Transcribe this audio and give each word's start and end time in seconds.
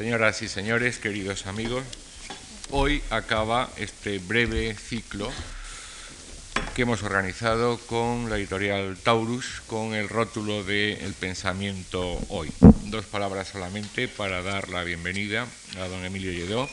Señoras 0.00 0.40
y 0.40 0.48
señores, 0.48 0.98
queridos 0.98 1.44
amigos, 1.44 1.84
hoy 2.70 3.02
acaba 3.10 3.68
este 3.76 4.18
breve 4.18 4.74
ciclo 4.74 5.30
que 6.74 6.82
hemos 6.82 7.02
organizado 7.02 7.76
con 7.76 8.30
la 8.30 8.38
editorial 8.38 8.96
Taurus 8.96 9.60
con 9.66 9.92
el 9.92 10.08
rótulo 10.08 10.64
de 10.64 10.94
El 11.04 11.12
pensamiento 11.12 12.18
hoy. 12.30 12.50
Dos 12.84 13.04
palabras 13.04 13.48
solamente 13.48 14.08
para 14.08 14.40
dar 14.40 14.70
la 14.70 14.84
bienvenida 14.84 15.46
a 15.76 15.86
don 15.86 16.02
Emilio 16.02 16.32
Lledó 16.32 16.66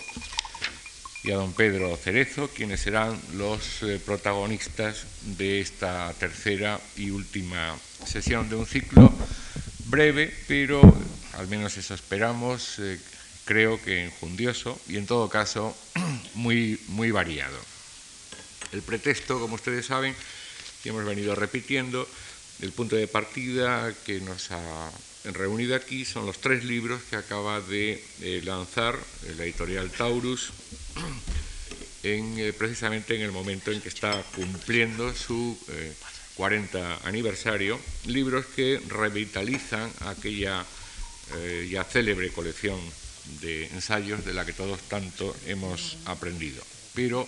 y 1.25 1.31
a 1.31 1.35
don 1.35 1.51
Pedro 1.51 1.97
Cerezo, 1.97 2.47
quienes 2.47 2.79
serán 2.79 3.19
los 3.33 3.83
eh, 3.83 3.99
protagonistas 4.05 5.05
de 5.37 5.59
esta 5.59 6.13
tercera 6.13 6.79
y 6.95 7.09
última 7.09 7.75
sesión 8.05 8.47
de 8.47 8.55
un 8.55 8.65
ciclo 8.65 9.11
breve, 9.87 10.33
pero 10.47 10.79
al 11.33 11.47
menos 11.49 11.77
eso 11.77 11.93
esperamos, 11.93 12.79
eh, 12.79 12.97
creo 13.47 13.81
que 13.81 14.03
enjundioso 14.03 14.79
y 14.87 14.97
en 14.97 15.07
todo 15.07 15.29
caso 15.29 15.75
muy, 16.35 16.79
muy 16.89 17.09
variado. 17.09 17.57
El 18.73 18.81
pretexto, 18.81 19.39
como 19.39 19.55
ustedes 19.55 19.85
saben, 19.85 20.13
que 20.83 20.89
hemos 20.89 21.05
venido 21.05 21.33
repitiendo, 21.33 22.07
el 22.61 22.71
punto 22.73 22.95
de 22.95 23.07
partida 23.07 23.93
que 24.05 24.19
nos 24.19 24.51
ha 24.51 24.91
reunido 25.23 25.75
aquí 25.75 26.05
son 26.05 26.25
los 26.25 26.39
tres 26.39 26.65
libros 26.65 27.01
que 27.09 27.15
acaba 27.15 27.61
de 27.61 28.03
eh, 28.21 28.41
lanzar 28.43 28.99
la 29.37 29.43
editorial 29.43 29.89
Taurus 29.91 30.51
en, 32.03 32.37
eh, 32.37 32.53
precisamente 32.53 33.15
en 33.15 33.21
el 33.21 33.31
momento 33.31 33.71
en 33.71 33.81
que 33.81 33.89
está 33.89 34.21
cumpliendo 34.35 35.13
su 35.15 35.57
40 36.35 36.77
eh, 36.79 36.97
aniversario, 37.05 37.79
libros 38.05 38.45
que 38.47 38.81
revitalizan 38.89 39.89
aquella 40.01 40.65
ya 41.69 41.83
célebre 41.83 42.31
colección 42.31 42.79
de 43.41 43.67
ensayos 43.67 44.25
de 44.25 44.33
la 44.33 44.45
que 44.45 44.53
todos 44.53 44.81
tanto 44.89 45.35
hemos 45.45 45.97
aprendido. 46.05 46.63
Pero 46.93 47.27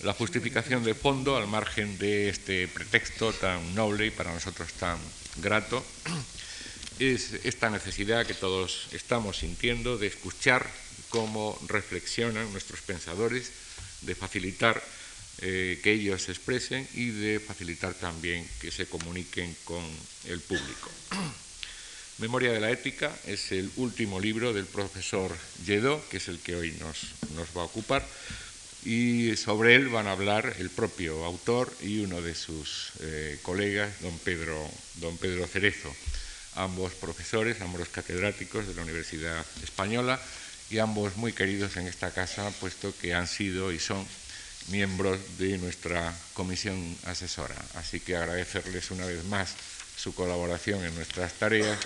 la 0.00 0.12
justificación 0.12 0.84
de 0.84 0.94
fondo, 0.94 1.36
al 1.36 1.48
margen 1.48 1.98
de 1.98 2.28
este 2.28 2.68
pretexto 2.68 3.32
tan 3.32 3.74
noble 3.74 4.06
y 4.06 4.10
para 4.10 4.32
nosotros 4.32 4.72
tan 4.74 4.98
grato, 5.36 5.84
es 6.98 7.34
esta 7.44 7.70
necesidad 7.70 8.26
que 8.26 8.34
todos 8.34 8.88
estamos 8.92 9.38
sintiendo 9.38 9.98
de 9.98 10.08
escuchar 10.08 10.68
cómo 11.08 11.58
reflexionan 11.66 12.50
nuestros 12.52 12.80
pensadores, 12.82 13.50
de 14.02 14.14
facilitar 14.14 14.82
eh, 15.40 15.80
que 15.82 15.92
ellos 15.92 16.22
se 16.22 16.32
expresen 16.32 16.86
y 16.94 17.10
de 17.10 17.40
facilitar 17.40 17.94
también 17.94 18.46
que 18.60 18.70
se 18.70 18.86
comuniquen 18.86 19.56
con 19.64 19.84
el 20.26 20.40
público. 20.40 20.90
Memoria 22.18 22.50
de 22.50 22.58
la 22.58 22.72
ética 22.72 23.12
es 23.26 23.52
el 23.52 23.70
último 23.76 24.18
libro 24.18 24.52
del 24.52 24.66
profesor 24.66 25.30
Lledó, 25.64 26.02
que 26.10 26.16
es 26.16 26.26
el 26.26 26.40
que 26.40 26.56
hoy 26.56 26.72
nos, 26.80 27.14
nos 27.36 27.56
va 27.56 27.62
a 27.62 27.66
ocupar 27.66 28.04
y 28.84 29.36
sobre 29.36 29.76
él 29.76 29.88
van 29.88 30.08
a 30.08 30.12
hablar 30.12 30.54
el 30.58 30.68
propio 30.68 31.24
autor 31.24 31.72
y 31.80 32.00
uno 32.00 32.20
de 32.20 32.34
sus 32.34 32.90
eh, 33.00 33.38
colegas, 33.42 34.00
don 34.00 34.18
Pedro, 34.18 34.68
don 34.96 35.16
Pedro 35.18 35.46
Cerezo, 35.46 35.94
ambos 36.56 36.92
profesores, 36.94 37.60
ambos 37.60 37.88
catedráticos 37.88 38.66
de 38.66 38.74
la 38.74 38.82
Universidad 38.82 39.46
Española 39.62 40.20
y 40.70 40.78
ambos 40.78 41.16
muy 41.16 41.32
queridos 41.32 41.76
en 41.76 41.86
esta 41.86 42.10
casa, 42.10 42.50
puesto 42.58 42.92
que 43.00 43.14
han 43.14 43.28
sido 43.28 43.70
y 43.70 43.78
son 43.78 44.04
miembros 44.68 45.18
de 45.38 45.56
nuestra 45.58 46.12
comisión 46.34 46.96
asesora. 47.04 47.56
Así 47.74 48.00
que 48.00 48.16
agradecerles 48.16 48.90
una 48.90 49.06
vez 49.06 49.24
más 49.26 49.54
su 49.98 50.14
colaboración 50.14 50.84
en 50.84 50.94
nuestras 50.94 51.32
tareas 51.34 51.78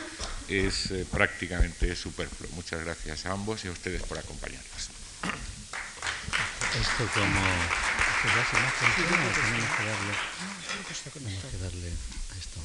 es 0.49 0.91
eh, 0.91 1.07
prácticamente 1.11 1.97
superfluo. 1.97 2.51
Muchas 2.53 2.85
gracias 2.85 3.25
a 3.27 3.33
ambos 3.33 3.65
y 3.65 3.69
a 3.69 3.73
ustedes 3.73 4.03
por 4.03 4.19
acompañarnos 4.19 4.91
esto 6.81 7.05
como 7.15 7.41
tenemos 11.13 11.45
que 11.51 11.59
darle, 11.59 11.89
esto. 12.39 12.61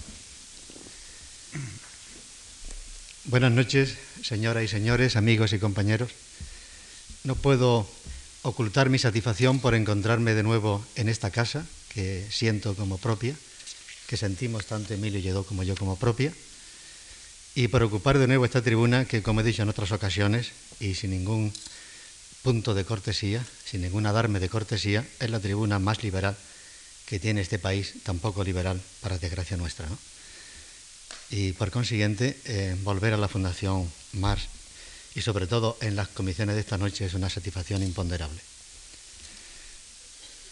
Buenas 3.26 3.52
noches, 3.52 3.98
señoras 4.24 4.64
y 4.64 4.68
señores, 4.68 5.16
amigos 5.16 5.52
y 5.54 5.60
compañeros. 5.60 6.12
No 7.24 7.36
puedo 7.36 7.90
ocultar 8.44 8.90
mi 8.90 9.00
satisfacción 9.00 9.60
por 9.60 9.76
encontrarme 9.76 10.34
de 10.34 10.44
nuevo 10.44 10.86
en 10.96 11.10
esta 11.10 11.32
casa, 11.32 11.66
que 11.90 12.26
siento 12.32 12.76
como 12.76 12.98
propia, 12.98 13.36
que 14.08 14.18
sentimos 14.18 14.66
tanto 14.66 14.94
Emilio 14.94 15.20
Lledó 15.20 15.44
como 15.44 15.64
yo 15.64 15.76
como 15.76 15.98
propia, 15.98 16.34
y 17.56 17.68
por 17.68 17.84
ocupar 17.84 18.18
de 18.18 18.28
nuevo 18.28 18.46
esta 18.46 18.62
tribuna 18.62 19.06
que, 19.06 19.24
como 19.24 19.42
he 19.42 19.44
dicho 19.44 19.64
en 19.64 19.70
otras 19.70 19.92
ocasiones, 19.92 20.52
y 20.80 20.96
sin 20.96 21.12
ningún 21.12 21.52
punto 22.44 22.74
de 22.74 22.86
cortesía, 22.86 23.46
sin 23.66 23.82
ningún 23.82 24.06
adarme 24.06 24.40
de 24.40 24.48
cortesía, 24.48 25.06
es 25.20 25.30
la 25.30 25.40
tribuna 25.40 25.80
más 25.80 26.04
liberal 26.04 26.38
que 27.06 27.20
tiene 27.20 27.42
este 27.42 27.58
país, 27.58 27.96
tampoco 28.04 28.44
liberal 28.44 28.80
para 29.02 29.18
desgracia 29.18 29.58
nuestra. 29.58 29.88
Y 31.30 31.54
por 31.54 31.72
consiguiente, 31.72 32.40
eh, 32.46 32.76
volver 32.84 33.14
a 33.14 33.18
la 33.18 33.28
Fundación 33.28 33.92
Mars 34.14 34.48
y 35.16 35.22
sobre 35.22 35.48
todo 35.48 35.78
en 35.82 35.96
las 35.96 36.10
comisiones 36.10 36.56
de 36.56 36.62
esta 36.62 36.78
noche 36.78 37.06
es 37.06 37.16
una 37.16 37.30
satisfacción 37.30 37.82
imponderable. 37.82 38.40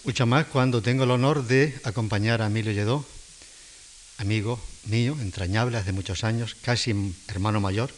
Mucho 0.05 0.25
más 0.25 0.47
cuando 0.47 0.81
tengo 0.81 1.03
el 1.03 1.11
honor 1.11 1.45
de 1.45 1.79
acompañar 1.83 2.41
a 2.41 2.47
Emilio 2.47 2.71
Lledó, 2.71 3.05
amigo 4.17 4.59
mío, 4.85 5.17
entrañable 5.19 5.77
hace 5.77 5.91
muchos 5.91 6.23
años, 6.23 6.55
casi 6.61 6.93
hermano 7.27 7.59
mayor, 7.59 7.91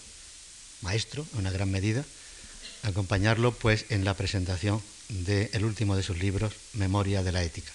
maestro 0.81 1.25
en 1.33 1.39
una 1.39 1.51
gran 1.51 1.72
medida, 1.72 2.05
acompañarlo 2.83 3.51
pues 3.51 3.85
en 3.89 4.05
la 4.05 4.13
presentación 4.13 4.81
del 5.09 5.63
último 5.66 5.95
de 5.95 6.03
sus 6.03 6.17
libros, 6.17 6.53
Memoria 6.73 7.23
de 7.23 7.31
la 7.31 7.44
Ética. 7.44 7.72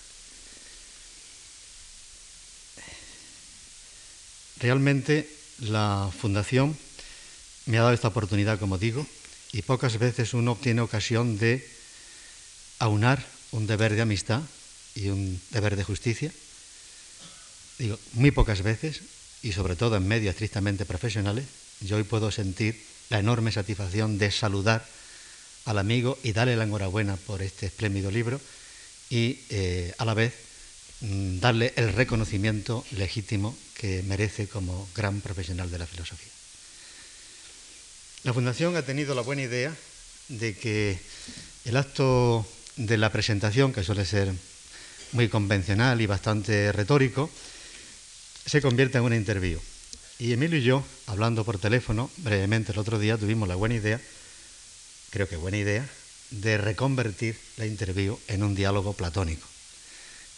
Realmente 4.59 5.29
la 5.59 6.11
Fundación 6.21 6.77
me 7.67 7.79
ha 7.79 7.83
dado 7.83 7.95
esta 7.95 8.09
oportunidad, 8.09 8.59
como 8.59 8.79
digo, 8.79 9.07
y 9.53 9.63
pocas 9.63 9.99
veces 9.99 10.35
uno 10.35 10.53
obtiene 10.53 10.81
ocasión 10.81 11.39
de 11.39 11.67
aunar 12.79 13.25
un 13.53 13.67
deber 13.67 13.95
de 13.95 14.03
amistad 14.03 14.41
y 14.95 15.09
un 15.09 15.41
deber 15.51 15.77
de 15.77 15.85
justicia. 15.85 16.33
Digo, 17.83 17.99
muy 18.13 18.31
pocas 18.31 18.63
veces, 18.63 19.01
y 19.43 19.51
sobre 19.51 19.75
todo 19.75 19.97
en 19.97 20.07
medios 20.07 20.35
estrictamente 20.35 20.85
profesionales, 20.85 21.47
yo 21.81 21.97
hoy 21.97 22.05
puedo 22.05 22.31
sentir 22.31 22.81
la 23.11 23.19
enorme 23.19 23.51
satisfacción 23.51 24.19
de 24.19 24.31
saludar 24.31 24.87
al 25.65 25.79
amigo 25.79 26.17
y 26.23 26.31
darle 26.31 26.55
la 26.55 26.63
enhorabuena 26.63 27.17
por 27.17 27.43
este 27.43 27.67
espléndido 27.67 28.13
libro 28.13 28.41
y 29.11 29.41
eh, 29.51 29.93
a 29.99 30.05
la 30.05 30.15
vez 30.15 30.33
mm, 31.01 31.41
darle 31.41 31.73
el 31.75 31.93
reconocimiento 31.93 32.85
legítimo 32.93 33.59
que 33.75 34.05
merece 34.05 34.47
como 34.47 34.89
gran 34.95 35.21
profesional 35.21 35.69
de 35.69 35.79
la 35.81 35.87
filosofía. 35.89 36.31
La 38.23 38.33
Fundación 38.33 38.77
ha 38.77 38.83
tenido 38.83 39.17
la 39.17 39.23
buena 39.23 39.43
idea 39.43 39.77
de 40.29 40.57
que 40.57 41.01
el 41.65 41.77
acto 41.77 42.47
de 42.77 42.97
la 42.97 43.11
presentación, 43.11 43.73
que 43.73 43.83
suele 43.83 44.07
ser 44.07 44.33
muy 45.11 45.29
convencional 45.29 46.01
y 46.01 46.07
bastante 46.07 46.71
retórico, 46.71 47.29
se 48.45 48.61
convierta 48.63 48.99
en 48.99 49.05
una 49.05 49.17
interview. 49.17 49.61
Y 50.19 50.33
Emilio 50.33 50.59
y 50.59 50.63
yo, 50.63 50.85
hablando 51.07 51.45
por 51.45 51.59
teléfono 51.59 52.11
brevemente 52.19 52.73
el 52.73 52.79
otro 52.79 52.99
día, 52.99 53.17
tuvimos 53.17 53.49
la 53.49 53.57
buena 53.57 53.75
idea 53.75 54.01
creo 55.13 55.29
que 55.29 55.37
buena 55.37 55.59
idea, 55.59 55.87
de 56.31 56.57
reconvertir 56.57 57.37
la 57.59 57.67
interview 57.67 58.19
en 58.29 58.43
un 58.43 58.55
diálogo 58.55 58.95
platónico. 58.95 59.47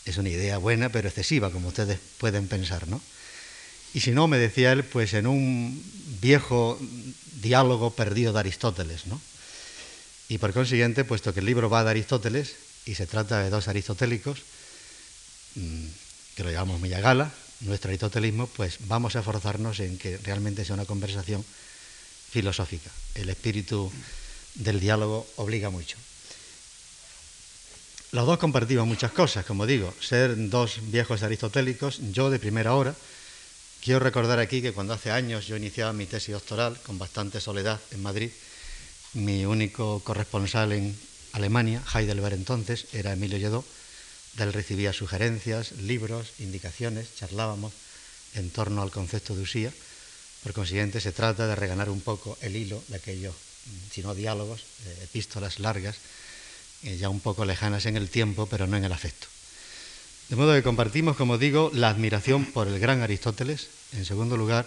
Es 0.05 0.19
una 0.19 0.29
idea 0.29 0.59
buena, 0.59 0.91
pero 0.91 1.09
excesiva, 1.09 1.53
como 1.53 1.69
ustedes 1.69 2.01
pueden 2.19 2.49
pensar, 2.49 2.89
¿no? 2.89 3.01
Y 3.95 4.01
si 4.01 4.11
no, 4.11 4.27
me 4.27 4.37
decía 4.37 4.73
él, 4.73 4.83
pues 4.83 5.15
en 5.15 5.29
un 5.29 5.81
viejo 6.21 6.77
diálogo 7.41 7.91
perdido 7.91 8.33
de 8.33 8.41
Aristóteles, 8.41 9.07
¿no? 9.07 9.21
Y 10.29 10.39
por 10.39 10.53
consiguiente, 10.53 11.05
puesto 11.05 11.33
que 11.33 11.39
el 11.41 11.47
libro 11.47 11.71
va 11.71 11.85
de 11.85 11.91
Aristóteles 11.91 12.57
y 12.85 12.97
se 12.97 13.07
trata 13.07 13.45
de 13.45 13.51
dos 13.51 13.69
aristotélicos, 13.69 14.43
mm, 15.55 15.87
que 16.35 16.43
lo 16.43 16.51
llamamos 16.51 16.83
gala, 16.91 17.33
nuestro 17.65 17.91
aristotelismo, 17.91 18.47
pues 18.47 18.79
vamos 18.81 19.17
a 19.17 19.21
esforzarnos 19.21 19.81
en 19.81 19.99
que 19.99 20.19
realmente 20.19 20.65
sea 20.65 20.75
una 20.75 20.85
conversación 20.85 21.45
filosófica. 22.31 22.91
El 23.15 23.29
espíritu 23.29 23.93
del 24.55 24.81
diálogo 24.81 25.27
obliga 25.37 25.71
mucho. 25.71 25.97
Los 28.13 28.27
dos 28.27 28.39
compartimos 28.39 28.87
muchas 28.87 29.11
cosas, 29.11 29.45
como 29.45 29.67
digo, 29.67 29.93
ser 30.01 30.35
dos 30.49 30.79
viejos 30.83 31.23
aristotélicos, 31.23 31.99
yo 32.13 32.31
de 32.31 32.39
primera 32.39 32.75
hora. 32.75 32.95
Quiero 33.83 33.99
recordar 33.99 34.39
aquí 34.39 34.63
que 34.63 34.73
cuando 34.73 34.95
hace 34.95 35.11
años 35.11 35.47
yo 35.47 35.57
iniciaba 35.57 35.93
mi 35.93 36.07
tesis 36.07 36.33
doctoral, 36.33 36.79
con 36.87 36.97
bastante 36.97 37.41
soledad 37.41 37.81
en 37.91 38.03
Madrid, 38.03 38.31
mi 39.15 39.45
único 39.47 40.01
corresponsal 40.01 40.73
en 40.73 40.97
Alemania, 41.33 41.83
Heidelberg 41.93 42.35
entonces, 42.35 42.87
era 42.93 43.13
Emilio 43.13 43.39
Lledó. 43.39 43.65
Él 44.39 44.53
recibía 44.53 44.93
sugerencias, 44.93 45.73
libros, 45.73 46.33
indicaciones, 46.39 47.15
charlábamos 47.17 47.73
en 48.35 48.51
torno 48.51 48.83
al 48.83 48.91
concepto 48.91 49.37
de 49.37 49.43
usía. 49.43 49.73
Por 50.43 50.53
consiguiente, 50.53 51.01
se 51.01 51.13
trata 51.13 51.47
de 51.47 51.55
reganar 51.55 51.89
un 51.89 52.01
poco 52.01 52.37
el 52.41 52.57
hilo 52.57 52.83
de 52.89 52.97
aquellos 52.97 53.35
sino 53.91 54.15
diálogos, 54.15 54.61
eh, 54.61 55.05
epístolas 55.05 55.59
largas, 55.59 55.97
eh, 56.83 56.99
ya 56.99 57.09
un 57.09 57.21
poco 57.21 57.45
lejanas 57.45 57.87
en 57.87 57.97
el 57.97 58.11
tiempo, 58.11 58.47
pero 58.47 58.67
no 58.67 58.77
en 58.77 58.85
el 58.85 58.93
afecto. 58.93 59.27
De 60.29 60.37
modo 60.37 60.55
que 60.55 60.63
compartimos, 60.63 61.17
como 61.17 61.39
digo, 61.39 61.71
la 61.73 61.91
admiración 61.91 62.47
por 62.47 62.69
el 62.69 62.79
gran 62.79 63.03
Aristóteles, 63.03 63.69
en 63.93 64.05
segundo 64.05 64.37
lugar, 64.37 64.67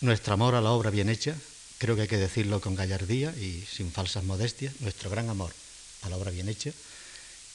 nuestro 0.00 0.34
amor 0.34 0.54
a 0.54 0.60
la 0.60 0.70
obra 0.70 0.90
bien 0.90 1.08
hecha, 1.08 1.34
creo 1.78 1.96
que 1.96 2.02
hay 2.02 2.08
que 2.08 2.16
decirlo 2.16 2.60
con 2.60 2.74
gallardía 2.74 3.34
y 3.36 3.66
sin 3.70 3.92
falsas 3.92 4.24
modestias, 4.24 4.80
nuestro 4.80 5.10
gran 5.10 5.28
amor 5.28 5.52
a 6.02 6.08
la 6.08 6.16
obra 6.16 6.30
bien 6.30 6.48
hecha 6.48 6.72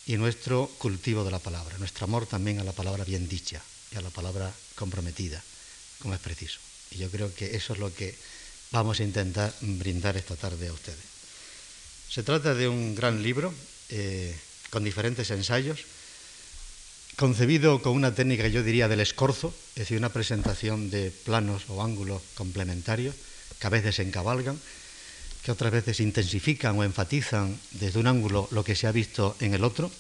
y 0.07 0.17
nuestro 0.17 0.67
cultivo 0.77 1.23
de 1.23 1.31
la 1.31 1.39
palabra, 1.39 1.77
nuestro 1.77 2.05
amor 2.05 2.27
también 2.27 2.59
a 2.59 2.63
la 2.63 2.71
palabra 2.71 3.03
bien 3.03 3.27
dicha 3.27 3.61
y 3.91 3.97
a 3.97 4.01
la 4.01 4.09
palabra 4.09 4.53
comprometida, 4.75 5.41
como 5.99 6.13
es 6.13 6.19
preciso. 6.19 6.59
Y 6.91 6.97
yo 6.97 7.09
creo 7.09 7.33
que 7.33 7.55
eso 7.55 7.73
es 7.73 7.79
lo 7.79 7.93
que 7.93 8.15
vamos 8.71 8.99
a 8.99 9.03
intentar 9.03 9.53
brindar 9.61 10.17
esta 10.17 10.35
tarde 10.35 10.67
a 10.67 10.73
ustedes. 10.73 11.15
Se 12.09 12.23
trata 12.23 12.53
de 12.53 12.67
un 12.67 12.93
gran 12.93 13.23
libro 13.23 13.53
eh, 13.89 14.35
con 14.69 14.83
diferentes 14.83 15.31
ensayos, 15.31 15.79
concebido 17.15 17.81
con 17.81 17.93
una 17.93 18.13
técnica, 18.13 18.47
yo 18.47 18.63
diría, 18.63 18.87
del 18.87 18.99
escorzo, 18.99 19.53
es 19.69 19.87
decir, 19.87 19.97
una 19.97 20.13
presentación 20.13 20.89
de 20.89 21.11
planos 21.11 21.63
o 21.69 21.81
ángulos 21.81 22.21
complementarios 22.35 23.15
que 23.59 23.67
a 23.67 23.71
veces 23.71 23.95
se 23.95 24.03
encabalgan, 24.03 24.59
que 25.45 25.51
otras 25.51 25.71
veces 25.71 25.99
intensifican 25.99 26.73
o 26.73 26.83
enfatizan 26.83 27.53
desde 27.77 27.99
un 27.99 28.07
ángulo 28.07 28.49
lo 28.49 28.63
que 28.63 28.75
se 28.75 28.87
ha 28.87 28.91
visto 28.91 29.37
en 29.39 29.53
el 29.53 29.63
otro. 29.63 29.91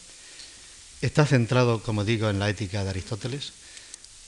Está 1.01 1.23
centrado, 1.27 1.83
como 1.83 2.03
digo, 2.03 2.31
en 2.31 2.39
la 2.39 2.49
ética 2.49 2.83
de 2.83 2.89
Aristóteles. 2.89 3.53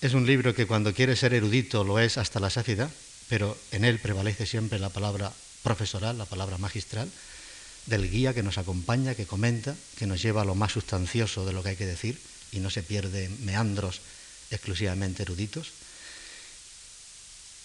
Es 0.02 0.14
un 0.14 0.28
libro 0.28 0.54
que 0.54 0.68
cuando 0.68 0.94
quiere 0.94 1.16
ser 1.16 1.34
erudito 1.34 1.84
lo 1.84 1.98
es 1.98 2.20
hasta 2.20 2.40
la 2.40 2.52
saciedad, 2.52 2.92
pero 3.30 3.58
en 3.72 3.84
él 3.84 3.98
prevalece 3.98 4.46
siempre 4.46 4.78
la 4.78 4.90
palabra 4.90 5.34
profesoral, 5.64 6.20
la 6.20 6.26
palabra 6.26 6.60
magistral, 6.60 7.10
del 7.88 8.12
guía 8.12 8.36
que 8.36 8.44
nos 8.44 8.60
acompaña, 8.60 9.16
que 9.16 9.26
comenta, 9.26 9.76
que 9.98 10.06
nos 10.06 10.22
lleva 10.22 10.44
a 10.44 10.46
lo 10.46 10.54
más 10.54 10.74
sustancioso 10.74 11.48
de 11.48 11.54
lo 11.54 11.64
que 11.64 11.70
hay 11.70 11.78
que 11.78 11.88
decir 11.88 12.20
y 12.52 12.60
no 12.60 12.70
se 12.70 12.84
pierde 12.84 13.32
meandros 13.42 14.02
exclusivamente 14.52 15.24
eruditos. 15.24 15.72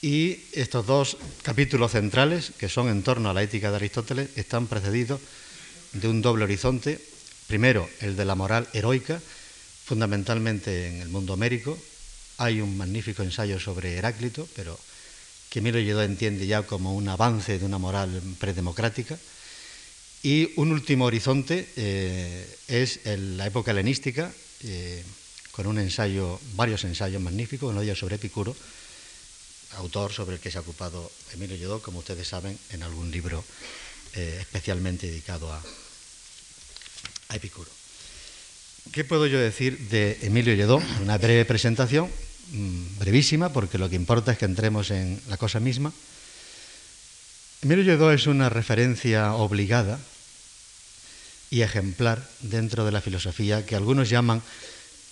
Y 0.02 0.40
estos 0.50 0.84
dos 0.84 1.16
capítulos 1.43 1.93
centrales, 1.93 2.50
que 2.58 2.69
son 2.69 2.88
en 2.88 3.04
torno 3.04 3.31
a 3.31 3.34
la 3.34 3.44
ética 3.44 3.70
de 3.70 3.76
Aristóteles, 3.76 4.31
están 4.34 4.66
precedidos 4.66 5.20
de 5.93 6.08
un 6.08 6.20
doble 6.20 6.43
horizonte. 6.43 6.99
Primero, 7.46 7.88
el 8.00 8.16
de 8.16 8.25
la 8.25 8.34
moral 8.34 8.66
heroica, 8.72 9.22
fundamentalmente 9.84 10.88
en 10.88 11.02
el 11.02 11.08
mundo 11.08 11.34
homérico. 11.34 11.78
Hay 12.38 12.60
un 12.60 12.76
magnífico 12.76 13.22
ensayo 13.22 13.60
sobre 13.60 13.96
Heráclito, 13.96 14.49
pero 14.56 14.76
que 15.49 15.60
Milo 15.60 15.78
Lledó 15.78 16.02
entiende 16.02 16.48
ya 16.48 16.64
como 16.64 16.96
un 16.96 17.08
avance 17.08 17.60
de 17.60 17.64
una 17.64 17.78
moral 17.78 18.20
predemocrática. 18.40 19.16
Y 20.25 20.50
un 20.56 20.72
último 20.72 21.05
horizonte 21.05 21.69
eh, 21.76 22.58
es 22.66 22.98
la 23.05 23.46
época 23.46 23.70
helenística, 23.70 24.32
eh, 24.64 25.05
con 25.52 25.69
un 25.69 25.78
ensayo, 25.78 26.40
varios 26.56 26.82
ensayos 26.82 27.22
magníficos, 27.22 27.70
uno 27.70 27.81
de 27.81 27.87
ellos 27.87 28.00
sobre 28.00 28.16
Epicuro, 28.16 28.56
autor 29.76 30.12
sobre 30.12 30.36
el 30.36 30.40
que 30.40 30.50
se 30.50 30.58
ha 30.58 30.62
ocupado 30.62 31.10
Emilio 31.32 31.56
Lledó, 31.56 31.80
como 31.80 32.00
ustedes 32.00 32.28
saben, 32.28 32.58
en 32.70 32.82
algún 32.82 33.10
libro 33.10 33.44
eh, 34.14 34.38
especialmente 34.40 35.06
dedicado 35.06 35.52
a, 35.52 35.62
Epicuro. 37.32 37.70
¿Qué 38.92 39.04
puedo 39.04 39.26
yo 39.26 39.38
decir 39.38 39.78
de 39.88 40.19
Emilio 40.20 40.52
Lledó? 40.52 40.82
Una 41.00 41.16
breve 41.16 41.46
presentación, 41.46 42.10
mm, 42.50 42.98
brevísima, 42.98 43.54
porque 43.54 43.78
lo 43.78 43.88
que 43.88 43.96
importa 43.96 44.32
es 44.32 44.38
que 44.38 44.44
entremos 44.44 44.90
en 44.90 45.19
la 45.28 45.38
cosa 45.38 45.60
misma. 45.60 45.94
Emilio 47.62 47.84
Lledó 47.84 48.12
es 48.12 48.26
una 48.26 48.50
referencia 48.50 49.32
obligada 49.32 49.98
y 51.48 51.62
ejemplar 51.62 52.22
dentro 52.40 52.84
de 52.84 52.92
la 52.92 53.00
filosofía 53.00 53.64
que 53.64 53.76
algunos 53.76 54.10
llaman 54.10 54.42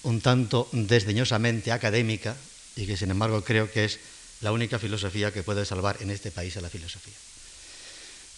un 0.03 0.21
tanto 0.21 0.69
desdeñosamente 0.73 1.73
académica 1.73 2.37
y 2.77 2.87
que 2.87 2.97
sin 2.97 3.11
embargo 3.11 3.45
creo 3.45 3.71
que 3.71 3.85
es 3.85 4.01
la 4.41 4.53
única 4.53 4.79
filosofía 4.79 5.33
que 5.33 5.43
puede 5.43 5.65
salvar 5.65 5.99
en 6.01 6.11
este 6.11 6.31
país 6.31 6.57
a 6.57 6.61
la 6.61 6.71
filosofía. 6.71 7.15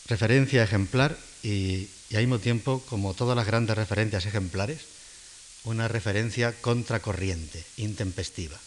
Referencia 0.06 0.64
ejemplar 0.64 1.16
y, 1.42 1.88
al 2.12 2.20
mismo 2.20 2.38
tiempo, 2.38 2.82
como 2.88 3.14
todas 3.14 3.36
las 3.36 3.46
grandes 3.46 3.76
referencias 3.76 4.26
ejemplares, 4.26 4.80
una 5.64 5.86
referencia 5.86 6.52
contracorriente, 6.60 7.64
intempestiva, 7.76 8.58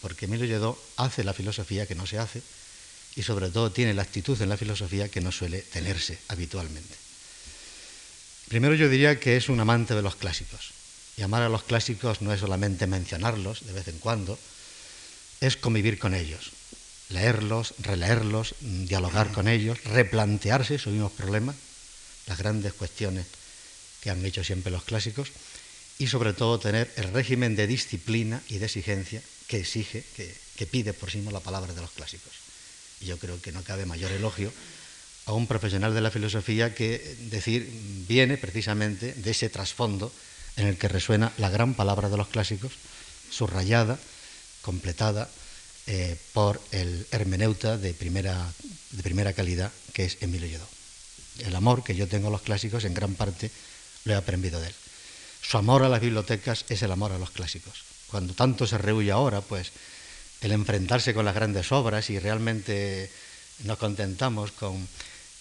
porque 0.00 0.24
Emilio 0.24 0.46
Lledó 0.46 0.82
hace 0.96 1.24
la 1.24 1.34
filosofía 1.34 1.86
que 1.86 1.94
no 1.94 2.06
se 2.06 2.18
hace 2.18 2.42
y 3.16 3.22
sobre 3.22 3.50
todo 3.50 3.70
tiene 3.70 3.94
la 3.94 4.02
actitud 4.02 4.40
en 4.40 4.48
la 4.48 4.56
filosofía 4.56 5.08
que 5.08 5.20
no 5.20 5.30
suele 5.30 5.60
tenerse 5.60 6.18
habitualmente. 6.28 6.94
Primero 8.48 8.74
yo 8.74 8.88
diría 8.88 9.20
que 9.20 9.36
es 9.36 9.50
un 9.50 9.60
amante 9.60 9.94
de 9.94 10.02
los 10.02 10.16
clásicos. 10.16 10.72
Y 11.18 11.22
amar 11.22 11.42
a 11.42 11.48
los 11.48 11.64
clásicos 11.64 12.22
no 12.22 12.32
es 12.32 12.40
solamente 12.40 12.86
mencionarlos 12.86 13.66
de 13.66 13.72
vez 13.72 13.88
en 13.88 13.98
cuando, 13.98 14.38
es 15.40 15.56
convivir 15.56 15.98
con 15.98 16.14
ellos, 16.14 16.52
leerlos, 17.10 17.74
releerlos, 17.78 18.54
dialogar 18.60 19.32
con 19.32 19.48
ellos, 19.48 19.82
replantearse 19.84 20.74
esos 20.74 20.92
mismos 20.92 21.12
problemas, 21.12 21.56
las 22.26 22.38
grandes 22.38 22.72
cuestiones 22.74 23.26
que 24.00 24.10
han 24.10 24.24
hecho 24.24 24.44
siempre 24.44 24.70
los 24.70 24.84
clásicos, 24.84 25.32
y 25.98 26.06
sobre 26.06 26.32
todo 26.32 26.60
tener 26.60 26.92
el 26.96 27.12
régimen 27.12 27.56
de 27.56 27.66
disciplina 27.66 28.40
y 28.48 28.58
de 28.58 28.66
exigencia 28.66 29.22
que 29.48 29.58
exige, 29.58 30.04
que, 30.14 30.66
pide 30.66 30.92
por 30.92 31.10
sí 31.10 31.18
mismo 31.18 31.30
la 31.30 31.40
palabra 31.40 31.72
de 31.72 31.80
los 31.80 31.90
clásicos. 31.90 32.32
Y 33.00 33.06
yo 33.06 33.18
creo 33.18 33.40
que 33.40 33.52
no 33.52 33.62
cabe 33.62 33.86
mayor 33.86 34.12
elogio 34.12 34.52
a 35.26 35.32
un 35.32 35.46
profesional 35.46 35.94
de 35.94 36.00
la 36.00 36.10
filosofía 36.10 36.74
que 36.74 37.16
decir 37.30 37.68
viene 38.08 38.36
precisamente 38.38 39.14
de 39.14 39.30
ese 39.30 39.48
trasfondo 39.48 40.12
en 40.56 40.66
el 40.66 40.76
que 40.76 40.88
resuena 40.88 41.32
la 41.38 41.50
gran 41.50 41.74
palabra 41.74 42.08
de 42.08 42.16
los 42.16 42.28
clásicos, 42.28 42.72
subrayada, 43.30 43.98
completada, 44.62 45.28
eh, 45.90 46.16
por 46.34 46.60
el 46.70 47.06
hermeneuta 47.10 47.78
de 47.78 47.94
primera, 47.94 48.52
de 48.90 49.02
primera 49.02 49.32
calidad, 49.32 49.72
que 49.94 50.04
es 50.04 50.18
Emilio 50.20 50.46
Lledó. 50.46 50.68
El 51.38 51.56
amor 51.56 51.82
que 51.82 51.96
yo 51.96 52.06
tengo 52.06 52.28
a 52.28 52.30
los 52.30 52.42
clásicos, 52.42 52.84
en 52.84 52.92
gran 52.92 53.14
parte, 53.14 53.50
lo 54.04 54.12
he 54.12 54.16
aprendido 54.16 54.60
de 54.60 54.68
él. 54.68 54.74
Su 55.40 55.56
amor 55.56 55.82
a 55.82 55.88
las 55.88 56.02
bibliotecas 56.02 56.66
es 56.68 56.82
el 56.82 56.92
amor 56.92 57.12
a 57.12 57.18
los 57.18 57.30
clásicos. 57.30 57.84
Cuando 58.08 58.34
tanto 58.34 58.66
se 58.66 58.76
rehuye 58.76 59.10
ahora, 59.10 59.40
pues 59.40 59.72
el 60.42 60.52
enfrentarse 60.52 61.14
con 61.14 61.24
las 61.24 61.34
grandes 61.34 61.72
obras 61.72 62.10
y 62.10 62.18
realmente 62.18 63.10
nos 63.64 63.78
contentamos 63.78 64.52
con 64.52 64.86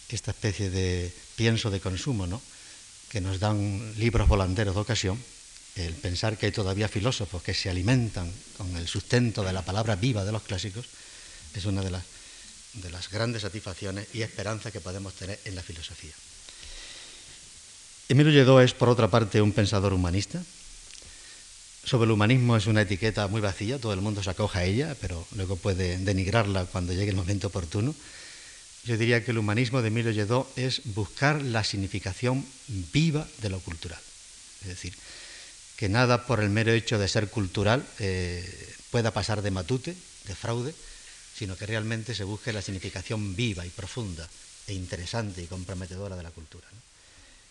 esta 0.08 0.32
especie 0.32 0.70
de 0.70 1.12
pienso 1.36 1.70
de 1.70 1.82
consumo, 1.82 2.26
¿no? 2.26 2.42
que 3.10 3.20
nos 3.20 3.40
dan 3.40 3.94
libros 3.98 4.28
volanderos 4.28 4.76
de 4.76 4.82
ocasión, 4.82 5.22
el 5.78 5.94
pensar 5.94 6.38
que 6.38 6.48
hay 6.48 6.52
todavía 6.52 6.88
filósofos 6.88 7.44
que 7.44 7.54
se 7.54 7.70
alimentan 7.70 8.32
con 8.58 8.76
el 8.76 8.88
sustento 8.88 9.44
de 9.44 9.54
la 9.54 9.62
palabra 9.62 9.96
viva 9.96 10.26
de 10.26 10.32
los 10.32 10.42
clásicos 10.44 10.86
es 11.54 11.66
una 11.66 11.82
de 11.82 11.92
las, 11.92 12.04
de 12.74 12.90
las 12.90 13.10
grandes 13.10 13.44
satisfacciones 13.44 14.08
y 14.14 14.22
esperanzas 14.22 14.72
que 14.72 14.82
podemos 14.82 15.14
tener 15.14 15.40
en 15.46 15.56
la 15.56 15.64
filosofía. 15.64 16.14
Emilio 18.10 18.32
Lledó 18.32 18.62
es, 18.62 18.74
por 18.74 18.90
otra 18.90 19.10
parte, 19.10 19.42
un 19.42 19.52
pensador 19.52 19.94
humanista. 19.94 20.42
Sobre 21.84 22.06
el 22.06 22.12
humanismo 22.12 22.56
es 22.58 22.68
una 22.68 22.82
etiqueta 22.82 23.28
muy 23.28 23.42
vacía, 23.42 23.80
todo 23.80 23.94
el 23.94 24.02
mundo 24.02 24.24
se 24.24 24.30
acoge 24.30 24.60
a 24.60 24.66
ella, 24.66 24.96
pero 25.00 25.26
luego 25.36 25.56
puede 25.56 25.98
denigrarla 25.98 26.66
cuando 26.66 26.94
llegue 26.94 27.12
el 27.12 27.16
momento 27.16 27.48
oportuno. 27.48 27.94
Yo 28.86 28.98
diría 28.98 29.24
que 29.24 29.32
el 29.32 29.38
humanismo 29.38 29.82
de 29.82 29.90
Emilio 29.90 30.12
Lledó 30.12 30.50
es 30.56 30.82
buscar 30.86 31.42
la 31.42 31.64
significación 31.64 32.46
viva 32.68 33.28
de 33.42 33.50
lo 33.50 33.60
cultural. 33.60 34.00
Es 34.62 34.68
decir, 34.68 34.94
que 35.78 35.88
nada 35.90 36.26
por 36.26 36.42
el 36.42 36.50
mero 36.50 36.74
hecho 36.74 36.98
de 36.98 37.08
ser 37.08 37.30
cultural 37.30 37.86
eh, 38.00 38.44
pueda 38.90 39.12
pasar 39.12 39.42
de 39.44 39.52
matute, 39.52 39.96
de 40.26 40.36
fraude, 40.36 40.74
sino 41.38 41.56
que 41.56 41.68
realmente 41.68 42.16
se 42.16 42.24
busque 42.24 42.52
la 42.52 42.64
significación 42.64 43.36
viva 43.36 43.66
y 43.66 43.70
profunda 43.70 44.28
e 44.66 44.74
interesante 44.74 45.42
y 45.42 45.48
comprometedora 45.48 46.18
de 46.18 46.24
la 46.24 46.32
cultura. 46.32 46.68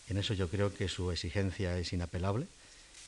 En 0.08 0.18
eso 0.18 0.34
yo 0.34 0.50
creo 0.50 0.74
que 0.74 0.88
su 0.88 1.12
exigencia 1.12 1.78
es 1.78 1.92
inapelable 1.92 2.46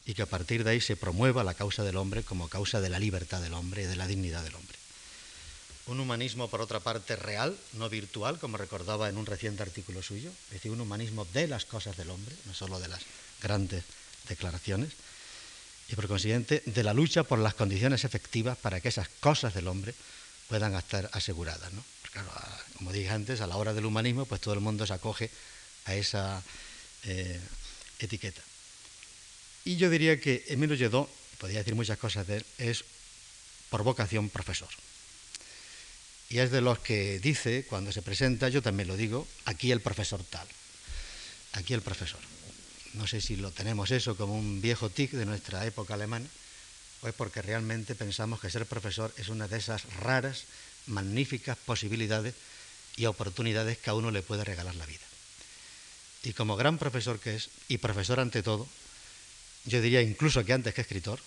y 0.06 0.14
que 0.14 0.22
a 0.22 0.26
partir 0.26 0.62
de 0.62 0.70
ahí 0.70 0.80
se 0.80 0.96
promueva 0.96 1.42
la 1.42 1.54
causa 1.54 1.82
del 1.82 1.96
hombre 1.96 2.22
como 2.22 2.48
causa 2.48 2.80
de 2.80 2.88
la 2.88 3.00
libertad 3.00 3.42
del 3.42 3.54
hombre 3.54 3.82
y 3.82 3.86
de 3.86 3.96
la 3.96 4.06
dignidad 4.06 4.44
del 4.44 4.54
hombre. 4.54 4.78
Un 5.86 6.00
humanismo, 6.00 6.48
por 6.48 6.60
otra 6.60 6.80
parte, 6.80 7.16
real, 7.16 7.56
no 7.72 7.88
virtual, 7.88 8.38
como 8.38 8.56
recordaba 8.56 9.08
en 9.08 9.16
un 9.16 9.26
reciente 9.26 9.62
artículo 9.62 10.02
suyo, 10.02 10.30
es 10.46 10.50
decir, 10.54 10.70
un 10.70 10.80
humanismo 10.80 11.26
de 11.32 11.48
las 11.48 11.64
cosas 11.64 11.96
del 11.96 12.10
hombre, 12.10 12.36
no 12.46 12.54
solo 12.54 12.78
de 12.78 12.88
las 12.88 13.02
grandes 13.42 13.84
declaraciones, 14.28 14.92
y 15.88 15.94
por 15.94 16.06
consiguiente 16.06 16.62
de 16.66 16.82
la 16.82 16.92
lucha 16.92 17.22
por 17.22 17.38
las 17.38 17.54
condiciones 17.54 18.04
efectivas 18.04 18.58
para 18.58 18.80
que 18.80 18.88
esas 18.88 19.08
cosas 19.20 19.54
del 19.54 19.68
hombre 19.68 19.94
puedan 20.48 20.74
estar 20.74 21.08
aseguradas. 21.12 21.72
¿no? 21.72 21.82
claro, 22.12 22.30
como 22.76 22.92
dije 22.92 23.10
antes, 23.10 23.40
a 23.40 23.46
la 23.46 23.56
hora 23.56 23.74
del 23.74 23.86
humanismo, 23.86 24.26
pues 24.26 24.40
todo 24.40 24.54
el 24.54 24.60
mundo 24.60 24.86
se 24.86 24.92
acoge 24.92 25.30
a 25.86 25.94
esa 25.94 26.42
eh, 27.04 27.40
etiqueta. 27.98 28.42
Y 29.64 29.76
yo 29.76 29.90
diría 29.90 30.20
que 30.20 30.44
Emilio 30.48 30.76
Lledó, 30.76 31.10
podría 31.38 31.58
decir 31.58 31.74
muchas 31.74 31.98
cosas 31.98 32.26
de 32.26 32.38
él, 32.38 32.46
es 32.58 32.84
por 33.70 33.82
vocación 33.82 34.30
profesor. 34.30 34.68
y 36.30 36.38
es 36.38 36.50
de 36.50 36.60
los 36.60 36.78
que 36.78 37.18
dice, 37.20 37.64
cuando 37.64 37.92
se 37.92 38.02
presenta, 38.02 38.48
yo 38.48 38.60
también 38.60 38.88
lo 38.88 38.96
digo, 38.96 39.26
aquí 39.46 39.72
el 39.72 39.80
profesor 39.80 40.22
tal, 40.24 40.46
aquí 41.52 41.72
el 41.72 41.80
profesor. 41.80 42.20
No 42.94 43.06
sé 43.06 43.20
si 43.20 43.36
lo 43.36 43.50
tenemos 43.50 43.90
eso 43.90 44.16
como 44.16 44.36
un 44.36 44.60
viejo 44.60 44.90
tic 44.90 45.12
de 45.12 45.26
nuestra 45.26 45.64
época 45.66 45.94
alemana, 45.94 46.26
o 47.02 47.08
es 47.08 47.14
porque 47.14 47.42
realmente 47.42 47.94
pensamos 47.94 48.40
que 48.40 48.50
ser 48.50 48.66
profesor 48.66 49.12
es 49.16 49.28
una 49.28 49.46
de 49.46 49.58
esas 49.58 49.84
raras, 49.96 50.44
magníficas 50.86 51.56
posibilidades 51.56 52.34
y 52.96 53.06
oportunidades 53.06 53.78
que 53.78 53.90
a 53.90 53.94
uno 53.94 54.10
le 54.10 54.22
puede 54.22 54.44
regalar 54.44 54.74
la 54.74 54.86
vida. 54.86 55.04
Y 56.24 56.32
como 56.32 56.56
gran 56.56 56.78
profesor 56.78 57.20
que 57.20 57.36
es, 57.36 57.50
y 57.68 57.78
profesor 57.78 58.18
ante 58.18 58.42
todo, 58.42 58.66
yo 59.64 59.80
diría 59.80 60.02
incluso 60.02 60.44
que 60.44 60.52
antes 60.52 60.74
que 60.74 60.80
escritor, 60.80 61.20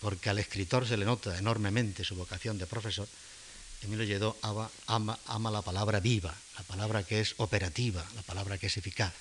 porque 0.00 0.30
al 0.30 0.38
escritor 0.38 0.86
se 0.86 0.96
le 0.96 1.04
nota 1.04 1.36
enormemente 1.36 2.04
su 2.04 2.14
vocación 2.14 2.58
de 2.58 2.66
profesor, 2.66 3.08
Emilio 3.82 4.04
Lledó 4.04 4.36
ama, 4.42 5.18
ama, 5.26 5.50
la 5.50 5.62
palabra 5.62 6.00
viva, 6.00 6.34
la 6.56 6.62
palabra 6.64 7.02
que 7.02 7.20
es 7.20 7.34
operativa, 7.38 8.04
la 8.14 8.22
palabra 8.22 8.58
que 8.58 8.66
es 8.66 8.76
eficaz, 8.76 9.12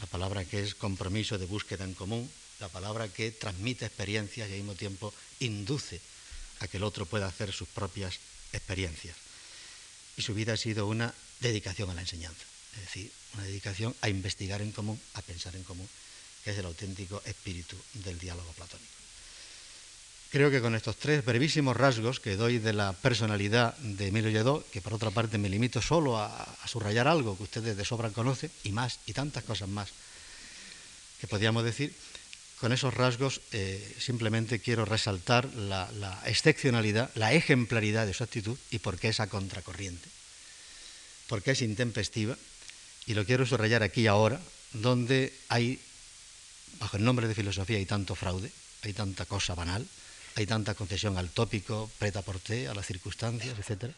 la 0.00 0.06
palabra 0.06 0.44
que 0.44 0.62
es 0.62 0.74
compromiso 0.74 1.38
de 1.38 1.46
búsqueda 1.46 1.84
en 1.84 1.94
común, 1.94 2.30
la 2.60 2.68
palabra 2.68 3.08
que 3.08 3.30
transmite 3.30 3.86
experiencias 3.86 4.48
y 4.48 4.52
al 4.52 4.58
mismo 4.58 4.74
tiempo 4.74 5.12
induce 5.40 6.00
a 6.60 6.68
que 6.68 6.76
el 6.76 6.84
otro 6.84 7.06
pueda 7.06 7.26
hacer 7.26 7.52
sus 7.52 7.68
propias 7.68 8.18
experiencias. 8.52 9.16
Y 10.16 10.22
su 10.22 10.34
vida 10.34 10.54
ha 10.54 10.56
sido 10.56 10.86
una 10.86 11.14
dedicación 11.40 11.90
a 11.90 11.94
la 11.94 12.00
enseñanza, 12.00 12.44
es 12.74 12.80
decir, 12.82 13.12
una 13.34 13.44
dedicación 13.44 13.94
a 14.00 14.08
investigar 14.08 14.62
en 14.62 14.72
común, 14.72 15.00
a 15.14 15.22
pensar 15.22 15.54
en 15.54 15.62
común, 15.62 15.88
que 16.42 16.50
es 16.50 16.58
el 16.58 16.66
auténtico 16.66 17.22
espíritu 17.24 17.76
del 17.94 18.18
diálogo 18.18 18.52
platónico. 18.52 18.97
Creo 20.30 20.50
que 20.50 20.60
con 20.60 20.74
estos 20.74 20.96
tres 20.96 21.24
brevísimos 21.24 21.74
rasgos 21.74 22.20
que 22.20 22.36
doy 22.36 22.58
de 22.58 22.74
la 22.74 22.92
personalidad 22.92 23.74
de 23.78 24.08
Emilio 24.08 24.28
Lledó, 24.28 24.62
que 24.70 24.82
por 24.82 24.92
otra 24.92 25.10
parte 25.10 25.38
me 25.38 25.48
limito 25.48 25.80
solo 25.80 26.18
a, 26.18 26.46
subrayar 26.66 27.08
algo 27.08 27.34
que 27.34 27.44
ustedes 27.44 27.76
de 27.78 27.84
sobra 27.84 28.10
conocen, 28.10 28.50
y 28.62 28.72
más, 28.72 29.00
y 29.06 29.14
tantas 29.14 29.44
cosas 29.44 29.70
más 29.70 29.88
que 31.18 31.26
podríamos 31.26 31.64
decir, 31.64 31.94
con 32.60 32.72
esos 32.72 32.92
rasgos 32.92 33.40
eh, 33.52 33.96
simplemente 33.98 34.60
quiero 34.60 34.84
resaltar 34.84 35.52
la, 35.54 35.88
excepcionalidad, 36.26 37.10
la 37.14 37.32
ejemplaridad 37.32 38.06
de 38.06 38.14
su 38.14 38.22
actitud 38.22 38.58
y 38.70 38.78
por 38.80 38.98
qué 38.98 39.08
esa 39.08 39.28
contracorriente, 39.28 40.08
porque 41.26 41.52
es 41.52 41.62
intempestiva, 41.62 42.36
y 43.06 43.14
lo 43.14 43.24
quiero 43.24 43.46
subrayar 43.46 43.82
aquí 43.82 44.06
ahora, 44.06 44.40
donde 44.74 45.32
hay, 45.48 45.80
bajo 46.78 46.98
el 46.98 47.04
nombre 47.04 47.26
de 47.26 47.34
filosofía, 47.34 47.78
hay 47.78 47.86
tanto 47.86 48.14
fraude, 48.14 48.52
hay 48.82 48.92
tanta 48.92 49.24
cosa 49.24 49.54
banal, 49.54 49.88
hay 50.38 50.46
tanta 50.46 50.74
concesión 50.76 51.18
al 51.18 51.30
tópico, 51.30 51.90
preta 51.98 52.22
porté, 52.22 52.68
a 52.68 52.74
las 52.74 52.86
circunstancias, 52.86 53.58
etc. 53.58 53.92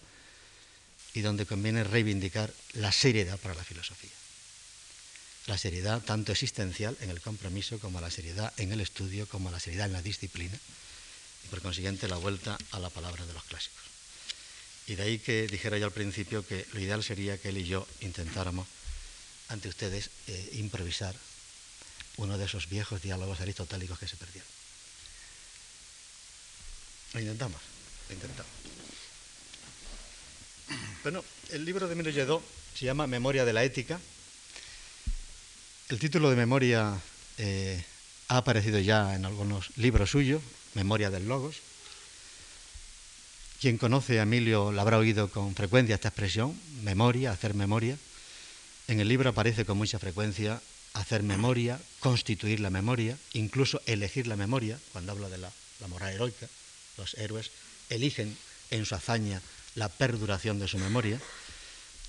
Y 1.13 1.21
donde 1.21 1.45
conviene 1.45 1.85
reivindicar 1.85 2.51
la 2.73 2.93
seriedad 2.93 3.39
para 3.39 3.55
la 3.55 3.63
filosofía. 3.63 4.11
La 5.47 5.59
seriedad 5.59 6.01
tanto 6.01 6.33
existencial 6.33 6.97
en 7.03 7.11
el 7.11 7.21
compromiso 7.21 7.79
como 7.79 8.01
la 8.01 8.11
seriedad 8.11 8.55
en 8.57 8.73
el 8.73 8.81
estudio, 8.81 9.29
como 9.29 9.51
la 9.51 9.61
seriedad 9.61 9.89
en 9.89 9.93
la 9.93 10.01
disciplina. 10.01 10.57
Y 11.45 11.49
por 11.49 11.61
consiguiente 11.61 12.09
la 12.09 12.17
vuelta 12.17 12.57
a 12.71 12.79
la 12.79 12.89
palabra 12.89 13.27
de 13.27 13.35
los 13.35 13.45
clásicos. 13.45 13.85
Y 14.87 14.95
de 14.95 15.03
ahí 15.03 15.19
que 15.19 15.47
dijera 15.47 15.77
yo 15.77 15.85
al 15.85 15.93
principio 15.93 16.47
que 16.47 16.67
lo 16.73 16.81
ideal 16.81 17.05
sería 17.05 17.37
que 17.37 17.51
él 17.51 17.59
y 17.59 17.67
yo 17.67 17.87
intentáramos 18.01 18.67
ante 19.49 19.69
ustedes 19.69 20.09
eh, 20.27 20.51
improvisar 20.55 21.15
uno 22.17 22.39
de 22.39 22.47
esos 22.47 22.71
viejos 22.71 23.03
diálogos 23.03 23.43
aristotélicos 23.43 23.99
que 23.99 24.09
se 24.09 24.17
perdieron. 24.17 24.60
Lo 27.13 27.21
intentamos, 27.21 27.61
lo 28.09 28.15
intentamos. 28.15 28.53
Bueno, 31.03 31.25
el 31.51 31.65
libro 31.65 31.87
de 31.89 31.95
Emilio 31.95 32.13
Lledó 32.13 32.43
se 32.75 32.85
llama 32.85 33.07
Memoria 33.07 33.45
de 33.45 33.53
la 33.53 33.65
Ética. 33.65 33.99
El 35.89 35.99
título 35.99 36.31
de 36.31 36.37
Memoria 36.37 37.01
eh, 37.39 37.85
ha 38.29 38.37
aparecido 38.37 38.79
ya 38.79 39.17
en 39.17 39.25
algunos 39.25 39.77
libros 39.77 40.11
suyos, 40.11 40.41
Memoria 40.75 41.11
del 41.11 41.27
Logos. 41.27 41.57
Quien 43.61 43.77
conoce 43.77 44.21
a 44.21 44.23
Emilio 44.23 44.71
la 44.71 44.83
habrá 44.83 44.99
oído 44.99 45.31
con 45.31 45.55
frecuencia 45.57 45.97
esta 45.97 46.09
expresión, 46.09 46.59
memoria, 46.83 47.33
hacer 47.33 47.55
memoria. 47.55 47.99
En 48.87 49.01
el 49.01 49.09
libro 49.09 49.31
aparece 49.31 49.65
con 49.65 49.79
mucha 49.79 49.99
frecuencia 49.99 50.63
hacer 50.93 51.25
memoria, 51.25 51.81
constituir 51.99 52.61
la 52.61 52.71
memoria, 52.71 53.19
incluso 53.33 53.83
elegir 53.87 54.29
la 54.29 54.37
memoria, 54.37 54.79
cuando 54.93 55.13
habla 55.13 55.29
de 55.29 55.39
la, 55.39 55.53
la 55.81 55.89
moral 55.89 56.13
heroica 56.13 56.49
los 56.97 57.15
héroes 57.15 57.51
eligen 57.89 58.37
en 58.71 58.87
su 58.87 58.95
hazaña 58.95 59.43
la 59.75 59.89
perduración 59.89 60.59
de 60.59 60.69
su 60.69 60.79
memoria, 60.79 61.21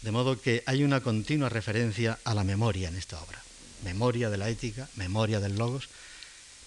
de 0.01 0.11
modo 0.11 0.41
que 0.41 0.63
hay 0.65 0.83
una 0.83 1.01
continua 1.01 1.49
referencia 1.49 2.19
a 2.23 2.33
la 2.33 2.43
memoria 2.43 2.89
en 2.89 2.95
esta 2.95 3.21
obra. 3.21 3.41
Memoria 3.83 4.29
de 4.29 4.37
la 4.37 4.49
ética, 4.49 4.89
memoria 4.95 5.39
del 5.39 5.57
logos. 5.57 5.89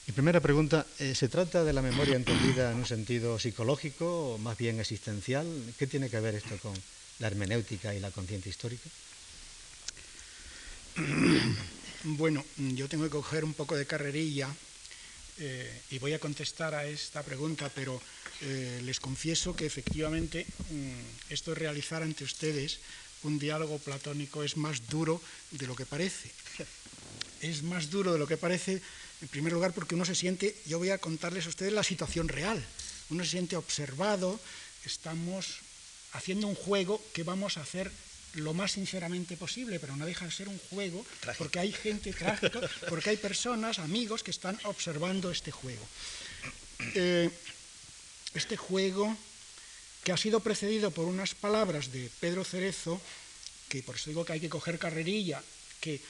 Mi 0.07 0.13
primera 0.13 0.41
pregunta, 0.41 0.87
eh, 0.99 1.15
¿se 1.15 1.29
trata 1.29 1.65
de 1.65 1.73
la 1.73 1.83
memoria 1.83 2.17
entendida 2.17 2.71
en 2.71 2.79
un 2.79 2.87
sentido 2.87 3.39
psicológico 3.39 4.35
o 4.35 4.39
más 4.39 4.59
bien 4.59 4.79
existencial? 4.79 5.47
¿Qué 5.79 5.87
tiene 5.87 6.11
que 6.11 6.21
ver 6.21 6.35
esto 6.35 6.59
con 6.59 6.75
la 7.19 7.29
hermenéutica 7.29 7.95
y 7.95 8.01
la 8.01 8.11
conciencia 8.11 8.51
histórica? 8.51 8.91
Bueno, 12.07 12.45
yo 12.59 12.87
tengo 12.87 13.05
que 13.05 13.11
coger 13.11 13.45
un 13.45 13.55
poco 13.55 13.77
de 13.77 13.87
carrerilla 13.87 14.55
eh, 15.39 15.83
y 15.91 15.99
voy 15.99 16.13
a 16.13 16.19
contestar 16.19 16.75
a 16.75 16.87
esta 16.87 17.23
pregunta, 17.23 17.71
pero 17.75 18.01
eh, 18.43 18.81
les 18.85 19.01
confieso 19.01 19.57
que 19.57 19.67
efectivamente 19.67 20.47
mm, 20.71 21.33
esto 21.33 21.51
de 21.51 21.61
realizar 21.61 22.03
ante 22.03 22.25
ustedes 22.25 22.79
un 23.25 23.39
diálogo 23.39 23.79
platónico 23.79 24.45
es 24.45 24.57
más 24.57 24.87
duro 24.87 25.21
de 25.51 25.67
lo 25.67 25.75
que 25.75 25.87
parece. 25.87 26.31
Es 27.41 27.63
más 27.63 27.91
duro 27.91 28.13
de 28.13 28.19
lo 28.19 28.27
que 28.27 28.37
parece, 28.37 28.81
en 29.21 29.29
primer 29.29 29.53
lugar, 29.53 29.73
porque 29.73 29.95
uno 29.95 30.05
se 30.05 30.15
siente, 30.15 30.57
yo 30.67 30.79
voy 30.79 30.91
a 30.91 30.99
contarles 30.99 31.47
a 31.47 31.51
ustedes 31.51 31.73
la 31.73 31.83
situación 31.83 32.29
real, 32.29 32.63
uno 33.11 33.25
se 33.25 33.33
siente 33.33 33.57
observado, 33.57 34.41
estamos 34.85 35.61
haciendo 36.13 36.47
un 36.47 36.55
juego 36.55 37.03
que 37.13 37.23
vamos 37.23 37.59
a 37.59 37.63
hacer 37.63 37.91
lo 38.35 38.55
más 38.55 38.73
sinceramente 38.73 39.37
posible, 39.37 39.79
pero 39.79 39.97
no 39.97 40.07
deja 40.07 40.25
de 40.25 40.33
ser 40.33 40.49
un 40.49 40.59
juego, 40.71 41.05
porque 41.39 41.59
hay 41.59 41.73
gente 41.73 42.13
trágica, 42.13 42.61
porque 42.89 43.11
hay 43.11 43.17
personas, 43.17 43.79
amigos, 43.79 44.23
que 44.23 44.31
están 44.31 44.59
observando 44.65 45.31
este 45.31 45.51
juego. 45.51 45.87
Eh, 46.95 47.31
este 48.35 48.57
juego 48.57 49.17
que 50.03 50.13
ha 50.13 50.17
sido 50.17 50.41
precedido 50.41 50.91
por 50.91 51.07
unas 51.07 51.35
palabras 51.35 51.93
de 51.93 52.11
Pedro 52.21 52.45
Cerezo, 52.45 53.01
que 53.69 53.83
por 53.83 53.97
eso 53.97 54.11
digo 54.11 54.25
que 54.25 54.35
hay 54.35 54.41
que 54.41 54.51
coger 54.51 54.79
carrerilla, 54.79 55.43
que, 55.81 56.01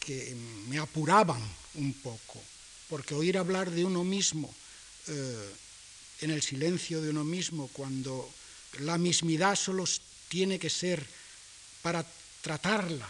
que 0.00 0.36
me 0.68 0.78
apuraban 0.78 1.40
un 1.74 1.94
poco, 1.94 2.42
porque 2.88 3.14
oír 3.14 3.38
hablar 3.38 3.70
de 3.70 3.84
uno 3.84 4.04
mismo 4.04 4.52
eh, 5.06 5.50
en 6.20 6.30
el 6.30 6.42
silencio 6.42 7.00
de 7.00 7.10
uno 7.10 7.24
mismo, 7.24 7.68
cuando 7.72 8.28
la 8.80 8.98
mismidad 8.98 9.56
solo 9.56 9.84
tiene 10.28 10.58
que 10.58 10.68
ser 10.68 11.06
para 11.88 12.04
tratarla, 12.42 13.08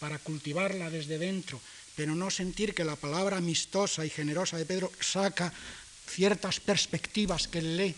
para 0.00 0.18
cultivarla 0.18 0.90
desde 0.90 1.22
dentro, 1.22 1.62
pero 1.94 2.16
no 2.18 2.34
sentir 2.34 2.74
que 2.74 2.82
la 2.82 2.98
palabra 2.98 3.36
amistosa 3.36 4.04
y 4.04 4.10
generosa 4.10 4.58
de 4.58 4.66
Pedro 4.66 4.90
saca 4.98 5.54
ciertas 6.10 6.58
perspectivas 6.58 7.46
que 7.46 7.62
lee 7.62 7.94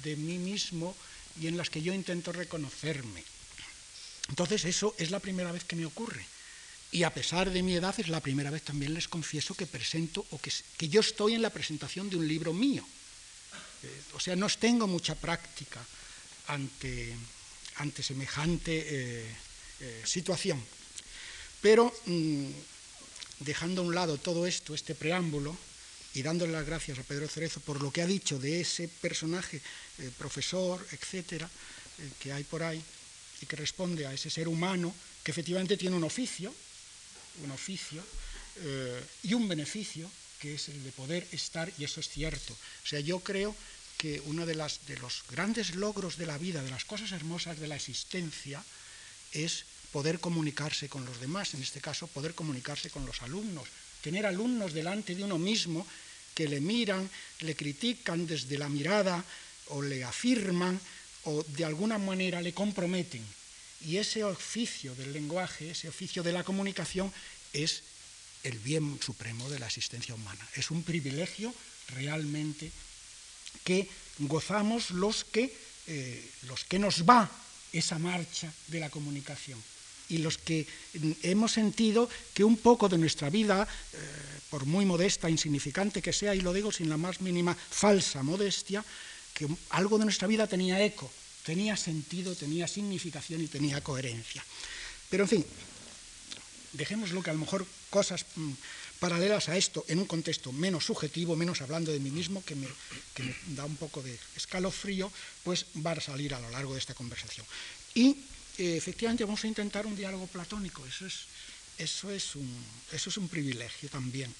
de 0.00 0.16
mí 0.16 0.38
mismo 0.38 0.96
y 1.38 1.46
en 1.46 1.58
las 1.58 1.68
que 1.68 1.82
yo 1.82 1.92
intento 1.92 2.32
reconocerme. 2.32 3.22
Entonces 4.30 4.64
eso 4.64 4.94
es 4.96 5.10
la 5.10 5.20
primera 5.20 5.52
vez 5.52 5.64
que 5.64 5.76
me 5.76 5.84
ocurre. 5.84 6.24
Y 6.90 7.02
a 7.02 7.12
pesar 7.12 7.50
de 7.50 7.62
mi 7.62 7.74
edad 7.74 7.94
es 8.00 8.08
la 8.08 8.24
primera 8.24 8.48
vez 8.48 8.62
también 8.62 8.94
les 8.94 9.08
confieso 9.08 9.52
que 9.52 9.66
presento 9.66 10.24
o 10.30 10.40
que, 10.40 10.50
que 10.78 10.88
yo 10.88 11.00
estoy 11.00 11.34
en 11.34 11.42
la 11.42 11.52
presentación 11.52 12.08
de 12.08 12.16
un 12.16 12.26
libro 12.26 12.54
mío. 12.54 12.82
Eh, 13.82 14.02
o 14.14 14.20
sea, 14.20 14.36
no 14.36 14.48
tengo 14.48 14.86
mucha 14.86 15.14
práctica 15.14 15.84
ante, 16.48 17.12
ante 17.76 18.02
semejante 18.02 18.72
eh, 18.86 19.26
eh, 19.80 20.02
situación. 20.04 20.62
Pero 21.60 21.92
mm, 22.06 22.50
dejando 23.40 23.82
a 23.82 23.84
un 23.84 23.94
lado 23.94 24.18
todo 24.18 24.46
esto, 24.46 24.74
este 24.74 24.94
preámbulo, 24.94 25.56
y 26.14 26.22
dándole 26.22 26.52
las 26.52 26.66
gracias 26.66 26.98
a 26.98 27.02
Pedro 27.02 27.26
Cerezo 27.26 27.58
por 27.60 27.82
lo 27.82 27.90
que 27.90 28.02
ha 28.02 28.06
dicho 28.06 28.38
de 28.38 28.60
ese 28.60 28.86
personaje, 28.86 29.60
eh, 29.98 30.10
profesor, 30.16 30.86
etcétera, 30.92 31.50
que 32.20 32.32
hay 32.32 32.44
por 32.44 32.62
ahí, 32.62 32.82
y 33.40 33.46
que 33.46 33.56
responde 33.56 34.06
a 34.06 34.12
ese 34.12 34.30
ser 34.30 34.46
humano 34.46 34.94
que 35.22 35.32
efectivamente 35.32 35.76
tiene 35.76 35.96
un 35.96 36.04
oficio, 36.04 36.54
un 37.42 37.50
oficio 37.50 38.02
y 39.22 39.34
un 39.34 39.48
beneficio, 39.48 40.08
que 40.40 40.54
es 40.54 40.68
el 40.68 40.84
de 40.84 40.92
poder 40.92 41.26
estar, 41.32 41.72
y 41.78 41.84
eso 41.84 41.98
es 41.98 42.08
cierto. 42.08 42.52
O 42.52 42.86
sea, 42.86 43.00
yo 43.00 43.18
creo 43.20 43.54
que 43.98 44.20
uno 44.26 44.46
de, 44.46 44.54
las, 44.54 44.86
de 44.86 44.96
los 44.98 45.24
grandes 45.30 45.74
logros 45.74 46.16
de 46.16 46.26
la 46.26 46.38
vida, 46.38 46.62
de 46.62 46.70
las 46.70 46.84
cosas 46.84 47.12
hermosas 47.12 47.58
de 47.58 47.68
la 47.68 47.76
existencia, 47.76 48.62
es 49.32 49.64
poder 49.92 50.20
comunicarse 50.20 50.88
con 50.88 51.04
los 51.04 51.20
demás, 51.20 51.54
en 51.54 51.62
este 51.62 51.80
caso 51.80 52.06
poder 52.08 52.34
comunicarse 52.34 52.90
con 52.90 53.06
los 53.06 53.22
alumnos, 53.22 53.68
tener 54.02 54.26
alumnos 54.26 54.72
delante 54.72 55.14
de 55.14 55.24
uno 55.24 55.38
mismo 55.38 55.86
que 56.34 56.48
le 56.48 56.60
miran, 56.60 57.08
le 57.40 57.54
critican 57.54 58.26
desde 58.26 58.58
la 58.58 58.68
mirada 58.68 59.24
o 59.68 59.82
le 59.82 60.02
afirman 60.02 60.78
o 61.24 61.42
de 61.42 61.64
alguna 61.64 61.98
manera 61.98 62.42
le 62.42 62.52
comprometen. 62.52 63.24
Y 63.86 63.98
ese 63.98 64.24
oficio 64.24 64.94
del 64.94 65.12
lenguaje, 65.12 65.70
ese 65.70 65.88
oficio 65.88 66.22
de 66.22 66.32
la 66.32 66.42
comunicación, 66.42 67.12
es 67.52 67.82
el 68.42 68.58
bien 68.58 68.98
supremo 69.00 69.48
de 69.48 69.58
la 69.58 69.66
existencia 69.66 70.14
humana. 70.14 70.46
Es 70.54 70.70
un 70.70 70.82
privilegio 70.82 71.54
realmente 71.94 72.70
que 73.62 73.88
gozamos 74.18 74.90
los 74.90 75.24
que, 75.24 75.54
eh, 75.86 76.30
los 76.48 76.64
que 76.64 76.78
nos 76.78 77.04
va 77.08 77.30
esa 77.72 77.98
marcha 77.98 78.52
de 78.68 78.80
la 78.80 78.90
comunicación 78.90 79.62
y 80.08 80.18
los 80.18 80.38
que 80.38 80.66
hemos 81.22 81.52
sentido 81.52 82.08
que 82.34 82.44
un 82.44 82.56
poco 82.56 82.88
de 82.88 82.98
nuestra 82.98 83.30
vida, 83.30 83.66
eh, 83.66 83.98
por 84.50 84.66
muy 84.66 84.84
modesta, 84.84 85.30
insignificante 85.30 86.02
que 86.02 86.12
sea, 86.12 86.34
y 86.34 86.40
lo 86.40 86.52
digo 86.52 86.70
sin 86.70 86.88
la 86.88 86.96
más 86.96 87.20
mínima 87.20 87.54
falsa 87.54 88.22
modestia, 88.22 88.84
que 89.32 89.48
algo 89.70 89.98
de 89.98 90.04
nuestra 90.04 90.28
vida 90.28 90.46
tenía 90.46 90.84
eco, 90.84 91.10
tenía 91.44 91.76
sentido, 91.76 92.34
tenía 92.34 92.68
significación 92.68 93.40
y 93.40 93.48
tenía 93.48 93.80
coherencia. 93.80 94.44
Pero 95.10 95.24
en 95.24 95.28
fin, 95.28 95.46
dejémoslo 96.72 97.22
que 97.22 97.30
a 97.30 97.34
lo 97.34 97.40
mejor 97.40 97.66
cosas 97.90 98.26
mm, 98.36 98.52
paralelas 99.04 99.50
a 99.50 99.56
esto 99.58 99.84
en 99.88 99.98
un 99.98 100.08
contexto 100.08 100.48
menos 100.48 100.86
subjetivo, 100.86 101.36
menos 101.36 101.60
hablando 101.60 101.92
de 101.92 102.00
mí 102.00 102.10
mismo, 102.10 102.42
que 102.42 102.56
me, 102.56 102.66
da 103.52 103.66
un 103.66 103.76
poco 103.76 104.00
de 104.00 104.18
escalofrío, 104.34 105.12
pues 105.44 105.66
va 105.84 105.92
a 105.92 106.00
salir 106.00 106.32
a 106.32 106.40
lo 106.40 106.48
largo 106.48 106.72
de 106.72 106.80
esta 106.80 106.94
conversación. 106.94 107.44
Y 107.92 108.16
eh, 108.56 108.80
efectivamente 108.80 109.28
vamos 109.28 109.44
a 109.44 109.52
intentar 109.52 109.84
un 109.84 109.94
diálogo 109.94 110.26
platónico, 110.26 110.80
eso 110.86 111.04
es, 111.04 111.28
eso, 111.76 112.10
es 112.10 112.34
un, 112.34 112.48
eso 112.92 113.10
es 113.10 113.16
un 113.18 113.28
privilegio 113.28 113.90
también. 113.90 114.32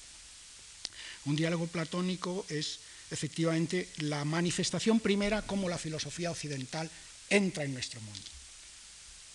Un 1.25 1.35
diálogo 1.35 1.67
platónico 1.67 2.43
es 2.49 2.79
efectivamente 3.11 3.87
la 3.97 4.25
manifestación 4.25 4.99
primera 4.99 5.43
como 5.43 5.69
la 5.69 5.77
filosofía 5.77 6.31
occidental 6.31 6.89
entra 7.29 7.65
en 7.65 7.73
nuestro 7.75 8.01
mundo. 8.01 8.29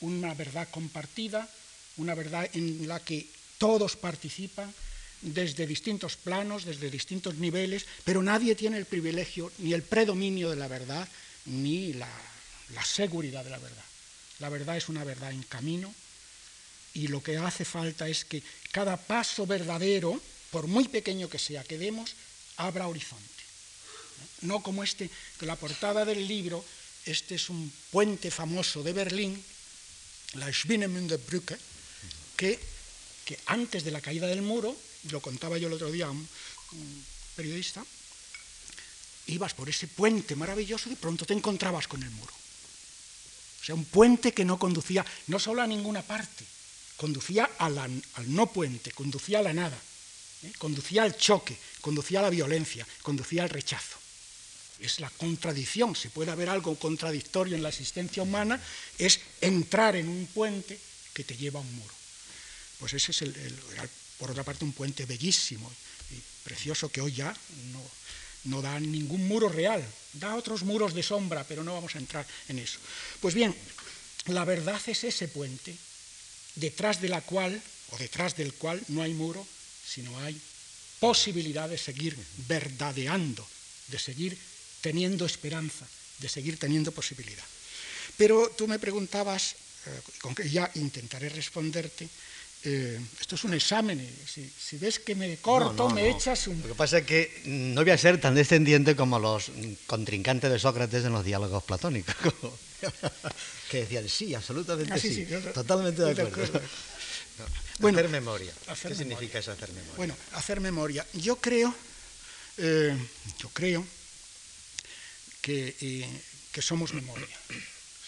Una 0.01 0.35
verdad 0.35 0.67
compartida, 0.73 1.49
una 1.99 2.17
verdad 2.17 2.51
en 2.53 2.89
la 2.89 2.99
que 2.99 3.29
todos 3.59 3.95
participan 3.95 4.75
desde 5.23 5.67
distintos 5.67 6.17
planos, 6.17 6.65
desde 6.65 6.91
distintos 6.91 7.37
niveles, 7.37 7.87
pero 8.05 8.23
nadie 8.23 8.55
tiene 8.55 8.79
el 8.79 8.87
privilegio 8.87 9.53
ni 9.59 9.73
el 9.73 9.83
predominio 9.83 10.51
de 10.51 10.57
la 10.57 10.69
verdad 10.69 11.09
ni 11.47 11.93
la, 11.93 12.09
seguridad 12.85 13.45
de 13.45 13.51
la 13.51 13.59
verdad. 13.59 13.85
La 14.39 14.49
verdad 14.49 14.77
es 14.77 14.89
una 14.89 15.05
verdad 15.05 15.31
en 15.31 15.43
camino 15.43 15.93
y 16.95 17.09
lo 17.09 17.23
que 17.23 17.37
hace 17.37 17.65
falta 17.65 18.09
es 18.09 18.25
que 18.25 18.43
cada 18.73 18.97
paso 18.97 19.47
verdadero, 19.47 20.21
por 20.51 20.67
muy 20.67 20.89
pequeño 20.89 21.29
que 21.29 21.39
sea, 21.39 21.65
que 21.65 21.79
demos, 21.79 22.15
abra 22.57 22.89
horizonte. 22.89 23.25
No 24.43 24.63
como 24.63 24.83
este, 24.83 25.11
que 25.39 25.47
la 25.47 25.57
portada 25.57 26.05
del 26.05 26.27
libro, 26.27 26.65
este 27.05 27.35
es 27.35 27.51
un 27.51 27.73
puente 27.91 28.31
famoso 28.31 28.83
de 28.83 28.93
Berlín, 28.93 29.43
la 30.35 30.49
Schwinemünde-Brücke, 30.49 31.59
que, 32.37 32.59
que 33.25 33.39
antes 33.47 33.85
de 33.85 33.91
la 33.91 34.01
caída 34.01 34.27
del 34.27 34.43
muro, 34.43 34.77
lo 35.11 35.21
contaba 35.21 35.59
yo 35.59 35.69
el 35.69 35.75
otro 35.75 35.91
día 35.91 36.07
a 36.07 36.11
un, 36.11 36.29
periodista, 37.37 37.85
ibas 39.27 39.55
por 39.55 39.69
ese 39.69 39.89
puente 39.89 40.37
maravilloso 40.37 40.89
y 40.89 40.91
de 40.91 41.01
pronto 41.01 41.25
te 41.25 41.35
encontrabas 41.35 41.89
con 41.89 42.03
el 42.03 42.11
muro. 42.11 42.33
O 43.61 43.65
sea, 43.65 43.75
un 43.75 43.85
puente 43.85 44.33
que 44.33 44.45
no 44.45 44.59
conducía 44.59 45.05
no 45.29 45.39
solo 45.39 45.63
a 45.63 45.67
ninguna 45.67 46.03
parte, 46.03 46.45
conducía 46.97 47.49
al 47.59 48.03
no 48.27 48.53
puente, 48.53 48.91
conducía 48.93 49.39
a 49.39 49.43
la 49.43 49.53
nada, 49.53 49.79
¿eh? 50.43 50.53
conducía 50.59 51.03
al 51.03 51.17
choque, 51.17 51.57
conducía 51.81 52.21
a 52.21 52.23
la 52.23 52.31
violencia, 52.31 52.87
conducía 53.03 53.43
al 53.43 53.51
rechazo. 53.51 53.97
Es 54.81 54.99
la 54.99 55.11
contradicción, 55.11 55.95
si 55.95 56.09
puede 56.09 56.31
haber 56.31 56.49
algo 56.49 56.75
contradictorio 56.79 57.55
en 57.55 57.63
la 57.63 57.69
existencia 57.69 58.23
humana, 58.23 58.61
es 58.99 59.21
entrar 59.41 59.95
en 59.97 60.09
un 60.09 60.27
puente 60.27 60.79
que 61.13 61.25
te 61.25 61.37
lleva 61.37 61.61
a 61.61 61.63
un 61.63 61.75
muro. 61.75 61.95
Pues 62.79 62.95
ese 62.95 63.13
es, 63.13 63.23
el, 63.23 63.35
por 64.21 64.31
otra 64.31 64.45
parte, 64.45 64.67
un 64.67 64.73
puente 64.77 65.07
bellísimo 65.07 65.73
y 66.13 66.21
precioso 66.45 66.93
que 66.93 67.01
hoy 67.01 67.13
ya 67.13 67.35
no, 68.45 68.61
da 68.61 68.79
ningún 68.79 69.27
muro 69.27 69.49
real, 69.49 69.81
da 70.13 70.37
otros 70.37 70.63
muros 70.63 70.93
de 70.93 71.03
sombra, 71.03 71.43
pero 71.45 71.65
no 71.65 71.73
vamos 71.73 71.97
a 71.97 71.99
entrar 71.99 72.27
en 72.49 72.59
eso. 72.59 72.79
Pues 73.21 73.35
bien, 73.35 73.57
la 74.27 74.45
verdad 74.45 74.81
es 74.87 75.05
ese 75.05 75.27
puente, 75.29 75.75
detrás 76.57 77.01
de 77.01 77.09
la 77.09 77.23
cual, 77.23 77.57
o 77.93 77.97
detrás 77.97 78.37
del 78.37 78.53
cual, 78.53 78.81
no 78.89 79.01
hay 79.01 79.15
muro, 79.15 79.41
sino 79.41 80.17
hay 80.21 80.39
posibilidad 81.01 81.69
de 81.69 81.79
seguir 81.79 82.15
verdadeando, 82.47 83.47
de 83.89 83.99
seguir 83.99 84.37
teniendo 84.83 85.25
esperanza, 85.25 85.89
de 86.19 86.29
seguir 86.29 86.59
teniendo 86.59 86.93
posibilidad. 86.93 87.45
Pero 88.19 88.51
tú 88.51 88.69
me 88.69 88.79
preguntabas, 88.79 89.57
eh, 89.87 90.01
con 90.21 90.35
que 90.35 90.49
ya 90.49 90.71
intentaré 90.75 91.31
responderte, 91.31 92.07
eh, 92.65 93.01
esto 93.19 93.37
es 93.37 93.45
un 93.45 93.55
examen. 93.55 94.07
Si, 94.27 94.77
ves 94.77 94.99
que 94.99 95.15
me 95.15 95.37
corto, 95.39 95.89
me 95.91 96.11
echas 96.11 96.47
un... 96.47 96.61
Lo 96.61 96.69
que 96.69 96.75
pasa 96.75 96.99
es 96.99 97.07
que 97.07 97.43
no 97.47 97.83
voy 97.83 97.91
a 97.91 97.99
ser 97.99 98.21
tan 98.21 98.35
descendiente 98.35 98.95
como 98.95 99.19
los 99.19 99.51
contrincantes 99.87 100.51
de 100.51 100.59
Sócrates 100.59 101.05
en 101.05 101.13
los 101.13 101.25
diálogos 101.25 101.63
platónicos, 101.65 102.15
que 103.71 103.79
decían 103.81 104.09
sí, 104.09 104.35
absolutamente 104.35 104.93
ah, 104.93 104.99
sí, 104.99 105.27
totalmente 105.55 106.03
de 106.03 106.23
acuerdo. 106.23 106.61
hacer 107.89 108.09
memoria. 108.11 108.53
¿Qué 108.83 108.95
significa 108.95 109.39
eso 109.39 109.53
hacer 109.53 109.73
memoria? 109.73 109.97
Bueno, 109.97 110.17
hacer 110.33 110.61
memoria. 110.61 111.07
Yo 111.15 111.37
creo, 111.37 111.75
eh, 112.59 112.95
yo 113.39 113.49
creo 113.51 113.87
que, 115.41 115.77
eh, 115.81 116.23
que 116.53 116.61
somos 116.61 116.93
memoria. 116.93 117.27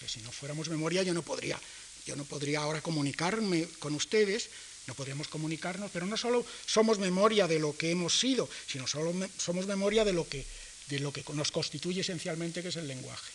si 0.05 0.21
no 0.21 0.31
fuéramos 0.31 0.69
memoria, 0.69 1.01
yo 1.01 1.13
no 1.15 1.23
podría 1.23 1.59
yo 2.05 2.15
no 2.15 2.25
podría 2.25 2.59
ahora 2.59 2.81
comunicarme 2.81 3.67
con 3.79 3.95
ustedes, 3.95 4.49
no 4.87 4.95
podríamos 4.95 5.27
comunicarnos, 5.27 5.91
pero 5.91 6.05
no 6.05 6.17
solo 6.17 6.45
somos 6.65 6.99
memoria 6.99 7.47
de 7.47 7.59
lo 7.59 7.75
que 7.77 7.91
hemos 7.91 8.19
sido, 8.19 8.49
sino 8.67 8.87
solo 8.87 9.13
somos 9.37 9.65
memoria 9.65 10.03
de 10.03 10.13
lo, 10.13 10.27
que, 10.27 10.45
de 10.89 10.99
lo 10.99 11.13
que 11.13 11.23
nos 11.33 11.51
constituye 11.51 12.01
esencialmente, 12.01 12.61
que 12.61 12.67
es 12.67 12.75
el 12.75 12.87
lenguaje. 12.87 13.31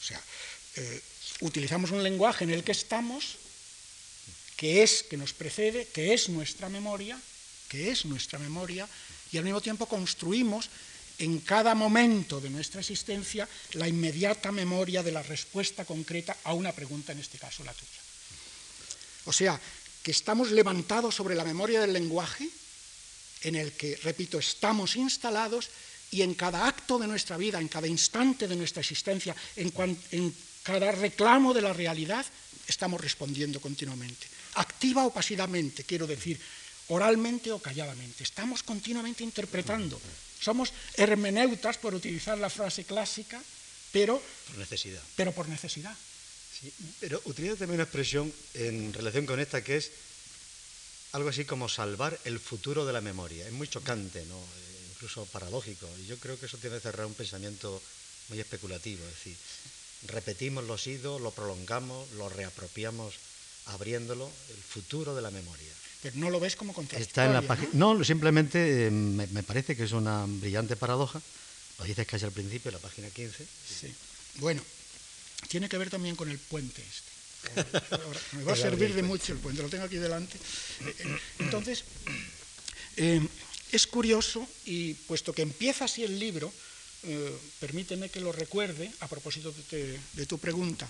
O 0.00 0.04
sea, 0.04 0.22
eh, 0.76 1.00
utilizamos 1.40 1.90
un 1.92 2.02
lenguaje 2.02 2.44
en 2.44 2.50
el 2.50 2.64
que 2.64 2.72
estamos, 2.72 3.36
que 4.56 4.82
es, 4.82 5.04
que 5.04 5.16
nos 5.16 5.32
precede, 5.32 5.86
que 5.86 6.12
es 6.12 6.28
nuestra 6.28 6.68
memoria, 6.68 7.20
que 7.68 7.90
es 7.90 8.04
nuestra 8.04 8.38
memoria, 8.38 8.88
y 9.32 9.38
al 9.38 9.44
mismo 9.44 9.60
tiempo 9.60 9.86
construimos 9.86 10.68
en 11.20 11.40
cada 11.40 11.74
momento 11.74 12.40
de 12.40 12.48
nuestra 12.48 12.80
existencia 12.80 13.48
la 13.74 13.86
inmediata 13.86 14.50
memoria 14.50 15.02
de 15.02 15.12
la 15.12 15.22
respuesta 15.22 15.84
concreta 15.84 16.36
a 16.44 16.54
una 16.54 16.72
pregunta, 16.72 17.12
en 17.12 17.20
este 17.20 17.38
caso 17.38 17.62
la 17.62 17.74
tuya. 17.74 18.00
O 19.26 19.32
sea, 19.32 19.60
que 20.02 20.10
estamos 20.10 20.50
levantados 20.50 21.14
sobre 21.14 21.34
la 21.34 21.44
memoria 21.44 21.80
del 21.80 21.92
lenguaje, 21.92 22.48
en 23.42 23.54
el 23.54 23.72
que, 23.72 23.96
repito, 24.02 24.38
estamos 24.38 24.96
instalados 24.96 25.68
y 26.10 26.22
en 26.22 26.34
cada 26.34 26.66
acto 26.66 26.98
de 26.98 27.06
nuestra 27.06 27.36
vida, 27.36 27.60
en 27.60 27.68
cada 27.68 27.86
instante 27.86 28.48
de 28.48 28.56
nuestra 28.56 28.80
existencia, 28.80 29.36
en, 29.56 29.72
cada 30.62 30.92
reclamo 30.92 31.52
de 31.52 31.62
la 31.62 31.72
realidad, 31.72 32.24
estamos 32.66 33.00
respondiendo 33.00 33.60
continuamente. 33.60 34.26
Activa 34.54 35.04
o 35.04 35.12
pasivamente, 35.12 35.84
quiero 35.84 36.06
decir, 36.06 36.40
oralmente 36.88 37.52
o 37.52 37.60
calladamente. 37.60 38.24
Estamos 38.24 38.62
continuamente 38.62 39.22
interpretando 39.22 40.00
somos 40.40 40.72
hermeneutas, 40.94 41.76
por 41.76 41.94
utilizar 41.94 42.38
la 42.38 42.50
frase 42.50 42.84
clásica, 42.84 43.40
pero... 43.92 44.20
Por 44.48 44.58
necesidad. 44.58 45.02
Pero 45.16 45.32
por 45.32 45.48
necesidad. 45.48 45.94
Sí, 46.60 46.72
pero 47.00 47.20
utiliza 47.24 47.56
también 47.56 47.80
una 47.80 47.84
expresión 47.84 48.32
en 48.54 48.92
relación 48.92 49.26
con 49.26 49.40
esta 49.40 49.62
que 49.62 49.76
es 49.76 49.90
algo 51.12 51.28
así 51.28 51.44
como 51.44 51.68
salvar 51.68 52.18
el 52.24 52.38
futuro 52.38 52.86
de 52.86 52.92
la 52.92 53.00
memoria. 53.00 53.46
Es 53.46 53.52
muy 53.52 53.68
chocante, 53.68 54.24
¿no? 54.26 54.38
Eh, 54.38 54.88
incluso 54.94 55.26
paradójico. 55.26 55.88
Y 55.98 56.06
yo 56.06 56.18
creo 56.18 56.38
que 56.38 56.46
eso 56.46 56.58
tiene 56.58 56.76
que 56.76 56.82
cerrar 56.82 57.06
un 57.06 57.14
pensamiento 57.14 57.82
muy 58.28 58.40
especulativo. 58.40 59.04
Es 59.04 59.14
decir, 59.14 59.36
repetimos 60.06 60.64
los 60.64 60.86
idos, 60.86 61.20
lo 61.20 61.32
prolongamos, 61.32 62.10
lo 62.12 62.28
reapropiamos 62.28 63.14
abriéndolo, 63.66 64.30
el 64.50 64.62
futuro 64.62 65.14
de 65.14 65.22
la 65.22 65.30
memoria 65.30 65.79
no 66.14 66.30
lo 66.30 66.40
ves 66.40 66.56
como 66.56 66.74
Está 66.96 67.26
en 67.26 67.34
la 67.34 67.42
página. 67.42 67.70
¿no? 67.74 68.02
simplemente 68.04 68.86
eh, 68.86 68.90
me, 68.90 69.42
parece 69.42 69.76
que 69.76 69.84
es 69.84 69.92
una 69.92 70.24
brillante 70.26 70.76
paradoja. 70.76 71.20
Lo 71.78 71.84
dices 71.84 72.06
casi 72.06 72.24
al 72.24 72.32
principio, 72.32 72.70
la 72.70 72.78
página 72.78 73.08
15. 73.08 73.46
Sí. 73.80 73.94
Bueno, 74.36 74.62
tiene 75.48 75.68
que 75.68 75.78
ver 75.78 75.90
también 75.90 76.16
con 76.16 76.30
el 76.30 76.38
puente 76.38 76.82
este. 76.82 77.10
me 78.36 78.44
va 78.44 78.52
a 78.52 78.56
servir 78.56 78.94
de 78.94 79.02
mucho 79.02 79.32
el 79.32 79.38
puente, 79.38 79.62
lo 79.62 79.68
tengo 79.68 79.84
aquí 79.84 79.96
delante. 79.96 80.36
Eh, 80.36 80.94
eh, 80.98 81.18
entonces, 81.38 81.84
es 83.72 83.86
curioso 83.86 84.46
y 84.66 84.94
puesto 84.94 85.32
que 85.32 85.42
empieza 85.42 85.84
así 85.86 86.04
el 86.04 86.18
libro, 86.18 86.52
permíteme 87.60 88.10
que 88.10 88.20
lo 88.20 88.30
recuerde 88.30 88.90
a 89.00 89.08
propósito 89.08 89.54
de, 89.70 90.26
tu 90.26 90.38
pregunta. 90.38 90.86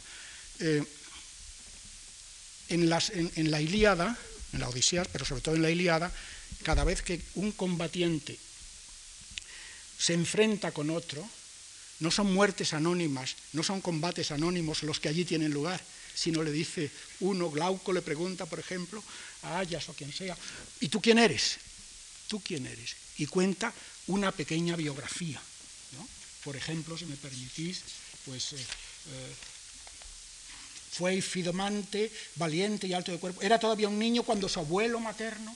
En, 2.69 2.89
las, 2.89 3.11
en 3.11 3.51
la 3.51 3.61
Ilíada, 3.61 4.19
en 4.53 4.61
la 4.61 4.69
Odisea, 4.69 5.05
pero 5.05 5.25
sobre 5.25 5.43
todo 5.43 5.55
en 5.55 5.63
la 5.63 5.71
Iliada, 5.71 6.13
cada 6.63 6.85
vez 6.85 7.03
que 7.03 7.21
un 7.35 7.53
combatiente 7.53 8.39
se 9.99 10.15
enfrenta 10.15 10.73
con 10.73 10.91
otro, 10.91 11.29
no 12.01 12.11
son 12.11 12.33
muertes 12.33 12.73
anónimas, 12.73 13.37
no 13.53 13.63
son 13.63 13.81
combates 13.81 14.31
anónimos 14.31 14.83
los 14.83 15.01
que 15.01 15.09
allí 15.09 15.25
tienen 15.25 15.53
lugar, 15.53 15.81
sino 16.15 16.43
le 16.43 16.51
dice 16.51 16.91
uno, 17.21 17.51
Glauco 17.51 17.93
le 17.93 18.03
pregunta, 18.03 18.47
por 18.47 18.59
ejemplo, 18.59 19.03
a 19.43 19.59
Ayas 19.59 19.89
o 19.89 19.95
quien 19.95 20.13
sea, 20.13 20.37
¿y 20.81 20.89
tú 20.89 21.01
quién 21.01 21.19
eres? 21.19 21.59
¿Tú 22.29 22.41
quién 22.41 22.67
eres? 22.67 22.97
Y 23.19 23.27
cuenta 23.27 23.73
una 24.07 24.33
pequeña 24.33 24.77
biografía. 24.77 25.41
Por 26.45 26.57
ejemplo, 26.57 26.97
si 26.97 27.05
me 27.05 27.17
permitís, 27.17 27.83
pues 28.25 28.55
eh, 28.55 28.57
eh, 28.57 29.35
fue 30.91 31.23
fidomante, 31.23 32.11
valiente 32.37 32.87
y 32.87 32.93
alto 32.93 33.13
de 33.13 33.19
cuerpo. 33.19 33.43
Era 33.43 33.59
todavía 33.59 33.89
un 33.89 33.99
niño 33.99 34.23
cuando 34.25 34.49
su 34.49 34.59
abuelo 34.59 34.99
materno, 34.99 35.55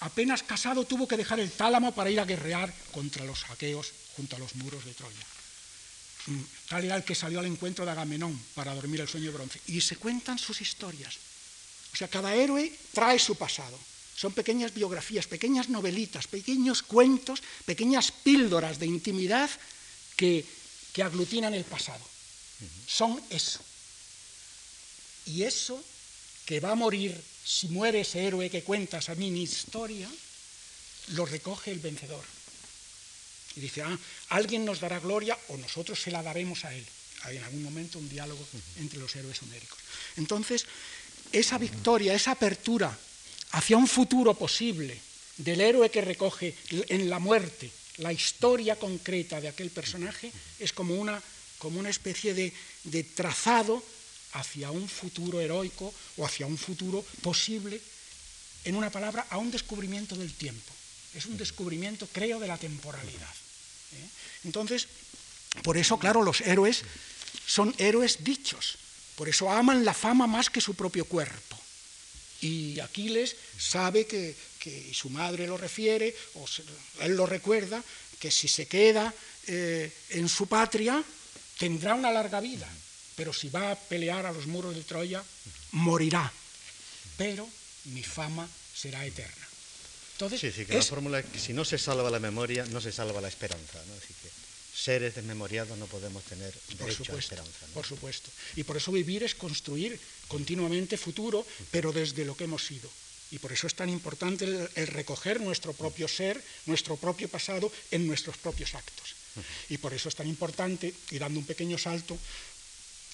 apenas 0.00 0.42
casado, 0.42 0.84
tuvo 0.84 1.06
que 1.06 1.16
dejar 1.16 1.38
el 1.40 1.50
tálamo 1.50 1.94
para 1.94 2.10
ir 2.10 2.18
a 2.18 2.24
guerrear 2.24 2.72
contra 2.90 3.24
los 3.24 3.40
saqueos 3.40 3.92
junto 4.16 4.36
a 4.36 4.38
los 4.38 4.56
muros 4.56 4.84
de 4.84 4.94
Troya. 4.94 5.26
Mm, 6.26 6.42
tal 6.68 6.84
era 6.84 6.96
el 6.96 7.04
que 7.04 7.14
salió 7.14 7.38
al 7.38 7.46
encuentro 7.46 7.84
de 7.84 7.92
Agamenón 7.92 8.38
para 8.54 8.74
dormir 8.74 9.00
el 9.00 9.08
sueño 9.08 9.26
de 9.26 9.36
bronce. 9.36 9.60
Y 9.68 9.80
se 9.80 9.96
cuentan 9.96 10.38
sus 10.38 10.60
historias. 10.60 11.18
O 11.92 11.96
sea, 11.96 12.08
cada 12.08 12.34
héroe 12.34 12.72
trae 12.92 13.18
su 13.18 13.36
pasado. 13.36 13.78
Son 14.16 14.32
pequeñas 14.32 14.74
biografías, 14.74 15.26
pequeñas 15.26 15.68
novelitas, 15.68 16.26
pequeños 16.26 16.82
cuentos, 16.82 17.42
pequeñas 17.64 18.10
píldoras 18.10 18.78
de 18.78 18.86
intimidad 18.86 19.48
que, 20.16 20.44
que 20.92 21.02
aglutinan 21.02 21.54
el 21.54 21.64
pasado. 21.64 22.04
Son 22.86 23.20
eso. 23.30 23.60
Y 25.26 25.42
eso 25.42 25.82
que 26.44 26.60
va 26.60 26.72
a 26.72 26.76
morir 26.76 27.20
si 27.44 27.68
muere 27.68 28.00
ese 28.00 28.24
héroe 28.26 28.50
que 28.50 28.62
cuenta 28.62 28.98
esa 28.98 29.14
mini 29.14 29.42
historia, 29.42 30.10
lo 31.14 31.26
recoge 31.26 31.70
el 31.70 31.78
vencedor. 31.78 32.24
Y 33.54 33.60
dice, 33.60 33.82
ah, 33.82 33.98
alguien 34.30 34.64
nos 34.64 34.80
dará 34.80 34.98
gloria 34.98 35.38
o 35.48 35.56
nosotros 35.56 36.00
se 36.00 36.10
la 36.10 36.22
daremos 36.22 36.64
a 36.64 36.74
él. 36.74 36.84
Hay 37.22 37.36
en 37.36 37.44
algún 37.44 37.62
momento 37.62 37.98
un 37.98 38.08
diálogo 38.08 38.44
entre 38.78 38.98
los 38.98 39.14
héroes 39.16 39.40
homéricos. 39.42 39.78
Entonces, 40.16 40.66
esa 41.32 41.56
victoria, 41.58 42.14
esa 42.14 42.32
apertura 42.32 42.96
hacia 43.52 43.76
un 43.76 43.86
futuro 43.86 44.34
posible 44.34 45.00
del 45.38 45.60
héroe 45.60 45.90
que 45.90 46.00
recoge 46.00 46.54
en 46.70 47.08
la 47.08 47.18
muerte 47.18 47.70
la 47.98 48.12
historia 48.12 48.76
concreta 48.76 49.40
de 49.40 49.48
aquel 49.48 49.70
personaje 49.70 50.30
es 50.58 50.72
como 50.72 50.94
una, 50.94 51.22
como 51.58 51.80
una 51.80 51.88
especie 51.88 52.34
de, 52.34 52.52
de 52.84 53.04
trazado 53.04 53.82
hacia 54.36 54.70
un 54.70 54.88
futuro 54.88 55.40
heroico 55.40 55.92
o 56.16 56.24
hacia 56.24 56.46
un 56.46 56.58
futuro 56.58 57.04
posible, 57.22 57.80
en 58.64 58.76
una 58.76 58.90
palabra, 58.90 59.26
a 59.30 59.38
un 59.38 59.50
descubrimiento 59.50 60.16
del 60.16 60.32
tiempo. 60.34 60.72
Es 61.14 61.26
un 61.26 61.36
descubrimiento, 61.36 62.06
creo, 62.12 62.38
de 62.38 62.48
la 62.48 62.58
temporalidad. 62.58 63.34
¿eh? 63.92 64.08
Entonces, 64.44 64.88
por 65.62 65.76
eso, 65.76 65.98
claro, 65.98 66.22
los 66.22 66.40
héroes 66.42 66.82
son 67.46 67.74
héroes 67.78 68.24
dichos, 68.24 68.76
por 69.14 69.28
eso 69.28 69.50
aman 69.50 69.84
la 69.84 69.94
fama 69.94 70.26
más 70.26 70.50
que 70.50 70.60
su 70.60 70.74
propio 70.74 71.04
cuerpo. 71.06 71.56
Y 72.42 72.78
Aquiles 72.80 73.36
sabe 73.56 74.06
que, 74.06 74.36
su 74.92 75.10
madre 75.10 75.46
lo 75.46 75.56
refiere, 75.56 76.14
o 76.34 76.44
él 77.00 77.16
lo 77.16 77.24
recuerda, 77.24 77.82
que 78.18 78.32
si 78.32 78.48
se 78.48 78.66
queda 78.66 79.14
eh, 79.46 79.92
en 80.10 80.28
su 80.28 80.48
patria 80.48 81.02
tendrá 81.56 81.94
una 81.94 82.10
larga 82.10 82.40
vida, 82.40 82.68
pero 83.16 83.32
si 83.32 83.48
va 83.48 83.72
a 83.72 83.76
pelear 83.76 84.26
a 84.26 84.32
los 84.32 84.46
muros 84.46 84.74
de 84.74 84.84
Troya, 84.84 85.24
morirá. 85.72 86.30
Pero 87.16 87.48
mi 87.84 88.02
fama 88.02 88.48
será 88.74 89.04
eterna. 89.04 89.46
Entonces, 90.12 90.40
sí, 90.40 90.52
sí, 90.52 90.64
que 90.64 90.76
la 90.76 90.82
fórmula 90.82 91.20
es 91.20 91.26
que 91.26 91.38
si 91.38 91.52
no 91.52 91.64
se 91.64 91.76
salva 91.76 92.10
la 92.10 92.20
memoria, 92.20 92.64
no 92.66 92.80
se 92.80 92.92
salva 92.92 93.20
la 93.20 93.28
esperanza. 93.28 93.82
¿no? 93.86 93.94
Así 93.94 94.14
que 94.22 94.28
seres 94.76 95.14
desmemoriados 95.14 95.76
no 95.78 95.86
podemos 95.86 96.22
tener 96.24 96.54
derecho 96.78 97.14
a 97.14 97.18
esperanza. 97.18 97.66
Por 97.72 97.86
supuesto. 97.86 98.30
Y 98.56 98.62
por 98.64 98.76
eso 98.76 98.92
vivir 98.92 99.24
es 99.24 99.34
construir 99.34 99.98
continuamente 100.28 100.96
futuro, 100.96 101.44
pero 101.70 101.92
desde 101.92 102.24
lo 102.24 102.36
que 102.36 102.44
hemos 102.44 102.64
sido. 102.64 102.88
Y 103.30 103.38
por 103.38 103.52
eso 103.52 103.66
es 103.66 103.74
tan 103.74 103.88
importante 103.88 104.44
el, 104.44 104.86
recoger 104.86 105.40
nuestro 105.40 105.72
propio 105.72 106.06
ser, 106.06 106.42
nuestro 106.66 106.96
propio 106.96 107.28
pasado 107.28 107.72
en 107.90 108.06
nuestros 108.06 108.36
propios 108.36 108.74
actos. 108.74 109.16
Y 109.68 109.76
por 109.78 109.92
eso 109.92 110.08
es 110.08 110.14
tan 110.14 110.28
importante, 110.28 110.94
y 111.10 111.18
dando 111.18 111.40
un 111.40 111.44
pequeño 111.46 111.76
salto, 111.76 112.16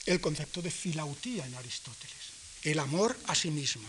el 0.06 0.20
concepto 0.20 0.62
de 0.62 0.70
filautía 0.70 1.46
en 1.46 1.54
Aristóteles, 1.54 2.16
el 2.62 2.78
amor 2.78 3.16
a 3.26 3.34
sí 3.34 3.50
mismo. 3.50 3.88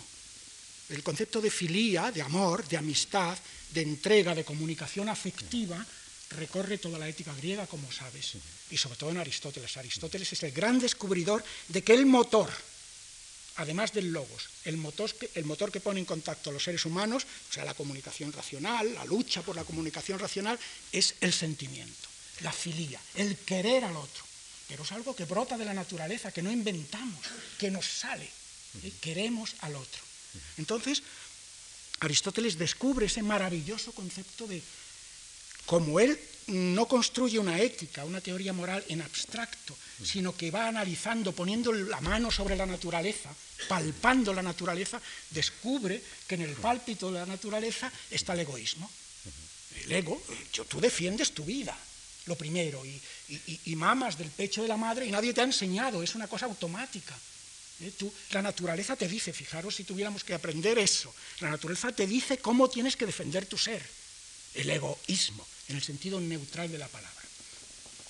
El 0.90 1.02
concepto 1.02 1.42
de 1.42 1.50
filía, 1.50 2.12
de 2.12 2.22
amor, 2.22 2.68
de 2.68 2.78
amistad, 2.78 3.38
de 3.72 3.82
entrega, 3.82 4.36
de 4.36 4.44
comunicación 4.44 5.10
afectiva, 5.10 5.84
recorre 6.32 6.78
toda 6.78 7.00
la 7.00 7.08
ética 7.08 7.34
griega, 7.36 7.68
como 7.68 7.92
sabes, 7.92 8.34
y 8.70 8.78
sobre 8.78 8.98
todo 8.98 9.12
en 9.12 9.18
Aristóteles. 9.18 9.78
Aristóteles 9.78 10.34
es 10.34 10.44
el 10.44 10.52
gran 10.52 10.80
descubridor 10.80 11.44
de 11.70 11.84
que 11.84 11.94
el 11.94 12.06
motor, 12.06 12.52
además 13.56 13.94
del 13.94 14.12
logos, 14.12 14.50
el 14.66 14.78
motor, 14.78 15.14
que, 15.72 15.80
pone 15.80 16.00
en 16.00 16.06
contacto 16.06 16.50
a 16.50 16.54
los 16.54 16.64
seres 16.64 16.86
humanos, 16.86 17.26
o 17.50 17.54
sea, 17.54 17.66
la 17.66 17.74
comunicación 17.74 18.32
racional, 18.34 18.94
la 18.94 19.06
lucha 19.06 19.42
por 19.42 19.56
la 19.56 19.64
comunicación 19.64 20.20
racional, 20.20 20.60
es 20.92 21.16
el 21.22 21.34
sentimiento, 21.34 22.10
la 22.42 22.52
filía, 22.52 23.00
el 23.16 23.38
querer 23.38 23.86
al 23.86 23.96
otro. 23.96 24.33
Pero 24.68 24.84
es 24.84 24.92
algo 24.92 25.16
que 25.16 25.26
brota 25.26 25.58
de 25.58 25.66
la 25.66 25.74
naturaleza, 25.74 26.32
que 26.32 26.42
no 26.42 26.52
inventamos, 26.52 27.20
que 27.58 27.72
nos 27.72 27.86
sale. 27.86 28.30
Queremos 29.02 29.56
al 29.60 29.76
otro. 29.76 30.02
Entonces, 30.58 31.04
Aristóteles 32.00 32.58
descubre 32.58 33.06
ese 33.06 33.22
maravilloso 33.22 33.92
concepto 33.92 34.48
de 34.48 34.62
como 35.66 36.00
él 36.00 36.20
no 36.48 36.88
construye 36.88 37.40
una 37.40 37.60
ética, 37.62 38.04
una 38.04 38.20
teoría 38.20 38.52
moral 38.52 38.84
en 38.90 39.02
abstracto, 39.02 39.76
sino 40.04 40.36
que 40.36 40.52
va 40.52 40.68
analizando, 40.68 41.32
poniendo 41.32 41.72
la 41.72 42.02
mano 42.02 42.32
sobre 42.32 42.58
la 42.58 42.66
naturaleza, 42.66 43.34
palpando 43.70 44.34
la 44.34 44.42
naturaleza, 44.42 45.02
descubre 45.30 46.04
que 46.28 46.36
en 46.36 46.42
el 46.42 46.56
pálpito 46.56 47.12
de 47.12 47.20
la 47.20 47.26
naturaleza 47.26 47.92
está 48.12 48.34
el 48.34 48.42
egoísmo. 48.42 48.90
El 49.86 49.92
ego, 49.94 50.22
tú 50.68 50.82
defiendes 50.82 51.32
tu 51.32 51.46
vida, 51.46 51.78
lo 52.26 52.36
primero, 52.36 52.86
y, 52.86 53.02
mamas 53.76 54.18
del 54.18 54.30
pecho 54.30 54.62
de 54.62 54.68
la 54.68 54.78
madre 54.78 55.06
y 55.06 55.12
nadie 55.12 55.34
te 55.34 55.42
ha 55.42 55.46
enseñado, 55.46 56.04
es 56.04 56.16
una 56.16 56.28
cosa 56.28 56.46
automática. 56.46 57.16
¿eh? 57.82 57.92
la 58.32 58.42
naturaleza 58.42 58.96
te 58.96 59.08
dice, 59.08 59.34
fijaros 59.34 59.76
si 59.76 59.84
tuviéramos 59.84 60.24
que 60.24 60.34
aprender 60.34 60.78
eso, 60.78 61.14
la 61.40 61.50
naturaleza 61.50 61.92
te 61.92 62.08
dice 62.08 62.38
cómo 62.38 62.70
tienes 62.70 62.96
que 62.96 63.06
defender 63.06 63.46
tu 63.46 63.58
ser, 63.58 63.82
el 64.54 64.70
egoísmo 64.70 65.46
en 65.70 65.76
el 65.76 65.82
sentido 65.82 66.20
neutral 66.20 66.72
de 66.72 66.78
la 66.78 66.88
palabra. 66.88 67.12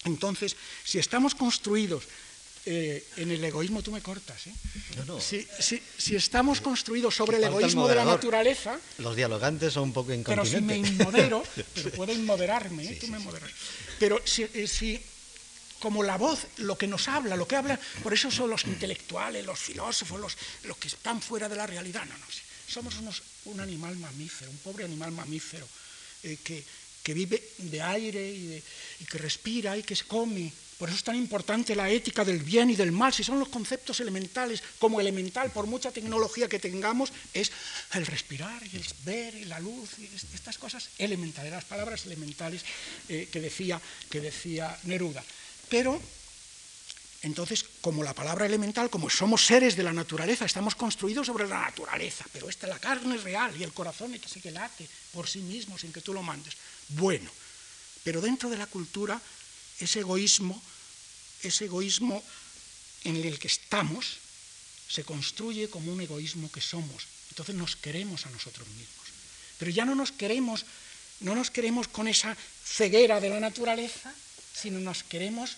Entonces, 0.05 0.55
si 0.83 0.99
estamos 0.99 1.33
construidos 1.35 2.03
eh, 2.65 3.05
en 3.17 3.31
el 3.31 3.43
egoísmo, 3.43 3.81
tú 3.81 3.91
me 3.91 4.01
cortas, 4.01 4.47
¿eh? 4.47 4.53
No, 4.97 5.15
no. 5.15 5.19
Si, 5.19 5.45
estamos 6.15 6.61
construidos 6.61 7.15
sobre 7.15 7.37
el 7.37 7.43
egoísmo 7.43 7.87
de 7.87 7.95
la 7.95 8.05
naturaleza... 8.05 8.79
Los 8.99 9.15
dialogantes 9.15 9.73
son 9.73 9.83
un 9.83 9.93
poco 9.93 10.13
incontinentes. 10.13 10.53
Pero 10.53 10.59
si 10.59 10.65
me 10.65 10.77
inmodero, 10.77 11.43
pero 11.75 11.91
puedo 11.91 12.13
inmoderarme, 12.13 12.85
¿eh? 12.85 12.97
tú 12.99 13.07
me 13.07 13.19
moderas. 13.19 13.51
Pero 13.99 14.21
eh, 14.37 14.67
si, 14.67 14.99
como 15.83 16.01
la 16.01 16.15
voz, 16.15 16.47
lo 16.59 16.77
que 16.77 16.87
nos 16.87 17.09
habla, 17.09 17.35
lo 17.35 17.45
que 17.45 17.57
habla, 17.57 17.77
por 18.01 18.13
eso 18.13 18.31
son 18.31 18.49
los 18.49 18.63
intelectuales, 18.63 19.45
los 19.45 19.59
filósofos, 19.59 20.17
los, 20.17 20.37
los 20.63 20.77
que 20.77 20.87
están 20.87 21.21
fuera 21.21 21.49
de 21.49 21.57
la 21.57 21.67
realidad, 21.67 22.05
no, 22.05 22.17
no, 22.17 22.25
somos 22.69 22.95
unos, 22.99 23.21
un 23.43 23.59
animal 23.59 23.97
mamífero, 23.97 24.49
un 24.49 24.59
pobre 24.59 24.85
animal 24.85 25.11
mamífero, 25.11 25.67
que, 26.21 26.63
que 27.03 27.13
vive 27.13 27.43
de 27.57 27.81
aire 27.81 28.31
y, 28.31 28.63
que 29.11 29.17
respira 29.17 29.77
y 29.77 29.83
que 29.83 29.93
se 29.93 30.05
come. 30.05 30.53
Por 30.79 30.87
eso 30.87 30.97
es 30.97 31.03
tan 31.03 31.17
importante 31.17 31.75
la 31.75 31.89
ética 31.89 32.23
del 32.23 32.39
bien 32.39 32.69
y 32.69 32.77
del 32.77 32.93
mal. 32.93 33.13
Si 33.13 33.25
son 33.25 33.39
los 33.39 33.49
conceptos 33.49 33.99
elementales, 33.99 34.63
como 34.79 35.01
elemental, 35.01 35.51
por 35.51 35.67
mucha 35.67 35.91
tecnología 35.91 36.47
que 36.47 36.59
tengamos, 36.59 37.11
es 37.33 37.51
el 37.91 38.05
respirar 38.05 38.63
y 38.71 38.77
el 38.77 38.85
ver 39.03 39.35
y 39.35 39.45
la 39.45 39.59
luz 39.59 39.99
y 39.99 40.09
estas 40.33 40.57
cosas 40.57 40.89
elementales, 40.97 41.51
las 41.51 41.65
palabras 41.65 42.05
elementales 42.05 42.63
eh, 43.09 43.27
que, 43.29 43.41
decía, 43.41 43.81
que 44.09 44.21
decía 44.21 44.79
Neruda. 44.83 45.23
Pero 45.73 45.99
entonces, 47.23 47.65
como 47.81 48.03
la 48.03 48.13
palabra 48.13 48.45
elemental, 48.45 48.91
como 48.91 49.09
somos 49.09 49.43
seres 49.43 49.75
de 49.75 49.81
la 49.81 49.91
naturaleza, 49.91 50.45
estamos 50.45 50.75
construidos 50.75 51.25
sobre 51.25 51.47
la 51.47 51.61
naturaleza, 51.61 52.25
pero 52.31 52.47
esta 52.47 52.67
la 52.67 52.77
carne 52.77 53.15
es 53.15 53.23
real 53.23 53.57
y 53.57 53.63
el 53.63 53.73
corazón 53.73 54.13
es 54.13 54.21
que 54.21 54.29
se 54.29 54.51
late 54.51 54.87
por 55.13 55.27
sí 55.27 55.39
mismo 55.39 55.79
sin 55.79 55.91
que 55.91 56.01
tú 56.01 56.13
lo 56.13 56.21
mandes. 56.21 56.53
Bueno, 56.89 57.27
pero 58.03 58.21
dentro 58.21 58.51
de 58.51 58.57
la 58.57 58.67
cultura, 58.67 59.19
ese 59.79 60.01
egoísmo, 60.01 60.61
ese 61.41 61.65
egoísmo 61.65 62.21
en 63.05 63.15
el 63.15 63.39
que 63.39 63.47
estamos, 63.47 64.19
se 64.87 65.03
construye 65.03 65.71
como 65.71 65.91
un 65.91 66.01
egoísmo 66.01 66.51
que 66.51 66.61
somos. 66.61 67.07
Entonces 67.29 67.55
nos 67.55 67.77
queremos 67.77 68.27
a 68.27 68.29
nosotros 68.29 68.67
mismos. 68.67 69.07
Pero 69.57 69.71
ya 69.71 69.85
no 69.85 69.95
nos 69.95 70.11
queremos, 70.11 70.67
no 71.21 71.33
nos 71.33 71.49
queremos 71.49 71.87
con 71.87 72.07
esa 72.07 72.37
ceguera 72.63 73.19
de 73.19 73.29
la 73.29 73.39
naturaleza, 73.39 74.13
sino 74.53 74.79
nos 74.79 75.03
queremos, 75.03 75.57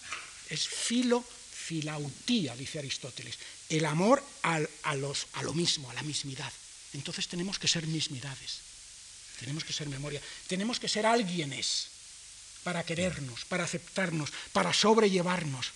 es 0.49 0.67
filo 0.67 1.23
filautía, 1.65 2.55
dice 2.55 2.77
Aristóteles, 2.77 3.39
el 3.69 3.85
amor 3.85 4.23
a, 4.43 4.59
los, 4.95 5.27
a 5.33 5.43
lo 5.43 5.53
mismo, 5.53 5.89
a 5.89 5.93
la 5.95 6.03
mismidad. 6.03 6.51
Entonces 6.93 7.27
tenemos 7.27 7.57
que 7.57 7.67
ser 7.67 7.87
mismidades, 7.87 8.59
tenemos 9.39 9.63
que 9.63 9.73
ser 9.73 9.89
memoria, 9.89 10.21
tenemos 10.47 10.79
que 10.79 10.87
ser 10.87 11.05
alguienes, 11.05 11.87
para 12.63 12.83
querernos, 12.83 13.45
para 13.45 13.63
aceptarnos, 13.63 14.31
para 14.51 14.73
sobrellevarnos, 14.73 15.67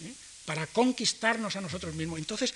¿eh? 0.00 0.12
para 0.46 0.66
conquistarnos 0.66 1.56
a 1.56 1.60
nosotros 1.60 1.94
mismos. 1.94 2.18
Entonces, 2.18 2.54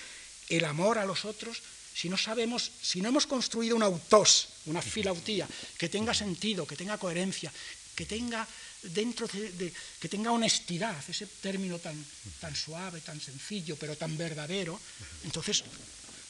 el 0.48 0.64
amor 0.64 0.98
a 0.98 1.04
los 1.04 1.26
otros, 1.26 1.61
si 1.94 2.08
no 2.08 2.16
sabemos, 2.16 2.72
si 2.80 3.02
no 3.02 3.11
hemos 3.11 3.26
construido 3.26 3.76
un 3.76 3.82
autos, 3.82 4.48
una 4.64 4.80
filautía, 4.80 5.46
que 5.76 5.90
tenga 5.90 6.14
sentido, 6.14 6.66
que 6.66 6.76
tenga 6.76 6.96
coherencia, 6.96 7.52
que 7.94 8.06
tenga 8.06 8.48
dentro 8.83 9.27
de, 9.29 9.73
que 10.01 10.09
tenga 10.09 10.33
honestidad, 10.33 10.97
ese 11.09 11.27
término 11.27 11.79
tan, 11.79 11.97
tan 12.40 12.55
suave, 12.57 13.01
tan 13.01 13.21
sencillo, 13.21 13.77
pero 13.77 13.97
tan 13.97 14.16
verdadero, 14.16 14.79
entonces 15.25 15.64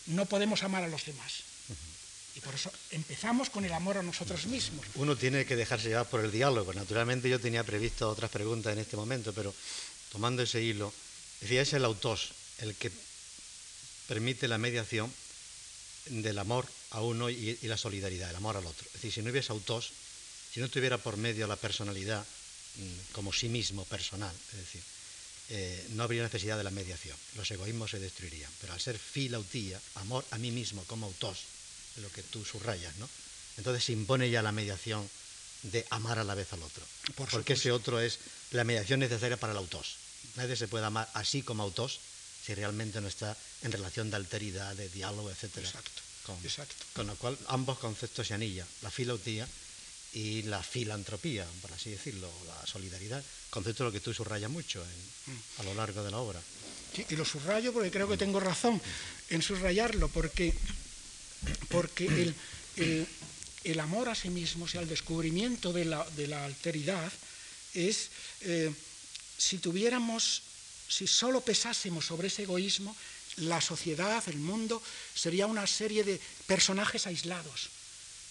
no 0.07 0.27
podemos 0.27 0.63
amar 0.63 0.85
a 0.85 0.89
los 0.89 1.05
demás. 1.05 1.33
Y 2.35 2.41
por 2.41 2.55
eso 2.55 2.73
empezamos 2.91 3.51
con 3.51 3.65
el 3.65 3.73
amor 3.73 3.99
a 3.99 4.03
nosotros 4.03 4.47
mismos. 4.47 4.87
Uno 4.95 5.17
tiene 5.17 5.45
que 5.45 5.57
dejarse 5.57 5.89
llevar 5.89 6.09
por 6.09 6.25
el 6.25 6.33
diálogo. 6.33 6.73
Naturalmente 6.73 7.29
yo 7.29 7.39
tenía 7.39 7.63
previsto 7.63 8.09
otras 8.09 8.31
preguntas 8.31 8.73
en 8.73 8.79
este 8.79 8.97
momento, 8.97 9.35
pero 9.35 9.55
tomando 10.11 10.43
ese 10.43 10.63
hilo, 10.63 10.93
decía, 11.41 11.61
es 11.61 11.73
el 11.75 11.85
autos 11.85 12.33
el 12.61 12.75
que 12.75 12.91
permite 14.09 14.49
la 14.49 14.59
mediación 14.59 15.13
del 16.07 16.39
amor 16.39 16.67
a 16.91 17.01
uno 17.01 17.31
y, 17.31 17.59
la 17.63 17.77
solidaridad, 17.77 18.31
el 18.31 18.37
amor 18.37 18.57
al 18.57 18.67
otro. 18.67 18.87
Es 18.87 18.95
decir, 18.95 19.13
si 19.13 19.23
no 19.23 19.31
hubiese 19.31 19.53
autos, 19.53 19.93
si 20.53 20.61
no 20.61 20.69
tuviera 20.69 20.99
por 20.99 21.17
medio 21.17 21.47
la 21.47 21.57
personalidad 21.57 22.25
como 23.13 23.33
sí 23.33 23.49
mismo 23.49 23.85
personal, 23.85 24.35
es 24.53 24.59
decir, 24.59 24.83
eh, 25.51 25.87
no 25.91 26.05
habría 26.05 26.23
necesidad 26.23 26.57
de 26.57 26.65
la 26.65 26.71
mediación, 26.71 27.17
los 27.37 27.51
egoísmos 27.51 27.91
se 27.91 27.99
destruirían. 27.99 28.51
Pero 28.61 28.73
al 28.73 28.81
ser 28.81 28.99
filautía, 28.99 29.81
amor 29.97 30.25
a 30.31 30.39
mí 30.39 30.51
mismo 30.51 30.85
como 30.85 31.07
autos, 31.07 31.39
lo 31.97 32.11
que 32.11 32.23
tú 32.23 32.45
subrayas, 32.45 32.97
¿no? 32.97 33.09
Entonces 33.59 33.85
se 33.85 33.93
impone 33.93 34.31
ya 34.31 34.41
la 34.41 34.53
mediación 34.53 35.09
de 35.63 35.87
amar 35.91 36.19
a 36.19 36.25
la 36.25 36.35
vez 36.35 36.53
al 36.53 36.63
otro. 36.63 36.85
porque 37.31 37.53
ese 37.53 37.71
otro 37.71 38.01
es 38.01 38.19
la 38.51 38.65
mediación 38.65 39.01
necesaria 39.01 39.37
para 39.37 39.53
el 39.53 39.59
autos. 39.59 39.97
Nadie 40.37 40.57
se 40.57 40.69
puede 40.69 40.87
amar 40.87 41.09
así 41.15 41.43
como 41.43 41.63
autos 41.63 42.01
si 42.45 42.55
realmente 42.55 43.01
no 43.01 43.09
está 43.09 43.37
en 43.63 43.73
relación 43.73 44.11
de 44.11 44.17
alteridad, 44.17 44.75
de 44.75 44.89
diálogo, 44.89 45.31
etc. 45.31 45.59
Exacto. 45.59 46.03
Con, 46.25 46.37
exacto. 46.45 46.75
con 46.95 47.07
lo 47.07 47.17
cual 47.17 47.39
ambos 47.49 47.79
conceptos 47.79 48.29
se 48.29 48.35
anillan, 48.35 48.67
la 48.83 48.91
filautía 48.91 49.47
y 50.15 50.43
la 50.43 50.63
filantropía, 50.63 51.47
por 51.61 51.73
así 51.73 51.91
decirlo, 51.91 52.31
la 52.47 52.67
solidaridad, 52.67 53.25
concepto 53.51 53.85
lo 53.85 53.93
que 53.93 54.01
tú 54.01 54.13
subrayas 54.13 54.51
mucho 54.51 54.85
mm. 55.27 55.61
a 55.61 55.63
lo 55.65 55.75
largo 55.75 56.03
de 56.03 56.11
la 56.11 56.19
obra. 56.19 56.41
Sí, 56.95 57.07
y 57.09 57.17
lo 57.17 57.25
subrayo 57.25 57.73
porque 57.73 57.91
creo 57.91 58.09
que 58.09 58.19
tengo 58.19 58.39
razón 58.39 58.81
en 59.31 59.41
subrayarlo, 59.41 60.09
porque 60.09 60.55
porque 61.69 62.35
el, 63.65 63.81
amor 63.81 64.09
a 64.09 64.15
sí 64.15 64.31
mismo, 64.31 64.65
o 64.65 64.69
sea, 64.69 64.81
el 64.81 64.89
descubrimiento 64.89 65.73
de 65.73 65.85
la, 65.85 66.45
alteridad, 66.45 67.13
es 67.75 68.11
eh, 68.43 68.73
si 69.39 69.59
tuviéramos, 69.59 70.43
si 70.89 71.07
solo 71.07 71.41
pesásemos 71.41 72.07
sobre 72.07 72.29
ese 72.29 72.43
egoísmo, 72.43 72.95
la 73.37 73.61
sociedad, 73.61 74.23
el 74.29 74.37
mundo, 74.37 74.83
sería 75.15 75.47
una 75.47 75.67
serie 75.67 76.05
de 76.05 76.21
personajes 76.47 77.07
aislados. 77.07 77.71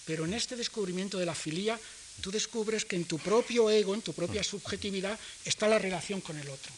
Pero 0.06 0.26
en 0.26 0.34
este 0.34 0.56
descubrimiento 0.56 1.18
de 1.18 1.26
la 1.26 1.36
filía, 1.36 1.80
tú 2.22 2.32
descubres 2.32 2.86
que 2.86 2.96
en 2.96 3.06
tu 3.06 3.20
propio 3.20 3.70
ego, 3.70 3.94
en 3.94 4.02
tu 4.02 4.14
propia 4.14 4.44
subjetividad, 4.44 5.20
está 5.46 5.68
la 5.68 5.80
relación 5.80 6.22
con 6.22 6.38
el 6.38 6.50
otro, 6.50 6.72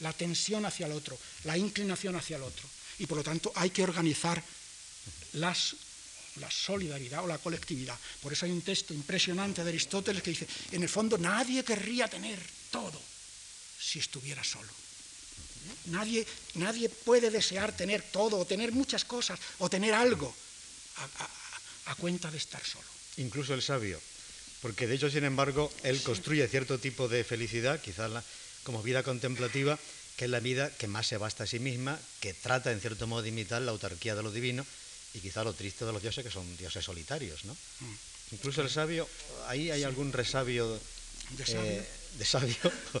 la 0.00 0.12
tensión 0.12 0.64
hacia 0.64 0.86
el 0.86 0.92
otro, 0.92 1.18
la 1.44 1.56
inclinación 1.56 2.16
hacia 2.16 2.36
el 2.36 2.42
otro. 2.42 2.68
Y 2.98 3.06
por 3.06 3.18
lo 3.18 3.24
tanto 3.24 3.52
hay 3.54 3.70
que 3.70 3.82
organizar 3.82 4.42
las, 5.34 5.76
la 6.36 6.50
solidaridad 6.50 7.24
o 7.24 7.26
la 7.26 7.38
colectividad. 7.38 7.98
Por 8.22 8.32
eso 8.32 8.46
hay 8.46 8.52
un 8.52 8.62
texto 8.62 8.94
impresionante 8.94 9.62
de 9.62 9.70
Aristóteles 9.70 10.22
que 10.22 10.30
dice, 10.30 10.48
en 10.72 10.82
el 10.82 10.88
fondo 10.88 11.18
nadie 11.18 11.64
querría 11.64 12.08
tener 12.08 12.38
todo 12.70 13.00
si 13.78 13.98
estuviera 13.98 14.44
solo. 14.44 14.72
Nadie, 15.86 16.26
nadie 16.54 16.88
puede 16.88 17.30
desear 17.30 17.76
tener 17.76 18.02
todo 18.02 18.38
o 18.38 18.46
tener 18.46 18.72
muchas 18.72 19.04
cosas 19.04 19.38
o 19.58 19.68
tener 19.68 19.92
algo 19.94 20.34
cuenta 21.94 22.30
de 22.30 22.38
estar 22.38 22.64
solo. 22.64 22.86
Incluso 23.16 23.54
el 23.54 23.62
sabio, 23.62 24.00
porque 24.62 24.86
de 24.86 24.94
hecho, 24.94 25.10
sin 25.10 25.24
embargo, 25.24 25.70
él 25.82 26.02
construye 26.02 26.46
cierto 26.48 26.78
tipo 26.78 27.08
de 27.08 27.24
felicidad, 27.24 27.80
quizás 27.80 28.10
como 28.62 28.82
vida 28.82 29.02
contemplativa, 29.02 29.78
que 30.16 30.26
es 30.26 30.30
la 30.30 30.40
vida 30.40 30.70
que 30.76 30.86
más 30.86 31.06
se 31.06 31.16
basta 31.16 31.44
a 31.44 31.46
sí 31.46 31.58
misma, 31.58 31.98
que 32.20 32.34
trata 32.34 32.70
en 32.72 32.80
cierto 32.80 33.06
modo 33.06 33.22
de 33.22 33.30
imitar 33.30 33.62
la 33.62 33.72
autarquía 33.72 34.14
de 34.14 34.22
lo 34.22 34.30
divino 34.30 34.66
y 35.14 35.20
quizá 35.20 35.42
lo 35.44 35.54
triste 35.54 35.84
de 35.84 35.92
los 35.92 36.02
dioses 36.02 36.24
que 36.24 36.30
son 36.30 36.56
dioses 36.56 36.84
solitarios, 36.84 37.44
¿no? 37.44 37.54
Mm. 37.54 37.94
Incluso 38.32 38.62
el 38.62 38.70
sabio, 38.70 39.08
ahí 39.48 39.70
hay 39.70 39.82
algún 39.82 40.12
resabio 40.12 40.78
de 41.36 41.46
sabio, 42.24 42.54
eh, 42.54 43.00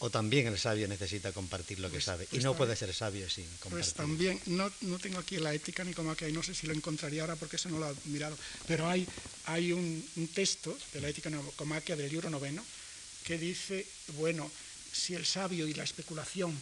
o 0.00 0.10
también 0.10 0.46
el 0.46 0.58
sabio 0.58 0.86
necesita 0.86 1.32
compartir 1.32 1.80
lo 1.80 1.88
que 1.88 1.94
pues, 1.94 2.04
sabe. 2.04 2.24
Y 2.24 2.26
pues 2.28 2.44
no 2.44 2.56
puede 2.56 2.76
ser 2.76 2.94
sabio 2.94 3.28
sin 3.28 3.44
compartir. 3.44 3.70
Pues 3.70 3.94
también, 3.94 4.40
no, 4.46 4.70
no, 4.82 4.98
tengo 4.98 5.18
aquí 5.18 5.38
la 5.38 5.52
ética 5.52 5.82
ni 5.82 5.92
como 5.92 6.14
que 6.14 6.30
no 6.30 6.42
sé 6.42 6.54
si 6.54 6.66
lo 6.66 6.72
encontraría 6.72 7.22
ahora 7.22 7.36
porque 7.36 7.56
eso 7.56 7.68
no 7.68 7.78
lo 7.78 7.90
he 7.90 7.94
mirado, 8.04 8.38
pero 8.66 8.88
hay, 8.88 9.06
hay 9.46 9.72
un, 9.72 10.06
texto 10.34 10.76
de 10.92 11.00
la 11.00 11.08
ética 11.08 11.30
comaquia 11.56 11.96
del 11.96 12.10
libro 12.10 12.30
noveno 12.30 12.64
que 13.24 13.38
dice, 13.38 13.86
bueno, 14.18 14.50
si 14.92 15.14
el 15.14 15.26
sabio 15.26 15.66
y 15.66 15.74
la 15.74 15.84
especulación, 15.84 16.56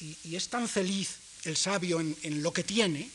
y, 0.00 0.34
es 0.34 0.48
tan 0.48 0.68
feliz 0.68 1.10
el 1.44 1.56
sabio 1.56 2.00
en, 2.00 2.16
en 2.22 2.42
lo 2.42 2.52
que 2.52 2.64
tiene, 2.64 3.08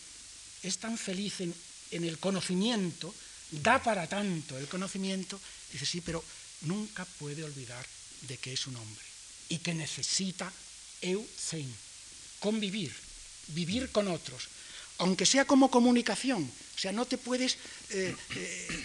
es 0.64 0.78
tan 0.78 0.98
feliz 0.98 1.42
en, 1.42 1.54
el 1.92 2.18
conocimiento, 2.20 3.14
da 3.52 3.82
para 3.82 4.08
tanto 4.08 4.58
el 4.58 4.68
conocimiento, 4.68 5.40
dice, 5.74 5.86
sí, 5.86 6.02
pero 6.02 6.24
nunca 6.62 7.04
puede 7.18 7.44
olvidar 7.44 7.86
de 8.22 8.38
que 8.38 8.54
es 8.54 8.68
un 8.68 8.76
hombre 8.76 9.09
y 9.50 9.58
que 9.58 9.74
necesita 9.74 10.52
eucein, 11.02 11.70
convivir, 12.40 12.94
vivir 13.50 13.92
con 13.92 14.08
otros, 14.08 14.48
aunque 15.00 15.26
sea 15.26 15.46
como 15.46 15.72
comunicación, 15.72 16.44
o 16.44 16.80
sea, 16.80 16.92
no 16.92 17.06
te 17.06 17.18
puedes 17.18 17.58
eh, 17.90 18.16
eh, 18.36 18.84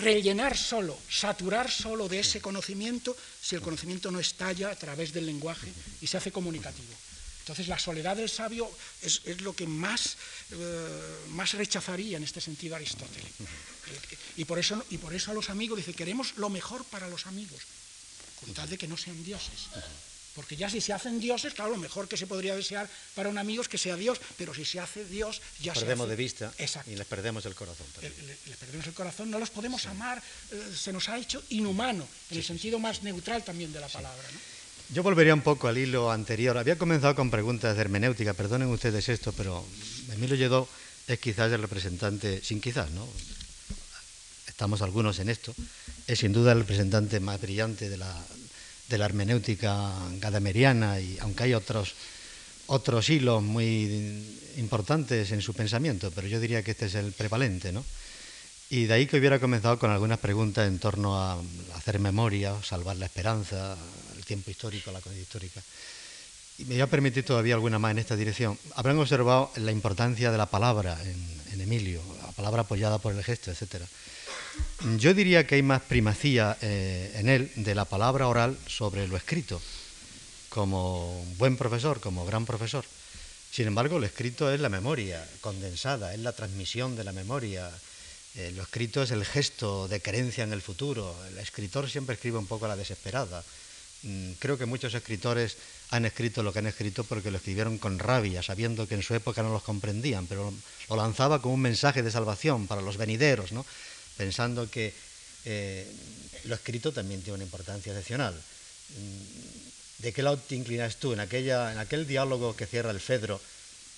rellenar 0.00 0.56
solo, 0.56 0.98
saturar 1.08 1.70
solo 1.70 2.08
de 2.08 2.20
ese 2.20 2.40
conocimiento 2.40 3.16
si 3.40 3.54
el 3.54 3.62
conocimiento 3.62 4.10
no 4.10 4.20
estalla 4.20 4.70
a 4.70 4.76
través 4.76 5.12
del 5.12 5.26
lenguaje 5.26 5.72
y 6.00 6.06
se 6.06 6.16
hace 6.16 6.32
comunicativo. 6.32 6.94
Entonces 7.40 7.66
la 7.66 7.78
soledad 7.78 8.16
del 8.16 8.30
sabio 8.30 8.70
es, 9.02 9.22
lo 9.40 9.52
que 9.54 9.66
más, 9.66 10.16
eh, 10.52 11.16
más 11.30 11.54
rechazaría 11.54 12.16
en 12.16 12.22
este 12.22 12.40
sentido 12.40 12.76
Aristóteles. 12.76 13.32
Y 14.36 14.44
por, 14.44 14.60
eso, 14.60 14.84
y 14.90 14.98
por 14.98 15.12
eso 15.12 15.32
a 15.32 15.34
los 15.34 15.50
amigos 15.50 15.78
dice, 15.78 15.92
queremos 15.92 16.36
lo 16.36 16.48
mejor 16.50 16.84
para 16.84 17.08
los 17.08 17.26
amigos, 17.26 17.60
con 18.44 18.54
tal 18.54 18.68
de 18.68 18.76
que 18.76 18.88
no 18.88 18.96
sean 18.96 19.22
dioses. 19.24 19.70
Porque 20.34 20.56
ya 20.56 20.70
si 20.70 20.80
se 20.80 20.92
hacen 20.92 21.20
dioses, 21.20 21.52
claro, 21.52 21.72
lo 21.72 21.76
mejor 21.76 22.08
que 22.08 22.16
se 22.16 22.26
podría 22.26 22.56
desear 22.56 22.88
para 23.14 23.28
un 23.28 23.36
amigo 23.36 23.60
es 23.62 23.68
que 23.68 23.76
sea 23.76 23.96
Dios, 23.96 24.18
pero 24.38 24.54
si 24.54 24.64
se 24.64 24.80
hace 24.80 25.04
Dios, 25.04 25.42
ya 25.60 25.74
perdemos 25.74 26.06
se 26.06 26.10
de 26.10 26.16
vista 26.16 26.52
y 26.86 26.96
les 26.96 27.06
perdemos 27.06 27.44
el 27.44 27.54
corazón. 27.54 27.86
Les 28.00 28.56
perdemos 28.56 28.86
el 28.86 28.94
corazón, 28.94 29.30
no 29.30 29.38
los 29.38 29.50
podemos 29.50 29.84
amar, 29.86 30.22
eh, 30.50 30.72
se 30.74 30.92
nos 30.92 31.08
ha 31.10 31.18
hecho 31.18 31.42
inhumano, 31.50 32.08
en 32.30 32.38
el 32.38 32.44
sentido 32.44 32.78
más 32.78 33.02
neutral 33.02 33.44
también 33.44 33.72
de 33.72 33.80
la 33.80 33.88
palabra. 33.88 34.24
¿no? 34.32 34.38
Yo 34.94 35.02
volvería 35.02 35.32
un 35.32 35.40
poco 35.40 35.68
al 35.68 35.78
hilo 35.78 36.10
anterior. 36.10 36.58
Había 36.58 36.76
comenzado 36.76 37.14
con 37.14 37.30
preguntas 37.30 37.76
de 37.76 37.80
hermenéutica, 37.80 38.34
perdonen 38.34 38.68
ustedes 38.68 39.08
esto, 39.08 39.32
pero 39.32 39.66
Emilio 40.12 40.36
Lledó 40.36 40.68
es 41.08 41.18
quizás 41.18 41.50
el 41.52 41.62
representante, 41.62 42.42
sin 42.42 42.60
quizás, 42.60 42.90
¿no? 42.90 43.08
Estamos 44.46 44.82
algunos 44.82 45.18
en 45.18 45.30
esto, 45.30 45.54
es 46.06 46.18
sin 46.18 46.32
duda 46.32 46.52
el 46.52 46.60
representante 46.60 47.20
más 47.20 47.40
brillante 47.40 47.88
de 47.88 47.96
la, 47.96 48.14
de 48.88 48.98
la 48.98 49.04
hermenéutica 49.04 49.92
gadameriana, 50.20 51.00
y 51.00 51.18
aunque 51.20 51.44
hay 51.44 51.54
otros, 51.54 51.94
otros 52.66 53.08
hilos 53.08 53.42
muy 53.42 54.24
importantes 54.56 55.32
en 55.32 55.42
su 55.42 55.54
pensamiento, 55.54 56.10
pero 56.10 56.28
yo 56.28 56.40
diría 56.40 56.62
que 56.62 56.72
este 56.72 56.86
es 56.86 56.94
el 56.94 57.12
prevalente, 57.12 57.72
¿no? 57.72 57.84
Y 58.70 58.86
de 58.86 58.94
ahí 58.94 59.06
que 59.06 59.18
hubiera 59.18 59.38
comenzado 59.38 59.78
con 59.78 59.90
algunas 59.90 60.18
preguntas 60.18 60.66
en 60.66 60.78
torno 60.78 61.20
a 61.20 61.38
hacer 61.74 61.98
memoria, 61.98 62.54
salvar 62.62 62.96
la 62.96 63.04
esperanza, 63.04 63.76
tiempo 64.24 64.50
histórico, 64.50 64.90
la 64.90 65.00
comunidad 65.02 65.24
histórica. 65.24 65.60
Y 66.58 66.64
me 66.64 66.74
voy 66.76 66.80
a 66.80 66.86
permitir 66.86 67.22
todavía 67.22 67.54
alguna 67.54 67.78
más 67.78 67.90
en 67.90 67.98
esta 67.98 68.16
dirección. 68.16 68.58
Habrán 68.74 68.98
observado 68.98 69.50
la 69.56 69.72
importancia 69.72 70.30
de 70.30 70.38
la 70.38 70.46
palabra 70.46 70.98
en, 71.04 71.60
Emilio, 71.60 72.02
la 72.22 72.32
palabra 72.32 72.62
apoyada 72.62 72.98
por 72.98 73.14
el 73.14 73.22
gesto, 73.22 73.50
etc. 73.52 73.84
Yo 74.98 75.14
diría 75.14 75.46
que 75.46 75.56
hay 75.56 75.62
más 75.62 75.82
primacía 75.82 76.56
eh, 76.60 77.12
en 77.16 77.28
él 77.28 77.50
de 77.56 77.74
la 77.74 77.84
palabra 77.84 78.26
oral 78.26 78.58
sobre 78.66 79.06
lo 79.06 79.16
escrito, 79.16 79.60
como 80.48 81.24
buen 81.38 81.56
profesor, 81.56 82.00
como 82.00 82.26
gran 82.26 82.44
profesor. 82.44 82.84
Sin 83.50 83.66
embargo, 83.66 83.98
lo 83.98 84.06
escrito 84.06 84.52
es 84.52 84.60
la 84.60 84.68
memoria 84.68 85.26
condensada, 85.40 86.14
es 86.14 86.20
la 86.20 86.32
transmisión 86.32 86.96
de 86.96 87.04
la 87.04 87.12
memoria. 87.12 87.70
Eh, 88.34 88.50
lo 88.56 88.62
escrito 88.62 89.02
es 89.02 89.10
el 89.10 89.24
gesto 89.24 89.88
de 89.88 90.00
creencia 90.00 90.42
en 90.42 90.52
el 90.52 90.62
futuro. 90.62 91.14
El 91.28 91.38
escritor 91.38 91.88
siempre 91.88 92.14
escribe 92.14 92.38
un 92.38 92.46
poco 92.46 92.64
a 92.64 92.68
la 92.68 92.76
desesperada. 92.76 93.44
Mm, 94.02 94.32
creo 94.38 94.58
que 94.58 94.66
muchos 94.66 94.94
escritores 94.94 95.58
han 95.90 96.06
escrito 96.06 96.42
lo 96.42 96.52
que 96.52 96.58
han 96.58 96.66
escrito 96.66 97.04
porque 97.04 97.30
lo 97.30 97.36
escribieron 97.36 97.78
con 97.78 97.98
rabia, 97.98 98.42
sabiendo 98.42 98.88
que 98.88 98.94
en 98.94 99.02
su 99.02 99.14
época 99.14 99.42
no 99.42 99.52
los 99.52 99.62
comprendían, 99.62 100.26
pero 100.26 100.52
lo 100.88 100.96
lanzaba 100.96 101.40
como 101.40 101.54
un 101.54 101.60
mensaje 101.60 102.02
de 102.02 102.10
salvación 102.10 102.66
para 102.66 102.82
los 102.82 102.96
venideros, 102.96 103.52
¿no? 103.52 103.64
Pensando 104.16 104.70
que 104.70 104.92
eh, 105.44 105.86
lo 106.44 106.54
escrito 106.54 106.92
también 106.92 107.22
tiene 107.22 107.36
una 107.36 107.44
importancia 107.44 107.92
excepcional. 107.92 108.34
¿De 109.98 110.12
qué 110.12 110.22
lado 110.22 110.36
te 110.36 110.56
inclinas 110.56 110.96
tú? 110.96 111.12
En, 111.12 111.20
aquella, 111.20 111.72
en 111.72 111.78
aquel 111.78 112.06
diálogo 112.06 112.56
que 112.56 112.66
cierra 112.66 112.90
el 112.90 113.00
Fedro, 113.00 113.40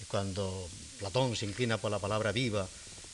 cuando 0.08 0.68
Platón 0.98 1.36
se 1.36 1.46
inclina 1.46 1.78
por 1.78 1.90
la 1.90 1.98
palabra 1.98 2.32
viva, 2.32 2.68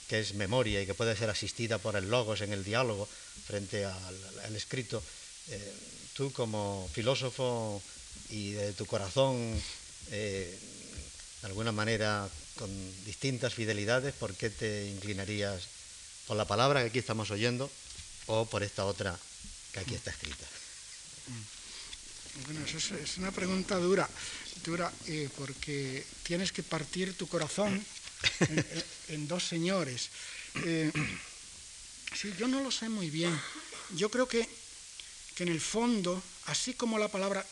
que 0.09 0.21
es 0.21 0.35
memoria 0.35 0.83
y 0.83 0.87
que 0.87 0.95
puede 0.95 1.17
ser 1.17 1.31
asistida 1.31 1.79
por 1.79 1.95
el 1.95 2.11
logos 2.11 2.41
en 2.41 2.53
el 2.53 2.65
diálogo 2.65 3.07
frente 3.47 3.85
al, 3.85 4.57
escrito, 4.57 5.03
eh, 5.49 5.73
tú 6.15 6.33
como 6.33 6.89
filósofo 6.93 7.81
y 8.31 8.53
de 8.53 8.73
tu 8.73 8.87
corazón, 8.87 9.55
eh, 10.11 10.59
de 11.43 11.47
alguna 11.47 11.73
manera 11.73 12.29
con 12.57 12.69
distintas 13.05 13.55
fidelidades, 13.55 14.15
¿por 14.15 14.35
qué 14.35 14.51
te 14.51 14.89
inclinarías 14.89 15.63
por 16.31 16.37
la 16.37 16.47
palabra 16.47 16.79
que 16.83 16.95
aquí 16.95 17.01
estamos 17.01 17.29
oyendo 17.33 17.69
o 18.31 18.47
por 18.47 18.63
esta 18.63 18.87
otra 18.87 19.19
que 19.75 19.81
aquí 19.81 19.97
está 19.97 20.13
escrita? 20.13 20.47
Bueno, 22.47 22.61
eso 22.65 22.79
es, 22.95 23.19
una 23.19 23.33
pregunta 23.33 23.75
dura, 23.83 24.09
dura 24.63 24.93
eh, 25.09 25.29
porque 25.35 26.07
tienes 26.23 26.53
que 26.53 26.63
partir 26.63 27.19
tu 27.19 27.27
corazón 27.27 27.85
en, 29.09 29.27
dos 29.27 29.43
señores. 29.43 30.11
Eh, 30.63 30.93
sí, 32.15 32.33
yo 32.39 32.47
no 32.47 32.63
lo 32.63 32.71
sé 32.71 32.89
muy 32.89 33.11
bien. 33.11 33.35
Yo 33.97 34.09
creo 34.09 34.29
que, 34.29 34.49
que 35.35 35.43
en 35.43 35.49
el 35.49 35.61
fondo, 35.61 36.23
así 36.47 36.75
como 36.75 36.97
la 36.97 37.09
palabra, 37.09 37.45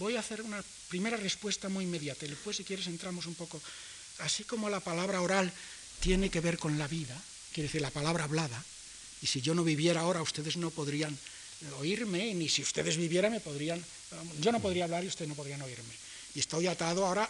voy 0.00 0.16
a 0.16 0.20
hacer 0.20 0.40
una 0.40 0.64
primera 0.88 1.18
respuesta 1.18 1.68
muy 1.68 1.84
inmediata 1.84 2.24
y 2.24 2.30
después 2.30 2.56
si 2.56 2.64
quieres 2.64 2.86
entramos 2.86 3.26
un 3.26 3.34
poco, 3.34 3.60
así 4.20 4.44
como 4.44 4.70
la 4.70 4.80
palabra 4.80 5.20
oral 5.20 5.52
tiene 6.00 6.30
que 6.30 6.40
ver 6.40 6.56
con 6.56 6.78
la 6.78 6.88
vida, 6.88 7.22
quiere 7.56 7.68
decir 7.68 7.80
la 7.80 7.90
palabra 7.90 8.24
hablada, 8.24 8.62
y 9.22 9.26
si 9.26 9.40
yo 9.40 9.54
no 9.54 9.64
viviera 9.64 10.02
ahora 10.02 10.20
ustedes 10.20 10.58
no 10.58 10.68
podrían 10.68 11.16
oírme, 11.78 12.34
ni 12.34 12.50
si 12.50 12.60
ustedes 12.60 12.98
vivieran 12.98 13.32
me 13.32 13.40
podrían, 13.40 13.82
yo 14.42 14.52
no 14.52 14.60
podría 14.60 14.84
hablar 14.84 15.04
y 15.04 15.08
ustedes 15.08 15.30
no 15.30 15.34
podrían 15.34 15.62
oírme. 15.62 15.94
Y 16.34 16.40
estoy 16.40 16.66
atado 16.66 17.06
ahora 17.06 17.24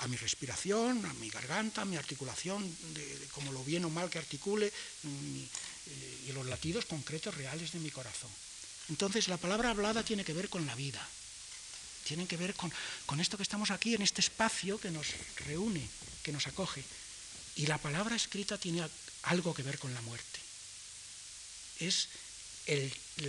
a 0.00 0.08
mi 0.08 0.16
respiración, 0.18 1.06
a 1.06 1.14
mi 1.14 1.30
garganta, 1.30 1.80
a 1.80 1.84
mi 1.86 1.96
articulación, 1.96 2.60
de, 2.92 3.28
como 3.32 3.50
lo 3.50 3.64
bien 3.64 3.86
o 3.86 3.88
mal 3.88 4.10
que 4.10 4.18
articule, 4.18 4.66
eh, 4.66 6.24
y 6.28 6.32
los 6.32 6.44
latidos 6.44 6.84
concretos 6.84 7.34
reales 7.34 7.72
de 7.72 7.80
mi 7.80 7.90
corazón. 7.90 8.30
Entonces 8.90 9.26
la 9.28 9.38
palabra 9.38 9.70
hablada 9.70 10.02
tiene 10.02 10.22
que 10.22 10.34
ver 10.34 10.50
con 10.50 10.66
la 10.66 10.74
vida, 10.74 11.00
tiene 12.04 12.26
que 12.26 12.36
ver 12.36 12.52
con, 12.52 12.70
con 13.06 13.20
esto 13.20 13.38
que 13.38 13.42
estamos 13.42 13.70
aquí, 13.70 13.94
en 13.94 14.02
este 14.02 14.20
espacio 14.20 14.76
que 14.78 14.90
nos 14.90 15.06
reúne, 15.46 15.88
que 16.22 16.32
nos 16.32 16.46
acoge. 16.46 16.84
Y 17.56 17.64
la 17.64 17.78
palabra 17.78 18.16
escrita 18.16 18.58
tiene 18.58 18.82
algo 19.26 19.54
que 19.54 19.62
ver 19.62 19.78
con 19.78 19.92
la 19.94 20.00
muerte. 20.02 20.40
Es 21.80 22.08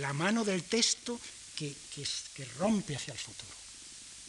la 0.00 0.12
mano 0.12 0.44
del 0.44 0.64
texto 0.64 1.20
que, 1.56 1.72
que, 1.94 2.06
que 2.34 2.44
rompe 2.58 2.96
hacia 2.96 3.12
el 3.12 3.18
futuro 3.18 3.58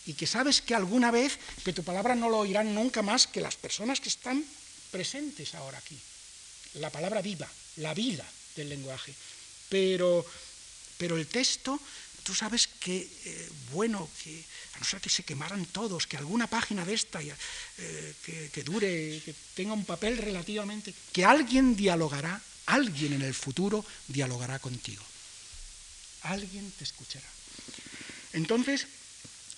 y 0.06 0.14
que 0.14 0.26
sabes 0.26 0.62
que 0.62 0.74
alguna 0.74 1.12
vez 1.12 1.38
que 1.64 1.74
tu 1.74 1.84
palabra 1.84 2.16
no 2.16 2.30
lo 2.30 2.40
oirán 2.40 2.74
nunca 2.74 3.02
más 3.02 3.28
que 3.28 3.42
las 3.42 3.56
personas 3.56 4.00
que 4.00 4.10
están 4.10 4.44
presentes 4.90 5.54
ahora 5.54 5.78
aquí. 5.78 5.98
La 6.76 6.90
palabra 6.90 7.22
viva, 7.22 7.48
la 7.78 7.94
vida 7.94 8.26
del 8.56 8.70
lenguaje. 8.70 9.14
Pero, 9.70 10.26
pero 10.98 11.18
el 11.18 11.28
texto, 11.28 11.80
tú 12.30 12.36
sabes 12.36 12.68
que, 12.68 13.10
eh, 13.26 13.50
bueno, 13.74 14.08
que 14.22 14.46
a 14.76 14.78
no 14.78 14.86
ser 14.86 15.02
que 15.02 15.10
se 15.10 15.26
quemaran 15.26 15.66
todos, 15.66 16.06
que 16.06 16.14
alguna 16.16 16.46
página 16.46 16.86
de 16.86 16.94
esta 16.94 17.26
eh, 17.26 17.34
que, 18.54 18.62
dure, 18.62 19.18
que 19.26 19.34
tenga 19.58 19.74
un 19.74 19.84
papel 19.84 20.16
relativamente, 20.16 20.94
que 21.12 21.26
alguien 21.26 21.76
dialogará, 21.76 22.40
alguien 22.68 23.14
en 23.14 23.24
el 23.24 23.34
futuro 23.34 23.84
dialogará 24.06 24.60
contigo. 24.60 25.02
Alguien 26.30 26.70
te 26.78 26.84
escuchará. 26.84 27.26
Entonces, 28.34 28.86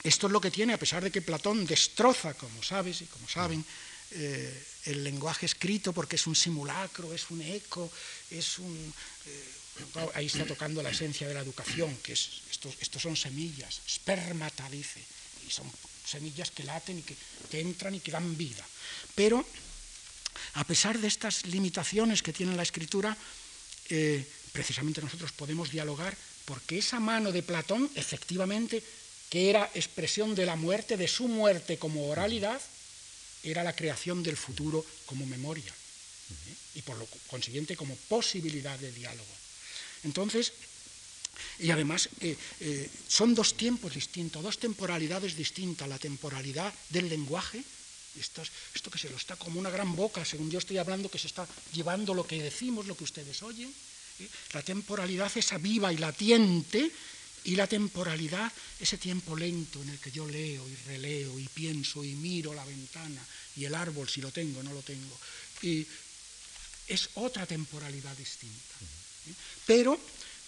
esto 0.03 0.27
es 0.27 0.31
lo 0.31 0.39
que 0.39 0.49
tiene, 0.49 0.71
a 0.71 0.79
pesar 0.79 1.03
de 1.03 1.11
que 1.11 1.21
Platón 1.21 1.65
destroza, 1.67 2.35
como 2.35 2.63
sabes 2.63 3.01
y 3.01 3.05
como 3.07 3.27
saben, 3.27 3.65
eh, 4.11 4.63
el 4.85 5.03
lenguaje 5.03 5.45
escrito 5.45 5.91
porque 5.91 6.15
es 6.15 6.25
un 6.25 6.37
simulacro, 6.37 7.13
es 7.13 7.29
un 7.31 7.41
eco, 7.41 7.91
es 8.29 8.59
un... 8.59 8.93
Eh, 9.25 9.60
ahí 10.13 10.25
está 10.25 10.45
tocando 10.45 10.83
la 10.83 10.89
esencia 10.89 11.27
de 11.27 11.33
la 11.33 11.41
educación, 11.41 11.95
que 12.03 12.13
es, 12.13 12.41
estos, 12.51 13.01
son 13.01 13.15
semillas, 13.15 13.81
spermata 13.87 14.69
dice, 14.69 15.01
y 15.47 15.51
son 15.51 15.71
semillas 16.05 16.51
que 16.51 16.63
laten 16.63 16.99
y 16.99 17.03
que, 17.03 17.15
entran 17.59 17.95
y 17.95 17.99
que 17.99 18.11
dan 18.11 18.37
vida. 18.37 18.65
Pero, 19.15 19.45
a 20.53 20.63
pesar 20.63 20.99
de 20.99 21.07
estas 21.07 21.45
limitaciones 21.45 22.21
que 22.21 22.33
tiene 22.33 22.55
la 22.55 22.63
escritura, 22.63 23.15
eh, 23.89 24.25
precisamente 24.51 25.01
nosotros 25.01 25.31
podemos 25.31 25.71
dialogar 25.71 26.15
porque 26.45 26.79
esa 26.79 26.99
mano 26.99 27.31
de 27.31 27.43
Platón 27.43 27.89
efectivamente 27.95 28.83
que 29.29 29.49
era 29.49 29.69
expresión 29.73 30.35
de 30.35 30.45
la 30.45 30.57
muerte, 30.57 30.97
de 30.97 31.07
su 31.07 31.27
muerte 31.27 31.77
como 31.77 32.09
oralidad, 32.09 32.59
era 33.43 33.63
la 33.63 33.75
creación 33.75 34.23
del 34.23 34.35
futuro 34.35 34.85
como 35.05 35.25
memoria 35.25 35.71
¿eh? 35.71 36.55
y 36.75 36.81
por 36.81 36.97
lo 36.97 37.07
consiguiente 37.27 37.77
como 37.77 37.95
posibilidad 38.09 38.77
de 38.77 38.91
diálogo. 38.91 39.40
Entonces, 40.03 40.53
y 41.59 41.71
además 41.71 42.09
eh, 42.21 42.37
eh, 42.59 42.89
son 43.07 43.35
dos 43.35 43.55
tiempos 43.55 43.93
distintos, 43.93 44.41
dos 44.41 44.59
temporalidades 44.59 45.35
distintas, 45.35 45.87
la 45.87 45.99
temporalidad 45.99 46.73
del 46.89 47.09
lenguaje, 47.09 47.63
esto, 48.19 48.91
que 48.91 48.99
se 48.99 49.09
lo 49.09 49.15
está 49.15 49.35
como 49.37 49.59
una 49.59 49.69
gran 49.69 49.95
boca, 49.95 50.25
según 50.25 50.51
yo 50.51 50.59
estoy 50.59 50.77
hablando, 50.77 51.09
que 51.09 51.19
se 51.19 51.27
está 51.27 51.47
llevando 51.73 52.13
lo 52.13 52.27
que 52.27 52.43
decimos, 52.43 52.87
lo 52.87 52.97
que 52.97 53.05
ustedes 53.05 53.41
oyen, 53.43 53.73
la 54.53 54.61
temporalidad 54.61 55.31
esa 55.35 55.57
viva 55.57 55.93
y 55.93 55.97
latiente 55.97 56.91
y 57.45 57.55
la 57.55 57.67
temporalidad, 57.67 58.51
ese 58.79 58.97
tiempo 58.97 59.35
lento 59.35 59.81
en 59.81 59.89
el 59.89 59.99
que 59.99 60.11
yo 60.11 60.27
leo 60.27 60.67
y 60.67 60.75
releo 60.87 61.39
y 61.39 61.47
pienso 61.47 62.03
y 62.03 62.13
miro 62.13 62.53
la 62.53 62.65
ventana 62.65 63.25
y 63.55 63.65
el 63.65 63.73
árbol 63.73 64.07
si 64.09 64.21
lo 64.21 64.31
tengo, 64.31 64.61
no 64.61 64.73
lo 64.73 64.81
tengo. 64.81 65.17
Y 65.61 65.87
es 66.87 67.09
otra 67.15 67.45
temporalidad 67.45 68.15
distinta. 68.17 68.75
Pero 69.65 69.99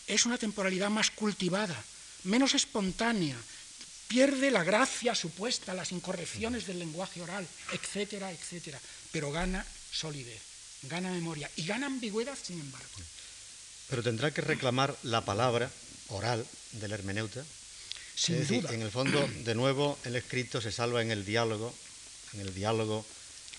es 0.07 0.25
una 0.25 0.37
temporalidad 0.37 0.89
más 0.89 1.11
cultivada, 1.11 1.81
menos 2.23 2.53
espontánea, 2.53 3.37
pierde 4.07 4.51
la 4.51 4.63
gracia 4.63 5.15
supuesta, 5.15 5.73
las 5.73 5.91
incorrecciones 5.91 6.67
del 6.67 6.79
lenguaje 6.79 7.21
oral, 7.21 7.47
etcétera, 7.71 8.31
etcétera, 8.31 8.79
pero 9.11 9.31
gana 9.31 9.65
solidez, 9.91 10.41
gana 10.83 11.11
memoria 11.11 11.49
y 11.55 11.65
gana 11.65 11.87
ambigüedad, 11.87 12.37
sin 12.41 12.59
embargo. 12.59 12.89
Pero 13.89 14.03
tendrá 14.03 14.31
que 14.31 14.41
reclamar 14.41 14.95
la 15.03 15.25
palabra 15.25 15.71
oral 16.09 16.45
del 16.73 16.91
hermeneuta. 16.91 17.43
Sin 18.15 18.35
es 18.35 18.47
decir, 18.47 18.67
en 18.69 18.81
el 18.81 18.91
fondo, 18.91 19.27
de 19.43 19.55
nuevo, 19.55 19.97
el 20.03 20.15
escrito 20.15 20.61
se 20.61 20.71
salva 20.71 21.01
en 21.01 21.11
el 21.11 21.25
diálogo, 21.25 21.73
en 22.33 22.41
el 22.41 22.53
diálogo 22.53 23.05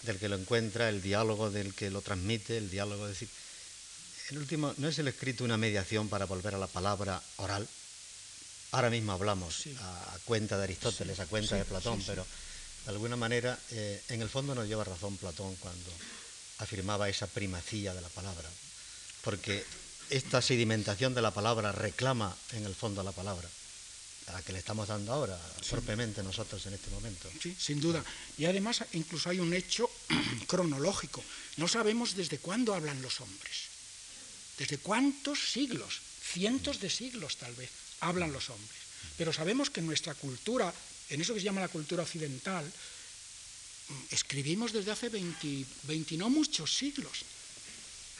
del 0.02 0.18
que 0.18 0.28
lo 0.28 0.36
encuentra, 0.36 0.88
el 0.88 1.02
diálogo 1.02 1.50
del 1.50 1.74
que 1.74 1.90
lo 1.90 2.02
transmite, 2.02 2.56
el 2.56 2.70
diálogo, 2.70 3.06
es 3.06 3.18
decir, 3.18 3.28
el 4.30 4.38
último, 4.38 4.74
¿no 4.78 4.88
es 4.88 4.98
el 4.98 5.08
escrito 5.08 5.44
una 5.44 5.56
mediación 5.56 6.08
para 6.08 6.26
volver 6.26 6.54
a 6.54 6.58
la 6.58 6.66
palabra 6.66 7.22
oral? 7.36 7.68
Ahora 8.72 8.90
mismo 8.90 9.12
hablamos 9.12 9.54
sí. 9.54 9.76
a, 9.80 10.18
cuenta 10.24 10.56
de 10.56 10.64
Aristóteles, 10.64 11.16
sí, 11.16 11.22
a 11.22 11.26
cuenta 11.26 11.50
sí, 11.50 11.58
de 11.58 11.64
Platón, 11.64 12.02
pero 12.06 12.26
de 12.84 12.90
alguna 12.90 13.16
manera, 13.16 13.58
eh, 13.70 14.02
en 14.08 14.22
el 14.22 14.28
fondo 14.28 14.54
nos 14.54 14.66
lleva 14.66 14.84
razón 14.84 15.16
Platón 15.16 15.54
cuando 15.56 15.90
afirmaba 16.58 17.08
esa 17.08 17.26
primacía 17.26 17.94
de 17.94 18.00
la 18.00 18.08
palabra, 18.08 18.48
porque 19.22 19.64
esta 20.10 20.42
sedimentación 20.42 21.14
de 21.14 21.22
la 21.22 21.30
palabra 21.30 21.72
reclama 21.72 22.34
en 22.52 22.64
el 22.64 22.74
fondo 22.74 23.02
la 23.02 23.12
palabra, 23.12 23.48
a 24.26 24.32
la 24.32 24.42
que 24.42 24.52
le 24.52 24.58
estamos 24.58 24.88
dando 24.88 25.12
ahora, 25.12 25.38
propiamente 25.70 26.22
nosotros 26.22 26.64
en 26.66 26.74
este 26.74 26.90
momento. 26.90 27.28
Sí, 27.42 27.54
sin 27.58 27.80
duda. 27.80 28.02
Y 28.38 28.46
además 28.46 28.84
incluso 28.92 29.30
hay 29.30 29.38
un 29.38 29.52
hecho 29.52 29.88
cronológico. 30.46 31.22
No 31.58 31.68
sabemos 31.68 32.16
desde 32.16 32.38
cuándo 32.38 32.74
hablan 32.74 33.02
los 33.02 33.20
hombres. 33.20 33.73
Desde 34.58 34.78
cuántos 34.78 35.52
siglos, 35.52 36.00
cientos 36.32 36.80
de 36.80 36.90
siglos 36.90 37.36
tal 37.36 37.54
vez, 37.54 37.70
hablan 38.00 38.32
los 38.32 38.50
hombres. 38.50 38.80
Pero 39.16 39.32
sabemos 39.32 39.70
que 39.70 39.80
en 39.80 39.86
nuestra 39.86 40.14
cultura, 40.14 40.72
en 41.10 41.20
eso 41.20 41.34
que 41.34 41.40
se 41.40 41.46
llama 41.46 41.60
la 41.60 41.68
cultura 41.68 42.02
occidental, 42.02 42.64
escribimos 44.10 44.72
desde 44.72 44.92
hace 44.92 45.08
20, 45.08 45.64
20 45.84 46.16
no 46.16 46.30
muchos 46.30 46.72
siglos. 46.72 47.24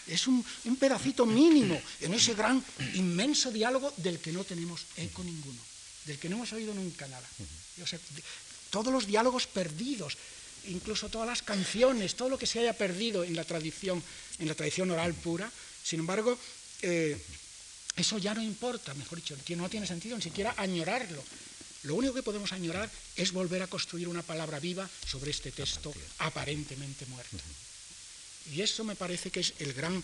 Es 0.07 0.27
un, 0.27 0.45
pedacito 0.79 1.25
mínimo 1.25 1.81
en 2.01 2.13
ese 2.13 2.35
gran, 2.35 2.63
inmenso 2.95 3.51
diálogo 3.51 3.93
del 3.97 4.19
que 4.21 4.33
no 4.33 4.45
tenemos 4.45 4.85
eco 4.97 5.25
ninguno, 5.25 5.61
del 6.05 6.19
que 6.19 6.29
no 6.29 6.37
hemos 6.37 6.53
oído 6.53 6.75
nunca 6.75 7.09
nada. 7.09 7.27
Todos 8.69 8.93
los 8.93 9.07
diálogos 9.07 9.47
perdidos, 9.47 10.19
incluso 10.67 11.09
todas 11.09 11.27
las 11.27 11.43
canciones, 11.43 12.17
todo 12.17 12.29
lo 12.29 12.39
que 12.39 12.47
se 12.47 12.61
haya 12.61 12.77
perdido 12.77 13.25
en 13.25 13.35
la 13.35 13.45
tradición, 13.45 14.03
en 14.39 14.49
la 14.49 14.55
tradición 14.55 14.91
oral 14.91 15.15
pura, 15.15 15.51
sin 15.85 16.01
embargo, 16.01 16.37
eh, 16.81 17.21
eso 17.97 18.17
ya 18.17 18.35
no 18.35 18.43
importa, 18.43 18.95
mejor 18.95 19.21
dicho, 19.21 19.37
no 19.57 19.69
tiene 19.69 19.87
sentido 19.87 20.17
ni 20.17 20.23
siquiera 20.23 20.55
añorarlo. 20.57 21.23
Lo 21.85 21.95
único 21.95 22.15
que 22.15 22.23
podemos 22.23 22.53
añorar 22.53 22.91
es 23.15 23.33
volver 23.33 23.63
a 23.63 23.67
construir 23.67 24.09
una 24.09 24.23
palabra 24.23 24.59
viva 24.59 24.89
sobre 25.07 25.31
este 25.31 25.53
texto 25.53 25.93
aparentemente 26.19 27.05
muerto. 27.07 27.37
Y 28.53 28.63
eso 28.63 28.83
me 28.85 28.97
parece 28.97 29.31
que 29.31 29.41
es 29.41 29.53
el 29.59 29.75
gran, 29.75 30.03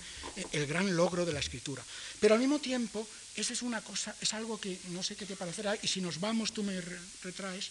el 0.53 0.67
gran 0.67 0.95
logro 0.95 1.25
de 1.25 1.33
la 1.33 1.41
escritura. 1.41 1.83
Pero 2.21 2.35
al 2.35 2.41
mismo 2.41 2.59
tiempo, 2.59 3.09
eso 3.35 3.55
es 3.55 3.63
una 3.63 3.81
cosa, 3.81 4.15
es 4.21 4.35
algo 4.35 4.61
que 4.61 4.79
no 4.91 5.03
sé 5.03 5.17
qué 5.17 5.25
te 5.25 5.37
parecerá, 5.37 5.77
y 5.81 5.89
si 5.89 6.03
nos 6.03 6.21
vamos 6.21 6.53
tú 6.53 6.63
me 6.63 6.79
retraes 7.23 7.71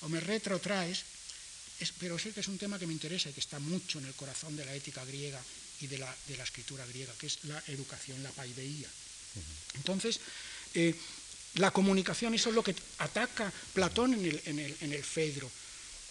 o 0.00 0.08
me 0.08 0.20
retrotraes, 0.20 1.04
pero 1.98 2.18
sé 2.18 2.32
que 2.32 2.40
es 2.40 2.48
un 2.48 2.58
tema 2.58 2.78
que 2.78 2.86
me 2.86 2.92
interesa 2.92 3.28
y 3.28 3.32
que 3.32 3.40
está 3.40 3.58
mucho 3.58 3.98
en 3.98 4.06
el 4.06 4.14
corazón 4.14 4.56
de 4.56 4.64
la 4.64 4.74
ética 4.74 5.04
griega 5.04 5.40
y 5.80 5.86
de 5.86 5.98
la, 5.98 6.14
de 6.28 6.36
la 6.36 6.44
escritura 6.44 6.86
griega, 6.86 7.12
que 7.18 7.26
es 7.26 7.44
la 7.44 7.62
educación, 7.68 8.22
la 8.22 8.30
paideía. 8.30 8.88
Entonces, 9.74 10.20
eh, 10.74 10.94
la 11.54 11.70
comunicación, 11.70 12.34
eso 12.34 12.50
es 12.50 12.54
lo 12.54 12.62
que 12.62 12.74
ataca 12.98 13.52
Platón 13.72 14.14
en 14.14 14.26
el, 14.26 14.42
en 14.44 14.58
el, 14.58 14.76
en 14.80 14.92
el 14.92 15.04
Fedro. 15.04 15.50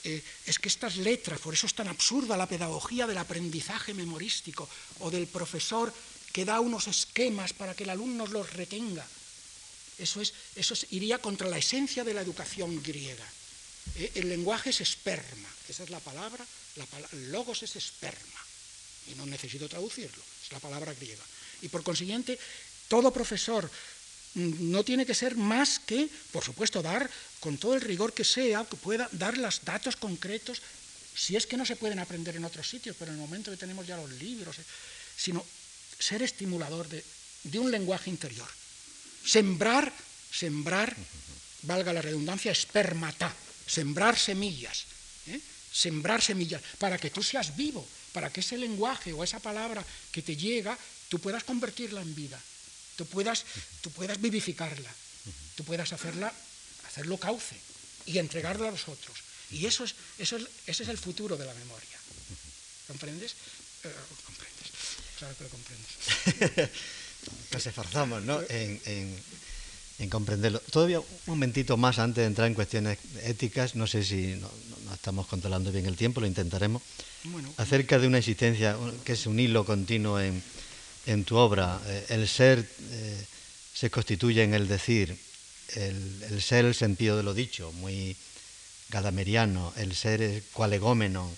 Eh, 0.04 0.24
es 0.46 0.60
que 0.60 0.70
estas 0.70 0.96
letras, 0.98 1.40
por 1.40 1.54
eso 1.54 1.68
es 1.68 1.74
tan 1.74 1.88
absurda 1.88 2.38
la 2.38 2.48
pedagogía 2.48 3.06
del 3.06 3.18
aprendizaje 3.18 3.94
memorístico 3.94 4.68
o 5.00 5.12
del 5.12 5.28
profesor 5.28 5.94
que 6.32 6.46
da 6.46 6.60
unos 6.60 6.88
esquemas 6.88 7.54
para 7.54 7.76
que 7.76 7.84
el 7.84 7.90
alumno 7.90 8.28
los 8.28 8.54
retenga. 8.54 9.06
Eso, 9.98 10.22
es, 10.22 10.34
eso 10.56 10.74
iría 10.92 11.20
contra 11.20 11.50
la 11.50 11.58
esencia 11.58 12.04
de 12.04 12.14
la 12.14 12.22
educación 12.22 12.82
griega. 12.82 13.28
Eh, 13.96 14.12
el 14.16 14.30
lenguaje 14.30 14.70
es 14.70 14.80
esperma, 14.80 15.50
esa 15.68 15.84
es 15.84 15.90
la 15.90 16.00
palabra, 16.00 16.46
la 16.76 16.88
logos 17.32 17.64
es 17.64 17.76
esperma, 17.76 18.40
y 19.12 19.16
no 19.16 19.26
necesito 19.26 19.68
traducirlo, 19.68 20.22
es 20.43 20.51
la 20.51 20.60
palabra 20.60 20.93
griega. 20.93 21.24
Y 21.62 21.70
por 21.70 21.84
consiguiente, 21.84 22.39
todo 22.88 23.12
profesor 23.12 23.70
mm, 24.36 24.72
no 24.72 24.84
tiene 24.84 25.05
que 25.05 25.14
ser 25.14 25.36
más 25.36 25.80
que, 25.80 26.10
por 26.32 26.43
supuesto, 26.43 26.82
dar 26.82 27.10
con 27.39 27.57
todo 27.57 27.76
el 27.76 27.82
rigor 27.82 28.14
que 28.14 28.24
sea, 28.24 28.66
que 28.66 28.78
pueda 28.78 29.10
dar 29.14 29.38
los 29.38 29.64
datos 29.64 29.95
concretos, 29.95 30.62
si 31.16 31.36
es 31.36 31.45
que 31.45 31.57
no 31.57 31.66
se 31.66 31.76
pueden 31.76 31.99
aprender 31.99 32.36
en 32.36 32.45
otros 32.45 32.70
sitios, 32.70 32.95
pero 32.97 33.12
en 33.12 33.18
el 33.18 33.22
momento 33.22 33.51
que 33.51 33.57
tenemos 33.57 33.86
ya 33.86 33.97
los 33.97 34.10
libros, 34.12 34.57
eh, 34.60 34.64
sino 35.18 35.43
ser 35.99 36.24
estimulador 36.24 36.88
de, 36.88 37.03
un 37.60 37.72
lenguaje 37.72 38.10
interior. 38.10 38.47
Sembrar, 39.26 39.91
sembrar, 40.32 40.95
valga 41.64 41.91
la 41.91 42.01
redundancia, 42.01 42.51
espermata, 42.51 43.34
sembrar 43.68 44.18
semillas, 44.18 44.86
¿eh? 45.28 45.39
sembrar 45.72 46.22
semillas, 46.22 46.62
para 46.78 46.97
que 46.97 47.10
tú 47.10 47.22
seas 47.22 47.55
vivo, 47.55 47.86
para 48.12 48.32
que 48.32 48.41
ese 48.41 48.57
lenguaje 48.57 49.14
o 49.14 49.24
esa 49.24 49.39
palabra 49.39 49.86
que 50.12 50.22
te 50.22 50.36
llega, 50.36 50.78
tú 51.10 51.20
puedas 51.20 51.43
convertirla 51.43 52.01
en 52.01 52.14
vida, 52.16 52.39
tú 52.95 53.05
puedas, 53.05 53.45
tú 53.82 53.91
puedas 53.91 54.20
vivificarla, 54.20 54.91
tú 55.55 55.64
puedas 55.64 55.91
hacerla, 55.93 56.34
hacerlo 56.88 57.18
cauce 57.18 57.55
y 58.05 58.18
entregarla 58.18 58.70
a 58.70 58.72
los 58.72 58.88
otros. 58.88 59.18
Y 59.51 59.66
eso 59.66 59.84
es, 59.84 59.95
eso 60.18 60.38
es, 60.38 60.47
ese 60.68 60.84
es 60.84 60.89
el 60.89 60.97
futuro 60.97 61.38
de 61.38 61.45
la 61.45 61.53
memoria. 61.53 61.97
¿Comprendes? 62.88 63.36
Eh, 63.84 63.95
comprendes. 64.26 64.68
Claro 65.18 65.36
que 65.38 65.43
lo 65.43 65.49
comprendes. 65.49 66.70
Nos 67.51 67.66
esforzamos 67.66 68.24
¿no? 68.24 68.41
en 68.49 69.20
en 69.99 70.10
comprenderlo. 70.10 70.60
Todavía 70.72 70.99
un 70.99 71.07
momentito 71.28 71.78
más 71.78 71.99
antes 71.99 72.22
de 72.22 72.26
entrar 72.26 72.47
en 72.47 72.53
cuestiones 72.53 72.97
éticas, 73.24 73.76
no 73.76 73.86
sé 73.86 74.03
si 74.03 74.36
no, 74.36 74.49
estamos 74.93 75.28
controlando 75.28 75.72
bien 75.72 75.86
el 75.86 75.97
tiempo, 75.97 76.22
lo 76.22 76.28
intentaremos, 76.28 76.82
acerca 77.58 78.00
de 78.00 78.08
una 78.08 78.20
existencia 78.20 78.78
que 79.04 79.14
es 79.14 79.26
un 79.26 79.40
hilo 79.40 79.66
continuo 79.66 80.20
en, 80.20 80.42
en 81.06 81.26
tu 81.26 81.36
obra. 81.36 81.80
Eh, 81.86 82.06
el 82.10 82.28
ser 82.28 82.60
eh, 82.92 83.26
se 83.74 83.90
constituye 83.90 84.44
en 84.44 84.54
el 84.54 84.68
decir, 84.68 85.18
el, 85.76 86.24
el, 86.30 86.42
ser 86.42 86.66
el 86.66 86.76
sentido 86.76 87.18
de 87.18 87.24
lo 87.24 87.34
dicho, 87.34 87.72
muy 87.74 88.16
gadameriano, 88.90 89.74
el 89.78 89.96
ser 89.96 90.22
es 90.22 90.44
cualegómeno, 90.54 91.30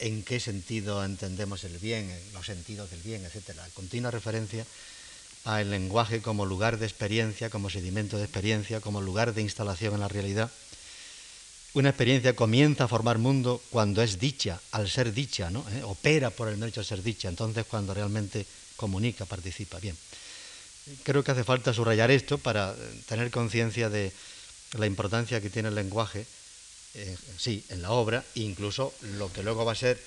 en 0.00 0.22
qué 0.22 0.40
sentido 0.40 1.04
entendemos 1.04 1.64
el 1.64 1.78
bien, 1.78 2.12
los 2.34 2.46
sentidos 2.46 2.90
del 2.90 3.00
bien, 3.02 3.24
etc. 3.24 3.58
Continua 3.74 4.10
referencia 4.10 4.66
al 5.44 5.70
lenguaje 5.70 6.20
como 6.20 6.44
lugar 6.44 6.78
de 6.78 6.86
experiencia, 6.86 7.50
como 7.50 7.70
sedimento 7.70 8.16
de 8.18 8.24
experiencia, 8.24 8.80
como 8.80 9.00
lugar 9.00 9.32
de 9.32 9.42
instalación 9.42 9.94
en 9.94 10.00
la 10.00 10.08
realidad. 10.08 10.50
Una 11.76 11.90
experiencia 11.90 12.34
comienza 12.34 12.84
a 12.84 12.88
formar 12.88 13.18
mundo 13.18 13.60
cuando 13.68 14.00
es 14.00 14.18
dicha, 14.18 14.58
al 14.72 14.88
ser 14.88 15.12
dicha, 15.12 15.50
¿no? 15.50 15.62
¿Eh? 15.72 15.82
opera 15.82 16.30
por 16.30 16.48
el 16.48 16.58
derecho 16.58 16.80
de 16.80 16.86
ser 16.86 17.02
dicha, 17.02 17.28
entonces 17.28 17.66
cuando 17.68 17.92
realmente 17.92 18.46
comunica, 18.76 19.26
participa. 19.26 19.78
Bien, 19.78 19.94
creo 21.02 21.22
que 21.22 21.32
hace 21.32 21.44
falta 21.44 21.74
subrayar 21.74 22.10
esto 22.10 22.38
para 22.38 22.74
tener 23.06 23.30
conciencia 23.30 23.90
de 23.90 24.10
la 24.78 24.86
importancia 24.86 25.42
que 25.42 25.50
tiene 25.50 25.68
el 25.68 25.74
lenguaje, 25.74 26.24
eh, 26.94 27.14
sí, 27.36 27.62
en 27.68 27.82
la 27.82 27.90
obra, 27.90 28.24
e 28.34 28.40
incluso 28.40 28.94
lo 29.18 29.30
que 29.30 29.42
luego 29.42 29.66
va 29.66 29.72
a 29.72 29.74
ser 29.74 30.00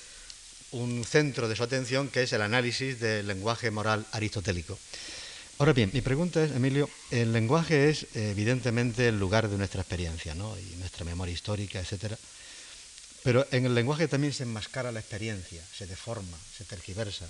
un 0.72 1.06
centro 1.06 1.48
de 1.48 1.56
su 1.56 1.62
atención, 1.62 2.08
que 2.08 2.24
es 2.24 2.34
el 2.34 2.42
análisis 2.42 3.00
del 3.00 3.28
lenguaje 3.28 3.70
moral 3.70 4.08
aristotélico. 4.12 4.80
Ahora 5.60 5.74
bien, 5.74 5.92
mi 5.92 6.00
pregunta 6.00 6.42
es, 6.42 6.52
Emilio, 6.52 6.90
el 7.12 7.34
lenguaje 7.34 7.90
es 7.90 8.08
evidentemente 8.16 9.10
el 9.10 9.20
lugar 9.20 9.50
de 9.50 9.58
nuestra 9.58 9.82
experiencia, 9.82 10.34
¿no? 10.34 10.58
Y 10.58 10.78
nuestra 10.78 11.04
memoria 11.04 11.34
histórica, 11.34 11.82
etcétera. 11.82 12.18
Pero 13.24 13.46
en 13.52 13.66
el 13.66 13.76
lenguaje 13.76 14.08
también 14.08 14.32
se 14.32 14.44
enmascara 14.44 14.94
la 14.94 15.02
experiencia, 15.02 15.62
se 15.78 15.86
deforma, 15.86 16.38
se 16.58 16.64
tergiversa. 16.64 17.28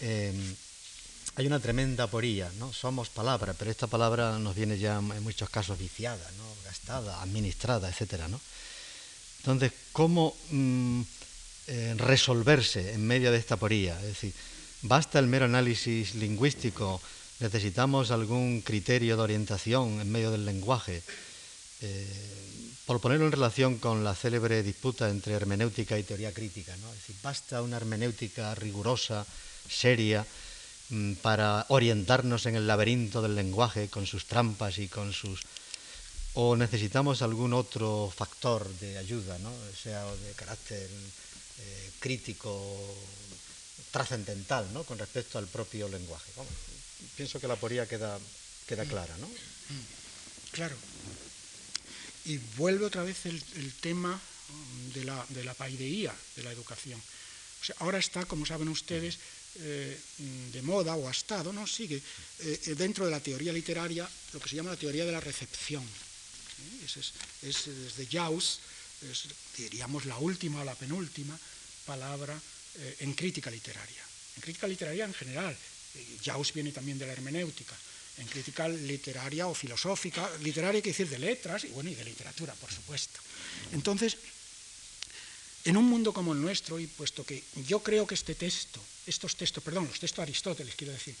Em, 0.00 0.54
hay 1.34 1.48
una 1.48 1.58
tremenda 1.58 2.04
aporía, 2.04 2.48
¿no? 2.60 2.72
Somos 2.72 3.08
palabra, 3.08 3.54
pero 3.54 3.72
esta 3.72 3.88
palabra 3.88 4.38
nos 4.38 4.54
viene 4.54 4.78
ya 4.78 4.98
en 4.98 5.22
muchos 5.24 5.50
casos 5.50 5.76
viciada, 5.76 6.30
¿no? 6.38 6.44
Gastada, 6.64 7.20
administrada, 7.22 7.88
etcétera, 7.88 8.28
¿no? 8.28 8.40
Entonces, 9.38 9.72
¿cómo 9.90 10.36
mm, 10.50 11.02
eh, 11.66 11.94
resolverse 11.98 12.92
en 12.92 13.04
medio 13.04 13.32
de 13.32 13.38
esta 13.38 13.54
aporía? 13.56 13.98
Es 13.98 14.06
decir, 14.06 14.32
¿Basta 14.82 15.18
el 15.18 15.26
mero 15.26 15.46
análisis 15.46 16.14
lingüístico? 16.14 17.00
¿Necesitamos 17.38 18.10
algún 18.10 18.62
criterio 18.62 19.16
de 19.16 19.22
orientación 19.22 20.00
en 20.00 20.10
medio 20.10 20.30
del 20.30 20.46
lenguaje? 20.46 21.02
Eh, 21.82 22.36
por 22.86 23.00
ponerlo 23.00 23.26
en 23.26 23.32
relación 23.32 23.76
con 23.76 24.04
la 24.04 24.14
célebre 24.14 24.62
disputa 24.62 25.10
entre 25.10 25.34
hermenéutica 25.34 25.98
y 25.98 26.04
teoría 26.04 26.32
crítica, 26.32 26.74
¿no? 26.78 26.88
es 26.88 27.00
decir, 27.00 27.16
basta 27.22 27.60
una 27.60 27.76
hermenéutica 27.76 28.54
rigurosa, 28.54 29.26
seria, 29.68 30.24
mm, 30.88 31.14
para 31.14 31.66
orientarnos 31.68 32.46
en 32.46 32.56
el 32.56 32.66
laberinto 32.66 33.20
del 33.20 33.34
lenguaje 33.34 33.88
con 33.88 34.06
sus 34.06 34.24
trampas 34.26 34.78
y 34.78 34.88
con 34.88 35.12
sus... 35.12 35.42
o 36.34 36.56
necesitamos 36.56 37.20
algún 37.20 37.52
otro 37.52 38.10
factor 38.14 38.66
de 38.78 38.96
ayuda, 38.96 39.36
¿no? 39.40 39.52
sea 39.74 40.06
de 40.06 40.32
carácter 40.32 40.88
eh, 41.58 41.90
crítico, 41.98 42.54
trascendental 43.90 44.72
¿no? 44.72 44.84
con 44.84 44.96
respecto 44.96 45.38
al 45.38 45.48
propio 45.48 45.88
lenguaje. 45.88 46.30
Pienso 47.16 47.40
que 47.40 47.48
la 47.48 47.56
poría 47.56 47.86
queda, 47.86 48.18
queda 48.66 48.84
mm. 48.84 48.88
clara. 48.88 49.16
¿no? 49.18 49.26
Mm. 49.26 50.52
Claro. 50.52 50.76
Y 52.24 52.38
vuelve 52.56 52.86
otra 52.86 53.02
vez 53.02 53.26
el, 53.26 53.72
tema 53.80 54.20
de 54.94 55.04
la, 55.04 55.24
de 55.30 55.44
la, 55.44 55.54
paideía 55.54 56.14
de 56.34 56.42
la 56.42 56.52
educación. 56.52 57.00
ahora 57.78 57.98
está, 57.98 58.24
como 58.24 58.46
saben 58.46 58.68
ustedes, 58.68 59.18
eh, 59.58 59.98
de 60.52 60.62
moda 60.62 60.96
o 60.96 61.08
ha 61.08 61.12
estado, 61.12 61.52
¿no? 61.52 61.66
sigue 61.66 62.02
eh, 62.40 62.74
dentro 62.76 63.06
de 63.06 63.10
la 63.10 63.20
teoría 63.20 63.52
literaria 63.52 64.08
lo 64.32 64.40
que 64.40 64.48
se 64.48 64.56
llama 64.56 64.70
la 64.70 64.76
teoría 64.76 65.06
de 65.06 65.12
la 65.12 65.20
recepción. 65.20 65.82
¿eh? 65.82 66.84
Es, 66.84 66.96
es, 66.96 67.12
es, 67.42 67.66
desde 67.66 68.06
Jaus, 68.06 68.60
diríamos 69.56 70.04
la 70.04 70.18
última 70.18 70.60
o 70.60 70.64
la 70.64 70.74
penúltima 70.74 71.38
palabra 71.84 72.38
eh, 72.78 72.96
en 73.00 73.14
crítica 73.14 73.50
literaria. 73.50 74.02
En 74.36 74.42
crítica 74.42 74.66
literaria 74.66 75.04
en 75.04 75.14
general, 75.14 75.56
Jaus 76.24 76.52
viene 76.52 76.72
también 76.72 76.98
de 76.98 77.06
la 77.06 77.12
hermenéutica, 77.12 77.74
en 78.18 78.26
crítica 78.26 78.68
literaria 78.68 79.46
o 79.46 79.54
filosófica, 79.54 80.24
literaria 80.40 80.80
quiere 80.80 80.96
decir 80.96 81.08
de 81.08 81.18
letras 81.18 81.64
y 81.64 81.68
bueno, 81.68 81.90
y 81.90 81.94
de 81.94 82.04
literatura, 82.04 82.54
por 82.54 82.72
supuesto. 82.72 83.20
Entonces, 83.72 84.16
en 85.64 85.76
un 85.76 85.84
mundo 85.84 86.12
como 86.12 86.32
el 86.32 86.40
nuestro, 86.40 86.78
y 86.78 86.86
puesto 86.86 87.24
que 87.24 87.42
yo 87.66 87.82
creo 87.82 88.06
que 88.06 88.14
este 88.14 88.34
texto, 88.34 88.80
estos 89.06 89.36
textos, 89.36 89.62
perdón, 89.62 89.86
los 89.86 90.00
textos 90.00 90.18
de 90.18 90.30
Aristóteles, 90.30 90.74
quiero 90.76 90.92
decir, 90.92 91.14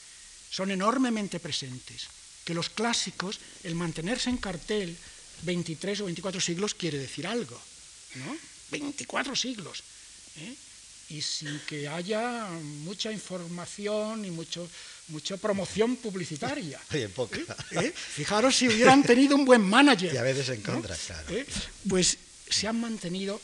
son 0.50 0.70
enormemente 0.70 1.40
presentes, 1.40 2.06
que 2.44 2.54
los 2.54 2.70
clásicos, 2.70 3.40
el 3.64 3.74
mantenerse 3.74 4.30
en 4.30 4.38
cartel 4.38 4.96
23 5.42 6.00
o 6.00 6.04
24 6.06 6.40
siglos 6.40 6.74
quiere 6.74 6.96
decir 6.98 7.26
algo, 7.26 7.60
¿no? 8.14 8.36
24 8.70 9.34
siglos. 9.36 9.82
¿eh? 10.36 10.54
Y 11.08 11.22
sin 11.22 11.60
que 11.60 11.88
haya 11.88 12.48
mucha 12.84 13.12
información 13.12 14.24
y 14.24 14.30
mucho, 14.30 14.68
mucha 15.08 15.36
promoción 15.36 15.96
publicitaria. 15.96 16.80
Oye, 16.92 17.08
poca. 17.08 17.38
¿Eh? 17.70 17.92
Fijaros 17.94 18.56
si 18.56 18.68
hubieran 18.68 19.02
tenido 19.02 19.36
un 19.36 19.44
buen 19.44 19.62
manager. 19.62 20.12
Y 20.12 20.16
a 20.16 20.22
veces 20.22 20.48
en 20.48 20.62
contra, 20.62 20.96
claro. 20.96 21.28
¿Eh? 21.30 21.46
Pues 21.88 22.18
se 22.48 22.66
han 22.66 22.80
mantenido, 22.80 23.40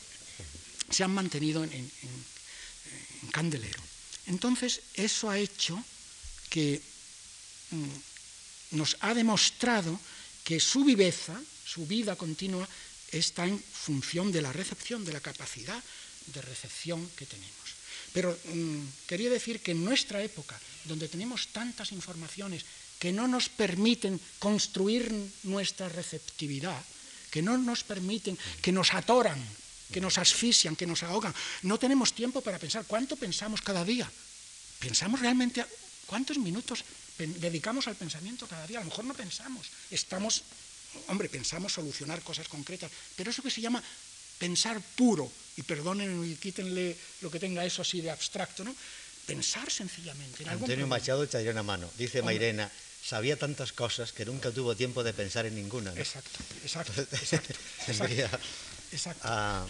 se 0.91 1.05
han 1.05 1.13
mantenido 1.13 1.63
en, 1.63 1.91
candelero. 3.31 3.81
Entonces, 4.27 4.81
eso 4.95 5.31
ha 5.31 5.39
hecho 5.39 5.83
que 6.51 6.83
mm, 7.71 8.77
nos 8.77 8.97
ha 9.01 9.15
demostrado 9.15 9.99
que 10.45 10.59
su 10.59 10.85
viveza, 10.85 11.41
su 11.65 11.87
vida 11.87 12.17
continua, 12.17 12.69
está 13.13 13.47
en 13.47 13.63
función 13.63 14.33
de 14.33 14.43
la 14.43 14.53
recepción, 14.53 15.05
de 15.05 15.13
la 15.13 15.21
capacidad 15.21 15.83
de 16.27 16.43
recepción 16.43 17.09
que 17.16 17.27
tenemos. 17.27 17.83
Pero 18.12 18.31
mm, 18.33 19.07
quería 19.07 19.31
decir 19.31 19.61
que 19.61 19.73
en 19.73 19.85
nuestra 19.85 20.23
época, 20.23 20.59
donde 20.85 21.09
tenemos 21.09 21.49
tantas 21.49 21.93
informaciones 21.93 22.64
que 22.99 23.12
no 23.12 23.27
nos 23.27 23.49
permiten 23.49 24.20
construir 24.39 25.11
nuestra 25.43 25.89
receptividad, 25.89 26.79
que 27.31 27.43
no 27.43 27.57
nos 27.59 27.83
permiten, 27.83 28.39
que 28.61 28.70
nos 28.70 28.95
atoran, 28.95 29.41
que 29.91 30.01
nos 30.01 30.18
asfixian, 30.18 30.77
que 30.77 30.87
nos 30.87 31.03
ahogan, 31.03 31.35
no 31.62 31.79
tenemos 31.79 32.12
tiempo 32.12 32.41
para 32.41 32.59
pensar. 32.59 32.85
¿Cuánto 32.87 33.16
pensamos 33.16 33.61
cada 33.61 33.85
día? 33.85 34.09
¿Pensamos 34.79 35.20
realmente 35.20 35.64
cuántos 36.07 36.39
minutos 36.39 36.85
dedicamos 37.18 37.89
al 37.89 37.97
pensamiento 37.97 38.47
cada 38.47 38.66
día? 38.66 38.79
A 38.79 38.85
lo 38.85 38.91
mejor 38.91 39.05
no 39.05 39.14
pensamos. 39.14 39.66
Estamos, 39.91 40.43
hombre, 41.09 41.29
pensamos 41.29 41.73
solucionar 41.73 42.23
cosas 42.23 42.49
concretas, 42.49 42.91
pero 43.16 43.31
eso 43.31 43.43
que 43.43 43.51
se 43.51 43.61
llama 43.61 43.83
pensar 44.43 44.82
puro, 44.97 45.30
y 45.57 45.62
perdónenme 45.62 46.26
y 46.26 46.34
quítenle 46.34 46.97
lo 47.20 47.30
que 47.30 47.38
tenga 47.38 47.64
eso 47.64 47.82
así 47.82 48.01
de 48.01 48.11
abstracto, 48.11 48.64
¿no? 48.64 48.74
Pensar 49.24 49.70
sencillamente. 49.70 50.43
En 50.43 50.49
Antonio 50.49 50.86
Machado 50.88 51.22
echaría 51.22 51.53
una 51.53 51.62
mano. 51.62 51.88
Dice 51.97 52.22
Mairena, 52.22 52.68
sabía 53.07 53.38
tantas 53.38 53.72
cosas 53.72 54.11
que 54.11 54.24
nunca 54.26 54.51
tuvo 54.51 54.74
tiempo 54.74 55.05
de 55.05 55.12
pensar 55.12 55.47
en 55.47 55.55
ninguna. 55.55 55.95
Exacto, 55.95 56.40
exacto, 56.64 57.03
exacto. 57.03 57.55
exacto. 58.93 59.22
A, 59.22 59.64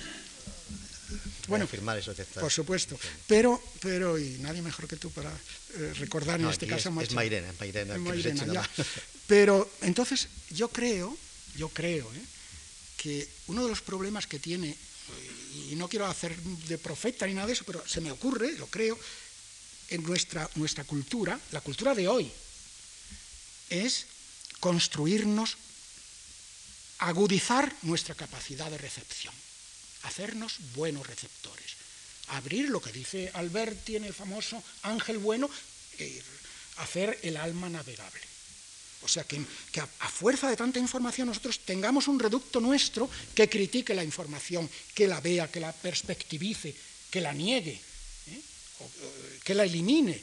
bueno, 1.48 1.66
firmar 1.66 1.98
eso. 1.98 2.14
Por 2.40 2.50
supuesto. 2.50 2.98
Pero, 3.26 3.60
pero, 3.82 4.18
y 4.18 4.38
nadie 4.40 4.62
mejor 4.62 4.88
que 4.88 4.96
tú 4.96 5.10
para 5.10 5.28
eh, 5.74 5.92
recordar 5.98 6.40
en 6.40 6.48
este 6.48 6.66
caso 6.66 6.88
es, 6.88 6.94
Machado. 6.94 7.10
Es 7.10 7.14
Mairena, 7.14 7.52
Mairena, 7.60 7.98
Mairena 7.98 8.70
Pero 9.26 9.70
entonces 9.82 10.28
yo 10.48 10.68
creo, 10.68 11.14
yo 11.56 11.68
creo, 11.68 12.10
¿eh? 12.14 12.31
Que 13.02 13.28
uno 13.48 13.64
de 13.64 13.68
los 13.68 13.82
problemas 13.82 14.26
que 14.26 14.38
tiene, 14.38 14.76
y 15.70 15.74
no 15.74 15.88
quiero 15.88 16.06
hacer 16.06 16.36
de 16.36 16.78
profeta 16.78 17.26
ni 17.26 17.34
nada 17.34 17.48
de 17.48 17.54
eso, 17.54 17.64
pero 17.64 17.82
se 17.86 18.00
me 18.00 18.12
ocurre, 18.12 18.52
lo 18.52 18.66
creo, 18.68 18.98
en 19.88 20.02
nuestra, 20.04 20.48
nuestra 20.54 20.84
cultura, 20.84 21.38
la 21.50 21.60
cultura 21.60 21.94
de 21.94 22.06
hoy, 22.06 22.30
es 23.70 24.06
construirnos, 24.60 25.56
agudizar 26.98 27.74
nuestra 27.82 28.14
capacidad 28.14 28.70
de 28.70 28.78
recepción, 28.78 29.34
hacernos 30.04 30.58
buenos 30.74 31.06
receptores, 31.06 31.72
abrir 32.28 32.70
lo 32.70 32.80
que 32.80 32.92
dice 32.92 33.30
Alberti 33.34 33.96
en 33.96 34.04
el 34.04 34.14
famoso 34.14 34.62
ángel 34.82 35.18
bueno, 35.18 35.50
eh, 35.98 36.22
hacer 36.76 37.18
el 37.22 37.36
alma 37.36 37.68
navegable. 37.68 38.31
O 39.04 39.08
sea, 39.08 39.24
que, 39.24 39.42
a, 39.80 40.08
fuerza 40.08 40.48
de 40.48 40.56
tanta 40.56 40.78
información 40.78 41.26
nosotros 41.26 41.60
tengamos 41.66 42.06
un 42.06 42.18
reducto 42.18 42.60
nuestro 42.60 43.10
que 43.34 43.48
critique 43.48 43.94
la 43.94 44.04
información, 44.04 44.68
que 44.94 45.08
la 45.08 45.20
vea, 45.20 45.50
que 45.50 45.60
la 45.60 45.72
perspectivice, 45.72 46.74
que 47.10 47.20
la 47.20 47.32
niegue, 47.32 47.74
¿eh? 47.74 48.42
Que 49.42 49.54
la 49.54 49.64
elimine, 49.64 50.20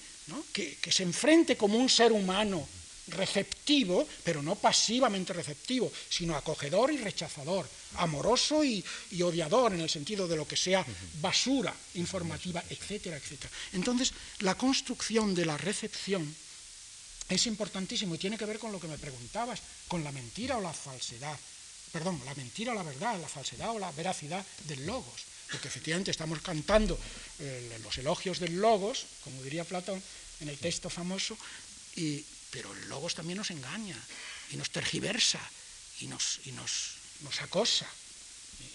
que, 0.53 0.91
se 0.91 1.03
enfrente 1.03 1.57
como 1.57 1.77
un 1.77 1.89
ser 1.89 2.11
humano 2.11 2.67
receptivo, 3.07 4.07
pero 4.23 4.41
no 4.41 4.55
pasivamente 4.55 5.33
receptivo, 5.33 5.91
sino 6.09 6.35
acogedor 6.35 6.93
y 6.93 6.97
rechazador, 6.97 7.67
amoroso 7.95 8.63
y, 8.63 8.85
y, 9.11 9.21
odiador 9.23 9.73
en 9.73 9.81
el 9.81 9.89
sentido 9.89 10.27
de 10.27 10.37
lo 10.37 10.47
que 10.47 10.55
sea 10.55 10.85
basura 11.19 11.73
informativa, 11.95 12.63
etcétera, 12.69 13.17
etcétera. 13.17 13.51
Entonces, 13.73 14.13
la 14.39 14.55
construcción 14.55 15.33
de 15.33 15.45
la 15.45 15.57
recepción 15.57 16.23
es 17.29 17.45
importantísimo 17.45 18.15
y 18.15 18.17
tiene 18.17 18.37
que 18.37 18.45
ver 18.45 18.59
con 18.59 18.71
lo 18.71 18.79
que 18.79 18.87
me 18.87 18.97
preguntabas, 18.97 19.61
con 19.87 20.03
la 20.03 20.11
mentira 20.11 20.57
o 20.57 20.61
la 20.61 20.73
falsedad. 20.73 21.37
Perdón, 21.91 22.21
la 22.25 22.35
mentira 22.35 22.71
o 22.71 22.75
la 22.75 22.83
verdad, 22.83 23.19
la 23.19 23.29
falsedad 23.29 23.69
o 23.69 23.79
la 23.79 23.91
veracidad 23.91 24.45
del 24.65 24.85
logos. 24.85 25.23
Porque 25.51 25.67
efectivamente 25.67 26.11
estamos 26.11 26.41
cantando 26.41 26.99
eh, 27.39 27.79
los 27.83 27.97
elogios 27.97 28.39
del 28.39 28.59
logos, 28.59 29.05
como 29.23 29.41
diría 29.41 29.63
Platón 29.63 30.01
en 30.41 30.49
el 30.49 30.57
texto 30.57 30.89
famoso, 30.89 31.37
y, 31.95 32.23
pero 32.51 32.71
el 32.73 32.89
logos 32.89 33.15
también 33.15 33.37
nos 33.37 33.51
engaña 33.51 33.97
y 34.51 34.57
nos 34.57 34.69
tergiversa 34.69 35.39
y 36.01 36.07
nos, 36.07 36.39
y 36.45 36.51
nos, 36.51 36.95
nos 37.21 37.41
acosa 37.41 37.87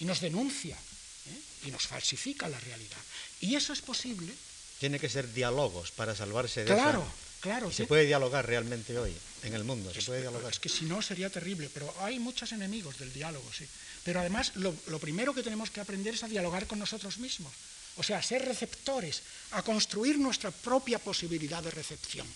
y 0.01 0.05
nos 0.05 0.21
denuncia 0.21 0.77
¿eh? 0.77 1.67
y 1.67 1.71
nos 1.71 1.87
falsifica 1.87 2.49
la 2.49 2.61
realidad. 2.61 2.99
Y 3.41 3.55
eso 3.55 3.73
es 3.73 3.81
posible. 3.81 4.33
Tiene 4.79 4.99
que 4.99 5.09
ser 5.09 5.33
diálogos 5.33 5.91
para 5.93 6.15
salvarse 6.15 6.65
de 6.65 6.75
claro, 6.75 7.07
Claro, 7.45 7.71
se 7.71 7.85
puede 7.85 8.07
dialogar 8.07 8.47
realmente 8.47 8.97
hoy 8.99 9.15
en 9.43 9.53
el 9.53 9.65
mundo, 9.65 9.93
se 9.93 10.01
puede 10.01 10.23
dialogar. 10.23 10.51
Es 10.51 10.59
que 10.59 10.71
si 10.71 10.87
no 10.87 11.03
sería 11.03 11.29
terrible, 11.29 11.69
pero 11.69 11.93
hay 12.01 12.19
muchos 12.19 12.53
enemigos 12.53 12.99
del 12.99 13.13
diálogo, 13.13 13.45
sí. 13.53 13.69
Pero 14.03 14.21
además 14.21 14.53
lo, 14.55 14.73
primero 14.99 15.35
que 15.35 15.43
tenemos 15.43 15.71
que 15.71 15.83
aprender 15.83 16.15
es 16.15 16.23
a 16.23 16.29
dialogar 16.29 16.67
con 16.67 16.79
nosotros 16.79 17.19
mismos, 17.19 17.53
o 17.97 18.03
sea, 18.03 18.17
a 18.17 18.23
ser 18.23 18.47
receptores, 18.47 19.21
a 19.51 19.61
construir 19.61 20.17
nuestra 20.17 20.53
propia 20.53 20.99
posibilidad 20.99 21.63
de 21.63 21.71
recepción. 21.71 22.27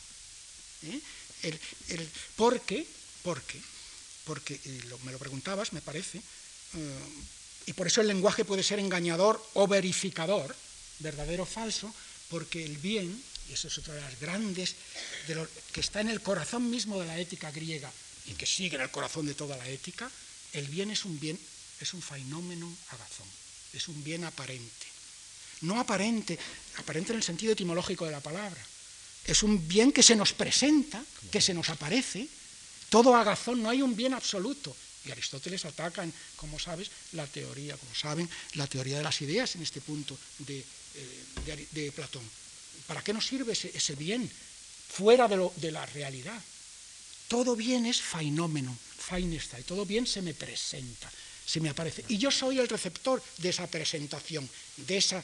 ¿eh? 0.82 1.00
El, 1.44 1.58
el, 1.88 2.08
¿Por 2.36 2.60
qué? 2.60 2.86
Porque, 3.22 3.58
porque 4.26 4.60
me 5.04 5.12
lo 5.12 5.18
preguntabas, 5.18 5.72
me 5.72 5.80
parece, 5.80 6.18
eh, 6.18 6.98
y 7.64 7.72
por 7.72 7.86
eso 7.86 8.02
el 8.02 8.08
lenguaje 8.08 8.44
puede 8.44 8.62
ser 8.62 8.78
engañador 8.78 9.42
o 9.54 9.66
verificador, 9.66 10.54
verdadero 10.98 11.44
o 11.44 11.46
falso, 11.46 11.88
porque 12.28 12.62
el 12.62 12.76
bien 12.76 13.08
y 13.48 13.52
eso 13.54 13.68
es 13.68 13.78
otra 13.78 13.94
de 13.94 14.00
las 14.00 14.20
grandes, 14.20 14.74
de 15.26 15.34
lo, 15.34 15.48
que 15.72 15.80
está 15.80 16.00
en 16.00 16.10
el 16.10 16.20
corazón 16.20 16.68
mismo 16.68 17.00
de 17.00 17.06
la 17.06 17.18
ética 17.18 17.50
griega 17.50 17.90
y 18.26 18.32
que 18.32 18.46
sigue 18.46 18.76
en 18.76 18.82
el 18.82 18.90
corazón 18.90 19.26
de 19.26 19.34
toda 19.34 19.56
la 19.56 19.68
ética, 19.68 20.10
el 20.52 20.66
bien 20.68 20.90
es 20.90 21.04
un 21.04 21.18
bien, 21.18 21.38
es 21.80 21.94
un 21.94 22.02
fenómeno 22.02 22.70
agazón, 22.90 23.26
es 23.72 23.88
un 23.88 24.02
bien 24.04 24.24
aparente. 24.24 24.86
No 25.62 25.80
aparente, 25.80 26.38
aparente 26.76 27.12
en 27.12 27.18
el 27.18 27.24
sentido 27.24 27.52
etimológico 27.52 28.04
de 28.04 28.12
la 28.12 28.20
palabra. 28.20 28.60
Es 29.24 29.42
un 29.42 29.66
bien 29.66 29.92
que 29.92 30.02
se 30.02 30.14
nos 30.14 30.32
presenta, 30.32 31.02
que 31.30 31.40
se 31.40 31.54
nos 31.54 31.68
aparece. 31.68 32.28
Todo 32.88 33.16
agazón, 33.16 33.62
no 33.62 33.70
hay 33.70 33.82
un 33.82 33.96
bien 33.96 34.14
absoluto. 34.14 34.74
Y 35.04 35.10
Aristóteles 35.10 35.64
ataca, 35.64 36.06
como 36.36 36.58
sabes, 36.58 36.90
la 37.12 37.26
teoría, 37.26 37.76
como 37.76 37.94
saben, 37.94 38.28
la 38.54 38.66
teoría 38.66 38.98
de 38.98 39.04
las 39.04 39.20
ideas 39.20 39.54
en 39.56 39.62
este 39.62 39.80
punto 39.80 40.16
de, 40.38 40.58
eh, 40.58 41.66
de 41.72 41.92
Platón. 41.92 42.22
¿Para 42.86 43.02
qué 43.02 43.12
nos 43.12 43.26
sirve 43.26 43.52
ese, 43.52 43.94
bien 43.94 44.30
fuera 44.88 45.28
de, 45.28 45.72
la 45.72 45.86
realidad? 45.86 46.40
Todo 47.28 47.56
bien 47.56 47.86
es 47.86 48.00
fenómeno, 48.00 48.76
y 49.16 49.62
todo 49.62 49.86
bien 49.86 50.06
se 50.06 50.20
me 50.20 50.34
presenta, 50.34 51.10
se 51.46 51.60
me 51.60 51.70
aparece. 51.70 52.04
Y 52.08 52.18
yo 52.18 52.30
soy 52.30 52.58
el 52.58 52.68
receptor 52.68 53.22
de 53.38 53.48
esa 53.48 53.66
presentación, 53.66 54.48
de, 54.76 54.98
esa, 54.98 55.22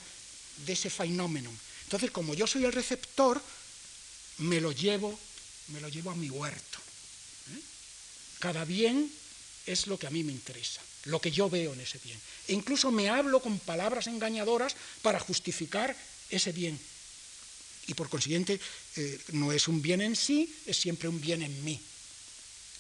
de 0.65 0.73
ese 0.73 0.89
fenómeno. 0.89 1.53
Entonces, 1.85 2.11
como 2.11 2.35
yo 2.35 2.47
soy 2.47 2.65
el 2.65 2.73
receptor, 2.73 3.43
me 4.39 4.61
lo 4.61 4.73
llevo, 4.73 5.19
me 5.69 5.81
lo 5.81 5.89
llevo 5.89 6.11
a 6.11 6.15
mi 6.15 6.31
huerto. 6.31 6.79
¿eh? 7.53 7.61
Cada 8.39 8.65
bien 8.65 9.11
es 9.67 9.87
lo 9.87 9.99
que 9.99 10.07
a 10.07 10.11
mí 10.11 10.25
me 10.25 10.33
interesa, 10.33 10.81
lo 11.05 11.21
que 11.21 11.31
yo 11.31 11.51
veo 11.51 11.75
en 11.75 11.81
ese 11.81 11.99
bien. 11.99 12.19
E 12.49 12.55
incluso 12.55 12.91
me 12.91 13.11
hablo 13.11 13.41
con 13.41 13.59
palabras 13.59 14.07
engañadoras 14.07 14.77
para 15.03 15.21
justificar 15.21 15.95
ese 16.31 16.53
bien 16.53 16.81
y 17.87 17.95
por 17.95 18.09
consiguiente 18.09 18.59
eh, 18.97 19.19
no 19.33 19.53
es 19.53 19.69
un 19.69 19.83
bien 19.83 20.01
en 20.01 20.17
sí, 20.17 20.53
es 20.67 20.77
siempre 20.77 21.09
un 21.09 21.21
bien 21.21 21.43
en 21.43 21.65
mí. 21.65 21.81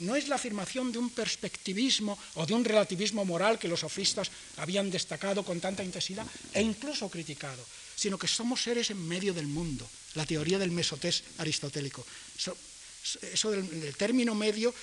No 0.00 0.16
es 0.16 0.26
la 0.26 0.34
afirmación 0.36 0.90
de 0.90 0.98
un 0.98 1.10
perspectivismo 1.10 2.18
o 2.34 2.46
de 2.46 2.54
un 2.54 2.64
relativismo 2.64 3.24
moral 3.24 3.58
que 3.58 3.68
los 3.68 3.80
sofistas 3.80 4.30
habían 4.56 4.90
destacado 4.90 5.44
con 5.44 5.60
tanta 5.60 5.84
intensidad 5.84 6.26
e 6.52 6.62
incluso 6.62 7.08
criticado, 7.08 7.62
sino 7.94 8.18
que 8.18 8.26
somos 8.26 8.62
seres 8.62 8.90
en 8.90 8.98
medio 9.06 9.32
del 9.32 9.46
mundo, 9.46 9.86
la 10.14 10.26
teoría 10.26 10.58
del 10.58 10.72
mesotés 10.72 11.22
aristotélico. 11.38 12.04
Eso 13.32 13.50
del, 13.50 13.94
término 13.96 14.34
medio, 14.34 14.74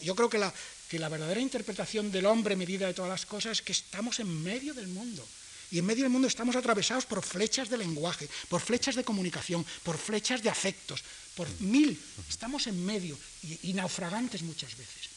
yo 0.00 0.14
creo 0.14 0.30
que 0.30 0.38
la, 0.38 0.54
que 0.88 0.98
la 0.98 1.10
verdadera 1.10 1.40
interpretación 1.40 2.10
del 2.10 2.24
hombre 2.24 2.56
medida 2.56 2.86
de 2.86 2.94
todas 2.94 3.10
las 3.10 3.26
cosas 3.26 3.58
es 3.58 3.62
que 3.62 3.72
estamos 3.72 4.18
en 4.20 4.32
medio 4.42 4.72
del 4.72 4.88
mundo 4.88 5.26
y 5.70 5.78
en 5.78 5.86
medio 5.86 6.04
del 6.04 6.12
mundo 6.12 6.28
estamos 6.28 6.56
atravesados 6.56 7.04
por 7.04 7.22
flechas 7.22 7.68
de 7.68 7.76
lenguaje, 7.76 8.28
por 8.48 8.60
flechas 8.60 8.94
de 8.96 9.04
comunicación, 9.04 9.64
por 9.82 9.98
flechas 9.98 10.42
de 10.42 10.48
afectos, 10.48 11.02
por 11.34 11.48
mil. 11.60 12.00
Estamos 12.28 12.66
en 12.66 12.84
medio 12.84 13.18
y, 13.62 13.72
naufragantes 13.74 14.42
muchas 14.42 14.76
veces. 14.76 15.10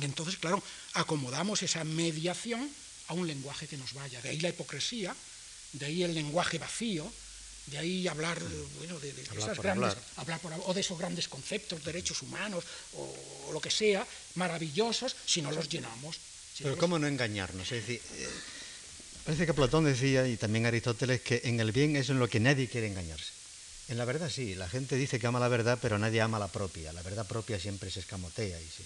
Y 0.00 0.04
entonces, 0.04 0.36
claro, 0.36 0.62
acomodamos 0.94 1.62
esa 1.62 1.82
mediación 1.84 2.68
a 3.08 3.14
un 3.14 3.26
lenguaje 3.26 3.66
que 3.66 3.76
nos 3.78 3.94
vaya. 3.94 4.20
De 4.20 4.28
ahí 4.28 4.40
la 4.40 4.50
hipocresía, 4.50 5.16
de 5.72 5.86
ahí 5.86 6.02
el 6.02 6.14
lenguaje 6.14 6.58
vacío, 6.58 7.10
de 7.66 7.78
ahí 7.78 8.08
hablar, 8.08 8.38
bueno, 8.78 9.00
de, 9.00 9.10
esas 9.36 9.58
grandes, 9.58 9.96
o 10.66 10.74
de 10.74 10.80
esos 10.80 10.98
grandes 10.98 11.28
conceptos, 11.28 11.84
derechos 11.84 12.22
humanos 12.22 12.64
o, 12.94 13.52
lo 13.52 13.60
que 13.60 13.70
sea, 13.70 14.06
maravillosos, 14.34 15.16
si 15.24 15.40
no 15.40 15.50
los 15.50 15.68
llenamos. 15.68 16.16
Pero 16.58 16.76
¿cómo 16.76 16.98
no 16.98 17.06
engañarnos? 17.06 17.70
Es 17.72 17.86
decir, 17.86 18.02
eh, 18.14 18.28
Parece 19.28 19.44
que 19.44 19.52
Platón 19.52 19.84
decía, 19.84 20.26
y 20.26 20.38
también 20.38 20.64
Aristóteles, 20.64 21.20
que 21.20 21.42
en 21.44 21.60
el 21.60 21.70
bien 21.70 21.96
es 21.96 22.08
en 22.08 22.18
lo 22.18 22.30
que 22.30 22.40
nadie 22.40 22.66
quiere 22.66 22.86
engañarse. 22.86 23.30
En 23.88 23.98
la 23.98 24.06
verdad 24.06 24.30
sí, 24.30 24.54
la 24.54 24.70
gente 24.70 24.96
dice 24.96 25.20
que 25.20 25.26
ama 25.26 25.38
la 25.38 25.48
verdad, 25.48 25.78
pero 25.82 25.98
nadie 25.98 26.22
ama 26.22 26.38
la 26.38 26.48
propia. 26.48 26.94
La 26.94 27.02
verdad 27.02 27.26
propia 27.26 27.60
siempre 27.60 27.90
se 27.90 28.00
escamotea. 28.00 28.58
Y 28.58 28.64
sí. 28.64 28.84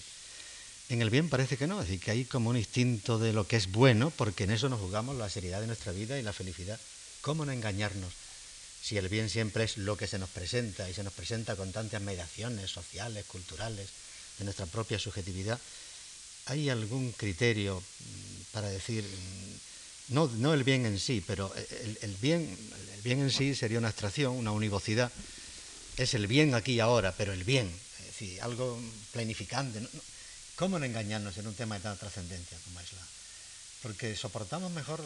En 0.89 1.01
el 1.01 1.11
bien 1.11 1.29
parece 1.29 1.57
que 1.57 1.69
no, 1.69 1.81
es 1.81 1.87
decir, 1.87 2.01
que 2.01 2.11
hay 2.11 2.25
como 2.25 2.51
un 2.51 2.57
instinto 2.57 3.21
de 3.21 3.33
lo 3.33 3.47
que 3.47 3.55
es 3.55 3.71
bueno, 3.71 4.11
porque 4.11 4.43
en 4.43 4.51
eso 4.51 4.69
nos 4.69 4.81
jugamos 4.81 5.15
la 5.15 5.31
seriedad 5.31 5.61
de 5.61 5.69
nuestra 5.69 5.93
vida 5.93 6.19
y 6.19 6.23
la 6.23 6.33
felicidad. 6.33 6.81
¿Cómo 7.21 7.47
no 7.47 7.53
engañarnos 7.53 8.13
si 8.83 8.97
el 8.97 9.09
bien 9.09 9.31
siempre 9.31 9.63
es 9.63 9.77
lo 9.77 9.97
que 9.97 10.09
se 10.09 10.19
nos 10.19 10.31
presenta 10.31 10.91
y 10.91 10.93
se 10.93 11.05
nos 11.05 11.13
presenta 11.13 11.55
con 11.55 11.71
tantas 11.71 12.03
mediaciones 12.03 12.69
sociales, 12.69 13.27
culturales, 13.27 13.91
de 14.39 14.45
nuestra 14.45 14.67
propia 14.67 14.99
subjetividad, 14.99 15.61
¿hay 16.47 16.69
algún 16.69 17.13
criterio 17.13 17.79
mm, 17.79 18.43
para 18.51 18.69
decir, 18.71 19.05
mm, 19.05 19.72
no, 20.09 20.27
no 20.39 20.55
el 20.55 20.65
bien 20.65 20.87
en 20.87 20.99
sí, 20.99 21.23
pero 21.27 21.53
el, 22.03 22.17
bien, 22.21 22.57
el 22.95 23.03
bien 23.03 23.21
en 23.21 23.31
sí 23.31 23.55
sería 23.55 23.79
una 23.79 23.89
abstracción, 23.89 24.35
una 24.35 24.53
univocidad, 24.53 25.11
es 25.97 26.15
el 26.15 26.27
bien 26.27 26.55
aquí 26.55 26.75
y 26.75 26.81
ahora, 26.81 27.15
pero 27.17 27.33
el 27.33 27.45
bien, 27.45 27.73
es 28.01 28.07
decir, 28.07 28.43
algo 28.43 28.81
planificante. 29.13 29.81
¿Cómo 30.57 30.79
no 30.79 30.85
engañarnos 30.85 31.37
en 31.39 31.47
un 31.47 31.55
tema 31.55 31.77
de 31.77 31.83
tanta 31.83 32.01
trascendencia 32.01 32.59
como 32.65 32.81
es 32.81 32.93
la? 32.93 33.07
Porque 33.83 34.17
soportamos 34.17 34.71
mejor 34.73 35.03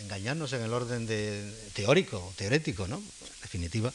engañarnos 0.00 0.52
en 0.52 0.62
el 0.62 0.72
orden 0.72 1.06
de, 1.06 1.52
teórico, 1.74 2.32
teorético, 2.36 2.86
¿no? 2.88 2.96
En 2.96 3.40
definitiva, 3.42 3.92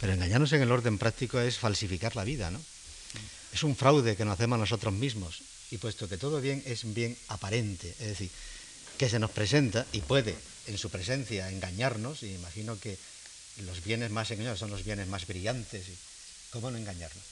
pero 0.00 0.12
engañarnos 0.12 0.52
en 0.52 0.62
el 0.62 0.72
orden 0.72 0.98
práctico 0.98 1.40
es 1.40 1.58
falsificar 1.58 2.16
la 2.16 2.24
vida, 2.24 2.50
¿no? 2.50 2.60
Es 3.52 3.62
un 3.62 3.76
fraude 3.76 4.16
que 4.16 4.24
nos 4.24 4.34
hacemos 4.34 4.58
nosotros 4.58 4.92
mismos. 4.92 5.42
Y 5.70 5.78
puesto 5.78 6.08
que 6.08 6.18
todo 6.18 6.40
bien 6.40 6.62
es 6.66 6.92
bien 6.92 7.16
aparente, 7.28 7.90
es 8.00 8.08
decir, 8.08 8.30
que 8.98 9.08
se 9.08 9.18
nos 9.18 9.30
presenta 9.30 9.86
y 9.92 10.00
puede 10.00 10.36
en 10.66 10.78
su 10.78 10.90
presencia 10.90 11.50
engañarnos, 11.50 12.22
y 12.22 12.34
imagino 12.34 12.78
que 12.78 12.96
los 13.64 13.84
bienes 13.84 14.10
más 14.10 14.30
engañados 14.30 14.58
son 14.58 14.70
los 14.70 14.84
bienes 14.84 15.08
más 15.08 15.26
brillantes, 15.26 15.88
y 15.88 15.96
¿cómo 16.50 16.70
no 16.70 16.78
engañarnos? 16.78 17.24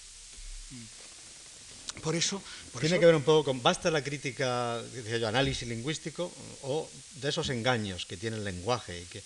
Por 2.03 2.17
eso... 2.17 2.43
Tiene 2.81 2.99
que 2.99 3.07
ver 3.07 3.15
un 3.15 3.23
poco 3.23 3.45
con, 3.45 3.63
basta 3.63 3.91
la 3.91 4.03
crítica, 4.03 4.83
yo, 5.21 5.29
análisis 5.29 5.69
lingüístico, 5.69 6.33
o 6.63 6.89
de 7.21 7.29
esos 7.29 7.49
engaños 7.51 8.07
que 8.07 8.17
tiene 8.17 8.37
el 8.37 8.45
lenguaje 8.45 9.01
y 9.01 9.05
que 9.05 9.23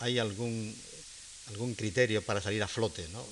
hay 0.00 0.18
algún, 0.18 0.74
algún 1.48 1.74
criterio 1.74 2.22
para 2.22 2.40
salir 2.40 2.62
a 2.62 2.68
flote, 2.68 3.06
¿no? 3.12 3.24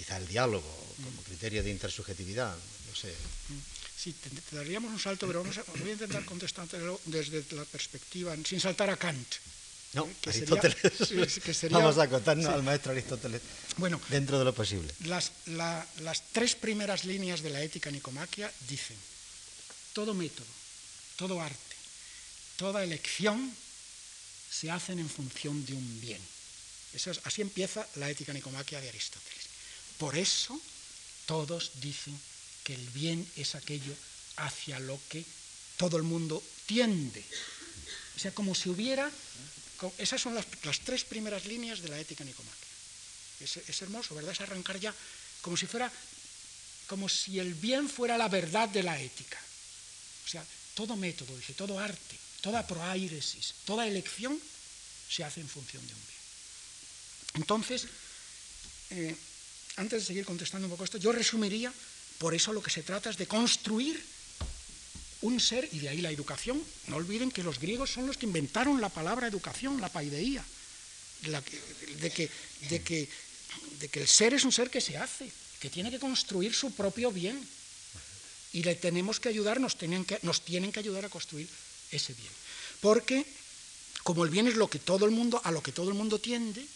quizá 0.00 0.16
el 0.16 0.26
diálogo 0.26 0.72
como 1.04 1.22
criterio 1.24 1.62
de 1.62 1.70
intersubjetividad, 1.70 2.56
no 2.56 2.94
sé. 2.96 3.12
Sí, 4.00 4.14
te, 4.14 4.56
daríamos 4.56 4.90
un 4.90 4.98
salto, 4.98 5.26
pero 5.26 5.40
vamos 5.42 5.58
a, 5.58 5.64
voy 5.76 5.90
a 5.90 5.92
intentar 5.92 6.24
contestártelo 6.24 6.98
desde 7.04 7.44
la 7.50 7.66
perspectiva, 7.66 8.34
sin 8.46 8.58
saltar 8.58 8.88
a 8.88 8.96
Kant. 8.96 9.28
No, 9.92 10.08
que 10.22 10.30
Aristóteles. 10.30 10.76
Vamos 11.70 11.98
a 11.98 12.08
contarnos 12.08 12.46
al 12.46 12.62
maestro 12.62 12.92
Aristóteles 12.92 13.42
bueno, 13.76 14.00
dentro 14.08 14.38
de 14.38 14.44
lo 14.44 14.54
posible. 14.54 14.94
Las, 15.04 15.32
las 15.46 16.22
tres 16.32 16.54
primeras 16.54 17.04
líneas 17.04 17.42
de 17.42 17.50
la 17.50 17.60
ética 17.60 17.90
nicomaquia 17.90 18.50
dicen, 18.68 18.96
todo 19.92 20.14
método, 20.14 20.46
todo 21.16 21.40
arte, 21.42 21.76
toda 22.56 22.84
elección 22.84 23.52
se 24.50 24.70
hacen 24.70 24.98
en 24.98 25.10
función 25.10 25.64
de 25.66 25.74
un 25.74 26.00
bien. 26.00 26.22
Eso 26.94 27.10
es, 27.10 27.20
así 27.24 27.42
empieza 27.42 27.86
la 27.96 28.08
ética 28.08 28.32
nicomaquia 28.32 28.80
de 28.80 28.88
Aristóteles. 28.88 29.44
Por 29.98 30.16
eso 30.16 30.58
todos 31.26 31.72
dicen 31.80 32.18
que 32.70 32.76
el 32.76 32.88
bien 32.90 33.26
es 33.34 33.56
aquello 33.56 33.92
hacia 34.36 34.78
lo 34.78 34.94
que 35.08 35.24
todo 35.76 35.96
el 35.96 36.04
mundo 36.04 36.40
tiende. 36.66 37.24
O 38.14 38.18
sea, 38.20 38.30
como 38.30 38.54
si 38.54 38.68
hubiera 38.68 39.10
esas 39.98 40.20
son 40.20 40.36
las, 40.36 40.46
tres 40.84 41.02
primeras 41.02 41.46
líneas 41.46 41.82
de 41.82 41.88
la 41.88 41.98
ética 41.98 42.22
nicomaquia. 42.22 42.68
Es, 43.40 43.82
hermoso, 43.82 44.14
¿verdad? 44.14 44.32
Es 44.32 44.40
arrancar 44.40 44.78
ya 44.78 44.94
como 45.42 45.56
si 45.56 45.66
fuera, 45.66 45.90
como 46.86 47.08
si 47.08 47.40
el 47.40 47.54
bien 47.54 47.88
fuera 47.88 48.16
la 48.16 48.28
verdad 48.28 48.68
de 48.68 48.84
la 48.84 49.00
ética. 49.00 49.40
O 50.26 50.28
sea, 50.28 50.44
todo 50.74 50.94
método, 50.94 51.34
todo 51.56 51.76
arte, 51.76 52.16
toda 52.40 52.64
proairesis, 52.64 53.54
toda 53.64 53.88
elección 53.88 54.38
se 55.08 55.24
hace 55.24 55.40
en 55.40 55.48
función 55.48 55.84
de 55.84 55.92
un 55.92 56.00
bien. 56.06 57.42
Entonces, 57.42 57.88
eh, 58.90 59.16
antes 59.74 60.02
de 60.02 60.06
seguir 60.06 60.24
contestando 60.24 60.68
un 60.68 60.70
poco 60.70 60.84
esto, 60.84 60.98
yo 60.98 61.10
resumiría, 61.10 61.72
por 62.20 62.34
eso 62.34 62.52
lo 62.52 62.62
que 62.62 62.68
se 62.68 62.82
trata 62.82 63.08
es 63.08 63.16
de 63.16 63.26
construir 63.26 63.98
un 65.22 65.40
ser, 65.40 65.66
y 65.72 65.78
de 65.78 65.88
ahí 65.88 66.02
la 66.02 66.10
educación. 66.10 66.62
No 66.88 66.96
olviden 66.96 67.30
que 67.30 67.42
los 67.42 67.58
griegos 67.58 67.90
son 67.90 68.06
los 68.06 68.18
que 68.18 68.26
inventaron 68.26 68.78
la 68.78 68.90
palabra 68.90 69.26
educación, 69.26 69.80
la 69.80 69.88
paideía, 69.88 70.44
de, 71.22 72.12
que, 72.12 73.08
el 73.92 74.06
ser 74.06 74.34
es 74.34 74.44
un 74.44 74.52
ser 74.52 74.68
que 74.68 74.82
se 74.82 74.98
hace, 74.98 75.32
que 75.60 75.70
tiene 75.70 75.90
que 75.90 75.98
construir 75.98 76.54
su 76.54 76.72
propio 76.72 77.10
bien. 77.10 77.40
Y 78.52 78.64
le 78.64 78.74
tenemos 78.74 79.18
que 79.18 79.30
ayudar, 79.30 79.58
nos 79.58 79.78
tienen 79.78 80.04
que, 80.04 80.18
nos 80.20 80.44
tienen 80.44 80.72
que 80.72 80.80
ayudar 80.80 81.06
a 81.06 81.08
construir 81.08 81.48
ese 81.90 82.12
bien. 82.12 82.32
Porque 82.82 83.24
como 84.02 84.24
el 84.24 84.30
bien 84.30 84.46
es 84.46 84.56
lo 84.56 84.68
que 84.68 84.78
todo 84.78 85.06
el 85.06 85.10
mundo, 85.10 85.40
a 85.42 85.50
lo 85.52 85.62
que 85.62 85.72
todo 85.72 85.88
el 85.88 85.94
mundo 85.94 86.18
tiende, 86.18 86.66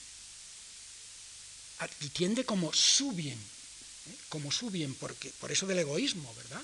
y 2.01 2.09
tiende 2.09 2.47
como 2.47 2.73
su 2.73 3.13
bien, 3.13 3.39
¿eh? 4.07 4.17
como 4.29 4.53
su 4.53 4.71
bien, 4.71 4.95
porque, 4.95 5.31
por 5.41 5.53
eso 5.53 5.67
del 5.67 5.79
egoísmo, 5.79 6.33
¿verdad? 6.35 6.63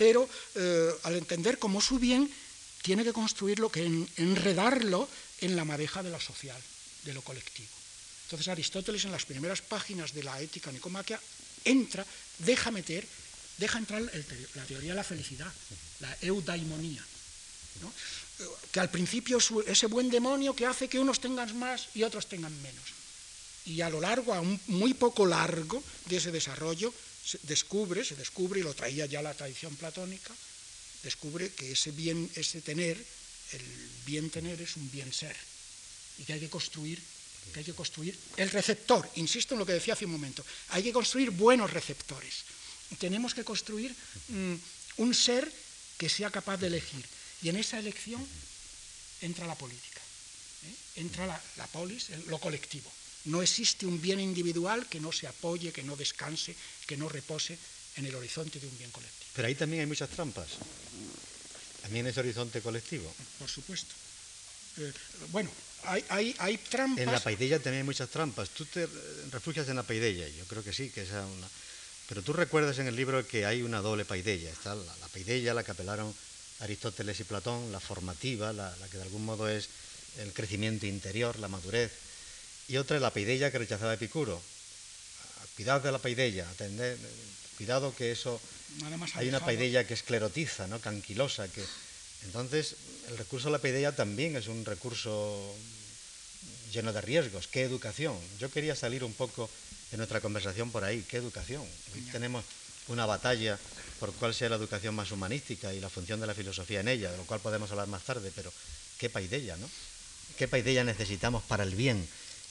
pero 0.00 0.26
eh, 0.54 0.90
al 1.02 1.14
entender 1.16 1.58
cómo 1.58 1.78
su 1.82 1.98
bien, 1.98 2.24
tiene 2.80 3.04
que 3.04 3.12
construirlo, 3.12 3.68
que 3.68 3.84
enredarlo 4.16 5.06
en 5.42 5.54
la 5.56 5.66
madeja 5.66 6.02
de 6.02 6.08
lo 6.08 6.18
social, 6.18 6.56
de 7.04 7.12
lo 7.12 7.20
colectivo. 7.20 7.68
Entonces 8.24 8.48
Aristóteles 8.48 9.04
en 9.04 9.12
las 9.12 9.26
primeras 9.26 9.60
páginas 9.60 10.14
de 10.14 10.22
la 10.22 10.40
ética 10.40 10.72
nicomaquia 10.72 11.20
entra, 11.66 12.06
deja 12.38 12.70
meter, 12.70 13.06
deja 13.58 13.76
entrar 13.76 14.00
la 14.00 14.64
teoría 14.64 14.92
de 14.92 14.96
la 14.96 15.04
felicidad, 15.04 15.52
la 16.00 16.16
eudaimonía, 16.22 17.04
que 18.72 18.80
al 18.80 18.90
principio 18.90 19.36
es 19.36 19.52
ese 19.66 19.86
buen 19.86 20.08
demonio 20.08 20.56
que 20.56 20.64
hace 20.64 20.88
que 20.88 20.98
unos 20.98 21.20
tengan 21.20 21.54
más 21.58 21.88
y 21.92 22.04
otros 22.04 22.26
tengan 22.26 22.56
menos. 22.62 22.99
Y 23.66 23.80
a 23.82 23.90
lo 23.90 24.00
largo, 24.00 24.32
a 24.34 24.40
un 24.40 24.58
muy 24.68 24.94
poco 24.94 25.26
largo 25.26 25.82
de 26.06 26.16
ese 26.16 26.32
desarrollo, 26.32 26.92
se 27.24 27.38
descubre, 27.42 28.04
se 28.04 28.16
descubre, 28.16 28.60
y 28.60 28.62
lo 28.62 28.74
traía 28.74 29.06
ya 29.06 29.22
la 29.22 29.34
tradición 29.34 29.76
platónica, 29.76 30.34
descubre 31.02 31.50
que 31.52 31.72
ese 31.72 31.90
bien, 31.92 32.30
ese 32.34 32.60
tener, 32.60 32.96
el 33.52 33.62
bien 34.06 34.30
tener 34.30 34.60
es 34.60 34.76
un 34.76 34.90
bien 34.90 35.12
ser, 35.12 35.36
y 36.18 36.24
que 36.24 36.32
hay 36.32 36.40
que 36.40 36.50
construir, 36.50 37.00
que 37.52 37.60
hay 37.60 37.64
que 37.64 37.74
construir 37.74 38.16
el 38.36 38.50
receptor, 38.50 39.08
insisto 39.16 39.54
en 39.54 39.60
lo 39.60 39.66
que 39.66 39.72
decía 39.72 39.94
hace 39.94 40.06
un 40.06 40.12
momento, 40.12 40.44
hay 40.70 40.82
que 40.82 40.92
construir 40.92 41.30
buenos 41.30 41.72
receptores. 41.72 42.44
Tenemos 42.98 43.34
que 43.34 43.44
construir 43.44 43.94
mm, 44.28 44.54
un 44.96 45.14
ser 45.14 45.50
que 45.98 46.08
sea 46.08 46.30
capaz 46.30 46.56
de 46.56 46.68
elegir, 46.68 47.04
y 47.42 47.48
en 47.48 47.56
esa 47.56 47.78
elección 47.78 48.26
entra 49.20 49.46
la 49.46 49.54
política, 49.54 50.00
¿eh? 50.64 51.00
entra 51.00 51.26
la, 51.26 51.40
la 51.56 51.66
polis, 51.68 52.08
lo 52.26 52.38
colectivo. 52.38 52.90
No 53.26 53.42
existe 53.42 53.86
un 53.86 54.00
bien 54.00 54.20
individual 54.20 54.86
que 54.88 55.00
no 55.00 55.12
se 55.12 55.26
apoye, 55.26 55.72
que 55.72 55.82
no 55.82 55.96
descanse, 55.96 56.54
que 56.86 56.96
no 56.96 57.08
repose 57.08 57.58
en 57.96 58.06
el 58.06 58.14
horizonte 58.14 58.58
de 58.58 58.66
un 58.66 58.78
bien 58.78 58.90
colectivo. 58.90 59.30
Pero 59.34 59.48
ahí 59.48 59.54
también 59.54 59.80
hay 59.80 59.86
muchas 59.86 60.08
trampas. 60.08 60.48
También 61.82 62.06
es 62.06 62.16
horizonte 62.16 62.60
colectivo. 62.62 63.12
Por 63.38 63.48
supuesto. 63.48 63.94
Eh, 64.78 64.92
bueno, 65.32 65.50
hay, 65.84 66.34
hay, 66.38 66.56
trampas. 66.56 67.02
En 67.02 67.12
la 67.12 67.20
paidella 67.20 67.58
también 67.58 67.82
hay 67.82 67.86
muchas 67.86 68.08
trampas. 68.08 68.50
Tú 68.50 68.64
te 68.64 68.88
refugias 69.30 69.68
en 69.68 69.76
la 69.76 69.82
paidella, 69.82 70.26
yo 70.28 70.44
creo 70.46 70.64
que 70.64 70.72
sí, 70.72 70.90
que 70.90 71.02
es 71.02 71.10
una. 71.10 71.48
Pero 72.08 72.22
tú 72.22 72.32
recuerdas 72.32 72.78
en 72.78 72.86
el 72.86 72.96
libro 72.96 73.26
que 73.26 73.44
hay 73.44 73.62
una 73.62 73.80
doble 73.80 74.04
paidella. 74.04 74.50
Está 74.50 74.74
la, 74.74 74.96
la 74.96 75.08
paidella, 75.08 75.54
la 75.54 75.62
que 75.62 75.72
apelaron 75.72 76.14
Aristóteles 76.60 77.20
y 77.20 77.24
Platón, 77.24 77.70
la 77.70 77.80
formativa, 77.80 78.52
la 78.52 78.74
que 78.90 78.96
de 78.96 79.04
algún 79.04 79.24
modo 79.24 79.48
es 79.48 79.68
el 80.18 80.32
crecimiento 80.32 80.86
interior, 80.86 81.38
la 81.38 81.48
madurez 81.48 81.92
y 82.70 82.76
otra 82.76 82.96
es 82.96 83.02
la 83.02 83.10
paideia 83.10 83.50
que 83.50 83.58
rechazaba 83.58 83.94
Epicuro. 83.94 84.40
Cuidado 85.56 85.80
de 85.80 85.90
la 85.90 85.98
paideia, 85.98 86.48
atender, 86.48 86.96
cuidado 87.58 87.94
que 87.96 88.12
eso... 88.12 88.40
hay 89.14 89.28
una 89.28 89.40
paideia 89.40 89.84
que 89.86 89.94
esclerotiza, 89.94 90.68
¿no? 90.68 90.78
canquilosa, 90.78 91.48
que... 91.48 91.64
Entonces, 92.22 92.76
el 93.08 93.18
recurso 93.18 93.48
a 93.48 93.50
la 93.50 93.58
paideia 93.58 93.96
también 93.96 94.36
es 94.36 94.46
un 94.46 94.64
recurso 94.64 95.52
lleno 96.72 96.92
de 96.92 97.00
riesgos. 97.00 97.48
¿Qué 97.48 97.62
educación? 97.62 98.16
Yo 98.38 98.50
quería 98.50 98.76
salir 98.76 99.02
un 99.02 99.14
poco 99.14 99.50
de 99.90 99.96
nuestra 99.96 100.20
conversación 100.20 100.70
por 100.70 100.84
ahí. 100.84 101.04
¿Qué 101.08 101.16
educación? 101.16 101.66
Hoy 101.94 102.02
tenemos 102.12 102.44
una 102.86 103.04
batalla 103.04 103.58
por 103.98 104.12
cuál 104.12 104.32
sea 104.32 104.48
la 104.48 104.56
educación 104.56 104.94
más 104.94 105.10
humanística 105.10 105.74
y 105.74 105.80
la 105.80 105.90
función 105.90 106.20
de 106.20 106.28
la 106.28 106.34
filosofía 106.34 106.80
en 106.80 106.88
ella, 106.88 107.10
de 107.10 107.16
lo 107.16 107.24
cual 107.24 107.40
podemos 107.40 107.70
hablar 107.72 107.88
más 107.88 108.04
tarde, 108.04 108.30
pero 108.36 108.52
¿qué 108.98 109.10
paideia, 109.10 109.56
no? 109.56 109.68
¿Qué 110.38 110.46
paideia 110.46 110.84
necesitamos 110.84 111.42
para 111.42 111.64
el 111.64 111.74
bien? 111.74 112.06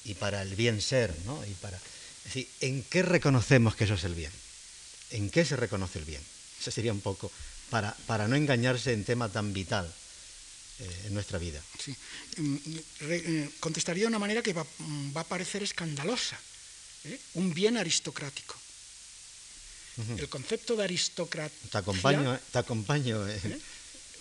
Y 0.05 0.13
para 0.15 0.41
el 0.41 0.55
bien 0.55 0.81
ser, 0.81 1.13
¿no? 1.25 1.43
Y 1.45 1.53
para, 1.55 1.77
es 1.77 2.23
decir, 2.23 2.47
¿en 2.61 2.83
qué 2.83 3.01
reconocemos 3.01 3.75
que 3.75 3.85
eso 3.85 3.95
es 3.95 4.03
el 4.03 4.15
bien? 4.15 4.31
¿En 5.11 5.29
qué 5.29 5.45
se 5.45 5.55
reconoce 5.55 5.99
el 5.99 6.05
bien? 6.05 6.21
Eso 6.59 6.71
sería 6.71 6.93
un 6.93 7.01
poco 7.01 7.31
para, 7.69 7.93
para 8.05 8.27
no 8.27 8.35
engañarse 8.35 8.93
en 8.93 9.03
tema 9.05 9.29
tan 9.29 9.53
vital 9.53 9.91
eh, 10.79 11.03
en 11.07 11.13
nuestra 11.13 11.39
vida. 11.39 11.61
Sí. 11.77 11.95
Mm, 12.37 12.55
eh, 13.01 13.49
contestaría 13.59 14.03
de 14.03 14.07
una 14.07 14.19
manera 14.19 14.41
que 14.41 14.53
va, 14.53 14.65
mm, 14.77 15.17
a 15.17 15.23
parecer 15.23 15.63
escandalosa. 15.63 16.39
¿eh? 17.05 17.19
Un 17.35 17.53
bien 17.53 17.77
aristocrático. 17.77 18.55
El 20.17 20.29
concepto 20.29 20.77
de 20.77 20.85
aristocracia... 20.85 21.69
Te 21.69 21.77
acompaño, 21.77 22.39
te 22.53 22.57
acompaño 22.59 23.27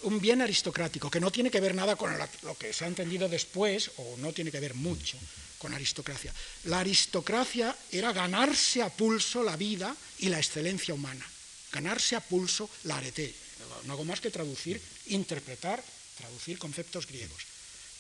un 0.03 0.21
bien 0.21 0.43
aristocrático, 0.43 1.11
que 1.11 1.21
no 1.21 1.31
tiene 1.31 1.51
que 1.51 1.61
ver 1.61 1.75
nada 1.75 1.97
con 1.97 2.17
lo 2.43 2.57
que 2.57 2.73
se 2.73 2.85
ha 2.85 2.89
entendido 2.89 3.29
después, 3.29 3.91
o 3.97 4.17
no 4.19 4.33
tiene 4.33 4.51
que 4.51 4.61
ver 4.61 4.75
mucho 4.75 5.19
con 5.59 5.75
aristocracia. 5.75 6.33
La 6.65 6.81
aristocracia 6.81 7.75
era 7.91 8.13
ganarse 8.13 8.83
a 8.83 8.89
pulso 8.89 9.43
la 9.43 9.57
vida 9.57 9.95
y 10.19 10.29
la 10.29 10.39
excelencia 10.39 10.95
humana, 10.95 11.27
ganarse 11.73 12.17
a 12.17 12.21
pulso 12.21 12.71
la 12.85 12.97
arete. 12.97 13.35
No 13.85 13.93
hago 13.93 14.05
más 14.05 14.21
que 14.21 14.31
traducir, 14.31 14.81
interpretar, 15.07 15.83
traducir 16.17 16.59
conceptos 16.59 17.07
griegos. 17.07 17.43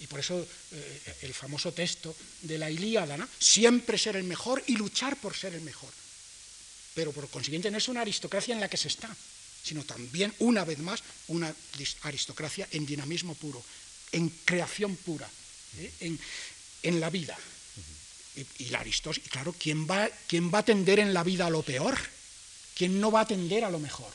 Y 0.01 0.07
por 0.07 0.20
eso 0.20 0.38
eh, 0.38 1.16
el 1.22 1.34
famoso 1.34 1.72
texto 1.72 2.14
de 2.42 2.59
la 2.59 2.70
Ilíada, 2.70 3.18
siempre 3.38 3.99
ser 3.99 4.14
el 4.14 4.24
mejor 4.24 4.62
y 4.68 4.76
luchar 4.76 5.16
por 5.16 5.34
ser 5.34 5.55
el 5.55 5.62
mejor. 5.62 5.90
Pero 6.94 7.12
por 7.12 7.28
consiguiente 7.28 7.70
no 7.70 7.78
es 7.78 7.88
una 7.88 8.03
aristocracia 8.03 8.55
en 8.55 8.61
la 8.61 8.68
que 8.68 8.76
se 8.76 8.88
está, 8.88 9.14
sino 9.68 9.84
también, 9.84 10.32
una 10.38 10.64
vez 10.64 10.78
más, 10.78 11.02
una 11.28 11.54
aristocracia 12.02 12.66
en 12.72 12.86
dinamismo 12.86 13.34
puro, 13.34 13.62
en 14.12 14.30
creación 14.44 14.96
pura, 14.96 15.28
¿eh? 15.78 16.16
en, 16.82 17.00
la 17.00 17.10
vida. 17.10 17.36
Y, 18.58 18.66
la 18.66 18.80
aristos, 18.80 19.18
y 19.18 19.28
claro, 19.28 19.52
¿quién 19.52 19.86
va, 19.86 20.08
¿quién 20.26 20.50
va 20.52 20.60
a 20.60 20.64
tender 20.64 21.00
en 21.00 21.12
la 21.12 21.24
vida 21.24 21.46
a 21.46 21.50
lo 21.50 21.62
peor? 21.62 21.98
¿Quién 22.74 23.00
no 23.00 23.10
va 23.10 23.22
a 23.22 23.26
tender 23.26 23.64
a 23.64 23.70
lo 23.70 23.78
mejor? 23.78 24.10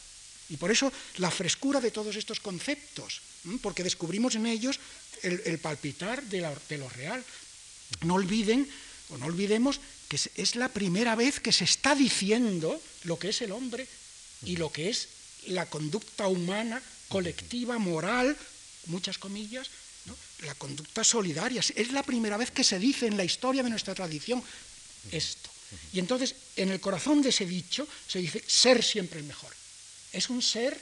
Y 0.49 0.58
por 0.58 0.72
eso 0.72 0.91
la 1.18 1.30
frescura 1.30 1.80
de 1.80 1.91
todos 1.91 2.16
estos 2.16 2.39
conceptos, 2.39 3.22
porque 3.62 3.84
descubrimos 3.84 4.36
en 4.36 4.47
ellos 4.47 4.80
el, 5.22 5.60
palpitar 5.60 6.24
de, 6.24 6.49
de, 6.70 6.78
lo 6.78 6.89
real. 6.89 7.24
No 8.01 8.16
olviden, 8.16 8.68
o 9.10 9.18
no 9.18 9.28
olvidemos, 9.28 9.80
que 10.08 10.18
es 10.36 10.56
la 10.56 10.70
primera 10.70 11.16
vez 11.16 11.39
que 11.39 11.51
se 11.51 11.66
está 11.66 11.93
diciendo 11.93 12.82
lo 13.04 13.20
que 13.20 13.30
es 13.30 13.41
el 13.41 13.51
hombre 13.51 13.88
y 14.45 14.58
lo 14.58 14.72
que 14.72 14.89
es 14.89 15.08
la 15.48 15.66
conducta 15.66 16.28
humana, 16.28 16.82
colectiva, 17.10 17.78
moral, 17.78 18.36
muchas 18.88 19.18
comillas, 19.18 19.70
la 20.46 20.56
conducta 20.56 21.04
solidaria. 21.04 21.62
Es 21.76 21.91
la 21.91 22.04
primera 22.04 22.38
vez 22.38 22.52
que 22.52 22.64
se 22.64 22.80
dice 22.80 23.08
en 23.08 23.18
la 23.18 23.24
historia 23.24 23.64
de 23.64 23.70
nuestra 23.70 23.96
tradición 23.96 24.44
esto. 25.12 25.50
Y 25.91 26.00
entonces, 26.00 26.36
en 26.56 26.72
el 26.72 26.80
corazón 26.80 27.22
de 27.22 27.30
ese 27.30 27.46
dicho 27.46 27.88
se 28.08 28.20
dice 28.20 28.44
ser 28.46 28.84
siempre 28.84 29.20
el 29.20 29.26
mejor. 29.26 29.52
Es 30.12 30.30
un 30.30 30.41
ser 30.41 30.80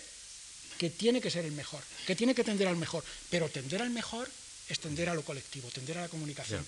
que 0.77 0.89
tiene 0.89 1.21
que 1.21 1.29
ser 1.29 1.45
el 1.45 1.51
mejor, 1.51 1.83
que 2.07 2.15
tiene 2.15 2.33
que 2.35 2.43
tender 2.43 2.67
al 2.67 2.75
mejor, 2.75 3.03
pero 3.29 3.49
tender 3.49 3.81
al 3.81 3.91
mejor 3.91 4.29
es 4.67 4.79
tender 4.79 5.09
a 5.09 5.13
lo 5.13 5.23
colectivo, 5.23 5.69
tender 5.69 5.97
a 5.97 6.01
la 6.01 6.09
comunicación. 6.09 6.65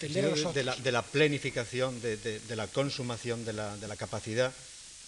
tender 0.00 0.24
a 0.24 0.28
los 0.30 0.54
de, 0.54 0.64
la, 0.64 0.74
de, 0.74 0.92
la, 0.92 1.02
planificación, 1.02 2.00
de, 2.02 2.42
la 2.56 2.66
consumación 2.66 3.44
de 3.44 3.52
la, 3.52 3.96
capacidad, 3.96 4.52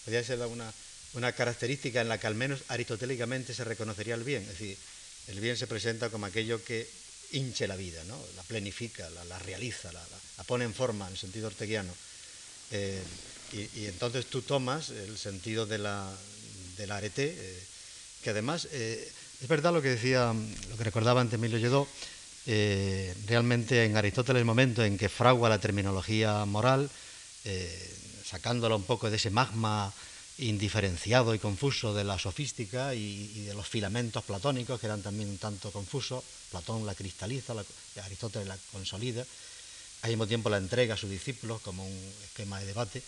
podría 0.05 0.23
ser 0.23 0.39
una, 0.47 0.73
una 1.17 1.33
característica 1.33 2.01
en 2.01 2.09
la 2.09 2.19
que 2.19 2.27
al 2.27 2.35
menos 2.35 2.61
aristotélicamente 2.69 3.55
se 3.55 3.65
reconocería 3.65 4.15
el 4.15 4.25
bien. 4.25 4.43
Es 4.43 4.49
decir, 4.51 4.77
el 5.29 5.41
bien 5.41 5.57
se 5.57 5.67
presenta 5.67 6.11
como 6.11 6.27
aquello 6.27 6.63
que 6.63 6.89
hinche 7.33 7.67
la 7.67 7.77
vida, 7.77 8.05
¿no? 8.05 8.19
la 8.37 8.43
planifica, 8.43 9.09
la, 9.11 9.39
realiza, 9.41 9.91
la, 9.93 10.03
pone 10.47 10.65
en 10.65 10.75
forma 10.75 11.09
en 11.09 11.17
sentido 11.17 11.49
orteguiano. 11.49 11.93
Eh, 12.71 13.03
y, 13.53 13.87
entonces 13.87 14.27
tú 14.27 14.43
tomas 14.43 14.91
el 14.91 15.17
sentido 15.17 15.67
de 15.67 15.79
la, 15.79 16.13
del 16.77 16.93
arete, 16.93 17.35
eh, 17.37 17.63
que 18.23 18.31
además 18.31 18.69
eh, 18.73 19.11
es 19.41 19.49
verdad 19.49 19.73
lo 19.73 19.83
que 19.83 19.91
decía, 19.91 20.35
lo 20.71 20.77
que 20.77 20.85
recordaba 20.85 21.21
antes 21.21 21.39
Emilio 21.39 21.59
Lledó, 21.59 21.89
realmente 23.27 23.85
en 23.85 23.97
Aristóteles 23.97 24.41
el 24.41 24.47
momento 24.47 24.85
en 24.85 24.97
que 24.97 25.09
fragua 25.09 25.49
la 25.49 25.61
terminología 25.61 26.45
moral, 26.45 26.89
sacándola 28.25 28.77
un 28.77 28.85
poco 28.85 29.11
de 29.11 29.17
ese 29.17 29.31
magma 29.31 29.93
indiferenciado 30.39 31.35
y 31.35 31.39
confuso 31.39 31.95
de 31.95 32.05
la 32.05 32.19
sofística 32.19 32.95
y, 32.95 33.45
de 33.45 33.55
los 33.55 33.67
filamentos 33.67 34.25
platónicos, 34.25 34.79
que 34.79 34.87
eran 34.87 35.03
también 35.03 35.31
un 35.31 35.39
tanto 35.39 35.71
confusos. 35.71 36.23
Platón 36.51 36.85
la 36.87 36.95
cristaliza, 36.95 37.55
Aristóteles 38.05 38.49
la 38.49 38.59
consolida, 38.73 39.25
al 40.03 40.11
mismo 40.11 40.27
tiempo 40.27 40.51
la 40.51 40.59
entrega 40.59 40.95
a 40.95 40.97
sus 40.97 41.11
discípulos 41.11 41.61
como 41.63 41.87
un 41.87 42.13
esquema 42.25 42.61
de 42.61 42.67
debate. 42.67 43.03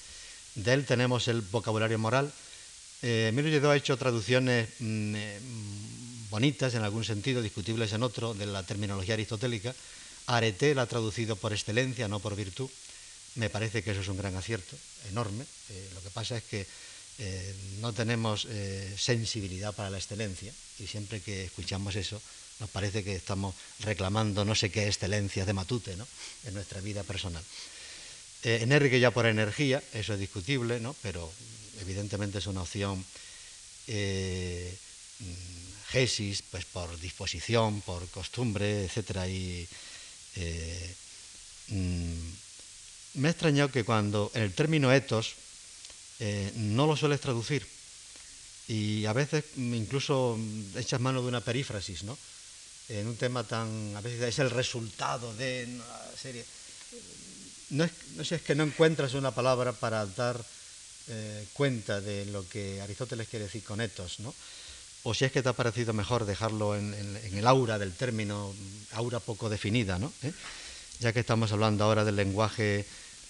De 0.55 0.73
él 0.73 0.87
tenemos 0.87 1.29
el 1.29 1.43
vocabulario 1.43 1.99
moral. 1.99 2.33
Eh, 3.03 3.29
Emilio 3.29 3.71
ha 3.71 3.77
hecho 3.77 3.97
traducciones 3.97 4.69
mm, 4.81 5.15
eh, 5.15 5.41
bonitas 6.31 6.75
en 6.75 6.83
algún 6.83 7.05
sentido, 7.05 7.43
discutibles 7.43 7.93
en 7.93 8.03
otro, 8.03 8.35
de 8.35 8.47
la 8.47 8.63
terminología 8.63 9.15
aristotélica. 9.15 9.75
Arete 10.27 10.75
la 10.75 10.83
ha 10.83 10.87
traducido 10.87 11.37
por 11.37 11.53
excelencia, 11.53 12.09
no 12.09 12.21
por 12.21 12.35
virtud. 12.35 12.69
Me 13.37 13.51
parece 13.51 13.83
que 13.83 13.93
eso 13.93 14.01
es 14.01 14.09
un 14.09 14.17
gran 14.17 14.35
acierto, 14.35 14.77
enorme. 15.11 15.45
Eh, 15.71 15.91
lo 15.95 16.03
que 16.03 16.11
pasa 16.11 16.37
es 16.37 16.45
que 16.45 16.67
eh, 17.19 17.55
no 17.81 17.93
tenemos 17.93 18.47
eh, 18.49 18.95
sensibilidad 18.97 19.75
para 19.75 19.91
la 19.91 19.99
excelencia 19.99 20.53
y 20.79 20.87
siempre 20.87 21.21
que 21.21 21.45
escuchamos 21.45 21.97
eso 21.97 22.23
nos 22.61 22.71
parece 22.71 23.03
que 23.03 23.17
estamos 23.17 23.55
reclamando 23.81 24.45
no 24.45 24.55
sé 24.55 24.71
qué 24.71 24.87
excelencia 24.87 25.45
de 25.45 25.53
Matute 25.53 25.97
¿no? 25.97 26.07
en 26.45 26.55
nuestra 26.55 26.81
vida 26.81 27.03
personal. 27.03 27.43
Eh, 28.45 29.01
ya 29.01 29.11
por 29.11 29.27
energía, 29.27 29.83
eso 29.95 30.15
es 30.15 30.21
discutible, 30.21 30.79
¿no? 30.79 30.95
pero 31.03 31.31
evidentemente 31.81 32.39
es 32.39 32.47
una 32.47 32.63
opción 32.63 33.05
eh, 33.89 34.77
gesis, 35.89 36.43
pues 36.51 36.65
por 36.67 37.01
disposición, 37.01 37.81
por 37.81 38.07
costumbre, 38.11 38.85
etc. 38.85 39.27
Y 39.29 39.69
mm, 41.69 42.31
me 43.15 43.29
ha 43.29 43.31
extrañado 43.33 43.73
que 43.73 43.85
cuando 43.85 44.31
en 44.35 44.43
el 44.43 44.53
término 44.53 44.93
etos, 44.93 45.35
eh, 46.21 46.53
no 46.57 46.87
lo 46.87 46.97
sueles 46.97 47.21
traducir. 47.21 47.67
Y 48.69 49.07
a 49.07 49.13
veces 49.13 49.45
incluso 49.57 50.39
echas 50.77 51.01
mano 51.01 51.23
de 51.23 51.29
una 51.29 51.41
perífrasis, 51.41 52.05
¿no? 52.05 52.19
En 52.89 53.07
un 53.07 53.17
tema 53.17 53.45
tan. 53.45 53.97
a 53.97 54.01
veces 54.01 54.23
es 54.23 54.39
el 54.39 54.51
resultado 54.51 55.35
de 55.35 55.67
una 55.69 55.85
serie. 56.21 56.45
No, 57.71 57.85
es, 57.85 57.93
sé, 58.27 58.37
es 58.37 58.43
que 58.43 58.55
no 58.55 58.65
encuentras 58.65 59.15
una 59.15 59.31
palabra 59.31 59.73
para 59.73 60.05
dar 60.07 60.43
eh, 61.09 61.47
cuenta 61.55 62.01
de 62.01 62.27
lo 62.27 62.47
que 62.49 62.81
Aristóteles 62.83 63.29
quiere 63.29 63.47
decir 63.47 63.65
con 63.65 63.81
etos, 63.81 64.21
¿no? 64.21 64.35
O 65.05 65.15
si 65.15 65.25
es 65.25 65.33
que 65.33 65.43
te 65.43 65.49
ha 65.49 65.55
parecido 65.55 65.95
mejor 65.95 66.27
dejarlo 66.27 66.77
en, 66.77 66.95
el 67.33 67.47
aura 67.47 67.79
del 67.79 67.95
término, 67.95 68.55
aura 68.93 69.21
poco 69.21 69.49
definida, 69.49 69.99
¿no? 69.99 70.13
¿Eh? 70.23 70.33
Ya 71.01 71.13
que 71.13 71.21
estamos 71.21 71.53
hablando 71.53 71.85
ahora 71.85 72.05
del 72.05 72.17
lenguaje 72.17 72.85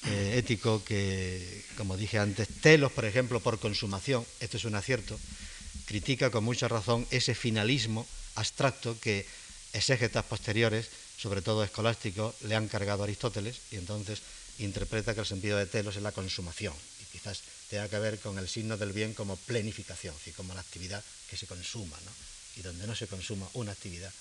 eh, 0.06 0.38
ético 0.38 0.84
que, 0.84 1.64
como 1.76 1.96
dije 1.96 2.18
antes, 2.18 2.48
Telos, 2.60 2.92
por 2.92 3.04
ejemplo, 3.04 3.40
por 3.40 3.58
consumación, 3.58 4.24
esto 4.40 4.56
es 4.56 4.64
un 4.64 4.74
acierto, 4.74 5.18
critica 5.86 6.30
con 6.30 6.44
mucha 6.44 6.68
razón 6.68 7.06
ese 7.10 7.34
finalismo 7.34 8.06
abstracto 8.36 8.98
que 9.00 9.26
exégetas 9.72 10.24
posteriores, 10.24 10.88
sobre 11.18 11.42
todo 11.42 11.64
escolásticos, 11.64 12.34
le 12.42 12.54
han 12.54 12.68
cargado 12.68 13.02
a 13.02 13.04
Aristóteles 13.04 13.60
y 13.72 13.76
entonces 13.76 14.22
interpreta 14.58 15.14
que 15.14 15.20
el 15.20 15.26
sentido 15.26 15.58
de 15.58 15.66
telos 15.66 15.96
es 15.96 16.02
la 16.02 16.12
consumación. 16.12 16.74
Y 17.02 17.04
quizás 17.10 17.42
tenga 17.68 17.88
que 17.88 17.98
ver 17.98 18.18
con 18.20 18.38
el 18.38 18.48
signo 18.48 18.76
del 18.76 18.92
bien 18.92 19.14
como 19.14 19.36
planificación, 19.36 20.14
es 20.26 20.34
como 20.34 20.54
la 20.54 20.60
actividad 20.60 21.02
que 21.28 21.36
se 21.36 21.46
consuma, 21.46 21.98
y 22.56 22.62
donde 22.62 22.86
no 22.86 22.94
se 22.94 23.06
consuma 23.06 23.48
una 23.54 23.72
actividad, 23.72 24.12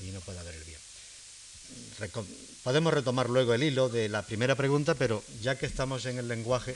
allí 0.00 0.10
no 0.10 0.20
puede 0.20 0.38
haber 0.38 0.54
el 0.54 0.64
bien 0.64 0.85
podemos 2.62 2.92
retomar 2.92 3.30
luego 3.30 3.54
el 3.54 3.62
hilo 3.62 3.88
de 3.88 4.08
la 4.08 4.22
primera 4.22 4.54
pregunta, 4.54 4.94
pero 4.94 5.22
ya 5.40 5.56
que 5.56 5.66
estamos 5.66 6.04
en 6.06 6.18
el 6.18 6.28
lenguaje 6.28 6.74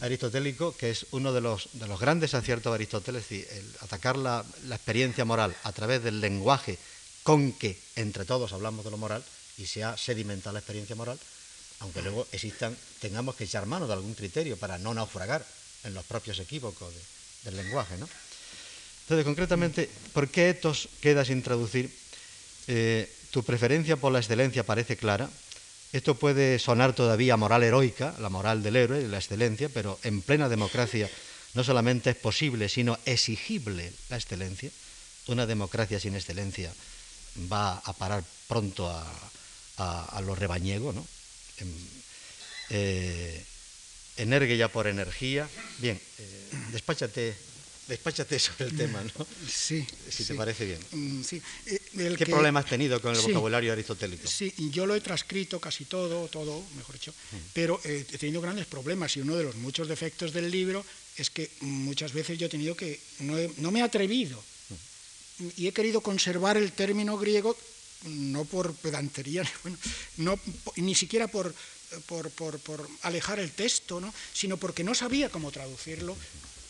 aristotélico, 0.00 0.76
que 0.76 0.90
es 0.90 1.06
uno 1.12 1.32
de 1.32 1.40
los, 1.40 1.68
de 1.74 1.86
los 1.86 2.00
grandes 2.00 2.34
aciertos 2.34 2.70
de 2.70 2.74
Aristóteles, 2.74 3.30
es 3.30 3.52
el 3.52 3.66
atacar 3.80 4.16
la, 4.16 4.44
experiencia 4.70 5.24
moral 5.24 5.54
a 5.64 5.72
través 5.72 6.02
del 6.02 6.20
lenguaje 6.20 6.78
con 7.22 7.52
que 7.52 7.78
entre 7.96 8.24
todos 8.24 8.52
hablamos 8.52 8.84
de 8.84 8.90
lo 8.90 8.98
moral 8.98 9.22
y 9.58 9.66
se 9.66 9.84
ha 9.84 9.96
sedimentado 9.96 10.54
la 10.54 10.60
experiencia 10.60 10.96
moral, 10.96 11.18
aunque 11.80 12.02
luego 12.02 12.26
existan, 12.32 12.76
tengamos 13.00 13.36
que 13.36 13.44
echar 13.44 13.66
mano 13.66 13.86
de 13.86 13.92
algún 13.92 14.14
criterio 14.14 14.56
para 14.56 14.78
no 14.78 14.94
naufragar 14.94 15.44
en 15.84 15.94
los 15.94 16.04
propios 16.04 16.38
equívocos 16.38 16.92
del 17.44 17.56
lenguaje. 17.56 17.96
¿no? 17.98 18.08
Entonces, 19.02 19.24
concretamente, 19.24 19.90
¿por 20.12 20.28
qué 20.28 20.50
etos 20.50 20.88
queda 21.00 21.24
sin 21.24 21.42
traducir? 21.42 21.92
Eh, 22.66 23.12
tu 23.32 23.42
preferencia 23.42 23.96
por 23.96 24.12
la 24.12 24.18
excelencia 24.20 24.62
parece 24.62 24.96
clara. 24.96 25.28
Esto 25.92 26.14
puede 26.14 26.58
sonar 26.58 26.92
todavía 26.94 27.36
moral 27.36 27.62
heroica, 27.62 28.14
la 28.20 28.28
moral 28.28 28.62
del 28.62 28.76
héroe, 28.76 29.08
la 29.08 29.18
excelencia, 29.18 29.68
pero 29.68 29.98
en 30.04 30.22
plena 30.22 30.48
democracia 30.48 31.10
no 31.54 31.64
solamente 31.64 32.10
es 32.10 32.16
posible, 32.16 32.68
sino 32.68 32.98
exigible 33.06 33.92
la 34.10 34.16
excelencia. 34.16 34.70
Una 35.28 35.46
democracia 35.46 35.98
sin 35.98 36.14
excelencia 36.14 36.72
va 37.50 37.78
a 37.78 37.92
parar 37.94 38.22
pronto 38.48 38.88
a, 38.88 40.20
lo 40.20 40.34
rebañego, 40.34 40.92
¿no? 40.92 41.04
Eh, 42.70 43.44
energue 44.16 44.56
ya 44.56 44.68
por 44.68 44.86
energía. 44.86 45.48
Bien, 45.78 46.00
eh, 46.18 46.50
despáchate 46.70 47.34
Despáchate 47.92 48.38
sobre 48.38 48.70
el 48.70 48.74
tema, 48.74 49.04
¿no? 49.04 49.26
Sí. 49.46 49.86
Si 50.08 50.24
te 50.24 50.34
parece 50.34 50.64
bien. 50.64 50.78
Mm, 50.92 51.22
sí. 51.22 51.42
Eh, 51.66 52.14
¿Qué 52.16 52.24
problema 52.24 52.60
has 52.60 52.66
tenido 52.66 52.98
con 53.02 53.14
el 53.14 53.20
vocabulario 53.20 53.70
aristotélico? 53.70 54.26
Sí, 54.26 54.54
yo 54.72 54.86
lo 54.86 54.94
he 54.94 55.02
transcrito 55.02 55.60
casi 55.60 55.84
todo, 55.84 56.26
todo, 56.28 56.64
mejor 56.78 56.94
dicho, 56.94 57.12
mm. 57.12 57.36
pero 57.52 57.78
eh, 57.84 58.06
he 58.10 58.16
tenido 58.16 58.40
grandes 58.40 58.64
problemas 58.64 59.14
y 59.18 59.20
uno 59.20 59.36
de 59.36 59.44
los 59.44 59.56
muchos 59.56 59.88
defectos 59.88 60.32
del 60.32 60.50
libro 60.50 60.82
es 61.18 61.28
que 61.28 61.50
muchas 61.60 62.14
veces 62.14 62.38
yo 62.38 62.46
he 62.46 62.48
tenido 62.48 62.74
que, 62.74 62.98
no, 63.18 63.70
me 63.70 63.80
he 63.80 63.82
atrevido 63.82 64.42
y 65.58 65.66
he 65.66 65.72
querido 65.72 66.00
conservar 66.00 66.56
el 66.56 66.72
término 66.72 67.18
griego 67.18 67.54
no 68.04 68.46
por 68.46 68.74
pedantería, 68.76 69.44
bueno, 69.62 69.76
no, 70.16 70.40
ni 70.76 70.94
siquiera 70.94 71.28
por, 71.28 71.54
por, 72.06 72.30
por, 72.30 72.58
por, 72.58 72.88
alejar 73.02 73.38
el 73.38 73.52
texto, 73.52 74.00
¿no? 74.00 74.14
sino 74.32 74.56
porque 74.56 74.82
no 74.82 74.94
sabía 74.94 75.28
cómo 75.28 75.52
traducirlo, 75.52 76.16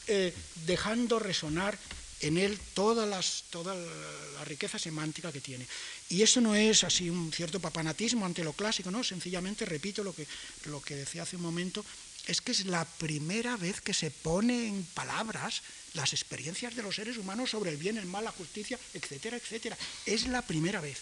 eh, 0.06 0.34
dejando 0.66 1.18
resonar 1.18 1.78
en 2.20 2.38
él 2.38 2.58
toda, 2.74 3.04
las, 3.04 3.44
toda 3.50 3.74
la 3.74 4.44
riqueza 4.44 4.78
semántica 4.78 5.32
que 5.32 5.40
tiene. 5.40 5.66
Y 6.08 6.22
eso 6.22 6.40
no 6.40 6.54
es 6.54 6.84
así 6.84 7.10
un 7.10 7.32
cierto 7.32 7.60
papanatismo 7.60 8.24
ante 8.24 8.44
lo 8.44 8.52
clásico, 8.52 8.90
no, 8.90 9.02
sencillamente 9.02 9.64
repito 9.64 10.04
lo 10.04 10.14
que, 10.14 10.26
lo 10.66 10.80
que 10.80 10.94
decía 10.94 11.24
hace 11.24 11.36
un 11.36 11.42
momento, 11.42 11.84
es 12.26 12.40
que 12.40 12.52
es 12.52 12.66
la 12.66 12.84
primera 12.84 13.56
vez 13.56 13.80
que 13.80 13.94
se 13.94 14.10
pone 14.10 14.68
en 14.68 14.84
palabras 14.94 15.62
las 15.94 16.12
experiencias 16.12 16.76
de 16.76 16.82
los 16.82 16.94
seres 16.94 17.16
humanos 17.16 17.50
sobre 17.50 17.70
el 17.70 17.76
bien, 17.76 17.98
el 17.98 18.06
mal, 18.06 18.24
la 18.24 18.30
justicia, 18.30 18.78
etcétera, 18.94 19.36
etcétera. 19.36 19.76
Es 20.06 20.28
la 20.28 20.42
primera 20.42 20.80
vez. 20.80 20.98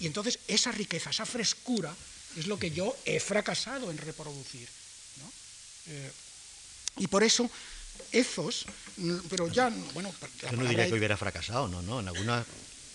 Y 0.00 0.06
entonces 0.06 0.38
esa 0.46 0.70
riqueza, 0.70 1.10
esa 1.10 1.26
frescura, 1.26 1.94
es 2.36 2.46
lo 2.46 2.58
que 2.58 2.70
yo 2.70 2.94
he 3.04 3.18
fracasado 3.20 3.90
en 3.90 3.98
reproducir. 3.98 4.68
Eh, 5.86 6.12
y 6.98 7.06
por 7.06 7.24
eso, 7.24 7.50
Ezos, 8.12 8.66
pero 9.28 9.48
ya, 9.48 9.72
bueno... 9.94 10.12
Yo 10.42 10.56
no 10.56 10.68
diría 10.68 10.86
que 10.86 10.94
hubiera 10.94 11.16
fracasado, 11.16 11.68
no, 11.68 11.82
no, 11.82 12.00
en 12.00 12.08
algunas... 12.08 12.46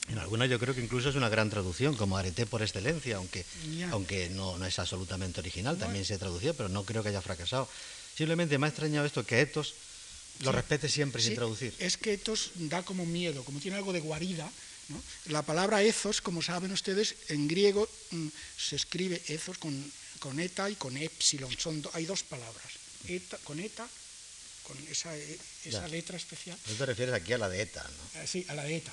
En 0.09 0.20
algunas 0.20 0.49
yo 0.49 0.59
creo 0.59 0.76
que 0.76 0.82
incluso 0.82 1.07
es 1.07 1.16
una 1.16 1.30
gran 1.30 1.49
traducción, 1.49 1.95
como 1.95 2.18
arete 2.18 2.45
por 2.45 2.61
excelencia, 2.61 3.16
aunque, 3.16 3.45
aunque 3.89 4.30
no, 4.32 4.57
no, 4.57 4.66
es 4.66 4.78
absolutamente 4.78 5.39
original, 5.39 5.78
también 5.78 6.03
se 6.03 6.18
tradució, 6.18 6.53
pero 6.53 6.68
no 6.68 6.84
creo 6.84 7.03
que 7.03 7.09
haya 7.09 7.22
fracasado. 7.22 7.70
Simplemente 8.14 8.57
me 8.57 8.66
ha 8.66 8.70
extrañado 8.70 9.05
esto 9.05 9.26
que 9.26 9.39
Etos 9.39 9.76
lo 10.41 10.51
respete 10.51 10.89
siempre 10.89 11.22
sin 11.22 11.36
traducir. 11.36 11.74
Es 11.80 11.95
que 11.95 12.11
Etos 12.11 12.51
da 12.55 12.84
como 12.84 13.05
miedo, 13.05 13.45
como 13.45 13.61
tiene 13.61 13.78
algo 13.78 13.93
de 13.93 14.01
guarida, 14.01 14.51
la 15.28 15.41
palabra 15.41 15.82
ethos, 15.82 16.20
como 16.20 16.41
saben 16.41 16.72
ustedes, 16.72 17.16
en 17.30 17.47
griego 17.47 17.88
mm, 18.11 18.28
se 18.57 18.76
escribe 18.76 19.22
ethos 19.28 19.57
con, 19.57 19.72
con 20.20 20.39
eta 20.39 20.70
y 20.70 20.76
con 20.76 20.97
epsilon. 20.97 21.51
Son 21.57 21.82
hay 21.93 22.05
dos 22.05 22.24
palabras. 22.24 22.68
Eta, 23.07 23.38
con 23.43 23.59
eta, 23.59 23.88
con 24.74 24.88
esa, 24.89 25.15
e, 25.15 25.38
esa 25.65 25.88
letra 25.88 26.17
especial. 26.17 26.57
No 26.67 26.74
te 26.74 26.86
refieres 26.86 27.13
aquí 27.13 27.34
a 27.34 27.38
la 27.38 27.49
de 27.49 27.61
eta, 27.61 27.84
¿no? 27.84 28.21
Ah, 28.21 28.28
sí, 28.28 28.45
a 28.49 28.55
la 28.55 28.63
de 28.63 28.78
eta. 28.78 28.91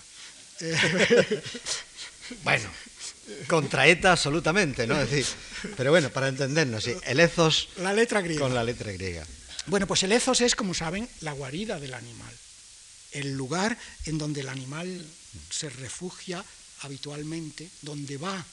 bueno, 2.45 2.71
contra 3.47 3.89
ETA 3.89 4.13
absolutamente, 4.13 4.87
¿no? 4.87 4.99
decir, 4.99 5.25
pero 5.77 5.91
bueno, 5.91 6.11
para 6.11 6.29
entendernos, 6.29 6.85
sí, 6.85 6.95
el 7.05 7.21
ethos 7.21 7.69
la 7.79 7.95
letra 7.95 8.21
griega. 8.21 8.41
con 8.43 8.55
la 8.55 8.63
letra 8.63 8.93
griega. 8.93 9.27
Bueno, 9.67 9.87
pues 9.87 10.03
el 10.03 10.13
ethos 10.13 10.41
es, 10.41 10.55
como 10.55 10.75
saben, 10.75 11.09
la 11.21 11.33
guarida 11.33 11.81
del 11.81 11.95
animal, 11.95 12.35
el 13.13 13.35
lugar 13.37 13.77
en 14.05 14.19
donde 14.19 14.43
el 14.43 14.49
animal 14.49 15.07
se 15.51 15.71
refugia 15.71 16.45
habitualmente, 16.81 17.71
donde 17.83 18.17
va, 18.19 18.45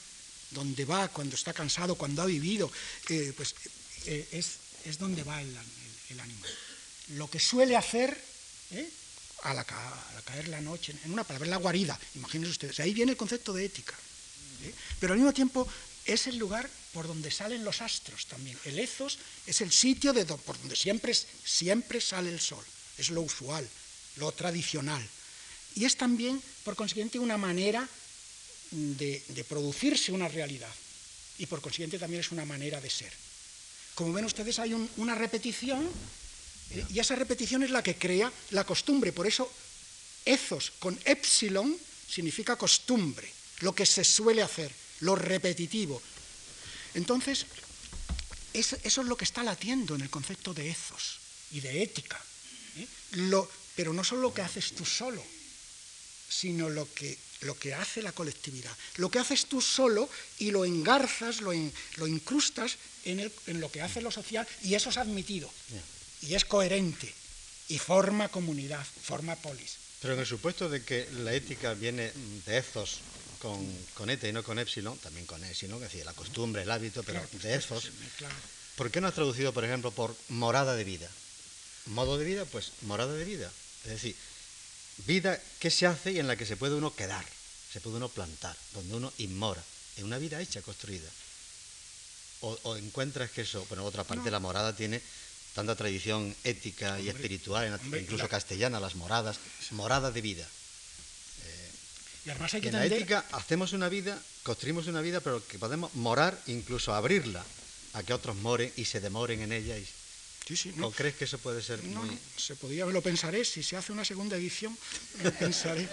donde 0.52 0.84
va 0.84 1.08
cuando 1.08 1.34
está 1.34 1.52
cansado, 1.52 1.94
cuando 1.94 2.22
ha 2.22 2.26
vivido, 2.26 2.70
eh, 3.08 3.32
pues 3.36 3.54
eh, 4.06 4.28
es, 4.32 4.52
es, 4.84 4.98
donde 4.98 5.24
va 5.24 5.40
el, 5.40 5.56
animal. 6.20 6.50
Lo 7.10 7.28
que 7.30 7.40
suele 7.40 7.76
hacer 7.76 8.16
¿eh? 8.72 8.88
a, 9.42 9.54
la, 9.54 9.64
caer 9.64 10.48
la 10.48 10.60
noche, 10.60 10.94
en 11.04 11.12
una 11.12 11.24
palabra, 11.24 11.48
la 11.48 11.56
guarida, 11.56 11.98
imagínense 12.16 12.52
ustedes, 12.52 12.80
ahí 12.80 12.92
viene 12.92 13.12
el 13.12 13.18
concepto 13.18 13.52
de 13.52 13.64
ética, 13.64 13.94
pero 15.00 15.12
al 15.12 15.18
mismo 15.18 15.32
tiempo 15.32 15.66
es 16.04 16.26
el 16.26 16.36
lugar 16.36 16.68
por 16.92 17.06
donde 17.06 17.30
salen 17.30 17.64
los 17.64 17.80
astros 17.82 18.26
también. 18.26 18.58
El 18.64 18.78
ethos 18.78 19.18
es 19.46 19.60
el 19.60 19.70
sitio 19.70 20.12
de, 20.12 20.24
por 20.24 20.58
donde 20.58 20.74
siempre, 20.74 21.14
siempre 21.14 22.00
sale 22.00 22.30
el 22.30 22.40
sol, 22.40 22.64
es 22.96 23.10
lo 23.10 23.22
usual, 23.22 23.68
lo 24.16 24.32
tradicional. 24.32 25.06
Y 25.74 25.84
es 25.84 25.96
también, 25.96 26.42
por 26.64 26.76
consiguiente, 26.76 27.18
una 27.18 27.36
manera 27.36 27.86
de, 28.70 29.44
producirse 29.48 30.12
una 30.12 30.28
realidad. 30.28 30.72
Y 31.38 31.46
por 31.46 31.60
consiguiente 31.60 31.98
también 31.98 32.20
es 32.20 32.32
una 32.32 32.44
manera 32.44 32.80
de 32.80 32.90
ser. 32.90 33.12
Como 33.94 34.12
ven 34.12 34.24
ustedes, 34.24 34.58
hay 34.58 34.74
una 34.96 35.14
repetición 35.14 35.88
y 36.90 36.98
esa 36.98 37.16
repetición 37.16 37.62
es 37.62 37.70
la 37.70 37.82
que 37.82 37.96
crea 37.96 38.32
la 38.50 38.64
costumbre. 38.64 39.12
Por 39.12 39.26
eso, 39.26 39.50
ethos 40.24 40.72
con 40.78 40.98
epsilon 41.04 41.76
significa 42.08 42.56
costumbre, 42.56 43.30
lo 43.60 43.74
que 43.74 43.86
se 43.86 44.04
suele 44.04 44.42
hacer, 44.42 44.72
lo 45.00 45.14
repetitivo. 45.14 46.00
Entonces, 46.94 47.46
eso 48.52 48.76
es 48.82 48.96
lo 48.96 49.16
que 49.16 49.24
está 49.24 49.42
latiendo 49.42 49.94
en 49.94 50.02
el 50.02 50.10
concepto 50.10 50.52
de 50.54 50.70
ethos 50.70 51.20
y 51.52 51.60
de 51.60 51.82
ética. 51.82 52.20
¿eh? 52.76 52.86
pero 53.76 53.92
no 53.92 54.02
solo 54.02 54.22
lo 54.22 54.34
que 54.34 54.42
haces 54.42 54.72
tú 54.72 54.84
solo, 54.84 55.22
sino 56.28 56.68
lo 56.68 56.92
que, 56.92 57.16
lo 57.42 57.56
que 57.56 57.74
hace 57.74 58.02
la 58.02 58.12
colectividad. 58.12 58.76
Lo 58.96 59.10
que 59.10 59.20
haces 59.20 59.46
tú 59.46 59.60
solo 59.60 60.08
y 60.38 60.50
lo 60.50 60.64
engarzas, 60.64 61.40
lo, 61.40 61.52
lo 61.96 62.06
incrustas 62.06 62.76
en, 63.04 63.32
en, 63.46 63.60
lo 63.60 63.70
que 63.70 63.80
hace 63.80 64.02
lo 64.02 64.10
social 64.10 64.46
y 64.62 64.74
eso 64.74 64.90
es 64.90 64.96
admitido. 64.96 65.48
Y 66.22 66.34
es 66.34 66.44
coherente 66.44 67.12
y 67.68 67.78
forma 67.78 68.28
comunidad, 68.28 68.84
forma 68.84 69.36
polis. 69.36 69.76
Pero 70.00 70.14
en 70.14 70.20
el 70.20 70.26
supuesto 70.26 70.68
de 70.68 70.84
que 70.84 71.08
la 71.24 71.34
ética 71.34 71.74
viene 71.74 72.12
de 72.46 72.58
ethos 72.58 73.00
con, 73.40 73.58
con 73.94 74.10
eta 74.10 74.28
y 74.28 74.32
no 74.32 74.42
con 74.42 74.58
epsilon, 74.58 74.96
también 74.98 75.26
con 75.26 75.42
epsilon, 75.44 75.82
es 75.82 75.92
decir, 75.92 76.04
la 76.04 76.12
costumbre, 76.12 76.62
el 76.62 76.70
hábito, 76.70 77.02
pero 77.02 77.20
de 77.42 77.54
ethos, 77.54 77.90
¿por 78.76 78.90
qué 78.90 79.00
no 79.00 79.08
has 79.08 79.14
traducido, 79.14 79.52
por 79.52 79.64
ejemplo, 79.64 79.90
por 79.90 80.14
morada 80.28 80.74
de 80.74 80.84
vida? 80.84 81.08
Modo 81.86 82.18
de 82.18 82.24
vida, 82.24 82.44
pues 82.44 82.72
morada 82.82 83.12
de 83.12 83.24
vida. 83.24 83.50
Es 83.84 83.90
decir, 83.90 84.14
vida 85.06 85.40
que 85.58 85.70
se 85.70 85.86
hace 85.86 86.12
y 86.12 86.18
en 86.18 86.26
la 86.26 86.36
que 86.36 86.46
se 86.46 86.56
puede 86.56 86.74
uno 86.74 86.94
quedar, 86.94 87.24
se 87.72 87.80
puede 87.80 87.96
uno 87.96 88.08
plantar, 88.08 88.56
donde 88.74 88.94
uno 88.94 89.12
inmora, 89.18 89.62
en 89.96 90.04
una 90.04 90.18
vida 90.18 90.40
hecha, 90.40 90.62
construida. 90.62 91.08
O, 92.40 92.76
encuentras 92.76 93.30
que 93.32 93.42
eso, 93.42 93.66
bueno, 93.68 93.84
otra 93.84 94.04
parte, 94.04 94.30
la 94.30 94.38
morada 94.38 94.74
tiene 94.76 95.02
tanta 95.58 95.74
tradición 95.74 96.30
ética 96.44 97.00
y 97.00 97.08
espiritual, 97.08 97.66
incluso 97.98 98.28
castellana, 98.28 98.78
las 98.78 98.94
moradas, 98.94 99.42
morada 99.72 100.12
de 100.12 100.22
vida. 100.22 100.46
Eh, 100.46 101.70
y 102.26 102.30
además 102.30 102.54
hay 102.54 102.60
que 102.60 102.68
en 102.68 102.78
la 102.78 102.86
ética 102.86 103.26
hacemos 103.32 103.72
una 103.72 103.88
vida, 103.88 104.14
construimos 104.44 104.86
una 104.86 105.00
vida, 105.00 105.18
pero 105.18 105.44
que 105.44 105.58
podemos 105.58 105.92
morar, 105.96 106.38
incluso 106.46 106.94
abrirla 106.94 107.44
a 107.94 108.04
que 108.04 108.14
otros 108.14 108.36
moren 108.36 108.72
y 108.76 108.84
se 108.84 109.00
demoren 109.00 109.42
en 109.42 109.50
ella 109.50 109.76
y 109.76 109.84
¿O 110.80 110.92
crees 110.92 111.16
que 111.16 111.24
eso 111.24 111.38
puede 111.38 111.60
ser 111.60 111.82
no, 111.84 112.06
se 112.36 112.54
podía, 112.54 112.86
lo 112.86 113.02
pensaré, 113.02 113.44
si 113.44 113.64
se 113.64 113.76
hace 113.76 113.90
una 113.90 114.04
segunda 114.04 114.36
edición, 114.36 114.78
lo 115.24 115.32
pensaré. 115.34 115.88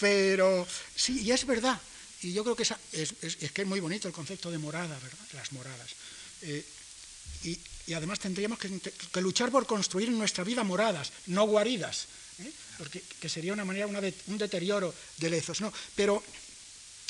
Pero 0.00 0.66
sí, 0.96 1.20
y 1.20 1.30
es 1.30 1.44
verdad, 1.44 1.78
y 2.22 2.32
yo 2.32 2.42
creo 2.42 2.56
que 2.56 2.64
es, 2.64 3.52
que 3.52 3.62
es 3.62 3.68
muy 3.68 3.80
bonito 3.80 4.08
el 4.08 4.14
concepto 4.14 4.50
de 4.50 4.56
morada, 4.56 4.98
¿verdad? 4.98 5.26
Las 5.34 5.52
moradas. 5.52 5.90
Eh, 6.40 6.64
y, 7.44 7.60
además 7.94 8.18
tendríamos 8.18 8.58
que, 8.58 9.20
luchar 9.20 9.50
por 9.50 9.66
construir 9.66 10.08
en 10.08 10.18
nuestra 10.18 10.44
vida 10.44 10.64
moradas, 10.64 11.12
no 11.26 11.44
guaridas, 11.44 12.06
¿eh? 12.40 12.52
porque 12.76 13.02
que 13.20 13.28
sería 13.28 13.52
una 13.52 13.64
manera, 13.64 13.86
una 13.86 14.00
de, 14.00 14.14
un 14.26 14.38
deterioro 14.38 14.94
de 15.16 15.30
lezos. 15.30 15.60
¿no? 15.60 15.72
Pero 15.96 16.22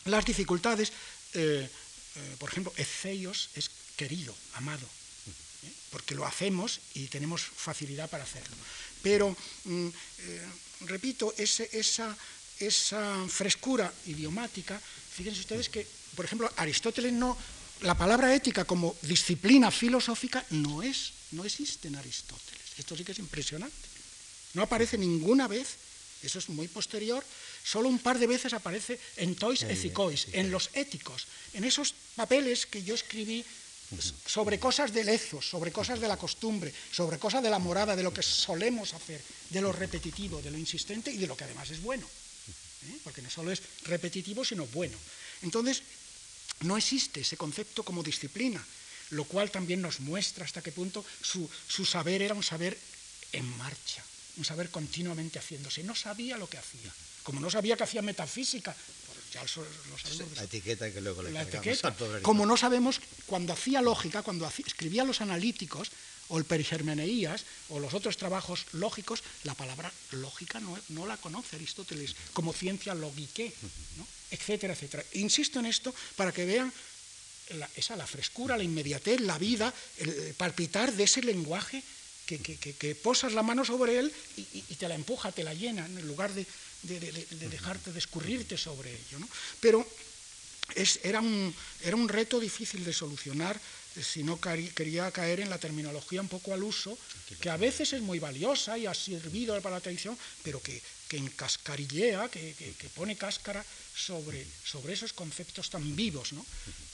las 0.05 0.25
dificultades, 0.25 0.93
eh, 1.35 1.69
por 2.39 2.51
ejemplo, 2.51 2.73
Eceios 2.77 3.51
es 3.55 3.71
querido, 3.97 4.35
amado, 4.55 4.87
porque 5.91 6.15
lo 6.15 6.25
hacemos 6.25 6.81
y 6.95 7.07
tenemos 7.07 7.43
facilidad 7.43 8.09
para 8.09 8.25
hacerlo. 8.25 8.57
Pero, 9.03 9.37
mm, 9.65 9.89
eh, 9.89 10.47
repito, 10.87 11.35
esa, 11.37 12.17
frescura 13.29 13.93
idiomática, 14.07 14.81
fíjense 14.81 15.41
ustedes 15.41 15.69
que, 15.69 15.87
por 16.17 16.25
ejemplo, 16.25 16.51
Aristóteles 16.57 17.13
no, 17.13 17.37
la 17.83 17.97
palabra 17.97 18.35
ética 18.35 18.65
como 18.65 18.97
disciplina 19.03 19.71
filosófica 19.71 20.45
no 20.51 20.83
es, 20.83 21.13
no 21.33 21.45
existe 21.45 21.89
en 21.89 21.97
Aristóteles. 21.97 22.79
Esto 22.79 22.97
sí 22.97 23.05
que 23.05 23.13
es 23.13 23.19
impresionante. 23.19 23.77
No 24.55 24.63
aparece 24.63 24.99
ninguna 24.99 25.47
vez, 25.47 25.77
eso 26.23 26.39
es 26.39 26.49
muy 26.49 26.69
posterior, 26.69 27.23
solo 27.63 27.89
un 27.89 27.99
par 27.99 28.19
de 28.19 28.27
veces 28.27 28.53
aparece 28.53 28.99
en 29.17 29.37
Tois 29.37 29.63
Ethicois, 29.63 30.29
en 30.33 30.51
los 30.51 30.71
éticos, 30.73 31.27
en 31.55 31.65
esos 31.65 31.95
papeles 32.17 32.67
que 32.67 32.83
yo 32.83 32.95
escribí 32.95 33.45
sobre 34.27 34.59
cosas 34.59 34.93
del 34.93 35.09
ethos, 35.09 35.49
sobre 35.49 35.73
cosas 35.73 36.01
de 36.01 36.09
la 36.09 36.17
costumbre, 36.17 36.73
sobre 36.93 37.19
cosas 37.19 37.43
de 37.43 37.51
la 37.51 37.59
morada, 37.59 37.97
de 37.97 38.03
lo 38.03 38.13
que 38.13 38.23
solemos 38.23 38.93
hacer, 38.95 39.23
de 39.51 39.61
lo 39.61 39.73
repetitivo, 39.73 40.43
de 40.43 40.51
lo 40.51 40.59
insistente 40.59 41.11
y 41.11 41.17
de 41.17 41.27
lo 41.27 41.37
que 41.37 41.45
además 41.45 41.71
es 41.71 41.81
bueno. 41.81 42.07
¿eh? 42.07 42.99
Porque 43.03 43.23
no 43.23 43.31
solo 43.31 43.51
es 43.51 43.63
repetitivo, 43.85 44.45
sino 44.45 44.67
bueno. 44.67 44.97
Entonces, 45.43 45.83
no 46.61 46.77
existe 46.77 47.21
ese 47.21 47.37
concepto 47.37 47.83
como 47.83 48.03
disciplina, 48.03 48.65
lo 49.11 49.25
cual 49.25 49.51
también 49.51 49.81
nos 49.81 50.01
muestra 50.01 50.45
hasta 50.45 50.63
qué 50.63 50.73
punto 50.73 51.05
su, 51.23 51.49
su 51.69 51.85
saber 51.85 52.23
era 52.23 52.35
un 52.35 52.43
saber 52.43 52.77
en 53.33 53.47
marcha, 53.57 54.05
un 54.37 54.45
saber 54.45 54.71
continuamente 54.71 55.39
haciéndose. 55.39 55.83
No 55.83 55.95
sabía 55.95 56.37
lo 56.37 56.49
que 56.49 56.59
hacía. 56.59 56.93
Como 57.23 57.41
no 57.41 57.51
sabía 57.51 57.77
que 57.77 57.85
hacía 57.85 58.03
metafísica, 58.03 58.75
la 60.37 60.45
etiqueta 60.45 60.91
que 60.91 61.01
luego 61.01 61.23
le 61.23 61.33
la 61.33 61.43
etiqueta. 61.43 61.95
Como 62.23 62.47
no 62.47 62.57
sabemos, 62.57 63.01
cuando 63.27 63.53
hacía 63.53 63.83
lógica, 63.83 64.23
cuando 64.23 64.51
escribía 64.67 65.05
los 65.05 65.21
analíticos, 65.21 65.91
o 66.29 66.39
el 66.39 66.45
Perigermeneías, 66.45 67.45
o 67.69 67.81
los 67.81 67.95
otros 67.95 68.17
trabajos 68.17 68.67
lógicos, 68.73 69.23
la 69.45 69.55
palabra 69.55 69.93
lógica 70.13 70.61
no, 70.61 70.79
no 70.91 71.07
la 71.07 71.17
conoce 71.17 71.57
Aristóteles 71.57 72.15
como 72.33 72.53
ciencia 72.53 72.95
logique, 72.95 73.53
¿no? 73.97 74.07
Etcétera, 74.31 74.75
etcétera. 74.75 75.05
Insisto 75.15 75.59
en 75.59 75.67
esto 75.67 75.95
para 76.17 76.33
que 76.33 76.45
vean 76.45 76.73
la, 77.51 77.69
esa, 77.77 77.97
la 77.97 78.07
frescura, 78.07 78.57
la 78.57 78.65
inmediatez, 78.65 79.21
la 79.21 79.39
vida, 79.39 79.73
el 79.99 80.35
palpitar 80.37 80.93
de 80.93 81.05
ese 81.05 81.23
lenguaje 81.23 81.83
que, 82.27 82.39
que, 82.39 82.57
que 82.57 82.95
posas 82.95 83.33
la 83.33 83.43
mano 83.43 83.65
sobre 83.65 83.99
él 83.99 84.13
y, 84.37 84.65
y, 84.69 84.75
te 84.75 84.89
la 84.89 84.95
empuja, 84.95 85.33
te 85.33 85.45
la 85.45 85.55
llena, 85.55 85.87
en 85.87 86.07
lugar 86.07 86.33
de, 86.35 86.45
de, 86.83 87.01
de 87.01 87.49
dejarte 87.49 87.93
de 87.93 87.99
escurrirte 87.99 88.59
sobre 88.59 88.93
ello. 88.93 89.19
¿no? 89.19 89.29
Pero 89.61 89.87
es, 90.75 91.01
era, 91.03 91.21
un, 91.21 91.55
era, 91.83 91.97
un, 91.97 92.09
reto 92.09 92.39
difícil 92.39 92.85
de 92.85 92.93
solucionar 92.93 93.59
si 94.03 94.23
no 94.23 94.39
quería 94.39 95.11
caer 95.11 95.41
en 95.41 95.51
la 95.51 95.59
terminología 95.59 96.21
un 96.21 96.29
poco 96.29 96.53
al 96.53 96.63
uso, 96.63 96.97
que 97.41 97.51
a 97.51 97.57
veces 97.57 97.95
es 97.95 98.03
muy 98.03 98.19
valiosa 98.19 98.79
y 98.79 98.87
ha 98.87 98.95
servido 98.95 99.61
para 99.61 99.77
la 99.77 99.81
tradición, 99.81 100.17
pero 100.45 100.63
que, 100.63 100.81
que 101.09 101.17
encascarillea, 101.17 102.29
que, 102.29 102.55
que, 102.55 102.89
pone 102.95 103.17
cáscara 103.17 103.65
sobre, 103.97 104.45
sobre 104.65 104.93
esos 104.93 105.13
conceptos 105.13 105.71
tan 105.71 105.97
vivos 105.97 106.33
¿no? 106.33 106.45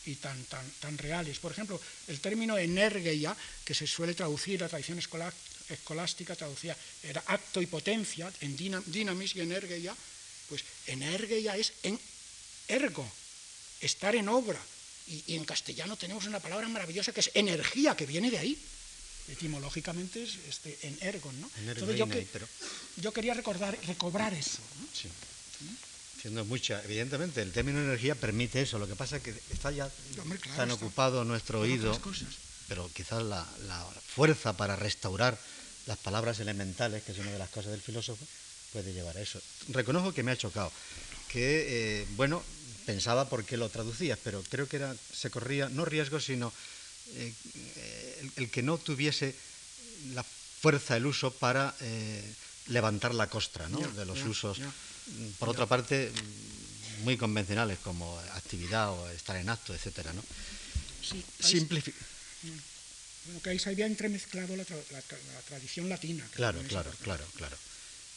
y 0.06 0.14
tan, 0.16 0.38
tan, 0.44 0.64
tan 0.80 0.96
reales. 0.96 1.38
Por 1.38 1.52
ejemplo, 1.52 1.80
el 2.06 2.20
término 2.20 2.56
energeia, 2.56 3.36
que 3.64 3.74
se 3.74 3.86
suele 3.86 4.14
traducir, 4.14 4.60
la 4.60 4.68
tradición 4.68 4.98
escolástica 4.98 6.36
traducía, 6.36 6.76
era 7.02 7.22
acto 7.26 7.60
y 7.60 7.66
potencia, 7.66 8.32
en 8.40 8.56
dinamis 8.56 9.36
y 9.36 9.40
energeia, 9.40 9.94
pues 10.48 10.64
energeia 10.86 11.56
es 11.56 11.72
en 11.82 11.98
ergo, 12.68 13.06
estar 13.80 14.14
en 14.14 14.28
obra. 14.28 14.60
Y, 15.06 15.34
en 15.34 15.44
castellano 15.44 15.96
tenemos 15.96 16.24
una 16.24 16.40
palabra 16.40 16.68
maravillosa 16.68 17.12
que 17.12 17.20
es 17.20 17.30
energía, 17.34 17.96
que 17.96 18.06
viene 18.06 18.30
de 18.30 18.38
ahí. 18.38 18.58
Etimológicamente 19.28 20.22
es 20.22 20.36
este, 20.48 20.78
en 20.82 20.98
ergon, 21.00 21.40
¿no? 21.40 21.50
Entonces 21.66 21.96
yo, 21.96 22.08
que, 22.08 22.26
pero... 22.32 22.46
yo, 22.96 23.12
quería 23.12 23.34
recordar, 23.34 23.78
recobrar 23.86 24.34
eso. 24.34 24.58
¿no? 24.80 24.86
Sí. 24.92 25.08
Siendo 26.20 26.44
mucha, 26.44 26.82
evidentemente, 26.84 27.42
el 27.42 27.52
término 27.52 27.80
energía 27.80 28.14
permite 28.14 28.60
eso. 28.62 28.78
Lo 28.78 28.86
que 28.86 28.96
pasa 28.96 29.16
es 29.16 29.22
que 29.22 29.34
está 29.50 29.70
ya 29.70 29.90
Hombre, 30.20 30.38
claro, 30.38 30.56
tan 30.56 30.70
está. 30.70 30.84
ocupado 30.84 31.24
nuestro 31.24 31.60
oído, 31.60 31.98
pero 32.68 32.90
quizás 32.94 33.22
la, 33.22 33.46
la 33.66 33.84
fuerza 34.14 34.56
para 34.56 34.76
restaurar 34.76 35.38
las 35.86 35.98
palabras 35.98 36.40
elementales, 36.40 37.02
que 37.02 37.12
es 37.12 37.18
una 37.18 37.30
de 37.30 37.38
las 37.38 37.50
cosas 37.50 37.72
del 37.72 37.82
filósofo, 37.82 38.24
puede 38.72 38.92
llevar 38.92 39.16
a 39.16 39.20
eso. 39.20 39.40
Reconozco 39.68 40.12
que 40.12 40.22
me 40.22 40.32
ha 40.32 40.36
chocado, 40.36 40.72
que, 41.28 42.00
eh, 42.02 42.06
bueno, 42.16 42.42
pensaba 42.86 43.28
por 43.28 43.44
qué 43.44 43.56
lo 43.56 43.68
traducías, 43.68 44.18
pero 44.22 44.42
creo 44.48 44.68
que 44.68 44.76
era, 44.76 44.94
se 45.12 45.30
corría, 45.30 45.68
no 45.68 45.84
riesgo, 45.84 46.20
sino 46.20 46.52
eh, 47.14 47.32
el, 48.24 48.44
el, 48.44 48.50
que 48.50 48.62
no 48.62 48.78
tuviese 48.78 49.34
la 50.14 50.24
fuerza, 50.60 50.96
el 50.96 51.06
uso 51.06 51.32
para 51.32 51.74
eh, 51.80 52.34
levantar 52.68 53.14
la 53.14 53.28
costra 53.28 53.68
¿no? 53.68 53.78
De 53.78 54.04
los 54.04 54.22
usos, 54.24 54.58
ya. 54.58 54.72
por 55.38 55.48
otra 55.48 55.66
parte, 55.66 56.10
muy 57.02 57.16
convencionales, 57.16 57.78
como 57.80 58.18
actividad 58.34 58.90
o 58.90 59.08
estar 59.10 59.36
en 59.36 59.48
acto, 59.48 59.74
etcétera, 59.74 60.12
¿no? 60.12 60.22
Sí, 61.02 61.22
bueno, 63.26 63.40
que 63.42 63.50
ahí 63.50 63.58
se 63.58 63.70
había 63.70 63.86
entremezclado 63.86 64.54
la, 64.56 64.64
tra 64.64 64.76
la, 64.90 64.98
la 64.98 65.40
tradición 65.48 65.88
latina. 65.88 66.26
Claro, 66.34 66.60
claro, 66.68 66.90
claro, 67.02 67.24
claro. 67.36 67.56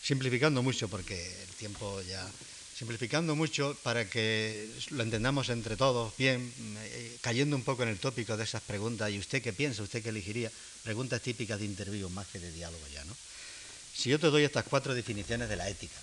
Simplificando 0.03 0.61
mucho, 0.63 0.89
porque 0.89 1.15
el 1.43 1.49
tiempo 1.55 2.01
ya 2.01 2.29
simplificando 2.77 3.35
mucho 3.35 3.75
para 3.81 4.07
que 4.07 4.69
lo 4.91 5.01
entendamos 5.01 5.49
entre 5.49 5.75
todos 5.75 6.15
bien, 6.15 6.53
eh, 6.77 7.17
cayendo 7.21 7.55
un 7.55 7.63
poco 7.63 7.81
en 7.81 7.89
el 7.89 7.97
tópico 7.97 8.37
de 8.37 8.43
esas 8.43 8.61
preguntas, 8.61 9.09
¿y 9.09 9.17
usted 9.17 9.41
qué 9.41 9.51
piensa? 9.51 9.81
¿Usted 9.81 10.03
qué 10.03 10.09
elegiría? 10.09 10.51
Preguntas 10.83 11.23
típicas 11.23 11.57
de 11.57 11.65
interview 11.65 12.07
más 12.09 12.27
que 12.27 12.39
de 12.39 12.51
diálogo 12.51 12.85
ya, 12.93 13.03
¿no? 13.05 13.15
Si 13.95 14.09
yo 14.09 14.19
te 14.19 14.27
doy 14.27 14.43
estas 14.43 14.65
cuatro 14.65 14.93
definiciones 14.93 15.49
de 15.49 15.55
la 15.55 15.67
ética, 15.67 15.97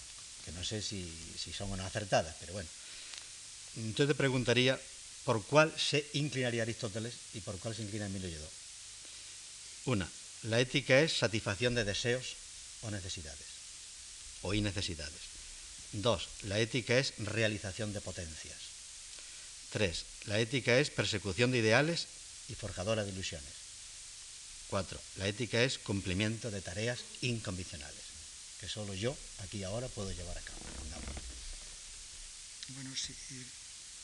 que 0.45 0.51
no 0.51 0.65
sé 0.65 0.83
si, 0.83 1.07
son 1.57 1.71
o 1.71 1.77
no 1.77 1.85
acertadas, 1.87 2.35
pero 2.41 2.55
bueno, 2.55 2.69
entonces 3.77 4.09
te 4.09 4.19
preguntaría 4.19 4.79
por 5.25 5.45
cuál 5.47 5.73
se 5.79 6.05
inclinaría 6.15 6.63
Aristóteles 6.63 7.15
y 7.35 7.41
por 7.41 7.57
cuál 7.61 7.77
se 7.77 7.83
inclina 7.83 8.07
Emilio 8.07 8.29
Lledó. 8.29 8.51
Una, 9.85 10.11
la 10.43 10.59
ética 10.59 11.01
es 11.01 11.19
satisfacción 11.19 11.77
de 11.77 11.85
deseos 11.85 12.35
o 12.83 12.91
necesidades, 12.91 13.47
o 14.43 14.55
innecesidades. 14.55 15.34
Dos, 15.95 16.29
la 16.43 16.59
ética 16.59 16.99
es 16.99 17.15
realización 17.19 17.93
de 17.93 18.01
potencias. 18.01 18.59
Tres, 19.71 20.05
la 20.27 20.41
ética 20.41 20.79
es 20.79 20.91
persecución 20.91 21.53
de 21.53 21.59
ideales 21.59 22.07
y 22.49 22.55
forjadora 22.55 23.05
de 23.05 23.13
ilusiones. 23.13 23.47
Cuatro, 24.69 25.01
la 25.17 25.29
ética 25.29 25.63
es 25.63 25.79
cumplimiento 25.79 26.51
de 26.51 26.61
tareas 26.61 26.99
incondicionales, 27.23 28.03
que 28.61 28.69
solo 28.69 28.95
yo, 28.95 29.17
aquí 29.45 29.59
y 29.59 29.63
ahora, 29.63 29.87
puedo 29.89 30.11
llevar 30.11 30.37
a 30.37 30.41
cabo. 30.41 30.59
Bueno, 32.71 32.91
sí, 32.97 33.15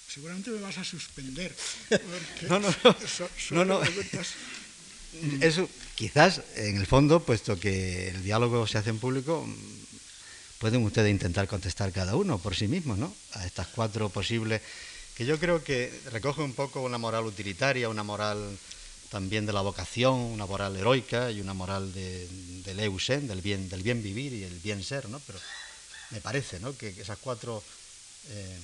seguramente 0.08 0.50
me 0.50 0.60
vas 0.60 0.78
a 0.78 0.84
suspender. 0.84 1.56
no, 2.48 2.60
no, 2.60 2.68
no. 2.84 2.96
So, 3.08 3.28
no, 3.50 3.64
no. 3.64 3.80
Eso, 5.40 5.68
quizás, 5.96 6.42
en 6.54 6.76
el 6.76 6.86
fondo, 6.86 7.24
puesto 7.24 7.58
que 7.58 8.08
el 8.08 8.22
diálogo 8.22 8.66
se 8.68 8.78
hace 8.78 8.90
en 8.90 9.00
público, 9.00 9.48
pueden 10.60 10.84
ustedes 10.84 11.10
intentar 11.10 11.48
contestar 11.48 11.90
cada 11.90 12.14
uno 12.14 12.38
por 12.38 12.54
sí 12.54 12.68
mismos, 12.68 12.98
¿no? 12.98 13.12
A 13.32 13.46
estas 13.46 13.66
cuatro 13.68 14.10
posibles, 14.10 14.60
que 15.16 15.24
yo 15.24 15.40
creo 15.40 15.64
que 15.64 15.90
recoge 16.12 16.42
un 16.42 16.52
poco 16.52 16.82
una 16.82 16.98
moral 16.98 17.24
utilitaria, 17.24 17.88
una 17.88 18.04
moral 18.04 18.58
también 19.08 19.46
de 19.46 19.54
la 19.54 19.62
vocación, 19.62 20.12
una 20.12 20.44
moral 20.44 20.76
heroica 20.76 21.30
y 21.30 21.40
una 21.40 21.54
moral 21.54 21.92
de, 21.94 22.28
del 22.62 22.78
eusen, 22.78 23.26
del 23.26 23.40
bien, 23.40 23.70
del 23.70 23.82
bien 23.82 24.02
vivir 24.02 24.34
y 24.34 24.44
el 24.44 24.58
bien 24.60 24.84
ser, 24.84 25.08
¿no? 25.08 25.18
Pero 25.26 25.40
me 26.10 26.20
parece, 26.20 26.60
¿no? 26.60 26.76
Que, 26.76 26.92
que 26.94 27.02
esas 27.02 27.18
cuatro, 27.18 27.64
eh, 28.28 28.58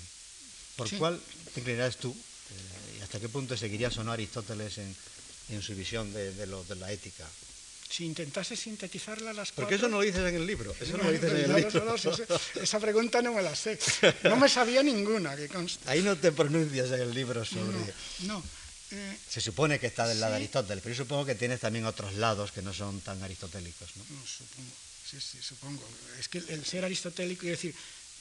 ¿por 0.76 0.90
sí. 0.90 0.99
cuál 0.99 1.18
te 1.55 1.61
inclinarías 1.61 1.97
tú? 1.97 2.11
Eh, 2.12 2.99
¿Y 2.99 3.03
hasta 3.03 3.18
qué 3.18 3.30
punto 3.30 3.57
seguirías 3.57 3.97
o 3.97 4.05
no 4.05 4.12
Aristóteles 4.12 4.76
en, 4.76 4.94
en 5.49 5.62
su 5.62 5.74
visión 5.74 6.12
de, 6.12 6.34
de, 6.34 6.47
lo, 6.47 6.62
de 6.64 6.76
la 6.76 6.92
ética? 6.92 7.26
Si 7.89 8.05
intentase 8.05 8.57
sintetizarla 8.57 9.32
las 9.32 9.53
cuatro... 9.53 9.64
Porque 9.64 9.74
eso 9.76 9.89
no 9.89 9.99
lo 9.99 10.03
dices 10.03 10.20
en 10.20 10.34
el 10.34 10.47
libro. 10.47 10.74
Eso 10.80 10.97
no, 10.97 11.05
lo 11.05 11.12
dices 11.12 11.30
en 11.30 11.37
el 11.37 11.51
no, 11.51 11.59
libro. 11.59 11.84
No, 11.84 12.62
esa, 12.62 12.80
pregunta 12.80 13.22
no 13.22 13.32
me 13.32 13.43
la 13.43 13.55
sé. 13.55 13.78
No 14.24 14.37
me 14.37 14.49
sabía 14.49 14.82
ninguna, 14.82 15.37
que 15.37 15.49
consta. 15.49 15.91
Ahí 15.91 16.03
no 16.03 16.16
te 16.16 16.32
pronuncias 16.32 16.91
en 16.91 17.01
el 17.01 17.14
libro 17.14 17.45
sobre... 17.45 17.76
No, 18.20 18.43
eh, 18.91 19.18
Se 19.28 19.41
supone 19.41 19.78
que 19.78 19.87
está 19.87 20.07
del 20.07 20.20
lado 20.20 20.32
sí. 20.32 20.39
de 20.39 20.45
Aristóteles, 20.45 20.82
pero 20.82 20.95
yo 20.95 21.05
supongo 21.05 21.26
que 21.26 21.34
tienes 21.34 21.61
también 21.61 21.87
otros 21.87 22.14
lados 22.14 22.53
que 22.53 22.62
no 22.62 22.72
son 22.72 23.01
tan 23.01 23.22
aristotélicos, 23.22 23.97
¿no? 23.97 24.05
supongo, 24.26 24.70
sí, 25.11 25.20
sí, 25.20 25.39
supongo. 25.41 25.89
Es 26.18 26.28
que 26.28 26.39
el 26.39 26.64
ser 26.64 26.84
aristotélico, 26.84 27.47
es 27.47 27.53
decir, 27.53 27.74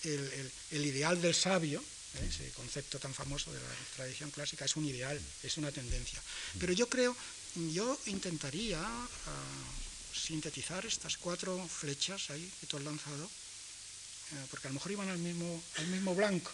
el, 0.04 0.12
el, 0.12 0.52
el 0.72 0.86
ideal 0.86 1.22
del 1.22 1.36
sabio, 1.36 1.84
¿eh? 2.16 2.28
ese 2.28 2.50
concepto 2.52 3.00
tan 3.00 3.14
famoso 3.14 3.52
de 3.52 3.60
la 3.60 3.68
tradición 3.96 4.32
clásica, 4.32 4.66
es 4.66 4.76
un 4.76 4.86
ideal, 4.86 5.20
es 5.44 5.58
una 5.58 5.72
tendencia. 5.72 6.22
Pero 6.60 6.74
yo 6.74 6.88
creo 6.88 7.16
yo 7.56 7.98
intentaría 8.08 8.80
uh, 8.82 10.16
sintetizar 10.16 10.86
estas 10.86 11.18
cuatro 11.18 11.56
flechas 11.68 12.30
ahí 12.30 12.52
que 12.60 12.68
tú 12.68 12.78
has 12.78 12.84
lanzado, 12.84 13.26
eh, 13.26 14.46
porque 14.50 14.68
a 14.68 14.70
lo 14.72 14.76
mejor 14.76 14.92
iban 14.92 15.10
al 15.10 15.20
mismo, 15.20 15.62
al 15.78 15.88
mismo 15.88 16.16
blanco. 16.16 16.52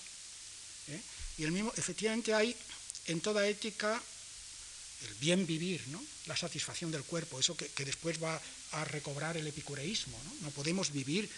¿eh? 0.89 1.01
Y 1.37 1.43
el 1.43 1.51
mismo, 1.51 1.71
efectivamente 1.75 2.33
hay 2.33 2.55
en 3.05 3.21
toda 3.21 3.47
ética 3.47 4.01
el 5.07 5.13
bien 5.15 5.47
vivir, 5.47 5.81
¿no? 5.87 6.03
la 6.27 6.37
satisfacción 6.37 6.91
del 6.91 7.03
cuerpo, 7.03 7.39
eso 7.39 7.55
que, 7.57 7.67
que 7.69 7.85
después 7.85 8.21
va 8.21 8.39
a 8.73 8.85
recobrar 8.85 9.37
el 9.37 9.47
epicureísmo. 9.47 10.19
No, 10.25 10.47
no 10.47 10.51
podemos 10.51 10.91
vivir 10.91 11.29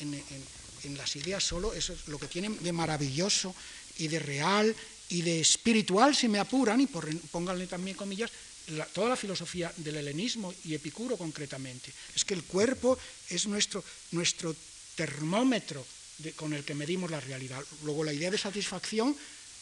en, 0.00 0.14
en, 0.14 0.98
las 0.98 1.14
ideas 1.14 1.44
solo, 1.44 1.72
eso 1.74 1.92
es 1.92 2.08
lo 2.08 2.18
que 2.18 2.26
tienen 2.26 2.60
de 2.60 2.72
maravilloso 2.72 3.54
y 3.98 4.08
de 4.08 4.18
real 4.18 4.74
y 5.08 5.22
de 5.22 5.40
espiritual, 5.40 6.16
si 6.16 6.26
me 6.26 6.40
apuran, 6.40 6.80
y 6.80 6.86
por, 6.86 7.06
pónganle 7.28 7.68
también 7.68 7.96
comillas, 7.96 8.32
la, 8.68 8.86
toda 8.86 9.10
la 9.10 9.16
filosofía 9.16 9.72
del 9.76 9.96
helenismo 9.96 10.54
y 10.64 10.74
Epicuro 10.74 11.16
concretamente. 11.16 11.92
Es 12.14 12.24
que 12.24 12.34
el 12.34 12.44
cuerpo 12.44 12.98
es 13.28 13.46
nuestro, 13.46 13.84
nuestro 14.12 14.54
termómetro 14.94 15.84
de, 16.18 16.32
con 16.32 16.52
el 16.52 16.64
que 16.64 16.74
medimos 16.74 17.10
la 17.10 17.20
realidad. 17.20 17.62
Luego 17.82 18.04
la 18.04 18.12
idea 18.12 18.30
de 18.30 18.38
satisfacción 18.38 19.16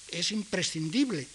es 0.09 0.33
imprescindible. 0.33 1.27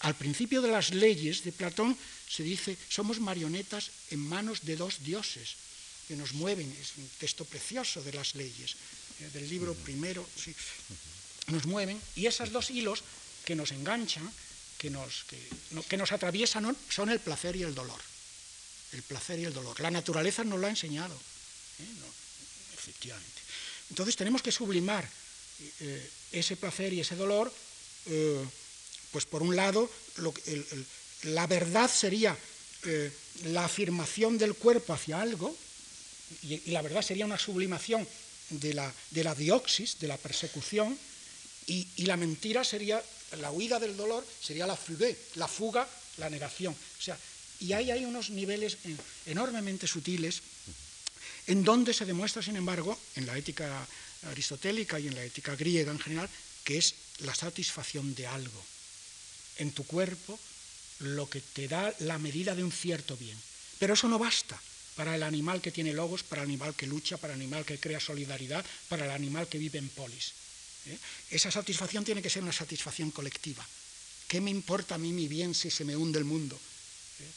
Al 0.00 0.16
principio 0.16 0.62
de 0.62 0.70
las 0.70 0.90
leyes 0.90 1.44
de 1.44 1.52
Platón 1.52 1.96
se 2.28 2.42
dice, 2.42 2.76
somos 2.88 3.20
marionetas 3.20 3.90
en 4.10 4.18
manos 4.18 4.64
de 4.64 4.76
dos 4.76 5.04
dioses 5.04 5.54
que 6.08 6.16
nos 6.16 6.32
mueven. 6.32 6.66
Es 6.80 6.96
un 6.96 7.08
texto 7.18 7.44
precioso 7.44 8.02
de 8.02 8.12
las 8.12 8.34
leyes, 8.34 8.74
eh, 9.20 9.30
del 9.32 9.48
libro 9.48 9.74
primero, 9.74 10.26
sí, 10.34 10.54
nos 11.48 11.66
mueven. 11.66 12.00
Y 12.16 12.26
esos 12.26 12.50
dos 12.50 12.70
hilos 12.70 13.04
que 13.44 13.54
nos 13.54 13.70
enganchan 13.70 14.28
que 14.82 14.90
nos, 14.90 15.22
que, 15.30 15.38
no, 15.70 15.82
que 15.84 15.96
nos 15.96 16.10
atraviesan 16.10 16.76
son 16.90 17.08
el 17.08 17.20
placer 17.20 17.54
y 17.54 17.62
el 17.62 17.72
dolor. 17.72 18.00
El 18.90 19.02
placer 19.04 19.38
y 19.38 19.44
el 19.44 19.54
dolor. 19.54 19.78
La 19.78 19.92
naturaleza 19.92 20.42
nos 20.42 20.58
lo 20.58 20.66
ha 20.66 20.70
enseñado. 20.70 21.14
¿eh? 21.14 21.86
Efectivamente. 22.74 23.40
Entonces 23.90 24.16
tenemos 24.16 24.42
que 24.42 24.50
sublimar 24.50 25.08
eh, 25.80 26.10
ese 26.32 26.56
placer 26.56 26.92
y 26.92 27.00
ese 27.00 27.14
dolor, 27.14 27.52
eh, 28.06 28.44
pues 29.12 29.24
por 29.24 29.42
un 29.42 29.54
lado, 29.54 29.88
lo, 30.16 30.34
el, 30.46 30.66
la 31.30 31.46
verdad 31.46 31.88
sería 31.88 32.36
la 33.44 33.64
afirmación 33.64 34.36
del 34.36 34.54
cuerpo 34.56 34.92
hacia 34.92 35.22
algo, 35.22 35.56
y, 36.42 36.72
la 36.72 36.82
verdad 36.82 37.02
sería 37.02 37.24
una 37.24 37.38
sublimación 37.38 38.08
de 38.50 38.74
la, 38.74 38.92
de 39.12 39.22
la 39.22 39.36
dioxis, 39.36 40.00
de 40.00 40.08
la 40.08 40.16
persecución, 40.16 40.98
y, 41.66 41.86
la 42.06 42.16
mentira 42.16 42.64
sería, 42.64 43.00
la 43.40 43.50
huida 43.50 43.78
del 43.78 43.96
dolor 43.96 44.26
sería 44.40 44.66
la 44.66 44.76
fugue, 44.76 45.16
la 45.36 45.48
fuga, 45.48 45.88
la 46.18 46.30
negación. 46.30 46.74
O 46.74 47.02
sea, 47.02 47.18
y 47.60 47.72
ahí 47.72 47.90
hay 47.90 48.04
unos 48.04 48.30
niveles 48.30 48.78
enormemente 49.26 49.86
sutiles 49.86 50.42
en 51.46 51.64
donde 51.64 51.94
se 51.94 52.04
demuestra, 52.04 52.42
sin 52.42 52.56
embargo, 52.56 52.98
en 53.16 53.26
la 53.26 53.36
ética 53.36 53.86
aristotélica 54.30 54.98
y 55.00 55.08
en 55.08 55.14
la 55.14 55.24
ética 55.24 55.56
griega 55.56 55.90
en 55.90 55.98
general, 55.98 56.28
que 56.64 56.78
es 56.78 56.94
la 57.18 57.34
satisfacción 57.34 58.14
de 58.14 58.26
algo. 58.26 58.64
En 59.56 59.72
tu 59.72 59.84
cuerpo, 59.84 60.38
lo 61.00 61.28
que 61.28 61.40
te 61.40 61.68
da 61.68 61.92
la 62.00 62.18
medida 62.18 62.54
de 62.54 62.64
un 62.64 62.72
cierto 62.72 63.16
bien. 63.16 63.36
Pero 63.78 63.94
eso 63.94 64.08
no 64.08 64.18
basta 64.18 64.60
para 64.94 65.16
el 65.16 65.22
animal 65.22 65.60
que 65.60 65.72
tiene 65.72 65.92
logos, 65.92 66.22
para 66.22 66.42
el 66.42 66.48
animal 66.48 66.74
que 66.74 66.86
lucha, 66.86 67.16
para 67.16 67.34
el 67.34 67.40
animal 67.40 67.64
que 67.64 67.78
crea 67.78 67.98
solidaridad, 67.98 68.64
para 68.88 69.04
el 69.04 69.10
animal 69.10 69.48
que 69.48 69.58
vive 69.58 69.78
en 69.78 69.88
polis. 69.88 70.32
¿Eh? 70.86 70.98
Esa 71.30 71.50
satisfacción 71.50 72.04
tiene 72.04 72.22
que 72.22 72.30
ser 72.30 72.42
una 72.42 72.52
satisfacción 72.52 73.10
colectiva. 73.10 73.66
¿Qué 74.28 74.40
me 74.40 74.50
importa 74.50 74.94
a 74.94 74.98
mí 74.98 75.12
mi 75.12 75.28
bien 75.28 75.54
si 75.54 75.70
se 75.70 75.84
me 75.84 75.96
hunde 75.96 76.18
el 76.18 76.24
mundo? 76.24 76.56
¿Eh? 76.56 77.30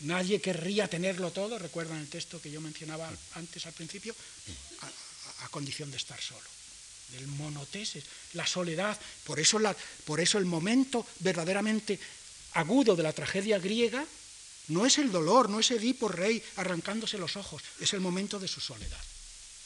Nadie 0.00 0.40
querría 0.40 0.88
tenerlo 0.88 1.30
todo, 1.30 1.58
recuerdan 1.58 1.98
el 1.98 2.08
texto 2.08 2.40
que 2.40 2.50
yo 2.50 2.60
mencionaba 2.60 3.10
antes 3.34 3.66
al 3.66 3.72
principio, 3.72 4.14
a, 5.42 5.48
condición 5.50 5.90
de 5.90 5.96
estar 5.96 6.20
solo. 6.20 6.48
Del 7.12 7.26
monoteses, 7.26 8.04
la 8.34 8.46
soledad. 8.46 8.98
Por 9.24 9.40
eso, 9.40 9.58
la, 9.58 9.74
por 10.04 10.20
eso 10.20 10.38
el 10.38 10.44
momento 10.44 11.06
verdaderamente 11.20 11.98
agudo 12.52 12.96
de 12.96 13.02
la 13.02 13.12
tragedia 13.12 13.58
griega 13.58 14.04
no 14.68 14.84
es 14.84 14.98
el 14.98 15.10
dolor, 15.10 15.48
no 15.48 15.60
es 15.60 15.70
Edipo 15.70 16.08
rey 16.08 16.42
arrancándose 16.56 17.16
los 17.16 17.36
ojos, 17.36 17.62
es 17.80 17.92
el 17.94 18.00
momento 18.00 18.38
de 18.38 18.48
su 18.48 18.60
soledad. 18.60 19.00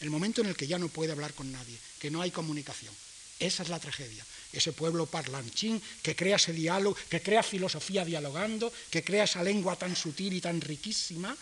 El 0.01 0.11
momento 0.11 0.41
en 0.41 0.49
el 0.49 0.57
que 0.57 0.66
ya 0.66 0.78
no 0.78 0.89
puede 0.89 1.12
hablar 1.12 1.35
con 1.35 1.51
nadie, 1.51 1.78
que 1.99 2.11
no 2.11 2.22
hay 2.22 2.30
comunicación. 2.30 2.95
Esa 3.43 3.64
es 3.64 3.70
la 3.70 3.80
tragedia. 3.80 4.24
Ese 4.53 4.70
pueblo 4.70 5.07
parlanchín 5.07 5.82
que 6.01 6.14
crea 6.14 6.36
ese 6.36 6.53
diálogo, 6.53 6.95
que 7.11 7.20
crea 7.20 7.43
filosofía 7.43 8.05
dialogando, 8.05 8.72
que 8.88 9.03
crea 9.03 9.24
esa 9.24 9.43
lengua 9.43 9.74
tan 9.74 9.97
sutil 9.97 10.32
y 10.34 10.40
tan 10.40 10.61
riquísima, 10.61 11.36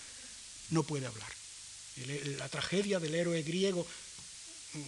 no 0.70 0.82
puede 0.82 1.07
hablar. 1.07 1.28
La 2.38 2.48
tragedia 2.48 2.98
del 3.01 3.14
héroe 3.14 3.42
griego 3.42 3.84
mm, 3.84 4.80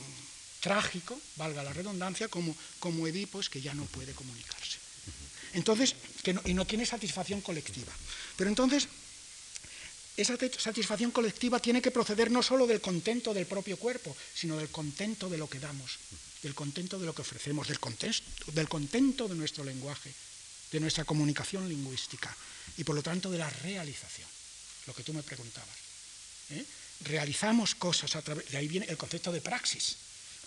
trágico, 0.60 1.20
valga 1.36 1.62
la 1.62 1.74
redundancia, 1.74 2.28
como, 2.28 2.56
como 2.78 3.06
Edipo 3.06 3.40
es 3.40 3.50
que 3.50 3.60
ya 3.60 3.74
no 3.74 3.84
puede 3.84 4.12
comunicarse. 4.14 4.78
Entonces, 5.52 5.94
y 6.46 6.54
no 6.54 6.64
tiene 6.64 6.86
satisfacción 6.86 7.42
colectiva. 7.42 7.92
Pero 8.36 8.48
entonces, 8.48 8.88
esa 10.16 10.38
satisfacción 10.56 11.10
colectiva 11.10 11.60
tiene 11.60 11.82
que 11.82 11.90
proceder 11.90 12.30
no 12.30 12.42
solo 12.42 12.66
del 12.66 12.80
contento 12.80 13.34
del 13.34 13.44
propio 13.44 13.76
cuerpo, 13.76 14.16
sino 14.32 14.56
del 14.56 14.70
contento 14.70 15.28
de 15.28 15.36
lo 15.36 15.50
que 15.50 15.60
damos 15.60 15.98
del 16.42 16.54
contento 16.54 16.98
de 16.98 17.06
lo 17.06 17.14
que 17.14 17.22
ofrecemos, 17.22 17.68
del, 17.68 17.78
del 18.54 18.68
contento 18.68 19.28
de 19.28 19.34
nuestro 19.34 19.64
lenguaje, 19.64 20.12
de 20.72 20.80
nuestra 20.80 21.04
comunicación 21.04 21.68
lingüística 21.68 22.34
y 22.76 22.84
por 22.84 22.94
lo 22.94 23.02
tanto 23.02 23.30
de 23.30 23.38
la 23.38 23.50
realización, 23.50 24.28
lo 24.86 24.94
que 24.94 25.02
tú 25.02 25.12
me 25.12 25.22
preguntabas. 25.22 25.76
¿eh? 26.50 26.64
Realizamos 27.04 27.74
cosas 27.74 28.16
a 28.16 28.22
través, 28.22 28.50
de 28.50 28.58
ahí 28.58 28.68
viene 28.68 28.86
el 28.86 28.96
concepto 28.96 29.30
de 29.32 29.40
praxis, 29.40 29.96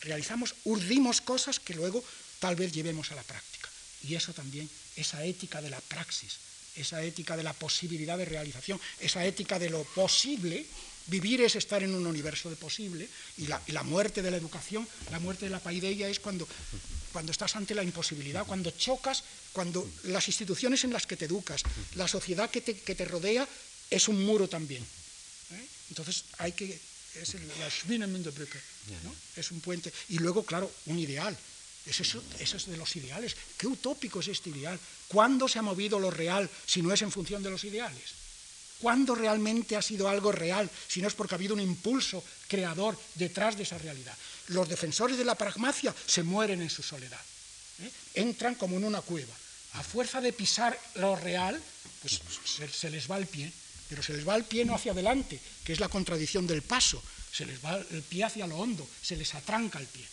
realizamos, 0.01 0.55
urdimos 0.65 1.21
cosas 1.21 1.59
que 1.59 1.73
luego 1.73 2.03
tal 2.39 2.55
vez 2.55 2.71
llevemos 2.71 3.11
a 3.11 3.15
la 3.15 3.23
práctica. 3.23 3.69
Y 4.03 4.15
eso 4.15 4.33
también, 4.33 4.69
esa 4.95 5.23
ética 5.23 5.61
de 5.61 5.69
la 5.69 5.81
praxis, 5.81 6.37
esa 6.75 7.01
ética 7.03 7.37
de 7.37 7.43
la 7.43 7.53
posibilidad 7.53 8.17
de 8.17 8.25
realización, 8.25 8.79
esa 8.99 9.25
ética 9.25 9.57
de 9.57 9.69
lo 9.69 9.83
posible, 9.83 10.65
Vivir 11.07 11.41
es 11.41 11.55
estar 11.55 11.83
en 11.83 11.93
un 11.93 12.07
universo 12.07 12.49
de 12.49 12.55
posible 12.55 13.07
y 13.37 13.45
la, 13.47 13.83
muerte 13.83 14.23
de 14.23 14.31
la 14.31 14.37
educación, 14.37 14.87
la 15.11 15.19
muerte 15.19 15.45
de 15.45 15.51
la 15.51 15.59
paideia 15.59 16.09
es 16.09 16.19
cuando, 16.19 16.47
cuando 17.13 17.31
estás 17.31 17.55
ante 17.55 17.75
la 17.75 17.83
imposibilidad, 17.83 18.45
cuando 18.45 18.71
chocas, 18.71 19.23
cuando 19.53 19.87
las 20.05 20.27
instituciones 20.27 20.83
en 20.83 20.93
las 20.93 21.05
que 21.05 21.15
te 21.15 21.25
educas, 21.25 21.61
la 21.95 22.07
sociedad 22.07 22.49
que 22.49 22.61
te, 22.61 23.05
rodea 23.05 23.47
es 23.91 24.07
un 24.07 24.25
muro 24.25 24.47
también. 24.47 24.83
¿eh? 25.51 25.67
Entonces 25.89 26.25
hay 26.39 26.53
que... 26.53 26.79
Es 27.15 27.33
el, 27.33 27.49
¿no? 29.03 29.15
es 29.37 29.51
un 29.51 29.61
puente. 29.61 29.93
Y 30.09 30.17
luego, 30.17 30.43
claro, 30.43 30.69
un 30.87 30.99
ideal. 30.99 31.37
Es 31.85 32.01
eso, 32.01 32.21
eso 32.39 32.57
es 32.57 32.65
de 32.65 32.75
los 32.75 32.93
ideales. 32.95 33.37
Qué 33.57 33.67
utópico 33.67 34.19
es 34.19 34.27
este 34.27 34.49
ideal. 34.49 34.77
¿Cuándo 35.07 35.47
se 35.47 35.59
ha 35.59 35.61
movido 35.61 35.99
lo 35.99 36.11
real 36.11 36.49
si 36.65 36.81
no 36.81 36.91
es 36.91 37.01
en 37.03 37.11
función 37.11 37.43
de 37.43 37.51
los 37.51 37.63
ideales? 37.63 38.24
¿Cuándo 38.79 39.15
realmente 39.15 39.75
ha 39.75 39.81
sido 39.81 40.09
algo 40.09 40.31
real 40.31 40.69
si 40.87 41.01
no 41.01 41.07
es 41.07 41.13
porque 41.13 41.35
ha 41.35 41.37
habido 41.37 41.53
un 41.53 41.61
impulso 41.61 42.23
creador 42.47 42.97
detrás 43.15 43.55
de 43.55 43.63
esa 43.63 43.77
realidad? 43.77 44.15
Los 44.47 44.69
defensores 44.69 45.17
de 45.17 45.25
la 45.25 45.35
pragmacia 45.35 45.93
se 46.05 46.23
mueren 46.23 46.61
en 46.61 46.69
su 46.69 46.83
soledad. 46.83 47.21
¿eh? 47.81 47.91
Entran 48.15 48.55
como 48.55 48.77
en 48.77 48.83
una 48.83 49.01
cueva. 49.01 49.33
A 49.73 49.83
fuerza 49.83 50.21
de 50.21 50.33
pisar 50.33 50.77
lo 50.95 51.15
real, 51.15 51.61
pues 52.01 52.21
se, 52.71 52.89
les 52.89 53.09
va 53.09 53.17
el 53.17 53.27
pie, 53.27 53.51
pero 53.89 54.03
se 54.03 54.13
les 54.13 54.27
va 54.27 54.35
el 54.35 54.45
pie 54.45 54.63
no 54.63 54.75
hacia 54.75 54.91
adelante, 54.91 55.39
que 55.63 55.73
es 55.73 55.79
la 55.79 55.89
contradicción 55.89 56.47
del 56.47 56.61
paso, 56.61 57.01
se 57.31 57.45
les 57.45 57.63
va 57.63 57.75
el 57.75 58.01
pie 58.03 58.23
hacia 58.23 58.47
lo 58.47 58.57
hondo, 58.57 58.87
se 59.01 59.17
les 59.17 59.33
atranca 59.35 59.79
el 59.79 59.87
pie. 59.87 60.05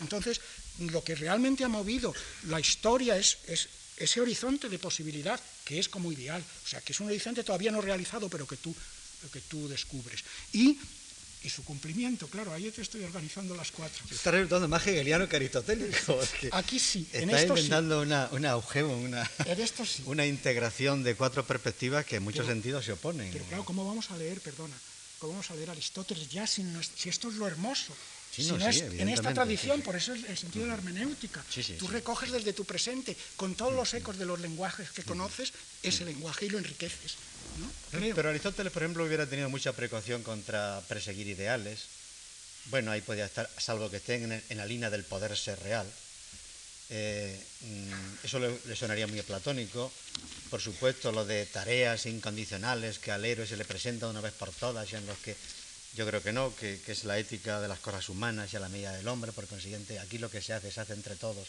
Entonces, 0.00 0.40
lo 0.78 1.02
que 1.02 1.14
realmente 1.14 1.64
ha 1.64 1.68
movido 1.68 2.14
la 2.44 2.60
historia 2.60 3.16
es 3.16 3.38
ese 3.96 4.20
horizonte 4.20 4.68
de 4.68 4.78
posibilidad 4.78 5.40
que 5.64 5.78
es 5.78 5.88
como 5.88 6.12
ideal, 6.12 6.42
o 6.42 6.68
sea, 6.68 6.80
que 6.80 6.92
es 6.92 7.00
un 7.00 7.08
horizonte 7.08 7.44
todavía 7.44 7.72
no 7.72 7.80
realizado, 7.80 8.28
pero 8.28 8.46
que 8.46 8.56
tú, 8.56 8.74
que 9.32 9.40
tú 9.40 9.68
descubres. 9.68 10.22
Y, 10.52 10.78
y 11.42 11.48
su 11.48 11.64
cumplimiento, 11.64 12.26
claro, 12.28 12.52
ahí 12.52 12.70
te 12.70 12.82
estoy 12.82 13.04
organizando 13.04 13.54
las 13.54 13.70
cuatro. 13.70 14.04
Está 14.10 14.32
resultando 14.32 14.68
más 14.68 14.86
hegeliano 14.86 15.28
que 15.28 15.36
aristotélico. 15.36 16.18
Aquí 16.52 16.78
sí, 16.78 17.06
en 17.12 17.30
está 17.30 17.48
inventando 17.48 18.02
una, 18.02 18.28
una 18.32 18.56
una, 18.56 19.30
esto 19.58 19.86
sí. 19.86 20.02
una 20.06 20.26
integración 20.26 21.02
de 21.02 21.14
cuatro 21.14 21.46
perspectivas 21.46 22.04
que 22.04 22.16
en 22.16 22.22
muchos 22.22 22.46
sentidos 22.46 22.84
se 22.84 22.92
oponen. 22.92 23.32
Pero 23.32 23.44
claro, 23.46 23.64
¿cómo 23.64 23.86
vamos 23.86 24.10
a 24.10 24.16
leer, 24.18 24.40
perdona, 24.40 24.74
cómo 25.18 25.32
vamos 25.32 25.50
a 25.50 25.54
leer 25.54 25.70
Aristóteles 25.70 26.28
ya 26.28 26.46
si 26.46 26.64
esto 27.08 27.28
es 27.28 27.34
lo 27.34 27.46
hermoso? 27.46 27.94
En 28.38 29.08
esta 29.08 29.32
tradición, 29.32 29.82
por 29.82 29.96
eso 29.96 30.14
es 30.14 30.24
el 30.28 30.36
sentido 30.36 30.64
de 30.64 30.70
la 30.70 30.76
hermenéutica. 30.76 31.44
Tú 31.78 31.88
recoges 31.88 32.32
desde 32.32 32.52
tu 32.52 32.64
presente, 32.64 33.16
con 33.36 33.54
todos 33.54 33.72
los 33.72 33.94
ecos 33.94 34.18
de 34.18 34.26
los 34.26 34.40
lenguajes 34.40 34.90
que 34.90 35.02
conoces, 35.02 35.52
ese 35.82 36.04
lenguaje 36.04 36.46
y 36.46 36.50
lo 36.50 36.58
enriqueces. 36.58 37.16
Pero 37.90 38.28
Aristóteles, 38.28 38.72
por 38.72 38.82
ejemplo, 38.82 39.04
hubiera 39.04 39.26
tenido 39.26 39.48
mucha 39.48 39.72
precaución 39.72 40.22
contra 40.22 40.82
perseguir 40.88 41.26
ideales. 41.28 41.84
Bueno, 42.66 42.90
ahí 42.90 43.00
podía 43.00 43.26
estar, 43.26 43.48
salvo 43.56 43.90
que 43.90 43.98
estén 43.98 44.42
en, 44.48 44.56
la 44.56 44.66
línea 44.66 44.90
del 44.90 45.04
poder 45.04 45.36
ser 45.36 45.58
real. 45.60 45.86
Eh, 46.88 47.40
mm, 47.60 48.24
eso 48.24 48.38
le, 48.38 48.76
sonaría 48.76 49.06
muy 49.06 49.22
platónico. 49.22 49.90
Por 50.50 50.60
supuesto, 50.60 51.12
lo 51.12 51.24
de 51.24 51.46
tareas 51.46 52.06
incondicionales 52.06 52.98
que 52.98 53.12
al 53.12 53.24
héroe 53.24 53.46
se 53.46 53.56
le 53.56 53.64
presenta 53.64 54.08
una 54.08 54.20
vez 54.20 54.34
por 54.34 54.50
todas 54.50 54.92
y 54.92 54.96
en 54.96 55.06
los 55.06 55.18
que 55.18 55.36
yo 55.96 56.06
creo 56.06 56.22
que 56.22 56.32
no, 56.32 56.54
que, 56.54 56.78
es 56.86 57.04
la 57.04 57.18
ética 57.18 57.60
de 57.60 57.68
las 57.68 57.80
cosas 57.80 58.08
humanas 58.08 58.52
y 58.52 58.56
a 58.56 58.60
la 58.60 58.68
medida 58.68 58.92
del 58.92 59.08
hombre, 59.08 59.32
por 59.32 59.46
consiguiente, 59.46 59.98
aquí 59.98 60.18
lo 60.18 60.30
que 60.30 60.42
se 60.42 60.52
hace 60.52 60.70
se 60.70 60.80
hace 60.80 60.92
entre 60.92 61.16
todos 61.16 61.48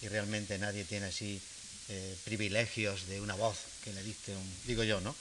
y 0.00 0.08
realmente 0.08 0.58
nadie 0.58 0.84
tiene 0.84 1.06
así 1.06 1.40
eh, 1.88 2.16
privilegios 2.24 3.06
de 3.08 3.20
una 3.20 3.34
voz 3.34 3.58
que 3.84 3.92
le 3.92 4.02
dicte 4.02 4.34
un, 4.34 4.54
digo 4.66 4.84
yo, 4.84 5.00
¿no? 5.00 5.14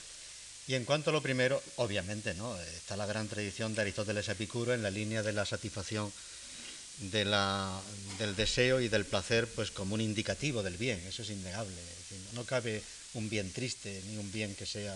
Y 0.68 0.76
en 0.76 0.86
cuanto 0.86 1.10
a 1.10 1.14
lo 1.14 1.24
primero, 1.24 1.62
obviamente, 1.78 2.36
¿no? 2.36 2.56
Está 2.62 2.96
la 2.96 3.08
gran 3.08 3.28
tradición 3.28 3.74
de 3.74 3.82
Aristóteles 3.82 4.30
Epicuro 4.30 4.76
en 4.76 4.84
la 4.84 4.92
línea 4.92 5.24
de 5.24 5.34
la 5.34 5.46
satisfacción 5.48 6.14
de 7.00 7.26
la, 7.26 7.82
del 8.20 8.36
deseo 8.36 8.80
y 8.80 8.88
del 8.88 9.06
placer, 9.06 9.48
pues 9.48 9.72
como 9.72 9.96
un 9.96 10.02
indicativo 10.02 10.62
del 10.62 10.78
bien, 10.78 11.02
eso 11.08 11.24
es 11.24 11.32
innegable. 11.32 11.76
no 12.34 12.46
cabe 12.46 12.84
un 13.16 13.30
bien 13.30 13.52
triste 13.52 14.04
ni 14.06 14.18
un 14.18 14.32
bien 14.32 14.54
que 14.54 14.68
sea, 14.68 14.96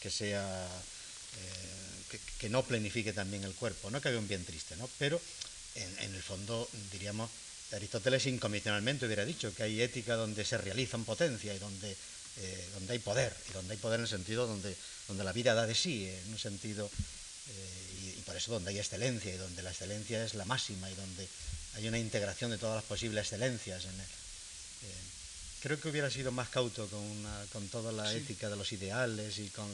que 0.00 0.10
sea 0.10 0.66
eh, 0.66 1.83
que, 2.38 2.48
no 2.48 2.62
planifique 2.62 3.12
también 3.12 3.44
el 3.44 3.54
cuerpo, 3.54 3.90
no 3.90 4.00
que 4.00 4.08
haya 4.08 4.18
un 4.18 4.28
bien 4.28 4.44
triste, 4.44 4.76
¿no? 4.76 4.88
Pero 4.98 5.20
en, 5.74 6.14
el 6.14 6.22
fondo, 6.22 6.68
diríamos, 6.92 7.30
Aristóteles 7.72 8.26
incondicionalmente 8.26 9.06
hubiera 9.06 9.24
dicho 9.24 9.52
que 9.54 9.64
hay 9.64 9.82
ética 9.82 10.14
donde 10.14 10.44
se 10.44 10.58
realiza 10.58 10.96
en 10.96 11.04
potencia 11.04 11.52
y 11.52 11.58
donde, 11.58 11.90
eh, 12.36 12.68
donde 12.74 12.92
hay 12.92 12.98
poder, 13.00 13.34
y 13.50 13.52
donde 13.52 13.72
hay 13.72 13.78
poder 13.78 13.98
en 13.98 14.04
el 14.04 14.10
sentido 14.10 14.46
donde, 14.46 14.76
donde 15.08 15.24
la 15.24 15.32
vida 15.32 15.54
da 15.54 15.66
de 15.66 15.74
sí, 15.74 16.06
en 16.06 16.32
un 16.32 16.38
sentido, 16.38 16.88
eh, 17.48 18.14
y, 18.16 18.20
por 18.22 18.36
eso 18.36 18.52
donde 18.52 18.70
hay 18.70 18.78
excelencia, 18.78 19.34
y 19.34 19.38
donde 19.38 19.62
la 19.62 19.70
excelencia 19.70 20.24
es 20.24 20.34
la 20.34 20.44
máxima, 20.44 20.90
y 20.90 20.94
donde 20.94 21.28
hay 21.74 21.88
una 21.88 21.98
integración 21.98 22.50
de 22.50 22.58
todas 22.58 22.76
las 22.76 22.84
posibles 22.84 23.24
excelencias. 23.24 23.84
En 23.84 23.94
el, 23.94 24.00
eh, 24.00 25.04
creo 25.62 25.80
que 25.80 25.88
hubiera 25.88 26.10
sido 26.10 26.30
más 26.30 26.48
cauto 26.50 26.86
con, 26.86 27.26
con 27.52 27.68
toda 27.68 27.90
la 27.90 28.12
ética 28.14 28.48
de 28.48 28.56
los 28.56 28.70
ideales 28.72 29.38
y 29.38 29.48
con 29.48 29.66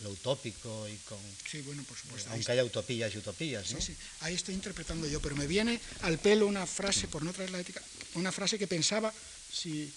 lo 0.00 0.10
utópico 0.10 0.88
y 0.88 0.96
con... 1.08 1.18
Sí, 1.50 1.60
bueno, 1.62 1.82
por 1.84 1.96
supuesto. 1.96 2.30
aunque 2.30 2.52
haya 2.52 2.64
utopías 2.64 3.14
y 3.14 3.18
utopías, 3.18 3.70
¿no? 3.72 3.80
Sí, 3.80 3.92
sí, 3.92 3.96
ahí 4.20 4.34
estoy 4.34 4.54
interpretando 4.54 5.06
yo, 5.06 5.20
pero 5.20 5.34
me 5.36 5.46
viene 5.46 5.80
al 6.02 6.18
pelo 6.18 6.46
una 6.46 6.66
frase, 6.66 7.08
por 7.08 7.22
no 7.22 7.32
traer 7.32 7.50
la 7.50 7.60
ética, 7.60 7.82
una 8.14 8.32
frase 8.32 8.58
que 8.58 8.66
pensaba, 8.66 9.12
si 9.52 9.92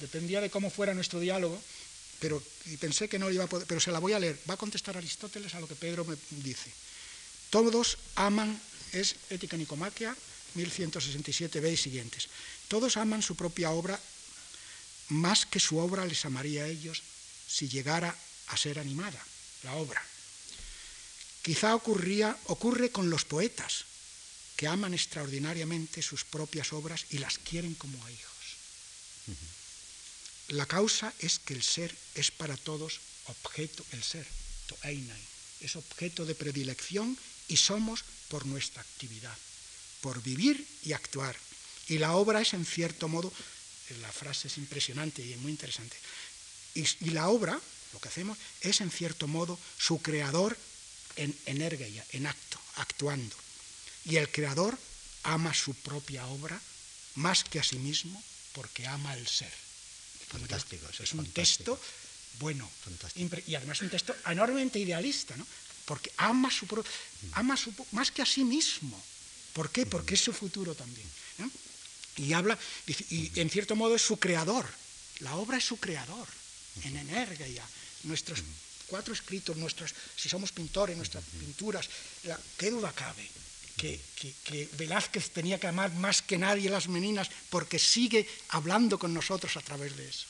dependía 0.00 0.40
de 0.40 0.50
cómo 0.50 0.70
fuera 0.70 0.94
nuestro 0.94 1.20
diálogo, 1.20 1.60
pero 2.20 2.42
y 2.66 2.76
pensé 2.76 3.08
que 3.08 3.18
no 3.18 3.30
iba 3.30 3.44
a 3.44 3.46
poder, 3.46 3.66
pero 3.66 3.80
se 3.80 3.92
la 3.92 3.98
voy 3.98 4.12
a 4.12 4.18
leer. 4.18 4.38
Va 4.48 4.54
a 4.54 4.56
contestar 4.56 4.96
Aristóteles 4.96 5.54
a 5.54 5.60
lo 5.60 5.68
que 5.68 5.74
Pedro 5.74 6.04
me 6.04 6.16
dice. 6.42 6.72
Todos 7.50 7.98
aman, 8.14 8.58
es 8.92 9.16
Ética 9.30 9.56
Nicomaquia, 9.56 10.16
1167b 10.56 11.72
y 11.72 11.76
siguientes. 11.76 12.28
Todos 12.68 12.96
aman 12.96 13.22
su 13.22 13.36
propia 13.36 13.70
obra 13.70 14.00
más 15.08 15.44
que 15.46 15.60
su 15.60 15.78
obra 15.78 16.06
les 16.06 16.24
amaría 16.24 16.64
a 16.64 16.68
ellos 16.68 17.02
si 17.46 17.68
llegara 17.68 18.16
a 18.48 18.56
ser 18.56 18.78
animada, 18.78 19.20
la 19.64 19.74
obra. 19.74 20.02
Quizá 21.42 21.74
ocurría, 21.74 22.36
ocurre 22.46 22.90
con 22.90 23.10
los 23.10 23.24
poetas, 23.24 23.84
que 24.56 24.68
aman 24.68 24.94
extraordinariamente 24.94 26.00
sus 26.00 26.24
propias 26.24 26.72
obras 26.72 27.06
y 27.10 27.18
las 27.18 27.38
quieren 27.38 27.74
como 27.74 28.02
a 28.04 28.10
hijos. 28.10 28.34
La 30.48 30.66
causa 30.66 31.12
es 31.18 31.38
que 31.38 31.54
el 31.54 31.62
ser 31.62 31.94
es 32.14 32.30
para 32.30 32.56
todos 32.56 33.00
objeto, 33.26 33.84
el 33.92 34.02
ser, 34.02 34.26
es 35.60 35.76
objeto 35.76 36.24
de 36.24 36.34
predilección 36.34 37.16
y 37.48 37.56
somos 37.56 38.04
por 38.28 38.46
nuestra 38.46 38.82
actividad, 38.82 39.36
por 40.00 40.22
vivir 40.22 40.66
y 40.84 40.92
actuar. 40.92 41.36
Y 41.88 41.98
la 41.98 42.14
obra 42.14 42.40
es 42.40 42.54
en 42.54 42.64
cierto 42.64 43.08
modo, 43.08 43.32
la 44.00 44.12
frase 44.12 44.48
es 44.48 44.58
impresionante 44.58 45.24
y 45.24 45.36
muy 45.36 45.52
interesante, 45.52 45.96
y, 46.74 46.84
y 47.00 47.10
la 47.10 47.28
obra, 47.28 47.60
lo 47.94 48.00
que 48.00 48.08
hacemos, 48.08 48.36
es 48.60 48.80
en 48.80 48.90
cierto 48.90 49.26
modo 49.26 49.58
su 49.78 50.02
creador 50.02 50.58
en 51.16 51.34
energía, 51.46 52.04
en 52.12 52.26
acto, 52.26 52.60
actuando. 52.76 53.34
Y 54.04 54.16
el 54.16 54.28
creador 54.28 54.78
ama 55.22 55.54
su 55.54 55.74
propia 55.74 56.26
obra 56.26 56.60
más 57.14 57.44
que 57.44 57.60
a 57.60 57.64
sí 57.64 57.76
mismo 57.76 58.22
porque 58.52 58.86
ama 58.86 59.14
el 59.14 59.26
ser. 59.26 59.52
Fantástico. 60.28 60.86
Es, 61.00 61.12
un 61.12 61.30
texto 61.30 61.80
bueno 62.40 62.68
y 63.46 63.54
además 63.54 63.80
un 63.80 63.90
texto 63.90 64.14
enormemente 64.26 64.78
idealista, 64.78 65.36
¿no? 65.36 65.46
porque 65.84 66.10
ama 66.16 66.50
su, 66.50 66.66
ama 67.32 67.56
su 67.56 67.72
más 67.92 68.10
que 68.10 68.22
a 68.22 68.26
sí 68.26 68.44
mismo. 68.44 69.00
¿Por 69.52 69.70
qué? 69.70 69.86
Porque 69.86 70.14
es 70.14 70.20
su 70.20 70.32
futuro 70.32 70.74
también. 70.74 71.08
Y 72.16 72.32
habla, 72.32 72.58
y 73.10 73.38
en 73.40 73.50
cierto 73.50 73.76
modo 73.76 73.94
es 73.94 74.02
su 74.02 74.18
creador. 74.18 74.66
La 75.20 75.36
obra 75.36 75.58
es 75.58 75.64
su 75.64 75.78
creador, 75.78 76.26
en 76.82 76.96
energía. 76.96 77.64
Nuestros 78.04 78.42
cuatro 78.86 79.14
escritos, 79.14 79.56
nuestros, 79.56 79.94
si 80.16 80.28
somos 80.28 80.52
pintores, 80.52 80.96
nuestras 80.96 81.24
pinturas, 81.24 81.88
¿qué 82.56 82.70
duda 82.70 82.92
cabe? 82.92 83.26
Que, 83.76 84.00
que, 84.44 84.68
Velázquez 84.78 85.30
tenía 85.30 85.58
que 85.58 85.66
amar 85.66 85.92
más 85.94 86.22
que 86.22 86.38
nadie 86.38 86.70
las 86.70 86.88
meninas 86.88 87.28
porque 87.50 87.78
sigue 87.78 88.28
hablando 88.50 88.98
con 88.98 89.12
nosotros 89.12 89.56
a 89.56 89.62
través 89.62 89.96
de 89.96 90.08
eso. 90.08 90.26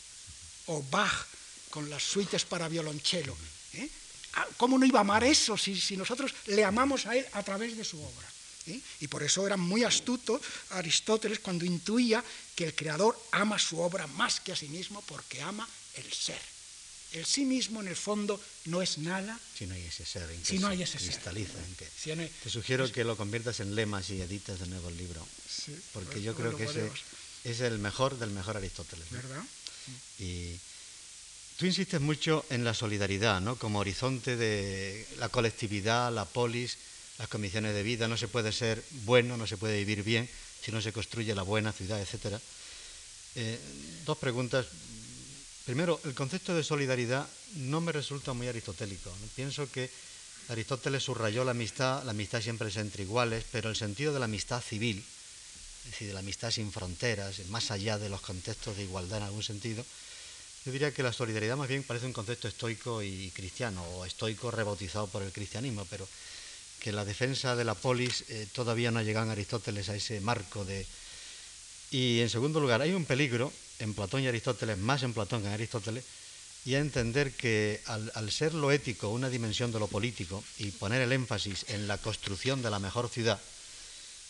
O 0.67 0.83
Bach 0.83 1.27
con 1.69 1.91
las 1.91 2.03
suites 2.03 2.45
para 2.45 2.69
violonchelo. 2.69 3.37
¿eh? 3.75 3.89
Ah, 4.35 4.47
¿Cómo 4.57 4.79
no 4.79 4.87
iba 4.87 5.01
a 5.01 5.03
amar 5.03 5.25
eso 5.25 5.59
si, 5.59 5.79
si, 5.79 5.97
nosotros 5.97 6.35
le 6.47 6.65
amamos 6.65 7.05
a 7.07 7.17
él 7.17 7.27
a 7.33 7.43
través 7.43 7.77
de 7.77 7.85
su 7.85 8.01
obra? 8.01 8.29
¿eh? 8.67 8.81
Y 9.01 9.09
por 9.09 9.23
eso 9.23 9.47
era 9.47 9.59
muy 9.59 9.85
astuto 9.85 10.41
Aristóteles 10.71 11.39
cuando 11.41 11.67
intuía 11.67 12.25
que 12.57 12.65
el 12.65 12.75
creador 12.75 13.21
ama 13.33 13.59
su 13.59 13.79
obra 13.79 14.07
más 14.07 14.41
que 14.41 14.53
a 14.53 14.57
sí 14.57 14.69
mismo 14.69 15.03
porque 15.03 15.43
ama 15.43 15.69
el 15.97 16.11
ser. 16.11 16.54
El 17.15 17.25
sí 17.25 17.45
mismo, 17.45 17.81
en 17.81 17.87
el 17.87 17.97
fondo, 17.97 18.41
no 18.67 18.83
es 18.83 18.99
nada. 18.99 19.39
Si 19.57 19.67
no 19.67 19.75
hay 19.75 19.83
ese 19.83 20.05
ser. 20.05 20.29
En 20.31 20.45
si 20.45 20.59
no 20.59 20.67
hay 20.67 20.83
ese 20.83 20.99
cristaliza, 20.99 21.53
ser. 21.97 22.31
te 22.43 22.51
sugiero 22.51 22.91
que 22.91 23.05
lo 23.05 23.17
conviertas 23.17 23.61
en 23.61 23.77
lemas 23.77 24.11
y 24.11 24.21
edites 24.21 24.59
de 24.59 24.67
nuevo 24.67 24.89
el 24.89 24.97
libro. 24.97 25.25
Sí, 25.49 25.77
porque 25.93 26.15
pues 26.15 26.25
yo 26.25 26.35
creo 26.35 26.57
que 26.57 26.65
ese 26.65 26.91
es 27.45 27.61
el 27.61 27.79
mejor 27.79 28.19
del 28.19 28.31
mejor 28.31 28.57
Aristóteles. 28.57 29.09
¿Verdad? 29.11 29.45
Y 30.19 30.59
tú 31.57 31.67
insistes 31.67 32.01
mucho 32.01 32.45
en 32.51 32.65
la 32.65 32.75
solidaridad, 32.75 33.41
¿no? 33.41 33.57
Como 33.57 33.79
horizonte 33.79 34.37
de 34.37 35.07
la 35.19 35.29
colectividad, 35.29 36.13
la 36.13 36.25
polis, 36.25 36.79
las 37.19 37.29
condiciones 37.29 37.75
de 37.75 37.85
vida. 37.85 38.09
No 38.09 38.17
se 38.17 38.27
puede 38.27 38.51
ser 38.51 38.83
bueno, 39.05 39.37
no 39.37 39.47
se 39.47 39.57
puede 39.57 39.79
vivir 39.79 40.03
bien 40.03 40.29
si 40.65 40.73
no 40.73 40.83
se 40.83 40.93
construye 40.93 41.33
la 41.33 41.43
buena 41.43 41.73
ciudad, 41.73 42.01
etc. 42.01 42.41
Eh, 43.37 43.59
dos 44.05 44.19
preguntas 44.19 44.67
Primero, 45.65 45.99
el 46.05 46.15
concepto 46.15 46.55
de 46.55 46.63
solidaridad 46.63 47.27
no 47.57 47.81
me 47.81 47.93
resulta 47.93 48.35
muy 48.35 48.49
aristotélico. 48.49 49.11
Pienso 49.35 49.71
que 49.71 49.91
Aristóteles 50.49 51.03
subrayó 51.03 51.43
la 51.43 51.53
amistad, 51.53 52.05
la 52.05 52.11
amistad 52.11 52.43
siempre 52.43 52.69
es 52.69 52.77
entre 52.77 53.05
iguales, 53.05 53.45
pero 53.51 53.71
el 53.71 53.77
sentido 53.77 54.13
de 54.13 54.19
la 54.19 54.27
amistad 54.27 54.61
civil, 54.61 55.03
es 55.85 55.91
decir, 55.91 56.09
de 56.09 56.15
la 56.15 56.21
amistad 56.21 56.51
sin 56.51 56.71
fronteras, 56.71 57.39
más 57.49 57.71
allá 57.71 57.99
de 57.99 58.11
los 58.11 58.21
contextos 58.21 58.77
de 58.77 58.83
igualdad 58.83 59.19
en 59.19 59.25
algún 59.25 59.43
sentido, 59.43 59.83
yo 60.67 60.73
diría 60.73 60.93
que 60.93 61.03
la 61.03 61.15
solidaridad 61.15 61.57
más 61.57 61.69
bien 61.69 61.83
parece 61.83 62.07
un 62.07 62.13
concepto 62.13 62.47
estoico 62.47 63.03
y 63.03 63.31
cristiano, 63.31 63.83
o 63.97 64.05
estoico 64.05 64.51
rebautizado 64.51 65.07
por 65.07 65.23
el 65.23 65.33
cristianismo, 65.33 65.87
pero 65.89 66.07
que 66.79 66.93
la 66.93 67.07
defensa 67.07 67.57
de 67.57 67.65
la 67.65 67.75
polis 67.75 68.25
eh, 68.29 68.47
todavía 68.53 68.91
no 68.91 68.99
ha 68.99 69.03
llegado 69.03 69.25
en 69.25 69.33
Aristóteles 69.33 69.89
a 69.89 69.97
ese 69.97 70.21
marco 70.21 70.67
de... 70.67 70.87
Y 71.91 72.21
en 72.21 72.29
segundo 72.29 72.61
lugar, 72.61 72.83
hay 72.83 72.93
un 72.93 73.07
peligro 73.07 73.51
en 73.79 73.95
Platón 73.95 74.23
y 74.23 74.29
Aristóteles, 74.29 74.79
más 74.79 75.03
en 75.03 75.15
Platón 75.15 75.43
que 75.43 75.49
en 75.49 75.55
Aristóteles, 75.55 76.05
y 76.65 76.75
a 76.75 76.81
entender 76.81 77.33
que 77.33 77.83
al, 77.87 78.31
ser 78.31 78.55
lo 78.55 78.73
ético 78.73 79.11
una 79.11 79.29
dimensión 79.29 79.71
de 79.71 79.79
lo 79.79 79.87
político 79.87 80.43
y 80.59 80.71
poner 80.71 81.03
el 81.03 81.13
énfasis 81.13 81.67
en 81.69 81.87
la 81.87 81.99
construcción 81.99 82.63
de 82.63 82.71
la 82.71 82.79
mejor 82.79 83.09
ciudad, 83.09 83.39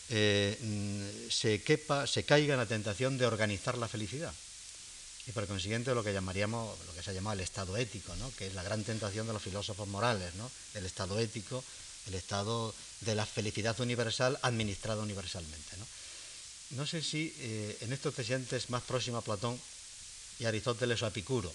eh, 0.09 0.57
se, 1.29 1.61
quepa, 1.63 2.05
se 2.07 2.23
caiga 2.25 2.53
en 2.53 2.59
la 2.59 2.65
tentación 2.65 3.17
de 3.17 3.25
organizar 3.25 3.77
la 3.77 3.87
felicidad. 3.87 4.33
Y 5.27 5.31
por 5.31 5.47
consiguiente 5.47 5.95
lo 5.95 6.03
que 6.03 6.13
llamaríamos, 6.13 6.77
lo 6.85 6.93
que 6.93 7.01
se 7.01 7.11
ha 7.11 7.13
llamado 7.13 7.35
el 7.35 7.39
estado 7.39 7.77
ético, 7.77 8.15
¿no? 8.17 8.29
que 8.35 8.47
es 8.47 8.53
la 8.53 8.63
gran 8.63 8.83
tentación 8.83 9.25
de 9.25 9.33
los 9.33 9.41
filósofos 9.41 9.87
morales, 9.87 10.35
¿no? 10.35 10.51
el 10.75 10.85
estado 10.85 11.17
ético, 11.19 11.63
el 12.07 12.13
estado 12.13 12.75
de 13.01 13.15
la 13.15 13.25
felicidad 13.25 13.79
universal 13.79 14.37
administrada 14.43 15.01
universalmente. 15.01 15.77
No 16.71 16.85
sé 16.85 17.01
si 17.01 17.33
eh, 17.39 17.77
en 17.81 17.93
esto 17.93 18.11
te 18.11 18.23
sientes 18.23 18.69
más 18.69 18.83
próximo 18.83 19.17
a 19.17 19.21
Platón 19.21 19.59
y 20.39 20.45
Aristóteles 20.45 21.01
o 21.01 21.05
a 21.05 21.09
Epicuro, 21.09 21.53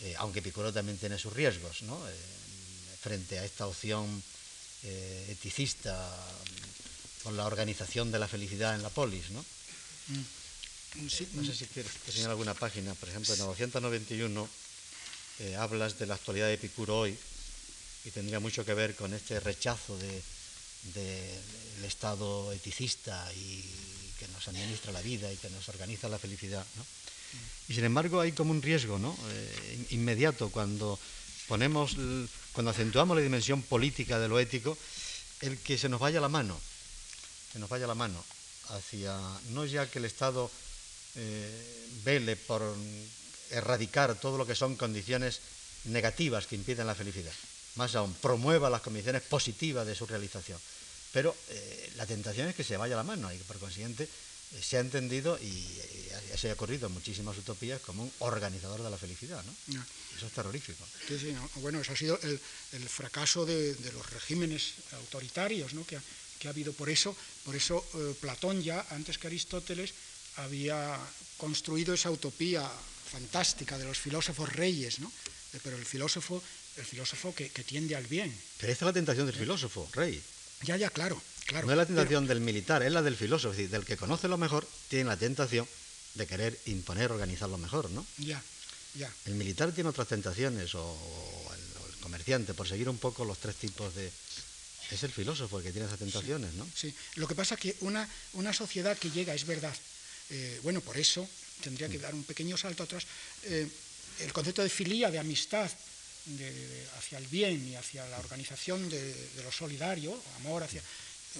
eh, 0.00 0.14
aunque 0.18 0.40
Epicuro 0.40 0.72
también 0.72 0.98
tiene 0.98 1.18
sus 1.18 1.32
riesgos, 1.32 1.82
¿no? 1.82 1.96
Eh, 2.08 2.12
frente 3.00 3.38
a 3.38 3.44
esta 3.44 3.66
opción 3.66 4.22
eticista 5.28 5.94
con 7.22 7.38
la 7.38 7.46
organización 7.46 8.12
de 8.12 8.18
la 8.18 8.28
felicidad 8.28 8.74
en 8.74 8.82
la 8.82 8.90
polis, 8.90 9.30
¿no? 9.30 9.40
Mm. 10.08 10.24
no 11.36 11.44
sé 11.44 11.54
si 11.54 11.64
quieres 11.72 11.90
enseñar 12.06 12.28
alguna 12.28 12.52
página, 12.52 12.94
por 12.94 13.08
ejemplo, 13.08 13.32
en 13.32 13.40
991 13.40 14.48
hablas 15.58 15.98
de 15.98 16.04
la 16.04 16.16
actualidad 16.16 16.48
de 16.48 16.54
Epicuro 16.54 16.98
hoy 16.98 17.16
y 18.04 18.10
tendría 18.10 18.40
mucho 18.40 18.64
que 18.66 18.74
ver 18.74 18.94
con 18.94 19.14
este 19.14 19.40
rechazo 19.40 19.96
del 19.96 20.22
de, 20.92 21.40
Estado 21.86 22.50
eticista 22.52 23.30
y 23.34 23.62
que 24.24 24.32
nos 24.32 24.48
administra 24.48 24.92
la 24.92 25.02
vida 25.02 25.30
y 25.32 25.36
que 25.36 25.50
nos 25.50 25.68
organiza 25.68 26.08
la 26.08 26.18
felicidad. 26.18 26.64
Y 27.68 27.74
sin 27.74 27.84
embargo 27.84 28.20
hay 28.20 28.32
como 28.32 28.52
un 28.52 28.62
riesgo 28.62 28.98
¿no? 28.98 29.16
Eh, 29.28 29.86
inmediato 29.90 30.48
cuando 30.50 30.98
ponemos, 31.46 31.96
cuando 32.52 32.70
acentuamos 32.70 33.16
la 33.16 33.22
dimensión 33.22 33.62
política 33.62 34.18
de 34.18 34.28
lo 34.28 34.40
ético, 34.40 34.78
el 35.40 35.58
que 35.58 35.76
se 35.76 35.88
nos 35.88 36.00
vaya 36.00 36.20
la 36.20 36.28
mano, 36.28 36.58
se 37.52 37.58
nos 37.58 37.68
vaya 37.68 37.86
la 37.86 37.94
mano 37.94 38.22
hacia, 38.70 39.18
no 39.50 39.66
ya 39.66 39.90
que 39.90 39.98
el 39.98 40.06
Estado 40.06 40.50
eh, 41.16 41.88
vele 42.04 42.36
por 42.36 42.62
erradicar 43.50 44.14
todo 44.14 44.38
lo 44.38 44.46
que 44.46 44.54
son 44.54 44.76
condiciones 44.76 45.40
negativas 45.84 46.46
que 46.46 46.56
impiden 46.56 46.86
la 46.86 46.94
felicidad, 46.94 47.32
más 47.74 47.94
aún 47.94 48.14
promueva 48.14 48.70
las 48.70 48.80
condiciones 48.80 49.22
positivas 49.22 49.86
de 49.86 49.94
su 49.94 50.06
realización, 50.06 50.58
pero 51.14 51.34
eh, 51.48 51.92
la 51.94 52.06
tentación 52.06 52.48
es 52.48 52.56
que 52.56 52.64
se 52.64 52.76
vaya 52.76 52.96
la 52.96 53.04
mano 53.04 53.32
y 53.32 53.38
por 53.38 53.56
consiguiente 53.60 54.02
eh, 54.02 54.60
se 54.60 54.76
ha 54.76 54.80
entendido 54.80 55.38
y, 55.38 55.64
se 56.36 56.50
ha 56.50 56.54
ocurrido 56.54 56.88
en 56.88 56.92
muchísimas 56.92 57.38
utopías 57.38 57.80
como 57.80 58.02
un 58.02 58.12
organizador 58.18 58.82
de 58.82 58.90
la 58.90 58.98
felicidad. 58.98 59.42
¿no? 59.44 59.86
Eso 60.16 60.26
es 60.26 60.32
terrorífico. 60.32 60.84
Sí, 61.06 61.16
sí, 61.18 61.36
bueno, 61.56 61.80
eso 61.80 61.92
ha 61.92 61.96
sido 61.96 62.18
el, 62.22 62.88
fracaso 62.88 63.46
de, 63.46 63.76
los 63.94 64.10
regímenes 64.10 64.74
autoritarios 64.92 65.72
¿no? 65.74 65.86
que, 65.86 65.96
ha, 65.96 66.02
que, 66.40 66.48
ha, 66.48 66.50
habido. 66.50 66.72
Por 66.72 66.90
eso, 66.90 67.16
por 67.44 67.54
eso 67.54 67.86
eh, 67.94 68.14
Platón 68.20 68.60
ya, 68.62 68.84
antes 68.90 69.18
que 69.18 69.28
Aristóteles, 69.28 69.94
había 70.36 70.98
construido 71.36 71.94
esa 71.94 72.10
utopía 72.10 72.68
fantástica 73.10 73.78
de 73.78 73.84
los 73.84 73.98
filósofos 73.98 74.52
reyes, 74.52 74.98
¿no? 74.98 75.12
pero 75.62 75.76
el 75.76 75.86
filósofo, 75.86 76.42
el 76.76 76.84
filósofo 76.84 77.32
que, 77.32 77.50
que 77.50 77.62
tiende 77.62 77.94
al 77.94 78.06
bien. 78.06 78.36
Pero 78.58 78.72
esta 78.72 78.84
es 78.84 78.88
la 78.88 78.92
tentación 78.92 79.26
del 79.26 79.36
filósofo, 79.36 79.88
rey. 79.92 80.20
Ya, 80.62 80.76
ya, 80.76 80.90
claro, 80.90 81.20
claro. 81.46 81.66
No 81.66 81.72
es 81.72 81.78
la 81.78 81.86
tentación 81.86 82.26
del 82.26 82.40
militar, 82.40 82.82
es 82.82 82.92
la 82.92 83.02
del 83.02 83.16
filósofo, 83.16 83.52
es 83.52 83.58
decir, 83.58 83.70
del 83.70 83.84
que 83.84 83.96
conoce 83.96 84.28
lo 84.28 84.38
mejor, 84.38 84.66
tiene 84.88 85.04
la 85.04 85.16
tentación 85.16 85.68
de 86.14 86.26
querer 86.26 86.58
imponer, 86.66 87.10
organizar 87.12 87.48
lo 87.48 87.58
mejor, 87.58 87.90
¿no? 87.90 88.06
Ya, 88.18 88.42
ya. 88.94 89.12
El 89.26 89.34
militar 89.34 89.72
tiene 89.72 89.90
otras 89.90 90.08
tentaciones, 90.08 90.74
o, 90.74 91.52
el, 91.54 92.00
comerciante, 92.00 92.54
por 92.54 92.68
seguir 92.68 92.88
un 92.88 92.98
poco 92.98 93.24
los 93.24 93.38
tres 93.38 93.56
tipos 93.56 93.94
de... 93.94 94.10
Es 94.90 95.02
el 95.02 95.10
filósofo 95.10 95.58
el 95.58 95.64
que 95.64 95.72
tiene 95.72 95.86
esas 95.86 95.98
tentaciones, 95.98 96.52
¿no? 96.54 96.68
Sí, 96.74 96.94
lo 97.16 97.26
que 97.26 97.34
pasa 97.34 97.54
es 97.54 97.60
que 97.60 97.76
una, 97.80 98.08
una 98.34 98.52
sociedad 98.52 98.96
que 98.98 99.10
llega, 99.10 99.34
es 99.34 99.46
verdad, 99.46 99.74
eh, 100.30 100.60
bueno, 100.62 100.80
por 100.82 100.98
eso 100.98 101.26
tendría 101.62 101.88
que 101.88 101.98
mm. 101.98 102.02
dar 102.02 102.14
un 102.14 102.24
pequeño 102.24 102.56
salto 102.56 102.82
atrás, 102.82 103.04
eh, 103.44 103.66
el 104.20 104.32
concepto 104.32 104.62
de 104.62 104.68
filía, 104.68 105.10
de 105.10 105.18
amistad 105.18 105.70
hacia 106.96 107.18
el 107.18 107.26
bien 107.26 107.68
y 107.68 107.76
hacia 107.76 108.06
la 108.08 108.18
organización 108.18 108.88
de, 108.88 109.14
lo 109.42 109.52
solidario, 109.52 110.18
amor 110.36 110.62
hacia, 110.62 110.82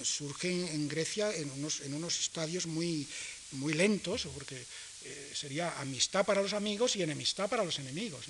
surge 0.03 0.49
en 0.49 0.87
Grecia 0.87 1.33
en 1.33 1.49
unos, 1.51 1.81
en 1.81 1.93
unos 1.93 2.19
estadios 2.19 2.65
muy, 2.67 3.07
muy 3.53 3.73
lentos, 3.73 4.27
porque 4.33 4.55
eh, 4.55 5.31
sería 5.33 5.79
amistad 5.79 6.25
para 6.25 6.41
los 6.41 6.53
amigos 6.53 6.95
y 6.95 7.03
enemistad 7.03 7.49
para 7.49 7.63
los 7.63 7.79
enemigos. 7.79 8.25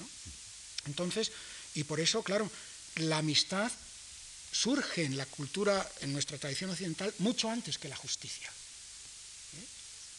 Entonces, 0.85 1.31
y 1.75 1.83
por 1.83 1.99
eso, 1.99 2.23
claro, 2.23 2.49
la 2.95 3.17
amistad 3.17 3.71
surge 4.51 5.03
en 5.03 5.17
la 5.17 5.25
cultura, 5.25 5.89
en 6.01 6.13
nuestra 6.13 6.37
tradición 6.37 6.69
occidental, 6.69 7.13
mucho 7.19 7.49
antes 7.49 7.77
que 7.77 7.89
la 7.89 7.95
justicia. 7.95 8.49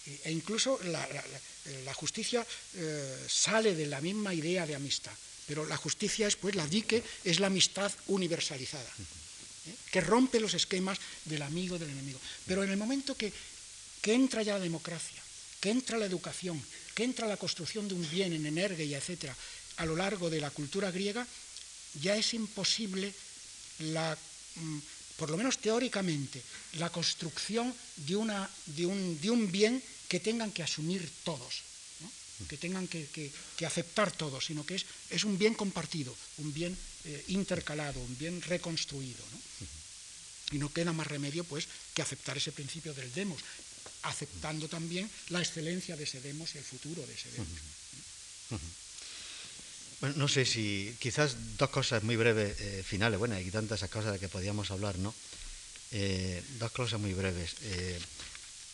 ¿eh? 0.06 0.20
E 0.24 0.32
incluso 0.32 0.78
la, 0.84 1.94
justicia 1.94 2.46
eh, 2.74 3.26
sale 3.28 3.74
de 3.74 3.86
la 3.86 4.00
misma 4.00 4.34
idea 4.34 4.66
de 4.66 4.74
amistad, 4.74 5.14
pero 5.46 5.64
la 5.66 5.76
justicia 5.76 6.26
es, 6.26 6.36
pues, 6.36 6.54
la 6.54 6.66
dique 6.66 7.02
es 7.24 7.40
la 7.40 7.46
amistad 7.46 7.92
universalizada, 8.08 8.88
¿eh? 8.88 9.74
que 9.90 10.00
rompe 10.00 10.40
los 10.40 10.54
esquemas 10.54 10.98
del 11.24 11.42
amigo 11.42 11.78
del 11.78 11.90
enemigo. 11.90 12.20
Pero 12.46 12.64
en 12.64 12.70
el 12.70 12.76
momento 12.76 13.16
que, 13.16 13.32
que 14.02 14.14
entra 14.14 14.42
ya 14.42 14.54
la 14.54 14.64
democracia, 14.64 15.22
que 15.60 15.70
entra 15.70 15.98
la 15.98 16.06
educación, 16.06 16.62
que 16.94 17.04
entra 17.04 17.26
la 17.26 17.36
construcción 17.36 17.88
de 17.88 17.94
un 17.94 18.10
bien 18.10 18.32
en 18.32 18.46
energía, 18.46 18.98
etcétera, 18.98 19.36
a 19.76 19.86
lo 19.86 19.96
largo 19.96 20.30
de 20.30 20.40
la 20.40 20.50
cultura 20.50 20.90
griega, 20.90 21.26
ya 22.00 22.16
es 22.16 22.34
imposible 22.34 23.12
mm, 23.78 24.78
por 25.16 25.30
lo 25.30 25.36
menos 25.36 25.58
teóricamente, 25.58 26.42
la 26.74 26.90
construcción 26.90 27.74
de, 27.96 28.16
una, 28.16 28.48
de, 28.66 28.86
un, 28.86 29.20
de 29.20 29.30
un, 29.30 29.50
bien 29.50 29.82
que 30.08 30.20
tengan 30.20 30.52
que 30.52 30.62
asumir 30.62 31.08
todos, 31.24 31.62
que 32.48 32.56
tengan 32.56 32.86
que, 32.88 33.08
aceptar 33.64 34.12
todos, 34.12 34.44
sino 34.44 34.64
que 34.64 34.76
es, 34.76 34.86
es, 35.10 35.24
un 35.24 35.38
bien 35.38 35.54
compartido, 35.54 36.14
un 36.38 36.52
bien 36.52 36.76
eh, 37.04 37.24
intercalado, 37.28 38.00
un 38.00 38.18
bien 38.18 38.42
reconstruido. 38.42 39.24
Y 40.52 40.58
no 40.58 40.72
queda 40.72 40.92
más 40.92 41.06
remedio 41.06 41.42
pues, 41.44 41.66
que 41.94 42.02
aceptar 42.02 42.36
ese 42.36 42.52
principio 42.52 42.94
del 42.94 43.12
demos, 43.12 43.42
aceptando 44.02 44.68
también 44.68 45.10
la 45.30 45.40
excelencia 45.40 45.96
de 45.96 46.04
ese 46.04 46.20
demos 46.20 46.54
y 46.54 46.58
el 46.58 46.64
futuro 46.64 47.04
de 47.06 47.14
ese 47.14 47.30
demos. 47.32 47.58
Bueno, 50.00 50.16
no 50.18 50.28
sé 50.28 50.44
si 50.44 50.94
quizás 51.00 51.56
dos 51.56 51.70
cosas 51.70 52.02
muy 52.02 52.16
breves 52.16 52.60
eh, 52.60 52.84
finales, 52.84 53.18
bueno, 53.18 53.34
hay 53.34 53.50
tantas 53.50 53.80
cosas 53.88 54.12
de 54.12 54.18
que 54.18 54.28
podíamos 54.28 54.70
hablar, 54.70 54.98
¿no? 54.98 55.14
Eh, 55.92 56.42
dos 56.58 56.70
cosas 56.72 57.00
muy 57.00 57.14
breves. 57.14 57.56
Eh, 57.62 57.98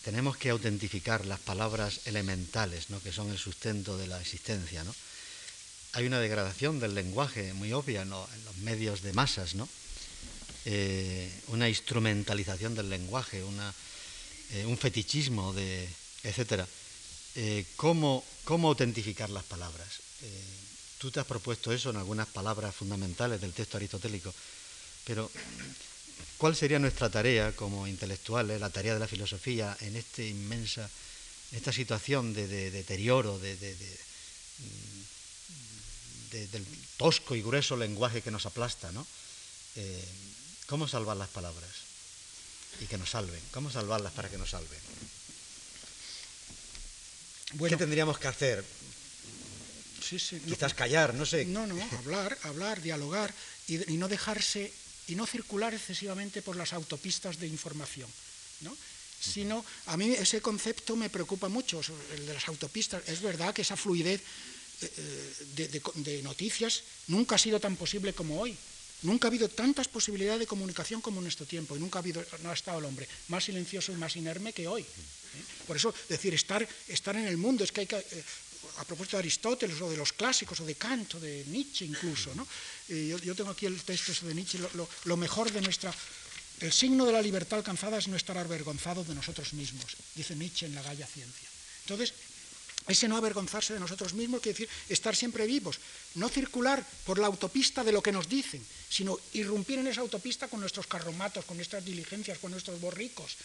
tenemos 0.02 0.36
que 0.36 0.50
autentificar 0.50 1.26
las 1.26 1.40
palabras 1.40 2.00
elementales, 2.06 2.90
¿no? 2.90 3.00
que 3.00 3.12
son 3.12 3.30
el 3.30 3.38
sustento 3.38 3.96
de 3.96 4.06
la 4.06 4.20
existencia, 4.20 4.84
¿no? 4.84 4.94
Hay 5.94 6.06
una 6.06 6.20
degradación 6.20 6.80
del 6.80 6.94
lenguaje 6.94 7.52
muy 7.52 7.72
obvia 7.72 8.02
en 8.02 8.10
los 8.10 8.56
medios 8.62 9.02
de 9.02 9.12
masas, 9.12 9.54
¿no? 9.54 9.68
una 11.48 11.68
instrumentalización 11.68 12.74
del 12.74 12.88
lenguaje, 12.88 13.42
una, 13.44 13.74
un 14.64 14.78
fetichismo, 14.78 15.52
de, 15.52 15.86
etc. 16.22 16.64
¿cómo, 17.76 18.24
¿Cómo 18.44 18.68
autentificar 18.68 19.28
las 19.28 19.44
palabras? 19.44 20.00
Tú 20.96 21.10
te 21.10 21.20
has 21.20 21.26
propuesto 21.26 21.72
eso 21.72 21.90
en 21.90 21.96
algunas 21.96 22.28
palabras 22.28 22.74
fundamentales 22.74 23.40
del 23.40 23.52
texto 23.52 23.76
aristotélico, 23.76 24.32
pero 25.04 25.30
¿cuál 26.38 26.56
sería 26.56 26.78
nuestra 26.78 27.10
tarea 27.10 27.52
como 27.52 27.86
intelectuales, 27.86 28.60
la 28.60 28.70
tarea 28.70 28.94
de 28.94 29.00
la 29.00 29.08
filosofía 29.08 29.76
en 29.80 29.96
esta 29.96 30.22
inmensa, 30.22 30.88
esta 31.52 31.72
situación 31.72 32.32
de, 32.32 32.70
deterioro, 32.70 33.38
de, 33.38 33.56
del 36.30 36.66
tosco 36.96 37.34
y 37.34 37.42
grueso 37.42 37.76
lenguaje 37.76 38.22
que 38.22 38.30
nos 38.30 38.46
aplasta, 38.46 38.90
¿no? 38.92 39.06
Eh, 39.76 40.04
¿Cómo 40.66 40.88
salvar 40.88 41.16
las 41.16 41.28
palabras? 41.28 41.70
Y 42.80 42.86
que 42.86 42.96
nos 42.96 43.10
salven. 43.10 43.40
¿Cómo 43.50 43.70
salvarlas 43.70 44.12
para 44.12 44.30
que 44.30 44.38
nos 44.38 44.50
salven? 44.50 44.80
¿Qué 47.68 47.76
tendríamos 47.76 48.18
que 48.18 48.28
hacer 48.28 48.64
Quizás 50.18 50.74
callar, 50.74 51.14
no 51.14 51.24
sé. 51.24 51.44
No, 51.46 51.66
no, 51.66 51.76
hablar, 51.98 52.36
hablar, 52.42 52.82
dialogar 52.82 53.32
y, 53.66 53.96
no 53.96 54.08
dejarse 54.08 54.72
y 55.08 55.14
no 55.14 55.26
circular 55.26 55.74
excesivamente 55.74 56.42
por 56.42 56.56
las 56.56 56.72
autopistas 56.72 57.38
de 57.38 57.46
información, 57.46 58.10
¿no? 58.60 58.76
Sino, 59.22 59.64
a 59.86 59.96
mí 59.96 60.12
ese 60.12 60.42
concepto 60.42 60.96
me 60.96 61.10
preocupa 61.10 61.48
mucho, 61.48 61.80
el 62.14 62.26
de 62.26 62.34
las 62.34 62.48
autopistas. 62.48 63.06
Es 63.06 63.22
verdad 63.22 63.54
que 63.54 63.62
esa 63.62 63.76
fluidez 63.76 64.20
eh, 64.82 64.90
eh, 65.56 65.82
de, 65.94 66.22
noticias 66.22 66.82
nunca 67.06 67.36
ha 67.36 67.38
sido 67.38 67.60
tan 67.60 67.76
posible 67.76 68.14
como 68.14 68.40
hoy. 68.40 68.56
Nunca 69.02 69.26
ha 69.26 69.30
habido 69.30 69.48
tantas 69.48 69.86
posibilidades 69.86 70.40
de 70.40 70.46
comunicación 70.46 71.00
como 71.00 71.18
en 71.18 71.24
nuestro 71.24 71.46
tiempo 71.46 71.76
y 71.76 71.78
nunca 71.78 71.98
ha, 71.98 72.02
habido, 72.02 72.24
no 72.42 72.50
ha 72.50 72.54
estado 72.54 72.78
el 72.80 72.84
hombre 72.84 73.08
más 73.28 73.44
silencioso 73.44 73.92
y 73.92 73.96
más 73.96 74.16
inerme 74.16 74.52
que 74.52 74.66
hoy. 74.66 74.82
¿eh? 74.82 75.44
Por 75.66 75.76
eso, 75.76 75.94
decir, 76.08 76.34
estar, 76.34 76.66
estar 76.88 77.14
en 77.14 77.26
el 77.26 77.36
mundo 77.36 77.62
es 77.62 77.70
que 77.70 77.82
hay 77.82 77.86
que 77.86 78.04
a 78.78 78.84
propósito 78.84 79.16
de 79.16 79.22
Aristóteles 79.22 79.80
o 79.80 79.90
de 79.90 79.96
los 79.96 80.12
clásicos 80.12 80.60
o 80.60 80.64
de 80.64 80.74
Kant 80.74 81.14
o 81.14 81.20
de 81.20 81.44
Nietzsche 81.48 81.84
incluso. 81.84 82.34
¿no? 82.34 82.46
Yo, 82.92 83.34
tengo 83.34 83.50
aquí 83.50 83.66
el 83.66 83.80
texto 83.82 84.12
de 84.26 84.34
Nietzsche, 84.34 84.58
lo, 85.04 85.16
mejor 85.16 85.50
de 85.50 85.60
nuestra... 85.60 85.94
El 86.60 86.72
signo 86.72 87.04
de 87.04 87.12
la 87.12 87.22
libertad 87.22 87.58
alcanzada 87.58 87.98
es 87.98 88.06
no 88.06 88.16
estar 88.16 88.38
avergonzado 88.38 89.02
de 89.02 89.14
nosotros 89.14 89.52
mismos, 89.52 89.96
dice 90.14 90.36
Nietzsche 90.36 90.66
en 90.66 90.74
la 90.74 90.82
Galla 90.82 91.06
Ciencia. 91.06 91.48
Entonces, 91.82 92.14
ese 92.88 93.06
no 93.06 93.16
avergonzarse 93.16 93.74
de 93.74 93.80
nosotros 93.80 94.12
mismos 94.14 94.40
quiere 94.40 94.58
decir 94.58 94.74
estar 94.88 95.14
siempre 95.14 95.46
vivos, 95.46 95.78
no 96.14 96.28
circular 96.28 96.84
por 97.06 97.18
la 97.18 97.28
autopista 97.28 97.84
de 97.84 97.92
lo 97.92 98.02
que 98.02 98.10
nos 98.10 98.28
dicen, 98.28 98.64
sino 98.88 99.18
irrumpir 99.34 99.78
en 99.78 99.86
esa 99.86 100.00
autopista 100.00 100.48
con 100.48 100.60
nuestros 100.60 100.86
carromatos, 100.88 101.44
con 101.44 101.56
nuestras 101.56 101.84
diligencias, 101.84 102.38
con 102.38 102.50
nuestros 102.50 102.80
borricos, 102.80 103.36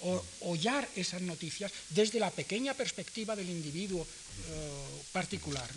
o 0.00 0.24
hollar 0.40 0.88
esas 0.96 1.22
noticias 1.22 1.70
desde 1.90 2.18
la 2.18 2.30
pequeña 2.30 2.74
perspectiva 2.74 3.36
del 3.36 3.50
individuo 3.50 4.02
eh, 4.02 5.02
particular. 5.12 5.70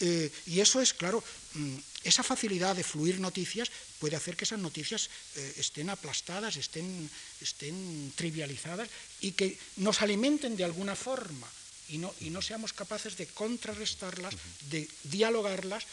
Eh, 0.00 0.30
y 0.46 0.60
eso 0.60 0.80
es, 0.80 0.94
claro, 0.94 1.22
mm, 1.54 1.76
esa 2.04 2.22
facilidad 2.22 2.74
de 2.74 2.84
fluir 2.84 3.20
noticias 3.20 3.70
puede 3.98 4.16
hacer 4.16 4.36
que 4.36 4.44
esas 4.44 4.58
noticias 4.58 5.10
eh, 5.36 5.54
estén 5.58 5.90
aplastadas, 5.90 6.56
estén, 6.56 7.08
estén 7.40 8.12
trivializadas 8.16 8.88
y 9.20 9.32
que 9.32 9.56
nos 9.76 10.02
alimenten 10.02 10.56
de 10.56 10.64
alguna 10.64 10.96
forma 10.96 11.46
y 11.88 11.98
no, 11.98 12.12
y 12.20 12.30
no 12.30 12.40
seamos 12.40 12.72
capaces 12.72 13.16
de 13.16 13.26
contrarrestarlas, 13.26 14.34
de 14.70 14.88
dialogarlas, 15.04 15.84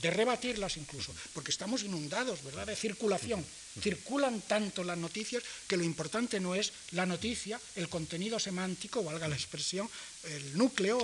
de 0.00 0.10
rebatirlas 0.10 0.76
incluso, 0.76 1.12
porque 1.34 1.50
estamos 1.50 1.82
inundados, 1.82 2.44
¿verdad?, 2.44 2.66
de 2.66 2.76
circulación. 2.76 3.44
Circulan 3.82 4.40
tanto 4.42 4.84
las 4.84 4.96
noticias 4.96 5.42
que 5.66 5.76
lo 5.76 5.84
importante 5.84 6.38
no 6.40 6.54
es 6.54 6.72
la 6.92 7.06
noticia, 7.06 7.60
el 7.76 7.88
contenido 7.88 8.38
semántico, 8.38 9.02
valga 9.02 9.28
la 9.28 9.36
expresión, 9.36 9.90
el 10.24 10.56
núcleo, 10.56 10.98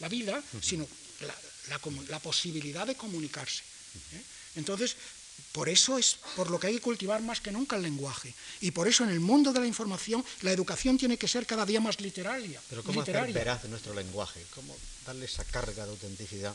la 0.00 0.08
vida, 0.08 0.42
sino 0.62 0.86
la, 2.08 2.18
posibilidad 2.20 2.86
de 2.86 2.94
comunicarse. 2.94 3.62
¿eh? 4.14 4.22
Entonces, 4.56 4.96
por 5.52 5.68
eso 5.68 5.98
es 5.98 6.18
por 6.36 6.50
lo 6.50 6.58
que 6.58 6.68
hay 6.68 6.74
que 6.74 6.80
cultivar 6.80 7.22
más 7.22 7.40
que 7.40 7.50
nunca 7.50 7.76
el 7.76 7.82
lenguaje. 7.82 8.34
Y 8.60 8.70
por 8.70 8.88
eso 8.88 9.04
en 9.04 9.10
el 9.10 9.20
mundo 9.20 9.52
de 9.52 9.60
la 9.60 9.66
información 9.66 10.24
la 10.42 10.52
educación 10.52 10.98
tiene 10.98 11.16
que 11.16 11.28
ser 11.28 11.46
cada 11.46 11.64
día 11.64 11.80
más 11.80 12.00
literaria. 12.00 12.60
Pero 12.68 12.82
¿cómo 12.82 13.02
hacer 13.02 13.32
veraz 13.32 13.64
nuestro 13.64 13.94
lenguaje? 13.94 14.44
¿Cómo 14.54 14.76
darle 15.06 15.26
esa 15.26 15.44
carga 15.44 15.84
de 15.84 15.90
autenticidad? 15.92 16.54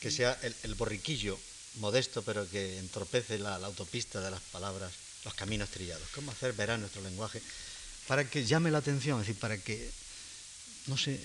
que 0.00 0.10
sea 0.10 0.36
el, 0.42 0.74
borriquillo 0.74 1.38
modesto 1.76 2.22
pero 2.22 2.48
que 2.50 2.78
entorpece 2.78 3.38
la, 3.38 3.54
autopista 3.56 4.20
de 4.20 4.30
las 4.30 4.40
palabras, 4.40 4.92
los 5.24 5.34
caminos 5.34 5.68
trillados. 5.68 6.08
¿Cómo 6.14 6.32
hacer 6.32 6.52
veraz 6.54 6.80
nuestro 6.80 7.02
lenguaje 7.02 7.40
para 8.08 8.28
que 8.28 8.44
llame 8.44 8.70
la 8.70 8.78
atención? 8.78 9.20
Es 9.20 9.28
decir, 9.28 9.40
para 9.40 9.58
que, 9.58 9.90
no 10.86 10.96
sé, 10.96 11.20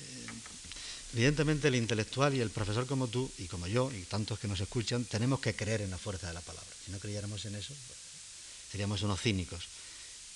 Evidentemente 1.13 1.67
el 1.67 1.75
intelectual 1.75 2.33
y 2.33 2.39
el 2.39 2.51
profesor 2.51 2.87
como 2.87 3.07
tú 3.07 3.29
y 3.37 3.47
como 3.47 3.67
yo 3.67 3.91
y 3.91 4.03
tantos 4.03 4.39
que 4.39 4.47
nos 4.47 4.61
escuchan 4.61 5.03
tenemos 5.03 5.41
que 5.41 5.55
creer 5.55 5.81
en 5.81 5.91
la 5.91 5.97
fuerza 5.97 6.27
de 6.27 6.33
la 6.33 6.41
palabra. 6.41 6.69
Si 6.85 6.91
no 6.91 6.99
creyéramos 6.99 7.43
en 7.45 7.55
eso, 7.55 7.73
pues, 7.87 7.99
seríamos 8.71 9.01
unos 9.01 9.19
cínicos. 9.19 9.65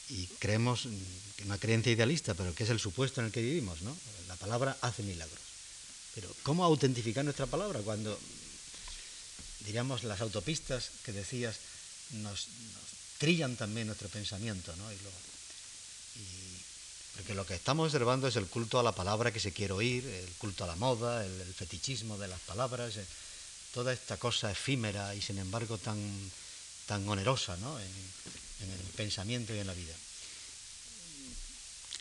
Y 0.09 0.27
creemos 0.39 0.85
en 0.85 1.45
una 1.45 1.57
creencia 1.57 1.91
idealista, 1.91 2.33
pero 2.33 2.53
que 2.53 2.63
es 2.63 2.69
el 2.69 2.79
supuesto 2.79 3.21
en 3.21 3.27
el 3.27 3.31
que 3.31 3.41
vivimos, 3.41 3.81
¿no? 3.81 3.97
La 4.27 4.35
palabra 4.35 4.77
hace 4.81 5.01
milagros. 5.03 5.39
Pero 6.13 6.33
¿cómo 6.43 6.63
autentificar 6.63 7.23
nuestra 7.23 7.47
palabra 7.47 7.79
cuando, 7.79 8.17
diríamos, 9.65 10.03
las 10.03 10.21
autopistas 10.21 10.91
que 11.03 11.11
decías 11.11 11.55
nos, 12.11 12.47
trillan 13.17 13.55
también 13.55 13.87
nuestro 13.87 14.09
pensamiento, 14.09 14.75
¿no? 14.75 14.91
Porque 17.15 17.33
lo 17.33 17.45
que 17.45 17.55
estamos 17.55 17.85
observando 17.85 18.27
es 18.27 18.35
el 18.35 18.47
culto 18.47 18.79
a 18.79 18.83
la 18.83 18.91
palabra 18.91 19.31
que 19.31 19.39
se 19.39 19.53
quiere 19.53 19.73
oír, 19.73 20.05
el 20.05 20.29
culto 20.37 20.65
a 20.65 20.67
la 20.67 20.75
moda, 20.75 21.25
el, 21.25 21.53
fetichismo 21.53 22.17
de 22.17 22.27
las 22.27 22.39
palabras, 22.41 22.97
eh, 22.97 23.05
toda 23.73 23.93
esta 23.93 24.17
cosa 24.17 24.51
efímera 24.51 25.15
y 25.15 25.21
sin 25.21 25.37
embargo 25.37 25.77
tan, 25.77 25.97
tan 26.85 27.07
onerosa 27.07 27.55
¿no? 27.57 27.79
en, 27.79 27.85
el 28.59 28.91
pensamiento 28.95 29.55
y 29.55 29.59
en 29.59 29.67
la 29.67 29.73
vida. 29.73 29.93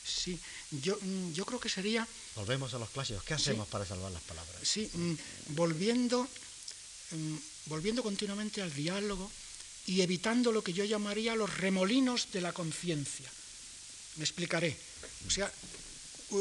Sí, 0.05 0.39
yo, 0.83 0.99
mm, 1.01 1.33
yo 1.33 1.45
creo 1.45 1.61
que 1.61 1.69
sería... 1.69 2.07
Volvemos 2.35 2.75
a 2.75 2.79
los 2.79 2.91
clásicos. 2.91 3.23
¿Qué 3.23 3.35
hacemos 3.35 3.69
para 3.69 3.87
salvar 3.87 4.11
las 4.11 4.23
palabras? 4.23 4.57
Sí, 4.63 4.91
mm, 4.93 5.15
volviendo, 5.55 6.27
mm, 7.11 7.37
volviendo 7.67 8.03
continuamente 8.03 8.63
al 8.63 8.75
diálogo 8.75 9.31
y 9.87 10.01
evitando 10.01 10.51
lo 10.51 10.65
que 10.65 10.73
yo 10.73 10.85
llamaría 10.85 11.37
los 11.37 11.57
remolinos 11.59 12.33
de 12.33 12.41
la 12.41 12.53
conciencia. 12.53 13.31
Me 14.17 14.25
explicaré. 14.25 14.77
O 15.27 15.31
sea, 15.31 15.51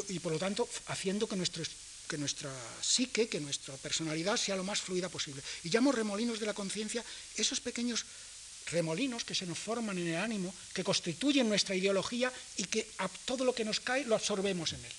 y 0.09 0.19
por 0.19 0.31
lo 0.33 0.39
tanto, 0.39 0.67
haciendo 0.87 1.27
que, 1.27 1.35
nuestro, 1.35 1.63
que 2.07 2.17
nuestra 2.17 2.51
psique, 2.81 3.27
que 3.27 3.39
nuestra 3.39 3.75
personalidad 3.77 4.37
sea 4.37 4.55
lo 4.55 4.63
más 4.63 4.81
fluida 4.81 5.09
posible. 5.09 5.41
Y 5.63 5.69
llamo 5.69 5.91
remolinos 5.91 6.39
de 6.39 6.45
la 6.45 6.53
conciencia 6.53 7.03
esos 7.35 7.59
pequeños 7.59 8.05
remolinos 8.71 9.23
que 9.25 9.35
se 9.35 9.45
nos 9.45 9.59
forman 9.59 9.97
en 9.97 10.07
el 10.07 10.17
ánimo, 10.17 10.53
que 10.73 10.83
constituyen 10.83 11.49
nuestra 11.49 11.75
ideología 11.75 12.31
y 12.57 12.65
que 12.65 12.87
a 12.99 13.09
todo 13.25 13.43
lo 13.43 13.53
que 13.53 13.65
nos 13.65 13.79
cae 13.79 14.05
lo 14.05 14.15
absorbemos 14.15 14.73
en 14.73 14.85
él. 14.85 14.91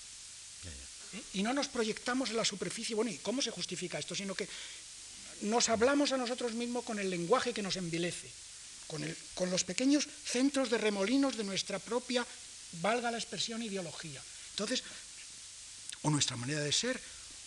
¿Eh? 1.13 1.23
Y 1.33 1.43
no 1.43 1.53
nos 1.53 1.67
proyectamos 1.67 2.29
en 2.29 2.37
la 2.37 2.45
superficie, 2.45 2.95
bueno, 2.95 3.11
¿y 3.11 3.17
cómo 3.17 3.41
se 3.41 3.51
justifica 3.51 3.99
esto? 3.99 4.15
Sino 4.15 4.35
que 4.35 4.47
nos 5.41 5.69
hablamos 5.69 6.11
a 6.11 6.17
nosotros 6.17 6.53
mismos 6.53 6.85
con 6.85 6.99
el 6.99 7.09
lenguaje 7.09 7.53
que 7.53 7.61
nos 7.61 7.75
envilece, 7.75 8.29
con, 8.87 9.03
el, 9.03 9.15
con 9.33 9.49
los 9.49 9.63
pequeños 9.63 10.07
centros 10.25 10.69
de 10.69 10.77
remolinos 10.77 11.35
de 11.35 11.43
nuestra 11.43 11.79
propia, 11.79 12.25
valga 12.81 13.11
la 13.11 13.17
expresión, 13.17 13.61
ideología. 13.61 14.21
Entonces, 14.51 14.83
o 16.01 16.09
nuestra 16.09 16.37
manera 16.37 16.61
de 16.61 16.71
ser, 16.71 16.99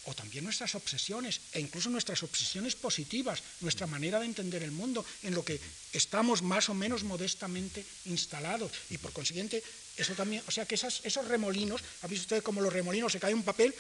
o 0.05 0.15
también 0.15 0.45
nuestras 0.45 0.75
obsesiones, 0.75 1.41
e 1.53 1.61
incluso 1.61 1.91
nuestras 1.91 2.23
obsesiones 2.23 2.75
positivas, 2.75 3.43
nuestra 3.61 3.87
manera 3.87 4.19
de 4.19 4.27
entender 4.27 4.63
el 4.63 4.73
mundo, 4.73 5.05
en 5.23 5.35
lo 5.35 5.45
que 5.45 5.61
estamos 5.93 6.43
más 6.43 6.69
o 6.69 6.75
menos 6.75 7.05
modestamente 7.05 7.85
instalados. 8.07 8.73
Y 8.91 8.99
por 8.99 9.13
consiguiente, 9.13 9.63
eso 9.97 10.15
también, 10.15 10.43
o 10.47 10.51
sea 10.51 10.67
que 10.67 10.75
esos 10.77 11.29
remolinos, 11.29 11.83
¿ha 12.03 12.07
visto 12.07 12.25
usted 12.25 12.43
cómo 12.43 12.61
los 12.61 12.73
remolinos 12.73 13.13
se 13.13 13.21
cae 13.21 13.35
un 13.35 13.45
papel 13.45 13.75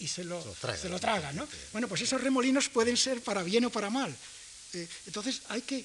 y 0.00 0.08
se 0.08 0.24
lo, 0.24 0.40
se 0.80 0.88
lo, 0.88 0.98
traga, 0.98 1.32
¿no? 1.32 1.46
Bueno, 1.72 1.88
pues 1.88 2.00
esos 2.00 2.20
remolinos 2.20 2.68
pueden 2.68 2.96
ser 2.96 3.20
para 3.20 3.42
bien 3.42 3.66
o 3.66 3.70
para 3.70 3.90
mal. 3.90 4.14
Eh, 4.72 4.88
entonces 5.06 5.42
hay 5.48 5.60
que 5.62 5.84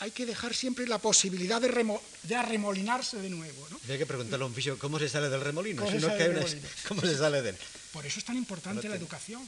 hay 0.00 0.10
que 0.10 0.26
dejar 0.26 0.54
siempre 0.54 0.86
la 0.86 0.98
posibilidad 0.98 1.60
de, 1.60 1.98
de 2.22 2.34
arremolinarse 2.34 3.18
de 3.18 3.30
nuevo. 3.30 3.66
¿no? 3.70 3.80
Hay 3.88 3.98
que 3.98 4.06
preguntarle 4.06 4.44
a 4.44 4.48
un 4.48 4.54
fisio 4.54 4.78
cómo 4.78 4.98
se 4.98 5.08
sale 5.08 5.28
del 5.28 5.40
remolino, 5.40 5.82
¿Cómo, 5.82 5.90
se, 5.90 6.00
sale 7.16 7.42
de 7.42 7.50
él. 7.50 7.56
Por 7.92 8.04
eso 8.04 8.18
es 8.18 8.24
tan 8.24 8.36
importante 8.36 8.88
la 8.88 8.96
educación, 8.96 9.42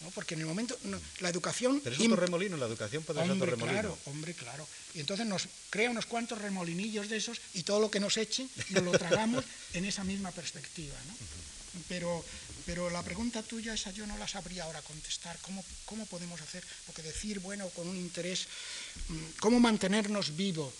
¿no? 0.00 0.10
porque 0.10 0.34
en 0.34 0.40
el 0.40 0.46
momento, 0.46 0.76
la 1.20 1.28
educación... 1.28 1.80
Pero 1.84 1.94
es 1.94 2.02
otro 2.02 2.16
remolino, 2.16 2.56
la 2.56 2.66
educación 2.66 3.04
puede 3.04 3.22
ser 3.22 3.30
otro 3.30 3.46
remolino. 3.46 3.72
Claro, 3.72 3.98
hombre, 4.06 4.34
claro. 4.34 4.66
Y 4.94 5.00
entonces 5.00 5.26
nos 5.26 5.48
crea 5.70 5.90
unos 5.90 6.06
cuantos 6.06 6.40
remolinillos 6.40 7.08
de 7.08 7.18
esos 7.18 7.40
y 7.54 7.62
todo 7.62 7.78
lo 7.80 7.90
que 7.90 8.00
nos 8.00 8.16
echen 8.16 8.50
nos 8.70 8.82
lo 8.82 8.92
tragamos 8.92 9.44
en 9.74 9.84
esa 9.84 10.02
misma 10.02 10.32
perspectiva. 10.32 10.96
¿no? 11.06 11.14
Pero, 11.88 12.24
pero 12.64 12.90
la 12.90 13.02
pregunta 13.02 13.42
tuya, 13.42 13.74
esa 13.74 13.90
yo 13.90 14.06
no 14.06 14.16
la 14.18 14.28
sabría 14.28 14.64
ahora 14.64 14.82
contestar. 14.82 15.38
¿Cómo, 15.42 15.64
¿Cómo 15.84 16.06
podemos 16.06 16.40
hacer? 16.40 16.64
Porque 16.86 17.02
decir, 17.02 17.40
bueno, 17.40 17.68
con 17.70 17.88
un 17.88 17.96
interés, 17.96 18.46
mm, 19.08 19.38
¿cómo 19.40 19.60
mantenernos 19.60 20.36
vivos? 20.36 20.72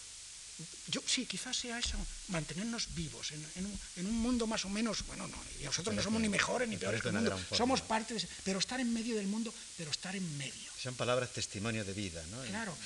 Yo, 0.88 1.00
sí, 1.06 1.26
quizás 1.26 1.56
sea 1.56 1.78
eso, 1.78 1.96
mantenernos 2.28 2.94
vivos 2.94 3.32
en, 3.32 3.40
un, 3.64 3.80
en, 3.96 4.06
un, 4.06 4.18
mundo 4.18 4.46
más 4.46 4.64
o 4.64 4.68
menos, 4.68 5.04
bueno, 5.06 5.26
no, 5.26 5.38
y 5.60 5.64
nosotros 5.64 5.94
no 5.96 6.02
somos 6.02 6.20
ni 6.20 6.28
mejores 6.28 6.68
ni 6.68 6.76
peores 6.76 7.02
que 7.02 7.08
el 7.08 7.14
mundo, 7.14 7.40
somos 7.50 7.80
parte 7.80 8.14
de 8.14 8.18
ese, 8.18 8.28
pero 8.44 8.58
estar 8.58 8.78
en 8.78 8.92
medio 8.92 9.16
del 9.16 9.26
mundo, 9.26 9.52
pero 9.76 9.90
estar 9.90 10.14
en 10.14 10.38
medio. 10.38 10.70
Son 10.80 10.94
palabras 10.94 11.32
testimonio 11.32 11.84
de 11.84 11.92
vida, 11.94 12.22
¿no? 12.30 12.42
Claro. 12.44 12.76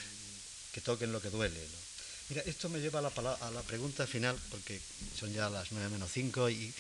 Que 0.73 0.81
toquen 0.81 1.13
lo 1.13 1.21
que 1.21 1.29
duele, 1.29 1.59
¿no? 1.59 1.87
Mira, 2.29 2.43
esto 2.47 2.69
me 2.69 2.81
lleva 2.81 3.01
a 3.01 3.03
la, 3.03 3.11
a 3.41 3.51
la 3.51 3.63
pregunta 3.63 4.07
final, 4.07 4.39
porque 4.51 4.81
son 5.19 5.33
ya 5.33 5.51
las 5.51 5.71
nueve 5.73 5.91
menos 5.91 6.11
cinco 6.13 6.49
y 6.49 6.73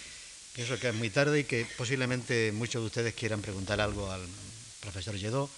Pienso 0.56 0.80
que 0.80 0.88
es 0.88 0.94
muy 0.94 1.10
tarde 1.10 1.40
y 1.40 1.44
que 1.44 1.66
posiblemente 1.76 2.50
muchos 2.50 2.80
de 2.80 2.86
ustedes 2.86 3.14
quieran 3.14 3.42
preguntar 3.42 3.78
algo 3.78 4.10
al 4.10 4.26
profesor 4.80 5.14
Lledó 5.14 5.50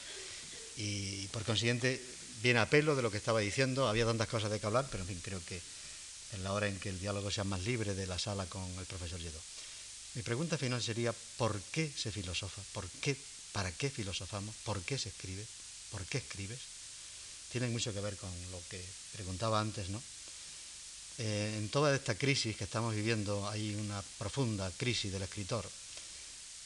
y 0.76 1.28
por 1.28 1.44
consiguiente 1.44 2.02
viene 2.42 2.58
a 2.58 2.66
pelo 2.68 2.96
de 2.96 3.02
lo 3.02 3.10
que 3.12 3.16
estaba 3.16 3.38
diciendo. 3.38 3.86
Había 3.86 4.06
tantas 4.06 4.26
cosas 4.26 4.50
de 4.50 4.58
que 4.58 4.66
hablar, 4.66 4.88
pero 4.90 5.04
en 5.04 5.08
fin, 5.08 5.20
creo 5.22 5.40
que 5.46 5.54
es 5.54 6.38
la 6.42 6.52
hora 6.52 6.66
en 6.66 6.80
que 6.80 6.88
el 6.88 6.98
diálogo 6.98 7.30
sea 7.30 7.44
más 7.44 7.62
libre 7.62 7.94
de 7.94 8.08
la 8.08 8.18
sala 8.18 8.46
con 8.46 8.64
el 8.76 8.86
profesor 8.86 9.20
Lledó. 9.20 9.38
Mi 10.16 10.22
pregunta 10.22 10.58
final 10.58 10.82
sería, 10.82 11.14
¿por 11.36 11.62
qué 11.70 11.88
se 11.96 12.10
filosofa? 12.10 12.60
¿Por 12.72 12.88
qué, 13.00 13.16
¿Para 13.52 13.70
qué 13.70 13.90
filosofamos? 13.90 14.56
¿Por 14.64 14.82
qué 14.82 14.98
se 14.98 15.10
escribe? 15.10 15.46
¿Por 15.92 16.04
qué 16.06 16.18
escribes? 16.18 16.58
Tiene 17.52 17.68
mucho 17.68 17.94
que 17.94 18.00
ver 18.00 18.16
con 18.16 18.30
lo 18.50 18.60
que 18.68 18.84
preguntaba 19.12 19.60
antes, 19.60 19.90
¿no? 19.90 20.02
Eh, 21.18 21.56
en 21.58 21.68
toda 21.68 21.94
esta 21.94 22.14
crisis 22.14 22.56
que 22.56 22.62
estamos 22.62 22.94
viviendo 22.94 23.48
hay 23.48 23.74
una 23.74 24.00
profunda 24.18 24.70
crisis 24.76 25.12
del 25.12 25.22
escritor, 25.22 25.68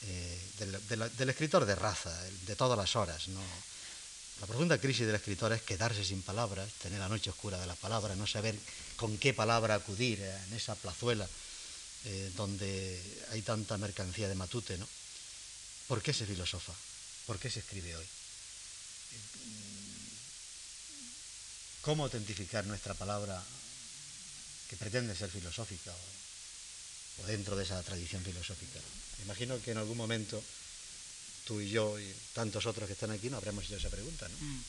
eh, 0.03 0.41
del, 0.59 1.31
escritor 1.31 1.65
de 1.65 1.75
raza, 1.75 2.13
de 2.47 2.55
todas 2.55 2.77
las 2.77 2.95
horas. 2.95 3.29
La 4.41 4.47
profunda 4.47 4.77
crisis 4.77 5.07
del 5.07 5.17
escritor 5.17 5.55
es 5.55 5.63
quedarse 5.63 6.05
sin 6.05 6.21
palabras, 6.21 6.69
tener 6.83 6.99
la 6.99 7.09
noche 7.09 7.31
oscura 7.31 7.59
de 7.59 7.67
la 7.67 7.77
palabra, 7.77 8.15
no 8.15 8.27
saber 8.27 8.55
con 8.97 9.17
qué 9.17 9.33
palabra 9.33 9.77
acudir 9.77 10.21
en 10.21 10.53
esa 10.53 10.75
plazuela 10.75 11.27
eh, 12.05 12.31
donde 12.37 13.01
hay 13.31 13.41
tanta 13.41 13.79
mercancía 13.79 14.29
de 14.29 14.35
matute. 14.35 14.77
¿no? 14.77 14.87
¿Por 15.89 16.03
qué 16.03 16.13
se 16.13 16.27
filosofa? 16.27 16.75
¿Por 17.25 17.39
qué 17.39 17.49
se 17.49 17.61
escribe 17.61 17.97
hoy? 17.97 18.07
¿Cómo 21.81 22.05
autentificar 22.05 22.67
nuestra 22.67 22.93
palabra 22.93 23.43
que 24.73 24.81
pretende 24.81 25.13
ser 25.13 25.29
filosófica 25.29 25.93
o, 25.93 27.29
dentro 27.29 27.53
de 27.61 27.69
esa 27.69 27.77
tradición 27.85 28.25
filosófica. 28.25 28.81
imagino 29.21 29.61
que 29.61 29.77
en 29.77 29.77
algún 29.77 30.01
momento 30.01 30.41
tú 31.45 31.61
y 31.61 31.69
yo 31.69 32.01
y 32.01 32.09
tantos 32.33 32.65
otros 32.65 32.89
que 32.89 32.97
están 32.97 33.13
aquí 33.13 33.29
no 33.29 33.37
habremos 33.37 33.69
hecho 33.69 33.77
esa 33.77 33.93
pregunta, 33.93 34.25
¿no? 34.33 34.37
Mm. 34.41 34.61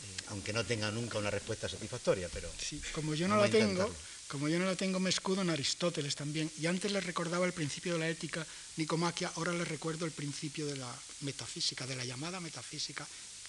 Eh, 0.00 0.32
aunque 0.32 0.56
no 0.56 0.64
tenga 0.64 0.88
nunca 0.90 1.18
una 1.20 1.28
respuesta 1.28 1.68
satisfactoria, 1.68 2.30
pero... 2.32 2.48
Sí, 2.56 2.80
como 2.96 3.12
yo 3.14 3.28
no 3.28 3.36
la 3.36 3.50
tengo, 3.50 3.84
como 4.28 4.48
yo 4.48 4.58
no 4.58 4.64
la 4.64 4.76
tengo, 4.76 4.98
me 4.98 5.10
escudo 5.10 5.42
en 5.42 5.50
Aristóteles 5.50 6.16
también. 6.16 6.50
Y 6.56 6.64
antes 6.64 6.90
les 6.90 7.04
recordaba 7.04 7.44
el 7.44 7.52
principio 7.52 7.92
de 7.92 7.98
la 7.98 8.08
ética 8.08 8.46
nicomaquia, 8.76 9.30
ahora 9.36 9.52
les 9.52 9.68
recuerdo 9.68 10.06
el 10.06 10.12
principio 10.12 10.64
de 10.64 10.76
la 10.76 10.88
metafísica, 11.20 11.86
de 11.86 11.96
la 11.96 12.04
llamada 12.06 12.40
metafísica, 12.40 13.06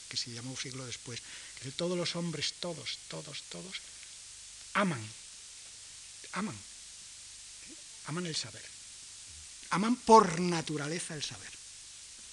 que 0.09 0.17
se 0.17 0.31
llamó 0.31 0.51
un 0.51 0.57
siglo 0.57 0.85
después. 0.85 1.21
Que 1.63 1.71
todos 1.71 1.97
los 1.97 2.17
hombres, 2.17 2.55
todos, 2.59 2.99
todos, 3.07 3.43
todos, 3.47 3.79
aman 4.73 4.99
aman. 6.37 6.57
Aman 8.05 8.25
el 8.25 8.35
saber. 8.35 8.63
Aman 9.71 9.95
por 9.97 10.39
naturaleza 10.39 11.15
el 11.15 11.23
saber. 11.23 11.51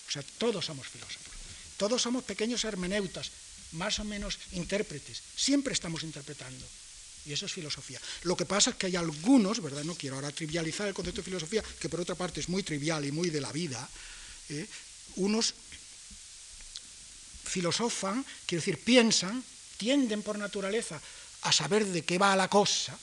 O 0.08 0.10
sea, 0.10 0.22
todos 0.38 0.64
somos 0.64 0.86
filósofos. 0.86 1.34
Todos 1.76 2.02
somos 2.02 2.22
pequeños 2.22 2.64
hermeneutas, 2.64 3.30
más 3.72 3.98
o 3.98 4.04
menos 4.04 4.38
intérpretes. 4.52 5.22
Siempre 5.34 5.72
estamos 5.72 6.04
interpretando. 6.04 6.64
Y 7.26 7.32
eso 7.32 7.46
es 7.46 7.52
filosofía. 7.52 8.00
Lo 8.22 8.36
que 8.36 8.44
pasa 8.44 8.70
es 8.70 8.76
que 8.76 8.86
hay 8.86 8.96
algunos, 8.96 9.62
¿verdad? 9.62 9.82
No 9.82 9.94
quiero 9.94 10.16
ahora 10.16 10.30
trivializar 10.30 10.86
el 10.86 10.94
concepto 10.94 11.22
de 11.22 11.24
filosofía, 11.24 11.64
que 11.80 11.88
por 11.88 12.00
otra 12.00 12.14
parte 12.14 12.40
es 12.40 12.48
muy 12.48 12.62
trivial 12.62 13.04
y 13.04 13.12
muy 13.12 13.30
de 13.30 13.40
la 13.40 13.50
vida. 13.50 13.88
¿eh? 14.50 14.66
Unos 15.16 15.54
filosofan, 17.44 18.24
quiero 18.46 18.60
decir, 18.60 18.78
piensan, 18.78 19.42
tienden 19.78 20.22
por 20.22 20.38
naturaleza 20.38 21.00
a 21.42 21.52
saber 21.52 21.86
de 21.86 22.04
qué 22.04 22.18
va 22.18 22.36
la 22.36 22.48
cosa, 22.48 22.98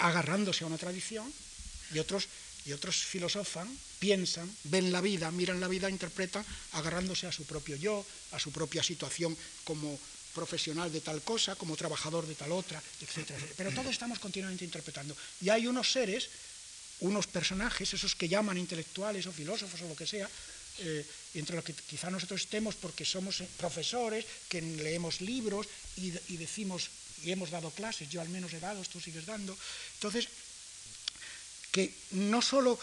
agarrándose 0.00 0.64
a 0.64 0.66
una 0.66 0.78
tradición 0.78 1.30
y 1.94 1.98
otros, 1.98 2.28
y 2.66 2.72
otros 2.72 2.96
filosofan, 2.96 3.68
piensan, 3.98 4.50
ven 4.64 4.92
la 4.92 5.00
vida, 5.00 5.30
miran 5.30 5.60
la 5.60 5.68
vida, 5.68 5.90
interpretan, 5.90 6.44
agarrándose 6.72 7.26
a 7.26 7.32
su 7.32 7.44
propio 7.44 7.76
yo, 7.76 8.04
a 8.32 8.38
su 8.38 8.50
propia 8.50 8.82
situación 8.82 9.36
como 9.64 9.98
profesional 10.34 10.92
de 10.92 11.00
tal 11.00 11.22
cosa, 11.22 11.56
como 11.56 11.76
trabajador 11.76 12.26
de 12.26 12.34
tal 12.34 12.52
otra, 12.52 12.80
etc. 13.00 13.32
Pero 13.56 13.72
todos 13.72 13.90
estamos 13.90 14.18
continuamente 14.18 14.64
interpretando. 14.64 15.16
Y 15.42 15.48
hay 15.48 15.66
unos 15.66 15.90
seres, 15.90 16.28
unos 17.00 17.26
personajes, 17.26 17.92
esos 17.92 18.14
que 18.14 18.28
llaman 18.28 18.56
intelectuales 18.56 19.26
o 19.26 19.32
filósofos 19.32 19.82
o 19.82 19.88
lo 19.88 19.96
que 19.96 20.06
sea, 20.06 20.30
eh, 20.78 21.04
entre 21.34 21.56
los 21.56 21.64
que 21.64 21.74
quizá 21.74 22.08
nosotros 22.10 22.40
estemos 22.40 22.74
porque 22.74 23.04
somos 23.04 23.42
profesores, 23.58 24.24
que 24.48 24.62
leemos 24.62 25.20
libros 25.20 25.66
y 25.96 26.36
decimos 26.36 26.88
y 27.24 27.32
hemos 27.32 27.50
dado 27.50 27.70
clases, 27.70 28.08
yo 28.08 28.20
al 28.20 28.28
menos 28.28 28.52
he 28.52 28.60
dado, 28.60 28.82
tú 28.84 29.00
sigues 29.00 29.26
dando. 29.26 29.56
Entonces, 29.94 30.28
que 31.70 31.92
no 32.12 32.42
solo 32.42 32.78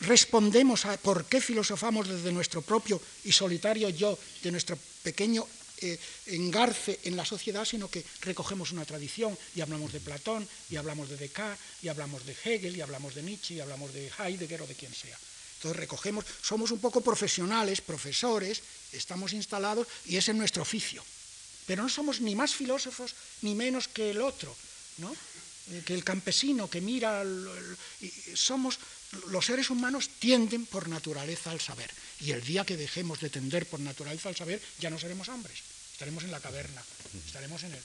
respondemos 0.00 0.84
a 0.84 0.96
por 0.98 1.24
qué 1.24 1.40
filosofamos 1.40 2.08
desde 2.08 2.32
nuestro 2.32 2.62
propio 2.62 3.00
y 3.24 3.32
solitario 3.32 3.88
yo, 3.88 4.18
de 4.42 4.50
nuestro 4.50 4.78
pequeño 5.02 5.46
eh, 5.78 5.98
engarce 6.26 7.00
en 7.04 7.16
la 7.16 7.24
sociedad, 7.24 7.64
sino 7.64 7.90
que 7.90 8.04
recogemos 8.22 8.72
una 8.72 8.84
tradición 8.84 9.36
y 9.54 9.60
hablamos 9.60 9.92
de 9.92 10.00
Platón, 10.00 10.46
y 10.70 10.76
hablamos 10.76 11.08
de 11.08 11.16
Descartes, 11.16 11.60
y 11.82 11.88
hablamos 11.88 12.24
de 12.24 12.36
Hegel, 12.44 12.76
y 12.76 12.80
hablamos 12.80 13.14
de 13.14 13.22
Nietzsche, 13.22 13.54
y 13.54 13.60
hablamos 13.60 13.92
de 13.92 14.10
Heidegger 14.18 14.62
o 14.62 14.66
de 14.66 14.74
quien 14.74 14.94
sea. 14.94 15.16
Entonces 15.56 15.76
recogemos, 15.76 16.24
somos 16.42 16.70
un 16.70 16.80
poco 16.80 17.00
profesionales, 17.00 17.80
profesores, 17.80 18.62
estamos 18.92 19.32
instalados 19.32 19.86
y 20.06 20.16
ese 20.16 20.32
es 20.32 20.36
nuestro 20.36 20.62
oficio. 20.62 21.02
Pero 21.66 21.82
no 21.82 21.88
somos 21.88 22.20
ni 22.20 22.34
más 22.34 22.54
filósofos 22.54 23.14
ni 23.42 23.54
menos 23.54 23.88
que 23.88 24.10
el 24.10 24.20
otro, 24.22 24.54
¿no? 24.98 25.14
eh, 25.72 25.82
que 25.84 25.94
el 25.94 26.04
campesino 26.04 26.70
que 26.70 26.80
mira, 26.80 27.24
somos, 28.34 28.78
los 29.28 29.46
seres 29.46 29.70
humanos 29.70 30.10
tienden 30.18 30.66
por 30.66 30.88
naturaleza 30.88 31.50
al 31.50 31.60
saber. 31.60 31.90
Y 32.20 32.30
el 32.30 32.44
día 32.44 32.64
que 32.64 32.76
dejemos 32.76 33.20
de 33.20 33.30
tender 33.30 33.66
por 33.66 33.80
naturaleza 33.80 34.28
al 34.28 34.36
saber, 34.36 34.62
ya 34.78 34.90
no 34.90 34.98
seremos 34.98 35.28
hombres, 35.28 35.58
estaremos 35.92 36.22
en 36.24 36.30
la 36.30 36.40
caverna, 36.40 36.82
estaremos 37.26 37.62
en 37.64 37.74
el, 37.74 37.82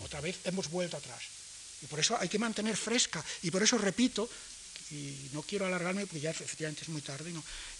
otra 0.00 0.20
vez 0.20 0.38
hemos 0.44 0.68
vuelto 0.68 0.96
atrás. 0.96 1.22
Y 1.82 1.86
por 1.86 2.00
eso 2.00 2.16
hay 2.18 2.28
que 2.28 2.38
mantener 2.38 2.76
fresca, 2.76 3.24
y 3.42 3.50
por 3.50 3.62
eso 3.62 3.78
repito, 3.78 4.28
y 4.90 5.30
no 5.32 5.42
quiero 5.42 5.66
alargarme 5.66 6.06
porque 6.06 6.20
ya 6.20 6.30
efectivamente 6.30 6.82
es 6.82 6.88
muy 6.88 7.02
tarde, 7.02 7.32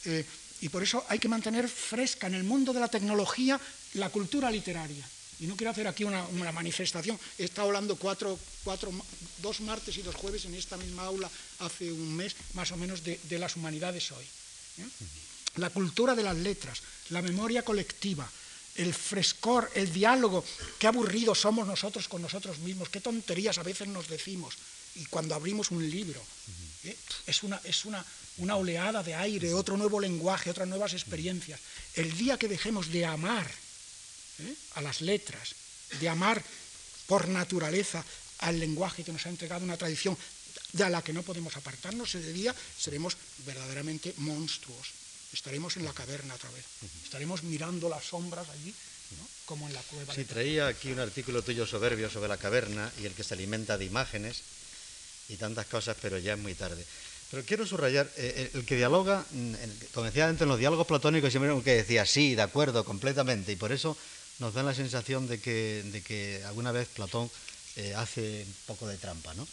eh, 0.05 0.25
y 0.61 0.69
por 0.69 0.83
eso 0.83 1.05
hay 1.09 1.19
que 1.19 1.29
mantener 1.29 1.69
fresca 1.69 2.29
en 2.29 2.35
el 2.35 2.45
mundo 2.45 2.73
de 2.73 2.81
la 2.81 2.89
tecnología 2.89 3.61
la 3.95 4.11
cultura 4.11 4.51
literaria. 4.51 5.05
Y 5.43 5.47
no 5.49 5.57
quiero 5.57 5.73
hacer 5.73 5.89
aquí 5.89 6.05
una, 6.05 6.25
manifestación. 6.53 7.19
He 7.37 7.45
estado 7.45 7.67
hablando 7.67 7.99
dos 9.43 9.61
martes 9.61 9.97
y 9.99 10.03
dos 10.03 10.15
jueves 10.15 10.45
en 10.45 10.55
esta 10.55 10.77
misma 10.77 11.03
aula 11.03 11.29
hace 11.59 11.91
un 11.91 12.15
mes, 12.15 12.37
más 12.55 12.71
o 12.71 12.77
menos, 12.77 13.03
de, 13.03 13.39
las 13.41 13.57
humanidades 13.57 14.13
hoy. 14.13 14.25
¿eh? 14.79 14.87
La 15.57 15.71
cultura 15.71 16.15
de 16.15 16.23
las 16.23 16.37
letras, 16.37 16.81
la 17.11 17.23
memoria 17.23 17.65
colectiva, 17.65 18.31
el 18.77 18.95
frescor, 18.95 19.69
el 19.75 19.93
diálogo, 19.93 20.45
qué 20.79 20.87
aburridos 20.87 21.41
somos 21.41 21.67
nosotros 21.67 22.07
con 22.07 22.23
nosotros 22.23 22.61
mismos, 22.61 22.89
qué 22.89 23.01
tonterías 23.01 23.59
a 23.59 23.65
veces 23.65 23.89
nos 23.89 24.07
decimos. 24.07 24.55
Y 24.95 25.07
cuando 25.07 25.35
abrimos 25.35 25.73
un 25.73 25.91
libro, 25.91 26.23
¿eh? 26.85 26.97
es, 27.27 27.43
una, 27.43 27.61
es 27.65 27.85
una 27.85 28.55
oleada 28.55 29.03
de 29.03 29.17
aire, 29.17 29.55
otro 29.55 29.77
nuevo 29.77 29.99
lenguaje, 29.99 30.51
otras 30.51 30.69
nuevas 30.69 30.93
experiencias. 30.93 31.59
El 31.95 32.17
día 32.17 32.39
que 32.39 32.47
dejemos 32.47 32.93
de 32.93 33.07
amar 33.07 33.51
¿eh? 34.41 34.55
a 34.75 34.83
las 34.83 35.01
letras, 35.01 35.55
de 36.01 36.09
amar 36.09 36.43
por 37.07 37.29
naturaleza 37.29 38.05
al 38.39 38.59
lenguaje 38.59 39.05
que 39.05 39.13
nos 39.13 39.27
ha 39.27 39.31
entregado 39.31 39.65
una 39.65 39.77
tradición 39.77 40.17
de 40.73 40.89
la 40.89 41.03
que 41.03 41.13
no 41.13 41.23
podemos 41.23 41.57
apartarnos, 41.57 42.15
ese 42.15 42.33
día 42.33 42.55
seremos 42.79 43.17
verdaderamente 43.45 44.15
monstruos. 44.19 44.93
Estaremos 45.33 45.77
en 45.77 45.85
la 45.85 45.93
caverna 45.93 46.35
otra 46.35 46.51
vez. 46.51 46.65
Estaremos 47.05 47.43
mirando 47.43 47.89
las 47.89 48.05
sombras 48.05 48.49
allí, 48.49 48.75
como 49.45 49.67
en 49.67 49.75
la 49.75 49.83
cueva. 49.83 50.15
Sí, 50.15 50.25
traía 50.25 50.69
aquí 50.69 50.91
un 50.91 51.01
artículo 51.01 51.43
tuyo 51.43 51.67
soberbio 51.67 52.11
sobre 52.11 52.29
la 52.29 52.37
caverna 52.37 52.91
y 53.01 53.07
el 53.07 53.13
que 53.13 53.25
se 53.25 53.35
alimenta 53.35 53.79
de 53.79 53.85
imágenes 53.85 54.43
y 55.29 55.37
tantas 55.37 55.67
cosas, 55.67 55.97
pero 56.01 56.19
ya 56.19 56.35
es 56.35 56.39
muy 56.39 56.55
tarde. 56.55 56.85
Pero 57.31 57.45
quiero 57.45 57.67
subrayar, 57.67 58.11
eh, 58.17 58.51
el 58.53 58.67
que 58.67 58.77
dialoga, 58.77 59.25
mm, 59.31 59.55
como 59.95 60.05
decía 60.07 60.29
antes, 60.29 60.43
en 60.43 60.49
los 60.49 60.59
diálogos 60.59 60.87
platónicos 60.87 61.31
siempre 61.31 61.51
un 61.53 61.63
que 61.63 61.77
decía 61.77 62.05
sí, 62.05 62.35
de 62.35 62.43
acuerdo, 62.43 62.85
completamente, 62.85 63.53
y 63.53 63.57
por 63.57 63.73
eso 63.73 63.97
nos 64.39 64.55
da 64.55 64.63
la 64.63 64.75
sensación 64.75 65.27
de 65.29 65.41
que, 65.41 65.83
de 65.93 66.03
que 66.03 66.43
alguna 66.45 66.73
vez 66.73 66.89
Platón 66.89 67.31
eh, 67.77 67.95
hace 67.95 68.45
un 68.47 68.55
poco 68.67 68.87
de 68.87 68.99
trampa. 68.99 69.35
¿no? 69.35 69.47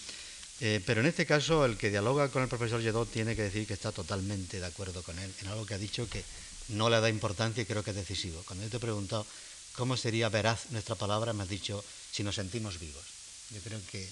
Eh, 0.62 0.82
pero 0.86 1.02
en 1.02 1.08
este 1.08 1.26
caso, 1.26 1.66
el 1.66 1.78
que 1.78 1.90
dialoga 1.90 2.30
con 2.30 2.44
el 2.44 2.50
profesor 2.50 2.82
Lledó 2.82 3.06
tiene 3.06 3.36
que 3.36 3.44
decir 3.44 3.66
que 3.66 3.74
está 3.74 3.92
totalmente 3.92 4.60
de 4.60 4.66
acuerdo 4.66 5.04
con 5.04 5.18
él 5.18 5.34
en 5.42 5.48
algo 5.48 5.66
que 5.66 5.74
ha 5.74 5.78
dicho 5.78 6.10
que 6.10 6.24
no 6.70 6.90
le 6.90 7.00
da 7.00 7.10
importancia 7.10 7.64
y 7.64 7.66
creo 7.66 7.84
que 7.84 7.92
es 7.92 7.96
decisivo. 7.96 8.44
Cuando 8.46 8.66
yo 8.66 8.70
te 8.70 8.78
he 8.78 8.82
preguntado 8.82 9.26
cómo 9.74 9.96
sería 9.96 10.30
veraz 10.30 10.72
nuestra 10.72 10.96
palabra, 10.96 11.34
me 11.34 11.44
has 11.44 11.50
dicho 11.50 11.84
si 12.12 12.24
nos 12.24 12.36
sentimos 12.36 12.80
vivos. 12.80 13.06
Yo 13.52 13.62
creo 13.62 13.80
que, 13.90 14.08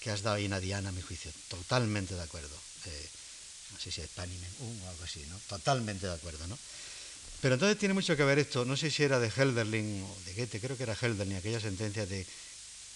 que 0.00 0.10
has 0.10 0.22
dado 0.22 0.36
ahí 0.36 0.46
una 0.46 0.60
diana, 0.60 0.90
a 0.90 0.92
mi 0.92 1.00
juicio. 1.02 1.32
Totalmente 1.48 2.14
de 2.14 2.22
acuerdo. 2.22 2.54
Eh, 2.84 3.08
no 3.72 3.80
sé 3.80 3.90
si 3.90 4.00
es 4.00 4.08
Panimen 4.08 4.50
o 4.60 4.88
algo 4.88 5.04
así, 5.04 5.24
¿no? 5.28 5.38
Totalmente 5.48 6.06
de 6.06 6.12
acuerdo, 6.12 6.46
¿no? 6.46 6.58
Pero 7.40 7.54
entonces 7.54 7.78
tiene 7.78 7.94
mucho 7.94 8.16
que 8.16 8.24
ver 8.24 8.38
esto, 8.40 8.64
no 8.64 8.76
sé 8.76 8.90
si 8.90 9.04
era 9.04 9.20
de 9.20 9.30
Helderling 9.30 10.02
o 10.02 10.16
de 10.26 10.34
Goethe, 10.34 10.60
creo 10.60 10.76
que 10.76 10.82
era 10.82 10.96
Helderling, 11.00 11.36
aquella 11.36 11.60
sentencia 11.60 12.04
de 12.04 12.26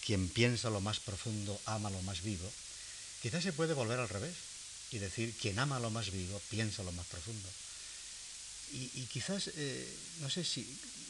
quien 0.05 0.29
piensa 0.29 0.69
lo 0.69 0.81
más 0.81 0.99
profundo 0.99 1.59
ama 1.67 1.91
lo 1.91 2.03
más 2.03 2.23
vivo. 2.23 2.51
Quizás 3.23 3.45
se 3.45 3.53
puede 3.53 3.75
volver 3.75 4.01
al 4.01 4.09
revés 4.09 4.35
y 4.91 4.99
decir 4.99 5.33
quien 5.41 5.59
ama 5.61 5.79
lo 5.79 5.91
más 5.91 6.11
vivo 6.11 6.41
piensa 6.51 6.83
lo 6.83 6.91
más 6.93 7.07
profundo. 7.07 7.49
Y, 8.73 9.07
quizás, 9.13 9.51
eh, 9.55 9.97
no 10.21 10.31
sé 10.31 10.45
si 10.45 10.67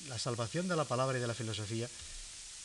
la 0.09 0.19
salvación 0.19 0.67
de 0.67 0.75
la 0.75 0.85
palabra 0.85 1.17
y 1.17 1.21
de 1.21 1.29
la 1.29 1.35
filosofía 1.35 1.89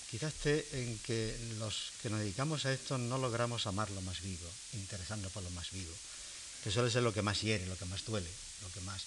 quizás 0.09 0.33
esté 0.33 0.65
en 0.73 0.97
que 0.99 1.37
los 1.59 1.93
que 2.01 2.09
nos 2.09 2.19
dedicamos 2.19 2.65
a 2.65 2.73
esto 2.73 2.97
no 2.97 3.17
logramos 3.19 3.67
amar 3.67 3.91
lo 3.91 4.01
más 4.01 4.21
vivo, 4.21 4.49
interesarnos 4.73 5.31
por 5.31 5.43
lo 5.43 5.51
más 5.51 5.69
vivo, 5.71 5.93
que 6.63 6.71
suele 6.71 6.89
ser 6.89 7.03
lo 7.03 7.13
que 7.13 7.21
más 7.21 7.41
hiere, 7.41 7.67
lo 7.67 7.77
que 7.77 7.85
más 7.85 8.03
duele, 8.05 8.29
lo 8.63 8.71
que 8.71 8.81
más 8.81 9.03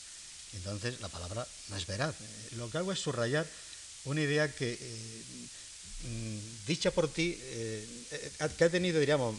entonces 0.54 1.00
la 1.00 1.08
palabra 1.08 1.46
no 1.68 1.76
es 1.76 1.86
veraz. 1.86 2.14
Eh, 2.20 2.56
lo 2.56 2.70
que 2.70 2.78
hago 2.78 2.92
es 2.92 2.98
subrayar 2.98 3.46
una 4.04 4.22
idea 4.22 4.52
que, 4.52 4.72
eh, 4.72 5.22
mm, 6.04 6.38
dicha 6.66 6.90
por 6.90 7.12
ti, 7.12 7.38
eh, 7.40 7.86
que 8.56 8.64
ha 8.64 8.70
tenido, 8.70 8.98
diríamos, 8.98 9.36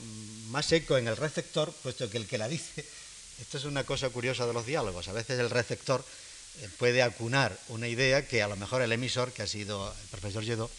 más 0.50 0.72
eco 0.72 0.98
en 0.98 1.08
el 1.08 1.18
receptor, 1.18 1.74
puesto 1.84 2.10
que 2.10 2.18
el 2.18 2.28
que 2.28 2.38
la 2.38 2.48
dice, 2.48 2.86
esto 3.42 3.58
es 3.58 3.66
una 3.66 3.84
cosa 3.84 4.10
curiosa 4.10 4.46
de 4.46 4.54
los 4.54 4.66
diálogos, 4.66 5.08
a 5.08 5.14
veces 5.14 5.40
el 5.40 5.50
receptor 5.50 6.04
puede 6.78 7.02
acunar 7.02 7.58
una 7.70 7.88
idea 7.88 8.28
que 8.28 8.44
a 8.44 8.48
lo 8.50 8.58
mejor 8.58 8.82
el 8.82 8.92
emisor, 8.92 9.32
que 9.32 9.42
ha 9.42 9.48
sido 9.48 9.90
el 9.90 10.08
profesor 10.10 10.44
Lledó, 10.44 10.70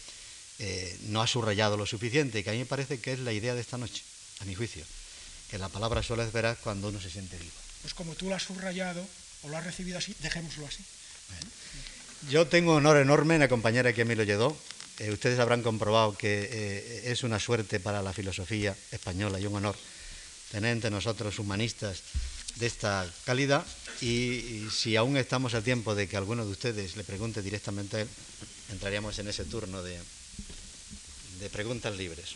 no 1.07 1.19
ha 1.21 1.25
subrayado 1.25 1.77
lo 1.77 1.87
suficiente, 1.87 2.43
que 2.43 2.51
a 2.51 2.53
mí 2.53 2.59
me 2.59 2.67
parece 2.67 3.01
que 3.01 3.13
es 3.13 3.19
la 3.19 3.33
idea 3.33 3.55
de 3.55 3.61
esta 3.61 3.79
noche, 3.79 4.03
a 4.39 4.45
mi 4.45 4.53
juicio, 4.53 4.85
que 5.49 5.57
la 5.57 5.69
palabra 5.69 6.03
suele 6.03 6.23
es 6.23 6.31
veraz 6.31 6.59
cuando 6.59 6.89
uno 6.89 7.01
se 7.01 7.09
siente 7.09 7.37
vivo. 7.37 7.51
Pues 7.81 7.95
como 7.95 8.13
tú 8.13 8.29
la 8.29 8.35
has 8.35 8.43
subrayado, 8.43 9.03
o 9.43 9.49
lo 9.49 9.57
has 9.57 9.65
recibido 9.65 9.97
así, 9.97 10.15
dejémoslo 10.19 10.65
así. 10.65 10.83
Yo 12.29 12.47
tengo 12.47 12.75
honor 12.75 12.97
enorme 12.97 13.35
en 13.35 13.43
acompañar 13.43 13.85
aquí 13.87 14.01
a 14.01 14.03
Emilio 14.03 14.23
Lledó. 14.23 14.57
Eh, 14.99 15.11
ustedes 15.11 15.39
habrán 15.39 15.61
comprobado 15.61 16.15
que 16.15 16.49
eh, 16.51 17.11
es 17.11 17.23
una 17.23 17.39
suerte 17.39 17.79
para 17.79 18.01
la 18.01 18.13
filosofía 18.13 18.75
española 18.91 19.39
y 19.39 19.45
un 19.45 19.55
honor 19.55 19.75
tener 20.51 20.71
entre 20.71 20.91
nosotros 20.91 21.39
humanistas 21.39 22.03
de 22.55 22.67
esta 22.67 23.11
calidad 23.25 23.65
y, 24.01 24.67
si 24.71 24.95
aún 24.95 25.17
estamos 25.17 25.55
a 25.55 25.61
tiempo 25.61 25.95
de 25.95 26.07
que 26.07 26.15
alguno 26.15 26.45
de 26.45 26.51
ustedes 26.51 26.95
le 26.95 27.03
pregunte 27.03 27.41
directamente 27.41 27.97
a 27.97 28.01
él, 28.01 28.07
entraríamos 28.71 29.17
en 29.19 29.27
ese 29.27 29.45
turno 29.45 29.81
de, 29.81 29.99
de 31.39 31.49
preguntas 31.49 31.97
libres. 31.97 32.35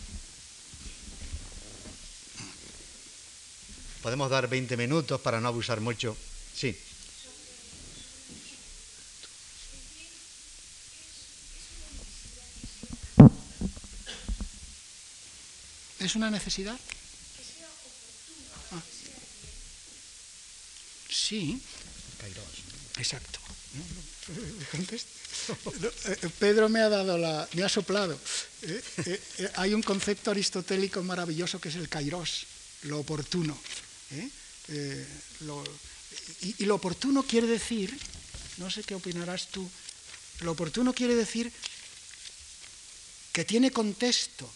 Podemos 4.01 4.29
dar 4.29 4.49
20 4.49 4.77
minutos 4.77 5.21
para 5.21 5.39
no 5.39 5.47
abusar 5.47 5.79
mucho. 5.79 6.17
Sí. 6.55 6.75
¿Es 16.07 16.15
una 16.15 16.31
necesidad? 16.31 16.79
Ah. 18.71 18.81
Sí. 21.09 21.61
Exacto. 22.97 23.39
Eh, 26.05 26.29
Pedro 26.39 26.69
me 26.69 26.79
ha 26.79 26.87
dado 26.87 27.17
la, 27.17 27.45
me 27.55 27.63
ha 27.63 27.67
soplado. 27.67 28.17
Eh, 28.61 28.81
eh, 29.05 29.51
hay 29.55 29.73
un 29.73 29.83
concepto 29.83 30.31
aristotélico 30.31 31.03
maravilloso 31.03 31.59
que 31.59 31.67
es 31.67 31.75
el 31.75 31.89
kairos, 31.89 32.45
lo 32.83 32.99
oportuno. 32.99 33.59
y, 36.41 36.63
lo 36.63 36.75
oportuno 36.75 37.23
quiere 37.23 37.47
decir, 37.47 37.91
no 38.59 38.71
sé 38.71 38.81
qué 38.83 38.95
opinarás 38.95 39.47
tú, 39.47 39.69
lo 40.39 40.53
oportuno 40.53 40.93
quiere 40.93 41.15
decir 41.15 41.51
que 43.33 43.43
tiene 43.43 43.71
contexto. 43.71 44.49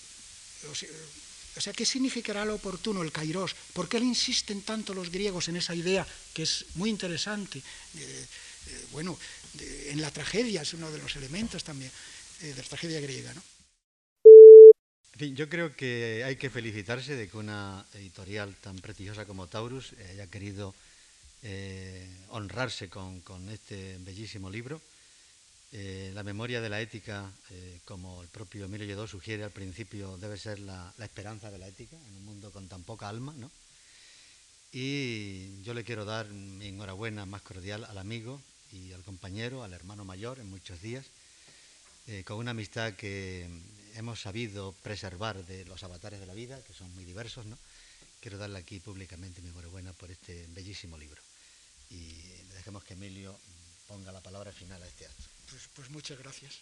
O 1.58 1.62
sea, 1.62 1.74
¿qué 1.74 1.86
significará 1.86 2.46
lo 2.46 2.56
oportuno, 2.56 3.04
el 3.04 3.12
kairos? 3.12 3.56
¿Por 3.74 3.90
qué 3.90 4.00
le 4.00 4.06
insisten 4.06 4.62
tanto 4.62 4.94
los 4.94 5.12
griegos 5.12 5.50
en 5.50 5.58
esa 5.58 5.76
idea 5.76 6.08
que 6.34 6.44
es 6.44 6.66
muy 6.76 6.90
interesante? 6.90 7.60
Eh, 7.60 8.26
eh, 8.68 8.86
bueno, 8.92 9.18
en 9.88 10.00
la 10.00 10.12
tragedia 10.12 10.62
es 10.62 10.74
uno 10.74 10.90
de 10.92 11.00
los 11.00 11.16
elementos 11.16 11.64
también 11.64 11.92
eh, 12.42 12.54
de 12.54 12.62
la 12.62 12.68
tragedia 12.70 13.02
griega. 13.02 13.34
¿no? 13.34 13.44
Yo 15.20 15.50
creo 15.50 15.76
que 15.76 16.24
hay 16.26 16.38
que 16.38 16.50
felicitarse 16.50 17.16
de 17.16 17.28
que 17.28 17.38
una 17.38 17.86
editorial 17.94 18.56
tan 18.56 18.80
prestigiosa 18.80 19.26
como 19.26 19.48
Taurus 19.48 19.94
haya 20.10 20.28
querido 20.28 20.74
honrarse 22.30 22.88
con 22.88 23.50
este 23.50 23.98
bellísimo 24.00 24.50
libro 24.50 24.80
eh, 25.74 26.12
la 26.14 26.24
memoria 26.24 26.60
de 26.60 26.68
la 26.68 26.82
ética, 26.82 27.32
eh, 27.50 27.80
como 27.86 28.22
el 28.22 28.28
propio 28.28 28.66
Emilio 28.66 28.86
Lledó 28.86 29.08
sugiere 29.08 29.46
al 29.46 29.52
principio, 29.52 30.18
debe 30.18 30.38
ser 30.38 30.60
la, 30.60 30.94
esperanza 31.00 31.50
de 31.50 31.60
la 31.60 31.68
ética 31.68 31.96
en 31.96 32.16
un 32.18 32.26
mundo 32.26 32.52
con 32.52 32.68
tan 32.68 32.84
poca 32.84 33.08
alma, 33.08 33.34
¿no? 33.38 33.50
Y 34.74 35.62
yo 35.64 35.74
le 35.74 35.86
quiero 35.86 36.04
dar 36.04 36.28
mi 36.28 36.68
enhorabuena 36.68 37.26
más 37.26 37.42
cordial 37.42 37.86
al 37.86 37.98
amigo 37.98 38.42
y 38.74 38.92
al 38.92 39.04
compañero, 39.04 39.64
al 39.64 39.74
hermano 39.74 40.04
mayor 40.04 40.40
en 40.40 40.50
muchos 40.50 40.82
días, 40.82 41.06
eh, 42.08 42.24
con 42.26 42.38
una 42.38 42.52
amistad 42.52 42.94
que 42.96 43.48
hemos 43.96 44.20
sabido 44.20 44.74
preservar 44.84 45.46
de 45.46 45.64
los 45.66 45.84
avatares 45.84 46.20
de 46.20 46.26
la 46.26 46.34
vida, 46.34 46.62
que 46.64 46.74
son 46.74 46.94
muy 46.96 47.06
diversos, 47.06 47.46
¿no? 47.46 47.58
Quiero 48.20 48.38
darle 48.38 48.60
aquí 48.60 48.82
públicamente 48.82 49.42
mi 49.42 49.50
enhorabuena 49.50 49.94
por 49.94 50.12
este 50.12 50.48
bellísimo 50.50 50.98
libro. 50.98 51.22
Y 51.90 52.12
dejemos 52.56 52.84
que 52.84 52.94
Emilio 52.94 53.40
ponga 53.88 54.12
la 54.12 54.22
palabra 54.22 54.52
final 54.52 54.82
a 54.84 54.88
este 54.88 55.06
acto 55.06 55.31
pues, 55.52 55.70
pues 55.76 55.90
muchas 55.90 56.18
gracias. 56.18 56.60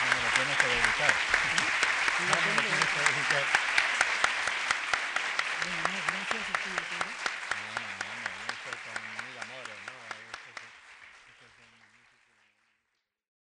No 0.00 0.14
me 0.14 0.22
lo 0.22 0.34
tienes 0.34 0.58
que 0.58 0.66
dedicar. 0.66 1.14
No 2.18 2.26
me 2.26 2.56
lo 2.56 2.62
tienes 2.62 2.88
que 2.88 3.00
dedicar. 3.00 3.71